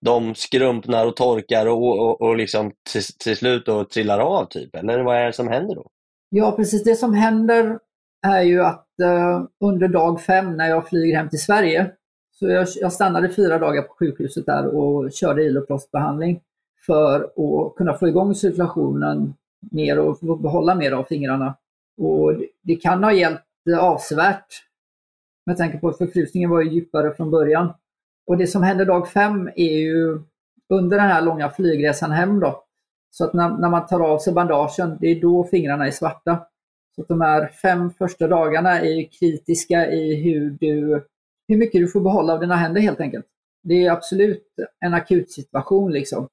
de 0.04 0.34
skrumpnar 0.34 1.06
och 1.06 1.16
torkar 1.16 1.66
och, 1.66 1.98
och, 1.98 2.20
och 2.20 2.36
liksom 2.36 2.72
till, 2.92 3.02
till 3.02 3.36
slut 3.36 3.66
då 3.66 3.84
trillar 3.84 4.18
av, 4.18 4.44
typ? 4.44 4.76
Eller 4.76 5.02
vad 5.02 5.16
är 5.16 5.26
det 5.26 5.32
som 5.32 5.48
händer 5.48 5.74
då? 5.74 5.86
Ja, 6.28 6.52
precis. 6.52 6.84
Det 6.84 6.96
som 6.96 7.14
händer 7.14 7.78
är 8.26 8.42
ju 8.42 8.64
att 8.64 8.86
Eh, 9.00 9.42
under 9.60 9.88
dag 9.88 10.20
fem 10.20 10.56
när 10.56 10.68
jag 10.68 10.88
flyger 10.88 11.16
hem 11.16 11.28
till 11.28 11.40
Sverige, 11.42 11.90
så 12.32 12.48
jag, 12.48 12.66
jag 12.80 12.92
stannade 12.92 13.28
fyra 13.28 13.58
dagar 13.58 13.82
på 13.82 13.94
sjukhuset 13.94 14.46
där 14.46 14.66
och 14.66 15.12
körde 15.12 15.44
iloplastbehandling 15.44 16.40
för 16.86 17.20
att 17.20 17.76
kunna 17.76 17.94
få 17.94 18.08
igång 18.08 18.34
cirkulationen 18.34 19.34
mer 19.70 19.98
och 19.98 20.38
behålla 20.40 20.74
mer 20.74 20.92
av 20.92 21.04
fingrarna. 21.04 21.54
Och 21.98 22.34
det 22.62 22.76
kan 22.76 23.04
ha 23.04 23.12
hjälpt 23.12 23.44
avsevärt 23.80 24.46
med 25.46 25.56
tanke 25.56 25.78
på 25.78 25.88
att 25.88 25.98
förfrysningen 25.98 26.50
var 26.50 26.62
djupare 26.62 27.14
från 27.14 27.30
början. 27.30 27.72
Och 28.26 28.36
det 28.36 28.46
som 28.46 28.62
händer 28.62 28.84
dag 28.84 29.08
fem 29.08 29.50
är 29.56 29.78
ju 29.78 30.18
under 30.68 30.96
den 30.96 31.06
här 31.06 31.22
långa 31.22 31.50
flygresan 31.50 32.10
hem 32.10 32.40
då. 32.40 32.64
Så 33.10 33.24
att 33.24 33.32
när, 33.32 33.48
när 33.48 33.68
man 33.68 33.86
tar 33.86 34.00
av 34.00 34.18
sig 34.18 34.32
bandagen, 34.32 34.98
det 35.00 35.06
är 35.06 35.20
då 35.20 35.44
fingrarna 35.44 35.86
är 35.86 35.90
svarta. 35.90 36.46
Så 36.94 37.02
att 37.02 37.08
de 37.08 37.20
här 37.20 37.48
fem 37.48 37.90
första 37.90 38.28
dagarna 38.28 38.80
är 38.80 39.12
kritiska 39.12 39.90
i 39.90 40.22
hur, 40.22 40.50
du, 40.50 41.06
hur 41.48 41.56
mycket 41.56 41.80
du 41.80 41.88
får 41.88 42.00
behålla 42.00 42.32
av 42.32 42.40
dina 42.40 42.56
händer 42.56 42.80
helt 42.80 43.00
enkelt. 43.00 43.26
Det 43.62 43.86
är 43.86 43.90
absolut 43.90 44.46
en 44.80 44.94
akut 44.94 45.32
situation 45.32 45.92
liksom. 45.92 46.28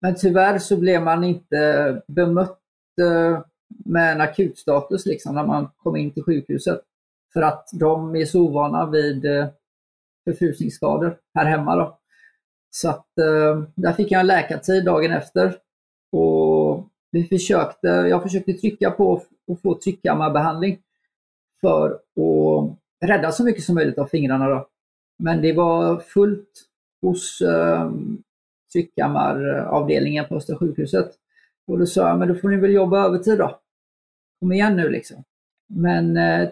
Men 0.00 0.14
tyvärr 0.14 0.58
så 0.58 0.76
blev 0.76 1.02
man 1.02 1.24
inte 1.24 2.02
bemött 2.08 2.60
eh, 3.00 3.40
med 3.84 4.12
en 4.12 4.20
akutstatus 4.20 5.06
liksom 5.06 5.34
när 5.34 5.46
man 5.46 5.68
kom 5.76 5.96
in 5.96 6.10
till 6.10 6.22
sjukhuset. 6.22 6.80
För 7.32 7.42
att 7.42 7.68
de 7.72 8.16
är 8.16 8.24
så 8.24 8.40
ovana 8.40 8.90
vid 8.90 9.24
eh, 9.24 9.46
förfrusningsskador 10.24 11.18
här 11.34 11.44
hemma. 11.44 11.76
Då. 11.76 11.98
Så 12.70 12.88
att 12.88 13.18
eh, 13.18 13.62
där 13.74 13.92
fick 13.92 14.10
jag 14.10 14.20
en 14.20 14.26
läkartid 14.26 14.84
dagen 14.84 15.12
efter. 15.12 15.56
Och 16.12 16.41
vi 17.12 17.24
försökte, 17.24 17.88
jag 17.88 18.22
försökte 18.22 18.52
trycka 18.52 18.90
på 18.90 19.22
och 19.46 19.60
få 19.60 19.74
tryckkammarbehandling 19.74 20.78
för 21.60 21.90
att 21.92 23.08
rädda 23.08 23.32
så 23.32 23.44
mycket 23.44 23.64
som 23.64 23.74
möjligt 23.74 23.98
av 23.98 24.06
fingrarna. 24.06 24.48
Då. 24.48 24.68
Men 25.18 25.42
det 25.42 25.52
var 25.52 26.00
fullt 26.00 26.48
hos 27.02 27.40
eh, 27.40 27.90
tryckkammaravdelningen 28.72 30.24
på 30.28 30.36
Östra 30.36 30.56
sjukhuset. 30.56 31.10
Och 31.66 31.78
då 31.78 31.86
sa 31.86 32.08
jag, 32.08 32.18
men 32.18 32.28
då 32.28 32.34
får 32.34 32.48
ni 32.48 32.56
väl 32.56 32.72
jobba 32.72 33.06
övertid 33.06 33.38
då. 33.38 33.60
Kom 34.40 34.52
igen 34.52 34.76
nu 34.76 34.88
liksom. 34.88 35.24
Men 35.68 36.16
eh, 36.16 36.48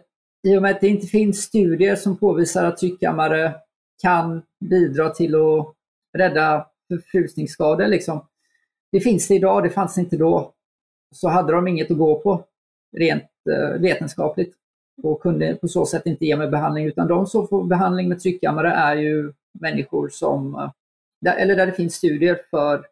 i 0.49 0.57
och 0.57 0.63
med 0.63 0.71
att 0.71 0.81
det 0.81 0.89
inte 0.89 1.07
finns 1.07 1.43
studier 1.43 1.97
som 1.97 2.17
påvisar 2.17 2.65
att 2.65 2.77
tryckkammare 2.77 3.55
kan 4.03 4.43
bidra 4.61 5.11
till 5.11 5.35
att 5.35 5.75
rädda 6.19 6.67
förfusningsskador 6.89 7.87
Liksom. 7.87 8.21
Det 8.93 9.01
finns 9.01 9.29
det 9.29 9.35
idag, 9.35 9.63
det 9.63 9.71
fanns 9.71 9.99
inte 9.99 10.17
då. 10.17 10.53
Så 11.15 11.29
hade 11.29 11.53
de 11.53 11.69
inget 11.69 11.91
att 11.91 11.99
gå 11.99 12.21
på 12.21 12.45
rent 12.97 13.25
eh, 13.51 13.81
vetenskapligt 13.81 14.55
och 15.03 15.23
kunde 15.23 15.55
på 15.55 15.69
så 15.69 15.87
sätt 15.87 16.07
inte 16.07 16.27
ge 16.27 16.37
mig 16.37 16.49
behandling. 16.49 16.87
Utan 16.87 17.09
de 17.09 17.27
som 17.27 17.49
får 17.49 17.65
behandling 17.65 18.09
med 18.09 18.21
tryckkammare 18.21 18.73
är 18.73 18.97
ju 18.97 19.33
människor 19.53 20.09
som, 20.09 20.55
eh, 20.55 21.43
eller 21.43 21.57
där 21.57 21.67
det 21.67 21.73
finns 21.73 21.95
studier 21.95 22.41
för 22.51 22.87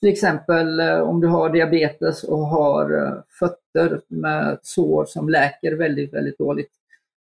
till 0.00 0.12
exempel 0.12 0.80
eh, 0.80 1.00
om 1.00 1.20
du 1.20 1.28
har 1.28 1.50
diabetes 1.50 2.24
och 2.24 2.46
har 2.46 3.06
eh, 3.06 3.22
fötter 3.38 4.00
med 4.08 4.58
sår 4.62 5.04
som 5.04 5.28
läker 5.28 5.72
väldigt, 5.72 6.14
väldigt 6.14 6.38
dåligt 6.38 6.70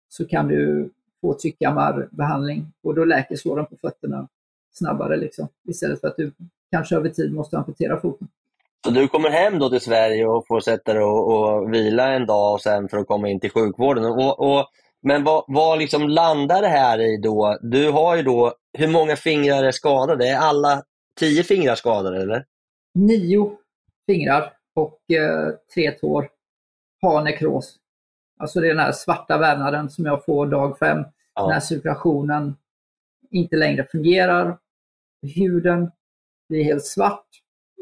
så 0.10 0.26
kan 0.26 0.48
du 0.48 0.90
få 1.22 1.34
tryckkammarbehandling 1.34 2.74
och 2.84 2.96
då 2.96 3.06
läker 3.06 3.36
såren 3.36 3.66
på 3.66 3.76
fötterna 3.82 4.28
snabbare 4.74 5.18
liksom, 5.18 5.48
istället 5.68 6.02
för 6.02 6.08
att 6.08 6.18
du 6.18 6.32
kanske 6.72 6.96
över 6.96 7.10
tid 7.10 7.34
måste 7.34 7.58
amputera 7.58 8.00
foten. 8.00 8.28
Så 8.86 8.92
du 8.92 9.08
kommer 9.08 9.30
hem 9.30 9.60
då 9.60 9.70
till 9.70 9.82
Sverige 9.82 10.26
och 10.26 10.48
får 10.48 10.60
sätta 10.60 10.94
dig 10.94 11.04
och, 11.04 11.28
och 11.34 11.74
vila 11.74 12.14
en 12.14 12.26
dag 12.26 12.54
och 12.54 12.62
sen 12.62 12.90
för 12.90 12.98
att 12.98 13.08
komma 13.08 13.30
in 13.30 13.40
till 13.40 13.52
sjukvården. 13.52 14.06
Och, 14.06 14.40
och 14.40 14.68
men 15.02 15.24
vad, 15.24 15.44
vad 15.48 15.80
liksom 15.80 16.10
landar 16.10 16.62
det 16.62 16.68
här 16.68 17.00
i 17.00 17.18
då? 17.18 17.58
Du 17.62 17.92
har 17.92 18.16
ju 18.16 18.24
då, 18.24 18.54
hur 18.78 18.88
många 18.88 19.16
fingrar 19.16 19.64
är 19.64 19.72
skadade? 19.72 20.28
Är 20.28 20.38
alla 20.38 20.84
tio 21.20 21.44
fingrar 21.44 21.76
skadade 21.76 22.22
eller? 22.22 22.46
Nio 22.94 23.52
fingrar 24.06 24.54
och 24.76 25.12
eh, 25.12 25.54
tre 25.74 25.92
tår 25.92 26.30
har 27.02 27.24
nekros. 27.24 27.76
Alltså 28.40 28.60
det 28.60 28.68
är 28.68 28.74
den 28.76 28.86
här 28.86 28.92
svarta 28.92 29.38
vävnaden 29.38 29.90
som 29.90 30.06
jag 30.06 30.26
får 30.26 30.48
dag 30.48 30.80
fem 30.80 31.04
ja. 31.36 31.48
när 31.48 31.60
cirkulationen 31.60 32.56
inte 33.32 33.56
längre 33.56 33.88
fungerar. 33.92 34.58
Huden 35.36 35.92
blir 36.50 36.64
helt 36.64 36.86
svart 36.86 37.26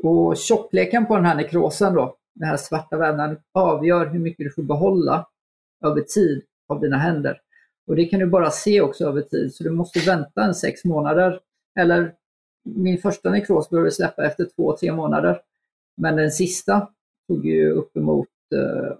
och 0.03 0.37
tjockleken 0.37 1.05
på 1.05 1.15
den 1.15 1.25
här 1.25 1.35
nekrosen 1.35 1.93
då, 1.93 2.17
den 2.33 2.47
här 2.47 2.57
svarta 2.57 2.97
vävnaden, 2.97 3.37
avgör 3.51 4.05
hur 4.05 4.19
mycket 4.19 4.45
du 4.45 4.51
får 4.51 4.63
behålla 4.63 5.27
över 5.85 6.01
tid 6.01 6.43
av 6.67 6.81
dina 6.81 6.97
händer. 6.97 7.41
Och 7.87 7.95
det 7.95 8.05
kan 8.05 8.19
du 8.19 8.25
bara 8.25 8.51
se 8.51 8.81
också 8.81 9.05
över 9.05 9.21
tid, 9.21 9.55
så 9.55 9.63
du 9.63 9.69
måste 9.69 9.99
vänta 9.99 10.43
en 10.43 10.55
sex 10.55 10.85
månader. 10.85 11.39
Eller 11.79 12.13
min 12.63 12.97
första 12.97 13.29
nekros 13.29 13.69
började 13.69 13.91
släppa 13.91 14.25
efter 14.25 14.45
två, 14.55 14.77
tre 14.77 14.91
månader. 14.91 15.41
Men 15.95 16.15
den 16.15 16.31
sista 16.31 16.89
tog 17.27 17.45
ju 17.45 17.71
uppemot 17.71 18.27
eh, 18.55 18.97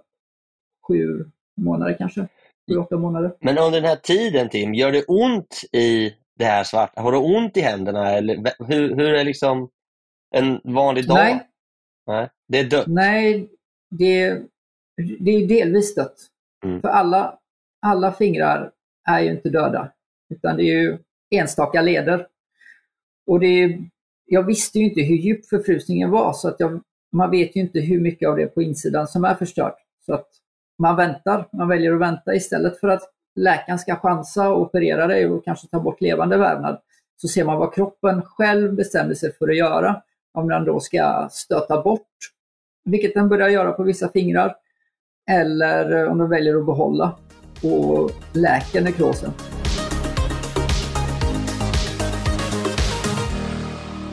sju 0.88 1.24
månader 1.56 1.96
kanske. 1.98 2.28
Sju, 2.68 2.76
åtta 2.76 2.96
månader. 2.96 3.36
Men 3.40 3.58
under 3.58 3.80
den 3.80 3.88
här 3.88 3.96
tiden 3.96 4.48
Tim, 4.48 4.74
gör 4.74 4.92
det 4.92 5.04
ont 5.04 5.60
i 5.72 6.14
det 6.38 6.44
här 6.44 6.64
svarta? 6.64 7.00
Har 7.00 7.12
du 7.12 7.18
ont 7.18 7.56
i 7.56 7.60
händerna? 7.60 8.10
Eller 8.10 8.52
hur, 8.66 8.96
hur 8.96 9.14
är 9.14 9.24
liksom 9.24 9.70
en 10.34 10.60
vanlig 10.64 11.08
dag? 11.08 11.16
Nej. 11.16 11.48
Nej. 12.06 12.30
Det 12.48 12.58
är 12.58 12.64
dött? 12.64 12.86
Nej, 12.86 13.48
det, 13.90 14.42
det 15.20 15.30
är 15.30 15.48
delvis 15.48 15.94
dött. 15.94 16.16
Mm. 16.64 16.80
För 16.80 16.88
alla, 16.88 17.38
alla 17.82 18.12
fingrar 18.12 18.70
är 19.08 19.20
ju 19.20 19.30
inte 19.30 19.50
döda, 19.50 19.92
utan 20.34 20.56
det 20.56 20.62
är 20.62 20.82
ju 20.82 20.98
enstaka 21.30 21.82
leder. 21.82 22.26
Och 23.26 23.40
det 23.40 23.46
är, 23.46 23.78
jag 24.26 24.42
visste 24.42 24.78
ju 24.78 24.84
inte 24.84 25.00
hur 25.00 25.16
djup 25.16 25.46
förfrysningen 25.46 26.10
var, 26.10 26.32
så 26.32 26.48
att 26.48 26.60
jag, 26.60 26.82
man 27.12 27.30
vet 27.30 27.56
ju 27.56 27.60
inte 27.60 27.80
hur 27.80 28.00
mycket 28.00 28.28
av 28.28 28.36
det 28.36 28.46
på 28.46 28.62
insidan 28.62 29.06
som 29.06 29.24
är 29.24 29.34
förstört. 29.34 29.76
Så 30.06 30.14
att 30.14 30.28
man 30.78 30.96
väntar, 30.96 31.48
man 31.52 31.68
väljer 31.68 31.92
att 31.92 32.00
vänta 32.00 32.34
istället 32.34 32.80
för 32.80 32.88
att 32.88 33.02
läkaren 33.36 33.78
ska 33.78 33.96
chansa 33.96 34.48
och 34.50 34.60
operera 34.60 35.06
dig 35.06 35.26
och 35.26 35.44
kanske 35.44 35.68
ta 35.68 35.80
bort 35.80 36.00
levande 36.00 36.36
vävnad. 36.36 36.80
Så 37.16 37.28
ser 37.28 37.44
man 37.44 37.58
vad 37.58 37.74
kroppen 37.74 38.22
själv 38.22 38.74
bestämmer 38.74 39.14
sig 39.14 39.32
för 39.32 39.48
att 39.48 39.56
göra. 39.56 40.02
Om 40.34 40.48
den 40.48 40.64
då 40.64 40.80
ska 40.80 41.28
stöta 41.30 41.82
bort, 41.82 42.08
vilket 42.84 43.14
den 43.14 43.28
börjar 43.28 43.48
göra 43.48 43.72
på 43.72 43.82
vissa 43.82 44.08
fingrar, 44.08 44.56
eller 45.30 46.02
eh, 46.02 46.10
om 46.10 46.18
den 46.18 46.30
väljer 46.30 46.56
att 46.56 46.66
behålla 46.66 47.16
och 47.62 48.10
läker 48.32 48.82
nekrosen. 48.82 49.30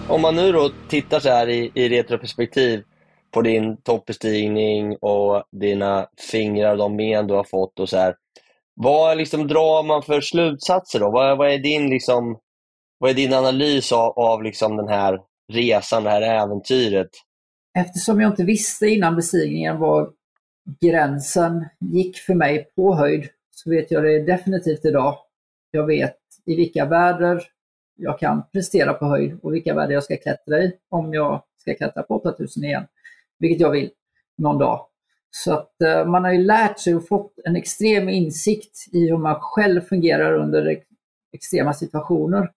Om 0.10 0.22
man 0.22 0.36
nu 0.36 0.52
då 0.52 0.72
tittar 0.88 1.20
så 1.20 1.30
här 1.30 1.50
i, 1.50 1.72
i 1.74 1.90
retroperspektiv 1.90 2.84
på 3.32 3.42
din 3.42 3.78
toppbestigning 3.78 4.96
och 4.96 5.44
dina 5.52 6.08
fingrar 6.32 6.72
och 6.72 6.78
de 6.78 6.96
men 6.96 7.28
du 7.28 7.34
har 7.34 7.44
fått 7.44 7.80
och 7.80 7.90
så 7.90 7.98
här. 7.98 8.16
Vad 8.76 9.18
liksom 9.18 9.48
drar 9.48 9.84
man 9.84 10.04
för 10.04 10.22
slutsatser 10.22 11.00
då? 11.00 11.12
Vad, 11.12 11.38
vad, 11.38 11.52
är, 11.52 11.58
din, 11.58 11.90
liksom, 11.90 12.40
vad 12.98 13.10
är 13.10 13.14
din 13.14 13.34
analys 13.34 13.92
av, 13.92 14.20
av 14.20 14.44
liksom 14.44 14.78
den 14.78 14.88
här 14.88 15.20
resan, 15.54 16.04
det 16.04 16.10
här 16.10 16.22
äventyret? 16.22 17.10
Eftersom 17.80 18.22
jag 18.22 18.32
inte 18.32 18.44
visste 18.44 18.88
innan 18.88 19.16
besigningen 19.16 19.80
var 19.80 20.10
gränsen 20.82 21.66
gick 21.80 22.18
för 22.18 22.34
mig 22.34 22.72
på 22.76 22.96
höjd 22.96 23.30
så 23.52 23.70
vet 23.70 23.92
jag 23.92 24.04
det 24.04 24.24
definitivt 24.24 24.86
idag. 24.86 25.18
Jag 25.72 25.86
vet 25.86 26.18
i 26.46 26.56
vilka 26.56 26.86
väder 26.86 27.44
jag 27.96 28.20
kan 28.20 28.44
prestera 28.54 28.94
på 28.94 29.06
höjd 29.06 29.40
och 29.44 29.54
vilka 29.54 29.74
väder 29.74 29.94
jag 29.94 30.04
ska 30.04 30.18
klättra 30.18 30.60
i 30.60 30.74
om 30.90 31.14
jag 31.14 31.44
ska 31.58 31.74
klättra 31.74 32.04
på 32.04 32.16
8000 32.16 32.64
igen 32.64 32.88
vilket 33.42 33.60
jag 33.60 33.70
vill 33.70 33.92
någon 34.38 34.58
dag. 34.58 34.86
Så 35.32 35.54
att 35.54 35.82
eh, 35.82 36.06
man 36.06 36.24
har 36.24 36.32
ju 36.32 36.44
lärt 36.44 36.80
sig 36.80 36.96
och 36.96 37.08
fått 37.08 37.34
en 37.46 37.56
extrem 37.56 38.10
insikt 38.10 38.88
i 38.92 39.10
hur 39.10 39.18
man 39.18 39.36
själv 39.40 39.82
fungerar 39.82 40.34
under 40.34 40.78
extrema 41.34 41.74
situationer. 41.74 42.52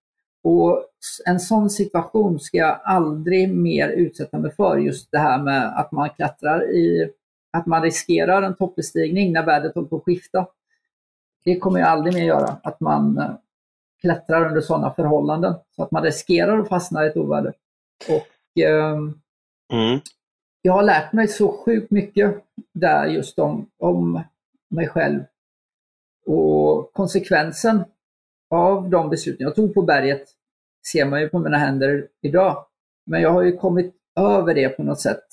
Och 0.44 0.84
en 1.26 1.40
sån 1.40 1.70
situation 1.70 2.40
ska 2.40 2.56
jag 2.56 2.80
aldrig 2.84 3.54
mer 3.54 3.88
utsätta 3.88 4.38
mig 4.38 4.54
för, 4.54 4.78
just 4.78 5.10
det 5.10 5.18
här 5.18 5.42
med 5.42 5.78
att 5.78 5.92
man 5.92 6.10
klättrar 6.10 6.70
i, 6.70 7.10
att 7.52 7.66
man 7.66 7.82
riskerar 7.82 8.42
en 8.42 8.56
toppbestigning 8.56 9.32
när 9.32 9.46
vädret 9.46 9.74
håller 9.74 9.88
på 9.88 9.96
att 9.96 10.04
skifta. 10.04 10.46
Det 11.44 11.58
kommer 11.58 11.80
jag 11.80 11.88
aldrig 11.88 12.14
mer 12.14 12.24
göra, 12.24 12.56
att 12.62 12.80
man 12.80 13.18
eh, 13.18 13.30
klättrar 14.00 14.46
under 14.48 14.60
sådana 14.60 14.90
förhållanden, 14.90 15.54
så 15.76 15.82
att 15.82 15.90
man 15.90 16.02
riskerar 16.02 16.58
att 16.58 16.68
fastna 16.68 17.04
i 17.04 17.08
ett 17.08 17.16
oväder. 17.16 17.52
Och, 18.08 18.62
eh, 18.62 18.98
mm. 19.72 20.00
Jag 20.66 20.72
har 20.72 20.82
lärt 20.82 21.12
mig 21.12 21.28
så 21.28 21.52
sjukt 21.52 21.90
mycket 21.90 22.34
där 22.72 23.06
just 23.06 23.38
om, 23.38 23.70
om 23.78 24.22
mig 24.68 24.88
själv. 24.88 25.20
Och 26.26 26.92
konsekvensen 26.92 27.84
av 28.50 28.90
de 28.90 29.10
besluten 29.10 29.44
jag 29.44 29.54
tog 29.54 29.74
på 29.74 29.82
berget 29.82 30.24
ser 30.92 31.04
man 31.04 31.20
ju 31.20 31.28
på 31.28 31.38
mina 31.38 31.58
händer 31.58 32.08
idag. 32.22 32.66
Men 33.06 33.22
jag 33.22 33.30
har 33.30 33.42
ju 33.42 33.56
kommit 33.56 33.94
över 34.16 34.54
det 34.54 34.68
på 34.68 34.82
något 34.82 35.00
sätt 35.00 35.24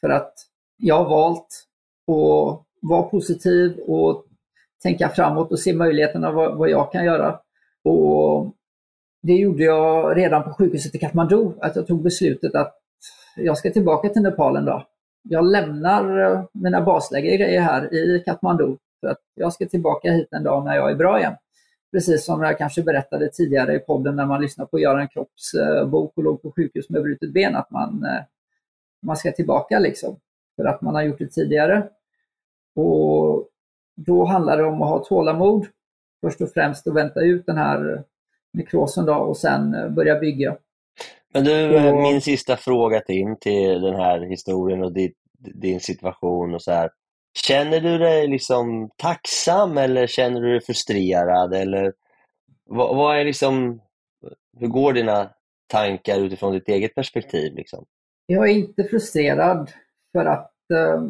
för 0.00 0.08
att 0.08 0.34
jag 0.76 0.94
har 1.04 1.10
valt 1.10 1.66
att 2.06 2.66
vara 2.80 3.02
positiv 3.02 3.78
och 3.78 4.24
tänka 4.82 5.08
framåt 5.08 5.52
och 5.52 5.60
se 5.60 5.72
möjligheterna 5.72 6.32
vad, 6.32 6.56
vad 6.56 6.70
jag 6.70 6.92
kan 6.92 7.04
göra. 7.04 7.40
Och 7.84 8.54
det 9.22 9.34
gjorde 9.34 9.64
jag 9.64 10.16
redan 10.16 10.42
på 10.42 10.50
sjukhuset 10.50 10.94
i 10.94 10.98
Kathmandu, 10.98 11.50
att 11.60 11.76
jag 11.76 11.86
tog 11.86 12.02
beslutet 12.02 12.54
att 12.54 12.79
jag 13.36 13.58
ska 13.58 13.70
tillbaka 13.70 14.08
till 14.08 14.22
Nepal 14.22 14.56
en 14.56 14.64
dag. 14.64 14.84
Jag 15.22 15.44
lämnar 15.44 16.18
eh, 16.18 16.44
mina 16.52 16.80
baslägergrejer 16.80 17.60
här 17.60 17.94
i 17.94 18.22
Kathmandu 18.24 18.76
för 19.00 19.08
att 19.08 19.20
jag 19.34 19.52
ska 19.52 19.66
tillbaka 19.66 20.12
hit 20.12 20.28
en 20.30 20.44
dag 20.44 20.64
när 20.64 20.76
jag 20.76 20.90
är 20.90 20.94
bra 20.94 21.18
igen. 21.18 21.34
Precis 21.92 22.24
som 22.24 22.42
jag 22.42 22.58
kanske 22.58 22.82
berättade 22.82 23.28
tidigare 23.28 23.74
i 23.74 23.78
podden 23.78 24.16
när 24.16 24.26
man 24.26 24.40
lyssnade 24.40 24.70
på 24.70 24.78
Göran 24.78 25.08
Kropps 25.08 25.54
eh, 25.54 25.88
bok 25.88 26.12
och 26.16 26.22
låg 26.22 26.42
på 26.42 26.52
sjukhus 26.52 26.90
med 26.90 27.02
brutet 27.02 27.32
ben, 27.32 27.56
att 27.56 27.70
man, 27.70 28.04
eh, 28.04 28.22
man 29.02 29.16
ska 29.16 29.32
tillbaka 29.32 29.78
liksom. 29.78 30.16
För 30.56 30.64
att 30.64 30.82
man 30.82 30.94
har 30.94 31.02
gjort 31.02 31.18
det 31.18 31.26
tidigare. 31.26 31.88
Och 32.74 33.48
då 33.96 34.24
handlar 34.24 34.56
det 34.56 34.64
om 34.64 34.82
att 34.82 34.88
ha 34.88 35.04
tålamod. 35.04 35.66
Först 36.20 36.40
och 36.40 36.50
främst 36.50 36.86
och 36.86 36.96
vänta 36.96 37.20
ut 37.20 37.46
den 37.46 37.56
här 37.56 38.04
nekrosen 38.52 39.06
då 39.06 39.14
och 39.14 39.36
sen 39.36 39.94
börja 39.94 40.18
bygga. 40.18 40.56
Men 41.34 41.44
du, 41.44 41.88
och... 41.88 41.96
min 41.96 42.20
sista 42.20 42.56
fråga 42.56 43.00
Tim, 43.00 43.36
till 43.40 43.80
den 43.80 43.94
här 43.94 44.20
historien 44.20 44.82
och 44.82 44.92
din, 44.92 45.12
din 45.38 45.80
situation 45.80 46.54
och 46.54 46.62
så 46.62 46.72
här. 46.72 46.90
Känner 47.46 47.80
du 47.80 47.98
dig 47.98 48.28
liksom 48.28 48.90
tacksam 48.96 49.78
eller 49.78 50.06
känner 50.06 50.40
du 50.40 50.50
dig 50.50 50.60
frustrerad? 50.60 51.54
Eller 51.54 51.92
vad, 52.64 52.96
vad 52.96 53.18
är 53.18 53.24
liksom, 53.24 53.80
hur 54.58 54.68
går 54.68 54.92
dina 54.92 55.30
tankar 55.66 56.20
utifrån 56.20 56.52
ditt 56.52 56.68
eget 56.68 56.94
perspektiv? 56.94 57.54
Liksom? 57.54 57.84
Jag 58.26 58.48
är 58.48 58.52
inte 58.54 58.84
frustrerad 58.84 59.70
för 60.12 60.24
att 60.24 60.54
eh, 60.74 61.02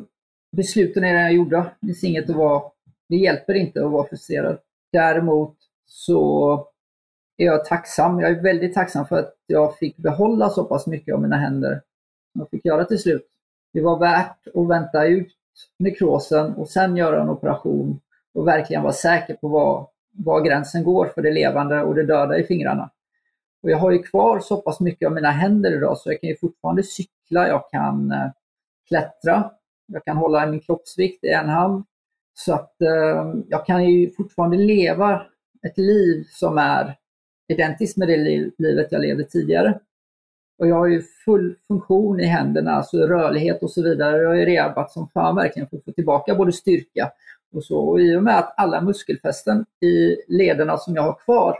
besluten 0.57 1.05
är 1.05 1.15
redan 1.15 1.35
gjorda. 1.35 1.71
Det 1.81 1.87
finns 1.87 2.05
inget 2.05 2.31
att 2.31 2.37
vara, 2.37 2.63
det 3.09 3.17
hjälper 3.17 3.55
inte 3.55 3.85
att 3.85 3.93
vara 3.93 4.09
frustrerad. 4.09 4.59
Däremot 4.93 5.57
så 5.87 6.70
är 7.41 7.47
jag 7.47 7.65
tacksam. 7.65 8.21
Jag 8.21 8.31
är 8.31 8.43
väldigt 8.43 8.75
tacksam 8.75 9.07
för 9.07 9.19
att 9.19 9.35
jag 9.47 9.77
fick 9.79 9.97
behålla 9.97 10.49
så 10.49 10.65
pass 10.65 10.87
mycket 10.87 11.15
av 11.15 11.23
mina 11.23 11.37
händer. 11.37 11.83
Jag 12.33 12.51
fick 12.51 12.65
göra 12.65 12.85
till 12.85 12.99
slut. 12.99 13.27
Det 13.73 13.81
var 13.81 13.99
värt 13.99 14.47
att 14.55 14.69
vänta 14.69 15.07
ut 15.07 15.33
nekrosen 15.79 16.55
och 16.55 16.69
sen 16.69 16.97
göra 16.97 17.23
en 17.23 17.29
operation 17.29 18.01
och 18.35 18.49
verkligen 18.49 18.83
vara 18.83 18.93
säker 18.93 19.35
på 19.35 19.49
var, 19.49 19.89
var 20.13 20.41
gränsen 20.41 20.85
går 20.85 21.07
för 21.07 21.23
det 21.23 21.33
levande 21.33 21.83
och 21.83 21.95
det 21.95 22.07
döda 22.07 22.39
i 22.39 22.45
fingrarna. 22.45 22.91
Och 23.63 23.71
jag 23.71 23.79
har 23.79 23.91
ju 23.91 24.03
kvar 24.03 24.41
så 24.41 24.57
pass 24.57 24.81
mycket 24.81 25.07
av 25.07 25.13
mina 25.13 25.31
händer 25.31 25.77
idag 25.77 25.99
så 25.99 26.13
jag 26.13 26.21
kan 26.21 26.31
ju 26.31 26.37
fortfarande 26.37 26.83
cykla, 26.83 27.49
jag 27.49 27.71
kan 27.71 28.13
eh, 28.13 28.31
klättra, 28.89 29.51
jag 29.87 30.05
kan 30.05 30.17
hålla 30.17 30.47
min 30.47 30.61
kroppsvikt 30.61 31.25
i 31.25 31.29
en 31.29 31.49
hand. 31.49 31.85
Så 32.35 32.55
att 32.55 32.83
eh, 32.83 33.35
jag 33.49 33.67
kan 33.67 33.85
ju 33.85 34.11
fortfarande 34.11 34.57
leva 34.57 35.23
ett 35.63 35.79
liv 35.79 36.25
som 36.31 36.59
är 36.59 36.97
identiskt 37.51 37.97
med 37.97 38.09
det 38.09 38.17
livet 38.59 38.93
jag 38.93 39.01
levde 39.01 39.25
tidigare. 39.25 39.79
Och 40.59 40.69
jag 40.69 40.77
har 40.77 40.87
ju 40.87 41.03
full 41.25 41.57
funktion 41.69 42.21
i 42.21 42.25
händerna, 42.25 42.71
alltså 42.73 42.97
rörlighet 42.99 43.63
och 43.63 43.71
så 43.71 43.83
vidare. 43.83 44.23
Jag 44.23 44.29
har 44.29 44.35
ju 44.35 44.45
rehabat 44.45 44.93
som 44.93 45.09
fan 45.09 45.37
verkligen 45.37 45.69
för 45.69 45.77
att 45.77 45.85
få 45.85 45.93
tillbaka 45.93 46.35
både 46.35 46.53
styrka 46.53 47.13
och 47.53 47.65
så. 47.65 47.79
Och 47.79 48.01
i 48.01 48.17
och 48.17 48.23
med 48.23 48.39
att 48.39 48.55
alla 48.57 48.81
muskelfästen 48.81 49.67
i 49.81 50.17
lederna 50.29 50.77
som 50.77 50.95
jag 50.95 51.03
har 51.03 51.19
kvar, 51.25 51.57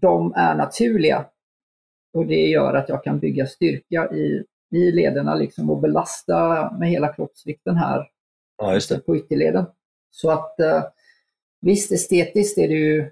de 0.00 0.32
är 0.36 0.54
naturliga. 0.54 1.26
Och 2.12 2.26
det 2.26 2.46
gör 2.46 2.74
att 2.74 2.88
jag 2.88 3.04
kan 3.04 3.18
bygga 3.18 3.46
styrka 3.46 4.10
i, 4.12 4.44
i 4.70 4.92
lederna 4.92 5.34
liksom 5.34 5.70
och 5.70 5.80
belasta 5.80 6.70
med 6.78 6.88
hela 6.88 7.12
kroppsvikten 7.12 7.76
här 7.76 8.08
ja, 8.58 8.80
på 9.06 9.16
ytterleden. 9.16 9.66
Så 10.10 10.30
att 10.30 10.60
eh, 10.60 10.84
visst, 11.60 11.92
estetiskt 11.92 12.58
är 12.58 12.68
det 12.68 12.74
ju 12.74 13.10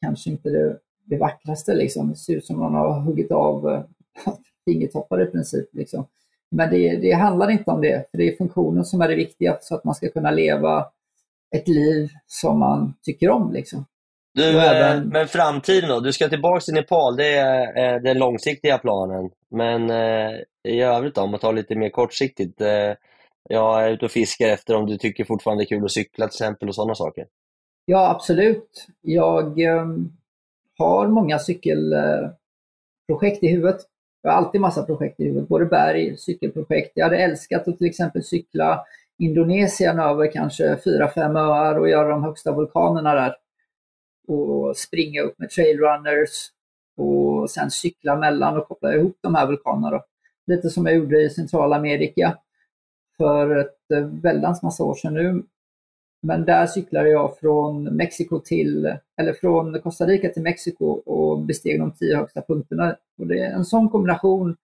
kanske 0.00 0.30
inte 0.30 0.50
det, 0.50 0.78
det 1.04 1.16
vackraste. 1.16 1.74
Liksom. 1.74 2.10
Det 2.10 2.16
ser 2.16 2.36
ut 2.36 2.46
som 2.46 2.58
man 2.58 2.74
har 2.74 3.00
huggit 3.00 3.32
av 3.32 3.68
eh, 3.68 3.82
fingertoppar 4.64 5.22
i 5.22 5.26
princip. 5.26 5.68
Liksom. 5.72 6.06
Men 6.50 6.70
det, 6.70 6.96
det, 6.96 7.12
handlar 7.12 7.50
inte 7.50 7.70
om 7.70 7.80
det, 7.80 8.10
för 8.10 8.18
det 8.18 8.28
är 8.32 8.36
funktionen 8.36 8.84
som 8.84 9.00
är 9.00 9.08
det 9.08 9.14
viktiga 9.14 9.58
så 9.60 9.74
att 9.74 9.84
man 9.84 9.94
ska 9.94 10.08
kunna 10.08 10.30
leva 10.30 10.86
ett 11.56 11.68
liv 11.68 12.10
som 12.26 12.58
man 12.58 12.94
tycker 13.02 13.30
om. 13.30 13.52
Liksom. 13.52 13.84
Du, 14.34 14.60
även... 14.60 15.08
Men 15.08 15.28
framtiden 15.28 15.88
då? 15.88 16.00
Du 16.00 16.12
ska 16.12 16.28
tillbaka 16.28 16.60
till 16.60 16.74
Nepal, 16.74 17.16
det 17.16 17.34
är 17.36 18.00
den 18.00 18.18
långsiktiga 18.18 18.78
planen. 18.78 19.30
Men 19.50 19.90
eh, 19.90 20.40
i 20.68 20.80
övrigt 20.80 21.14
då, 21.14 21.20
om 21.20 21.30
man 21.30 21.40
tar 21.40 21.52
lite 21.52 21.74
mer 21.74 21.90
kortsiktigt. 21.90 22.60
Eh, 22.60 22.92
jag 23.48 23.84
är 23.84 23.90
ute 23.90 24.04
och 24.04 24.10
fiskar 24.10 24.48
efter 24.48 24.74
om 24.74 24.86
du 24.86 24.98
tycker 24.98 25.24
fortfarande 25.24 25.62
det 25.62 25.66
är 25.66 25.76
kul 25.76 25.84
att 25.84 25.92
cykla 25.92 26.28
till 26.28 26.34
exempel 26.34 26.68
och 26.68 26.74
sådana 26.74 26.94
saker. 26.94 27.26
Ja, 27.84 28.10
absolut. 28.10 28.86
Jag 29.00 29.60
eh, 29.60 29.86
har 30.78 31.08
många 31.08 31.38
cykelprojekt 31.38 33.42
i 33.42 33.48
huvudet. 33.48 33.80
Jag 34.22 34.30
har 34.30 34.38
alltid 34.38 34.60
massa 34.60 34.82
projekt 34.82 35.20
i 35.20 35.24
huvudet, 35.24 35.48
både 35.48 35.64
berg, 35.64 36.16
cykelprojekt. 36.16 36.92
Jag 36.94 37.04
hade 37.04 37.18
älskat 37.18 37.68
att 37.68 37.78
till 37.78 37.86
exempel 37.86 38.24
cykla 38.24 38.84
Indonesien 39.18 39.98
över 39.98 40.32
kanske 40.32 40.78
fyra, 40.84 41.08
fem 41.08 41.36
öar 41.36 41.78
och 41.78 41.88
göra 41.88 42.08
de 42.08 42.24
högsta 42.24 42.52
vulkanerna 42.52 43.14
där. 43.14 43.36
Och 44.28 44.76
springa 44.76 45.22
upp 45.22 45.38
med 45.38 45.50
trailrunners 45.50 46.50
och 46.96 47.50
sen 47.50 47.70
cykla 47.70 48.16
mellan 48.16 48.56
och 48.56 48.68
koppla 48.68 48.94
ihop 48.94 49.16
de 49.20 49.34
här 49.34 49.46
vulkanerna. 49.46 50.02
Lite 50.46 50.70
som 50.70 50.86
jag 50.86 50.96
gjorde 50.96 51.22
i 51.22 51.30
Centralamerika 51.30 52.38
för 53.16 53.56
ett 53.56 53.90
eh, 53.94 54.06
väldans 54.06 54.62
massa 54.62 54.84
år 54.84 54.94
sedan 54.94 55.14
nu. 55.14 55.42
Men 56.26 56.44
där 56.44 56.66
cyklade 56.66 57.08
jag 57.08 57.38
från 57.38 57.84
Mexiko 57.84 58.40
till, 58.40 58.96
eller 59.16 59.32
från 59.32 59.80
Costa 59.80 60.06
Rica 60.06 60.28
till 60.28 60.42
Mexiko 60.42 60.86
och 60.86 61.38
besteg 61.38 61.80
de 61.80 61.92
tio 61.92 62.16
högsta 62.16 62.42
punkterna. 62.42 62.96
Och 63.18 63.26
det, 63.26 63.44
en 63.44 63.64
sån 63.64 63.88
kombination 63.88 64.56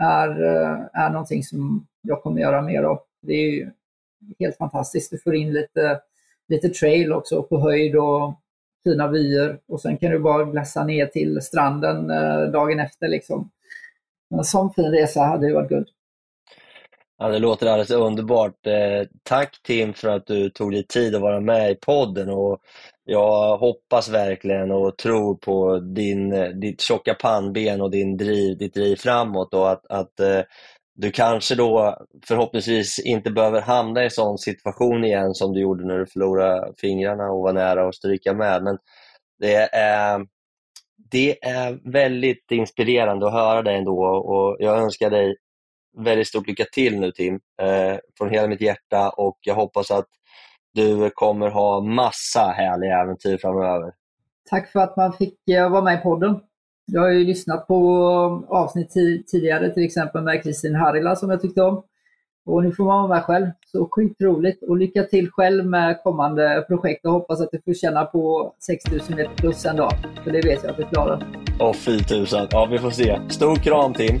är, 0.00 0.28
eh, 0.28 0.78
är 0.92 1.10
någonting 1.10 1.42
som 1.42 1.86
jag 2.02 2.22
kommer 2.22 2.40
göra 2.40 2.62
mer 2.62 2.82
av. 2.82 3.00
Det 3.22 3.32
är 3.32 3.72
helt 4.38 4.56
fantastiskt. 4.56 5.10
Du 5.10 5.18
får 5.18 5.34
in 5.34 5.52
lite, 5.52 6.00
lite 6.48 6.68
trail 6.68 7.12
också 7.12 7.42
på 7.42 7.60
höjd 7.60 7.96
och 7.96 8.34
fina 8.84 9.08
vyer 9.08 9.58
och 9.68 9.80
sen 9.80 9.96
kan 9.96 10.10
du 10.10 10.18
bara 10.18 10.44
glassa 10.44 10.84
ner 10.84 11.06
till 11.06 11.40
stranden 11.42 12.10
eh, 12.10 12.42
dagen 12.52 12.80
efter. 12.80 13.08
Liksom. 13.08 13.50
En 14.30 14.44
sån 14.44 14.72
fin 14.72 14.90
resa 14.90 15.20
hade 15.20 15.46
ju 15.46 15.54
varit 15.54 15.68
guld. 15.68 15.88
Ja, 17.20 17.28
det 17.28 17.38
låter 17.38 17.66
alldeles 17.66 17.90
underbart. 17.90 18.66
Eh, 18.66 19.08
tack 19.22 19.62
Tim 19.62 19.94
för 19.94 20.08
att 20.08 20.26
du 20.26 20.50
tog 20.50 20.72
dig 20.72 20.86
tid 20.86 21.14
att 21.14 21.20
vara 21.20 21.40
med 21.40 21.70
i 21.70 21.74
podden. 21.74 22.30
Och 22.30 22.58
jag 23.04 23.58
hoppas 23.58 24.08
verkligen 24.08 24.70
och 24.70 24.98
tror 24.98 25.34
på 25.34 25.78
din, 25.78 26.32
eh, 26.32 26.48
ditt 26.48 26.80
tjocka 26.80 27.14
pannben 27.14 27.80
och 27.80 27.90
din 27.90 28.16
driv, 28.16 28.58
ditt 28.58 28.74
driv 28.74 28.96
framåt 28.96 29.54
och 29.54 29.70
att, 29.70 29.86
att 29.86 30.20
eh, 30.20 30.40
du 30.94 31.10
kanske 31.10 31.54
då 31.54 31.98
förhoppningsvis 32.26 32.98
inte 32.98 33.30
behöver 33.30 33.60
hamna 33.60 34.00
i 34.00 34.04
en 34.04 34.10
sån 34.10 34.38
situation 34.38 35.04
igen 35.04 35.34
som 35.34 35.52
du 35.52 35.60
gjorde 35.60 35.86
när 35.86 35.98
du 35.98 36.06
förlorade 36.06 36.72
fingrarna 36.80 37.30
och 37.30 37.42
var 37.42 37.52
nära 37.52 37.88
att 37.88 37.94
stryka 37.94 38.34
med. 38.34 38.62
Men 38.62 38.78
det 39.40 39.54
är, 39.74 40.26
det 41.12 41.44
är 41.44 41.92
väldigt 41.92 42.50
inspirerande 42.50 43.26
att 43.26 43.32
höra 43.32 43.62
dig 43.62 43.76
ändå 43.76 44.04
och 44.04 44.56
jag 44.60 44.78
önskar 44.78 45.10
dig 45.10 45.36
väldigt 46.04 46.28
stort 46.28 46.46
lycka 46.46 46.64
till 46.72 47.00
nu 47.00 47.12
Tim, 47.12 47.34
eh, 47.34 47.98
från 48.18 48.30
hela 48.30 48.48
mitt 48.48 48.60
hjärta 48.60 49.10
och 49.10 49.38
jag 49.40 49.54
hoppas 49.54 49.90
att 49.90 50.06
du 50.74 51.10
kommer 51.14 51.48
ha 51.50 51.80
massa 51.80 52.40
härliga 52.40 53.02
äventyr 53.02 53.38
framöver. 53.38 53.92
Tack 54.50 54.72
för 54.72 54.80
att 54.80 54.96
man 54.96 55.12
fick 55.12 55.48
eh, 55.48 55.70
vara 55.70 55.82
med 55.82 55.98
i 55.98 56.02
podden. 56.02 56.40
Jag 56.86 57.00
har 57.00 57.08
ju 57.08 57.24
lyssnat 57.24 57.66
på 57.66 57.76
avsnitt 58.48 58.92
tidigare, 59.26 59.74
till 59.74 59.84
exempel 59.84 60.22
med 60.22 60.42
Kristin 60.42 60.74
Harila 60.74 61.16
som 61.16 61.30
jag 61.30 61.42
tyckte 61.42 61.62
om. 61.62 61.82
Och 62.46 62.64
nu 62.64 62.72
får 62.72 62.84
man 62.84 63.08
vara 63.08 63.08
med 63.08 63.24
själv. 63.24 63.46
Så 63.66 63.88
skitroligt. 63.90 64.62
Och 64.62 64.76
lycka 64.76 65.02
till 65.02 65.30
själv 65.30 65.66
med 65.66 66.02
kommande 66.02 66.64
projekt 66.68 67.06
och 67.06 67.12
hoppas 67.12 67.40
att 67.40 67.48
du 67.52 67.60
får 67.64 67.74
känna 67.74 68.04
på 68.04 68.54
6000 68.66 69.16
meter 69.16 69.34
plus 69.36 69.66
en 69.66 69.76
dag. 69.76 69.92
För 70.24 70.30
det 70.30 70.40
vet 70.40 70.62
jag 70.62 70.70
att 70.70 70.76
du 70.76 70.84
klarar. 70.84 71.26
Åh, 71.60 71.72
fy 71.72 71.98
tusan. 71.98 72.48
Ja, 72.50 72.68
vi 72.70 72.78
får 72.78 72.90
se. 72.90 73.20
Stor 73.28 73.56
kram 73.56 73.94
Tim! 73.94 74.20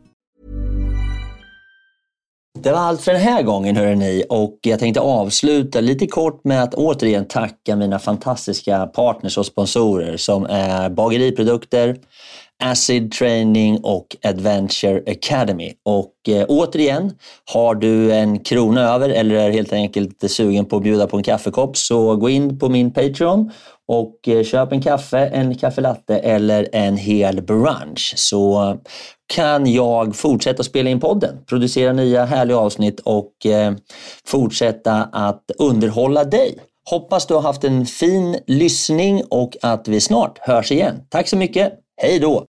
Det 2.59 2.71
var 2.71 2.79
allt 2.79 3.01
för 3.01 3.11
den 3.11 3.21
här 3.21 3.43
gången 3.43 3.75
hörrni. 3.75 4.23
Och 4.29 4.59
jag 4.61 4.79
tänkte 4.79 5.01
avsluta 5.01 5.81
lite 5.81 6.07
kort 6.07 6.43
med 6.43 6.63
att 6.63 6.73
återigen 6.73 7.27
tacka 7.27 7.75
mina 7.75 7.99
fantastiska 7.99 8.87
partners 8.87 9.37
och 9.37 9.45
sponsorer 9.45 10.17
som 10.17 10.45
är 10.45 10.89
Bageriprodukter, 10.89 11.97
Acid 12.61 13.11
Training 13.11 13.79
och 13.83 14.15
Adventure 14.23 15.03
Academy. 15.11 15.73
Och 15.85 16.13
eh, 16.27 16.45
återigen, 16.47 17.13
har 17.53 17.75
du 17.75 18.13
en 18.13 18.39
krona 18.39 18.81
över 18.81 19.09
eller 19.09 19.35
är 19.35 19.51
helt 19.51 19.73
enkelt 19.73 20.31
sugen 20.31 20.65
på 20.65 20.77
att 20.77 20.83
bjuda 20.83 21.07
på 21.07 21.17
en 21.17 21.23
kaffekopp 21.23 21.77
så 21.77 22.15
gå 22.15 22.29
in 22.29 22.59
på 22.59 22.69
min 22.69 22.93
Patreon 22.93 23.51
och 23.87 24.27
eh, 24.27 24.43
köp 24.43 24.71
en 24.71 24.81
kaffe, 24.81 25.19
en 25.19 25.55
kaffelatte 25.55 26.17
eller 26.17 26.67
en 26.71 26.97
hel 26.97 27.41
brunch 27.41 28.13
så 28.15 28.77
kan 29.33 29.73
jag 29.73 30.15
fortsätta 30.15 30.63
spela 30.63 30.89
in 30.89 30.99
podden, 30.99 31.37
producera 31.45 31.93
nya 31.93 32.25
härliga 32.25 32.57
avsnitt 32.57 32.99
och 32.99 33.45
eh, 33.45 33.73
fortsätta 34.25 34.93
att 35.03 35.51
underhålla 35.59 36.23
dig. 36.23 36.57
Hoppas 36.89 37.27
du 37.27 37.33
har 37.33 37.41
haft 37.41 37.63
en 37.63 37.85
fin 37.85 38.37
lyssning 38.47 39.23
och 39.29 39.57
att 39.61 39.87
vi 39.87 40.01
snart 40.01 40.37
hörs 40.37 40.71
igen. 40.71 40.95
Tack 41.09 41.27
så 41.27 41.37
mycket. 41.37 41.73
Hej 42.01 42.19
då! 42.19 42.45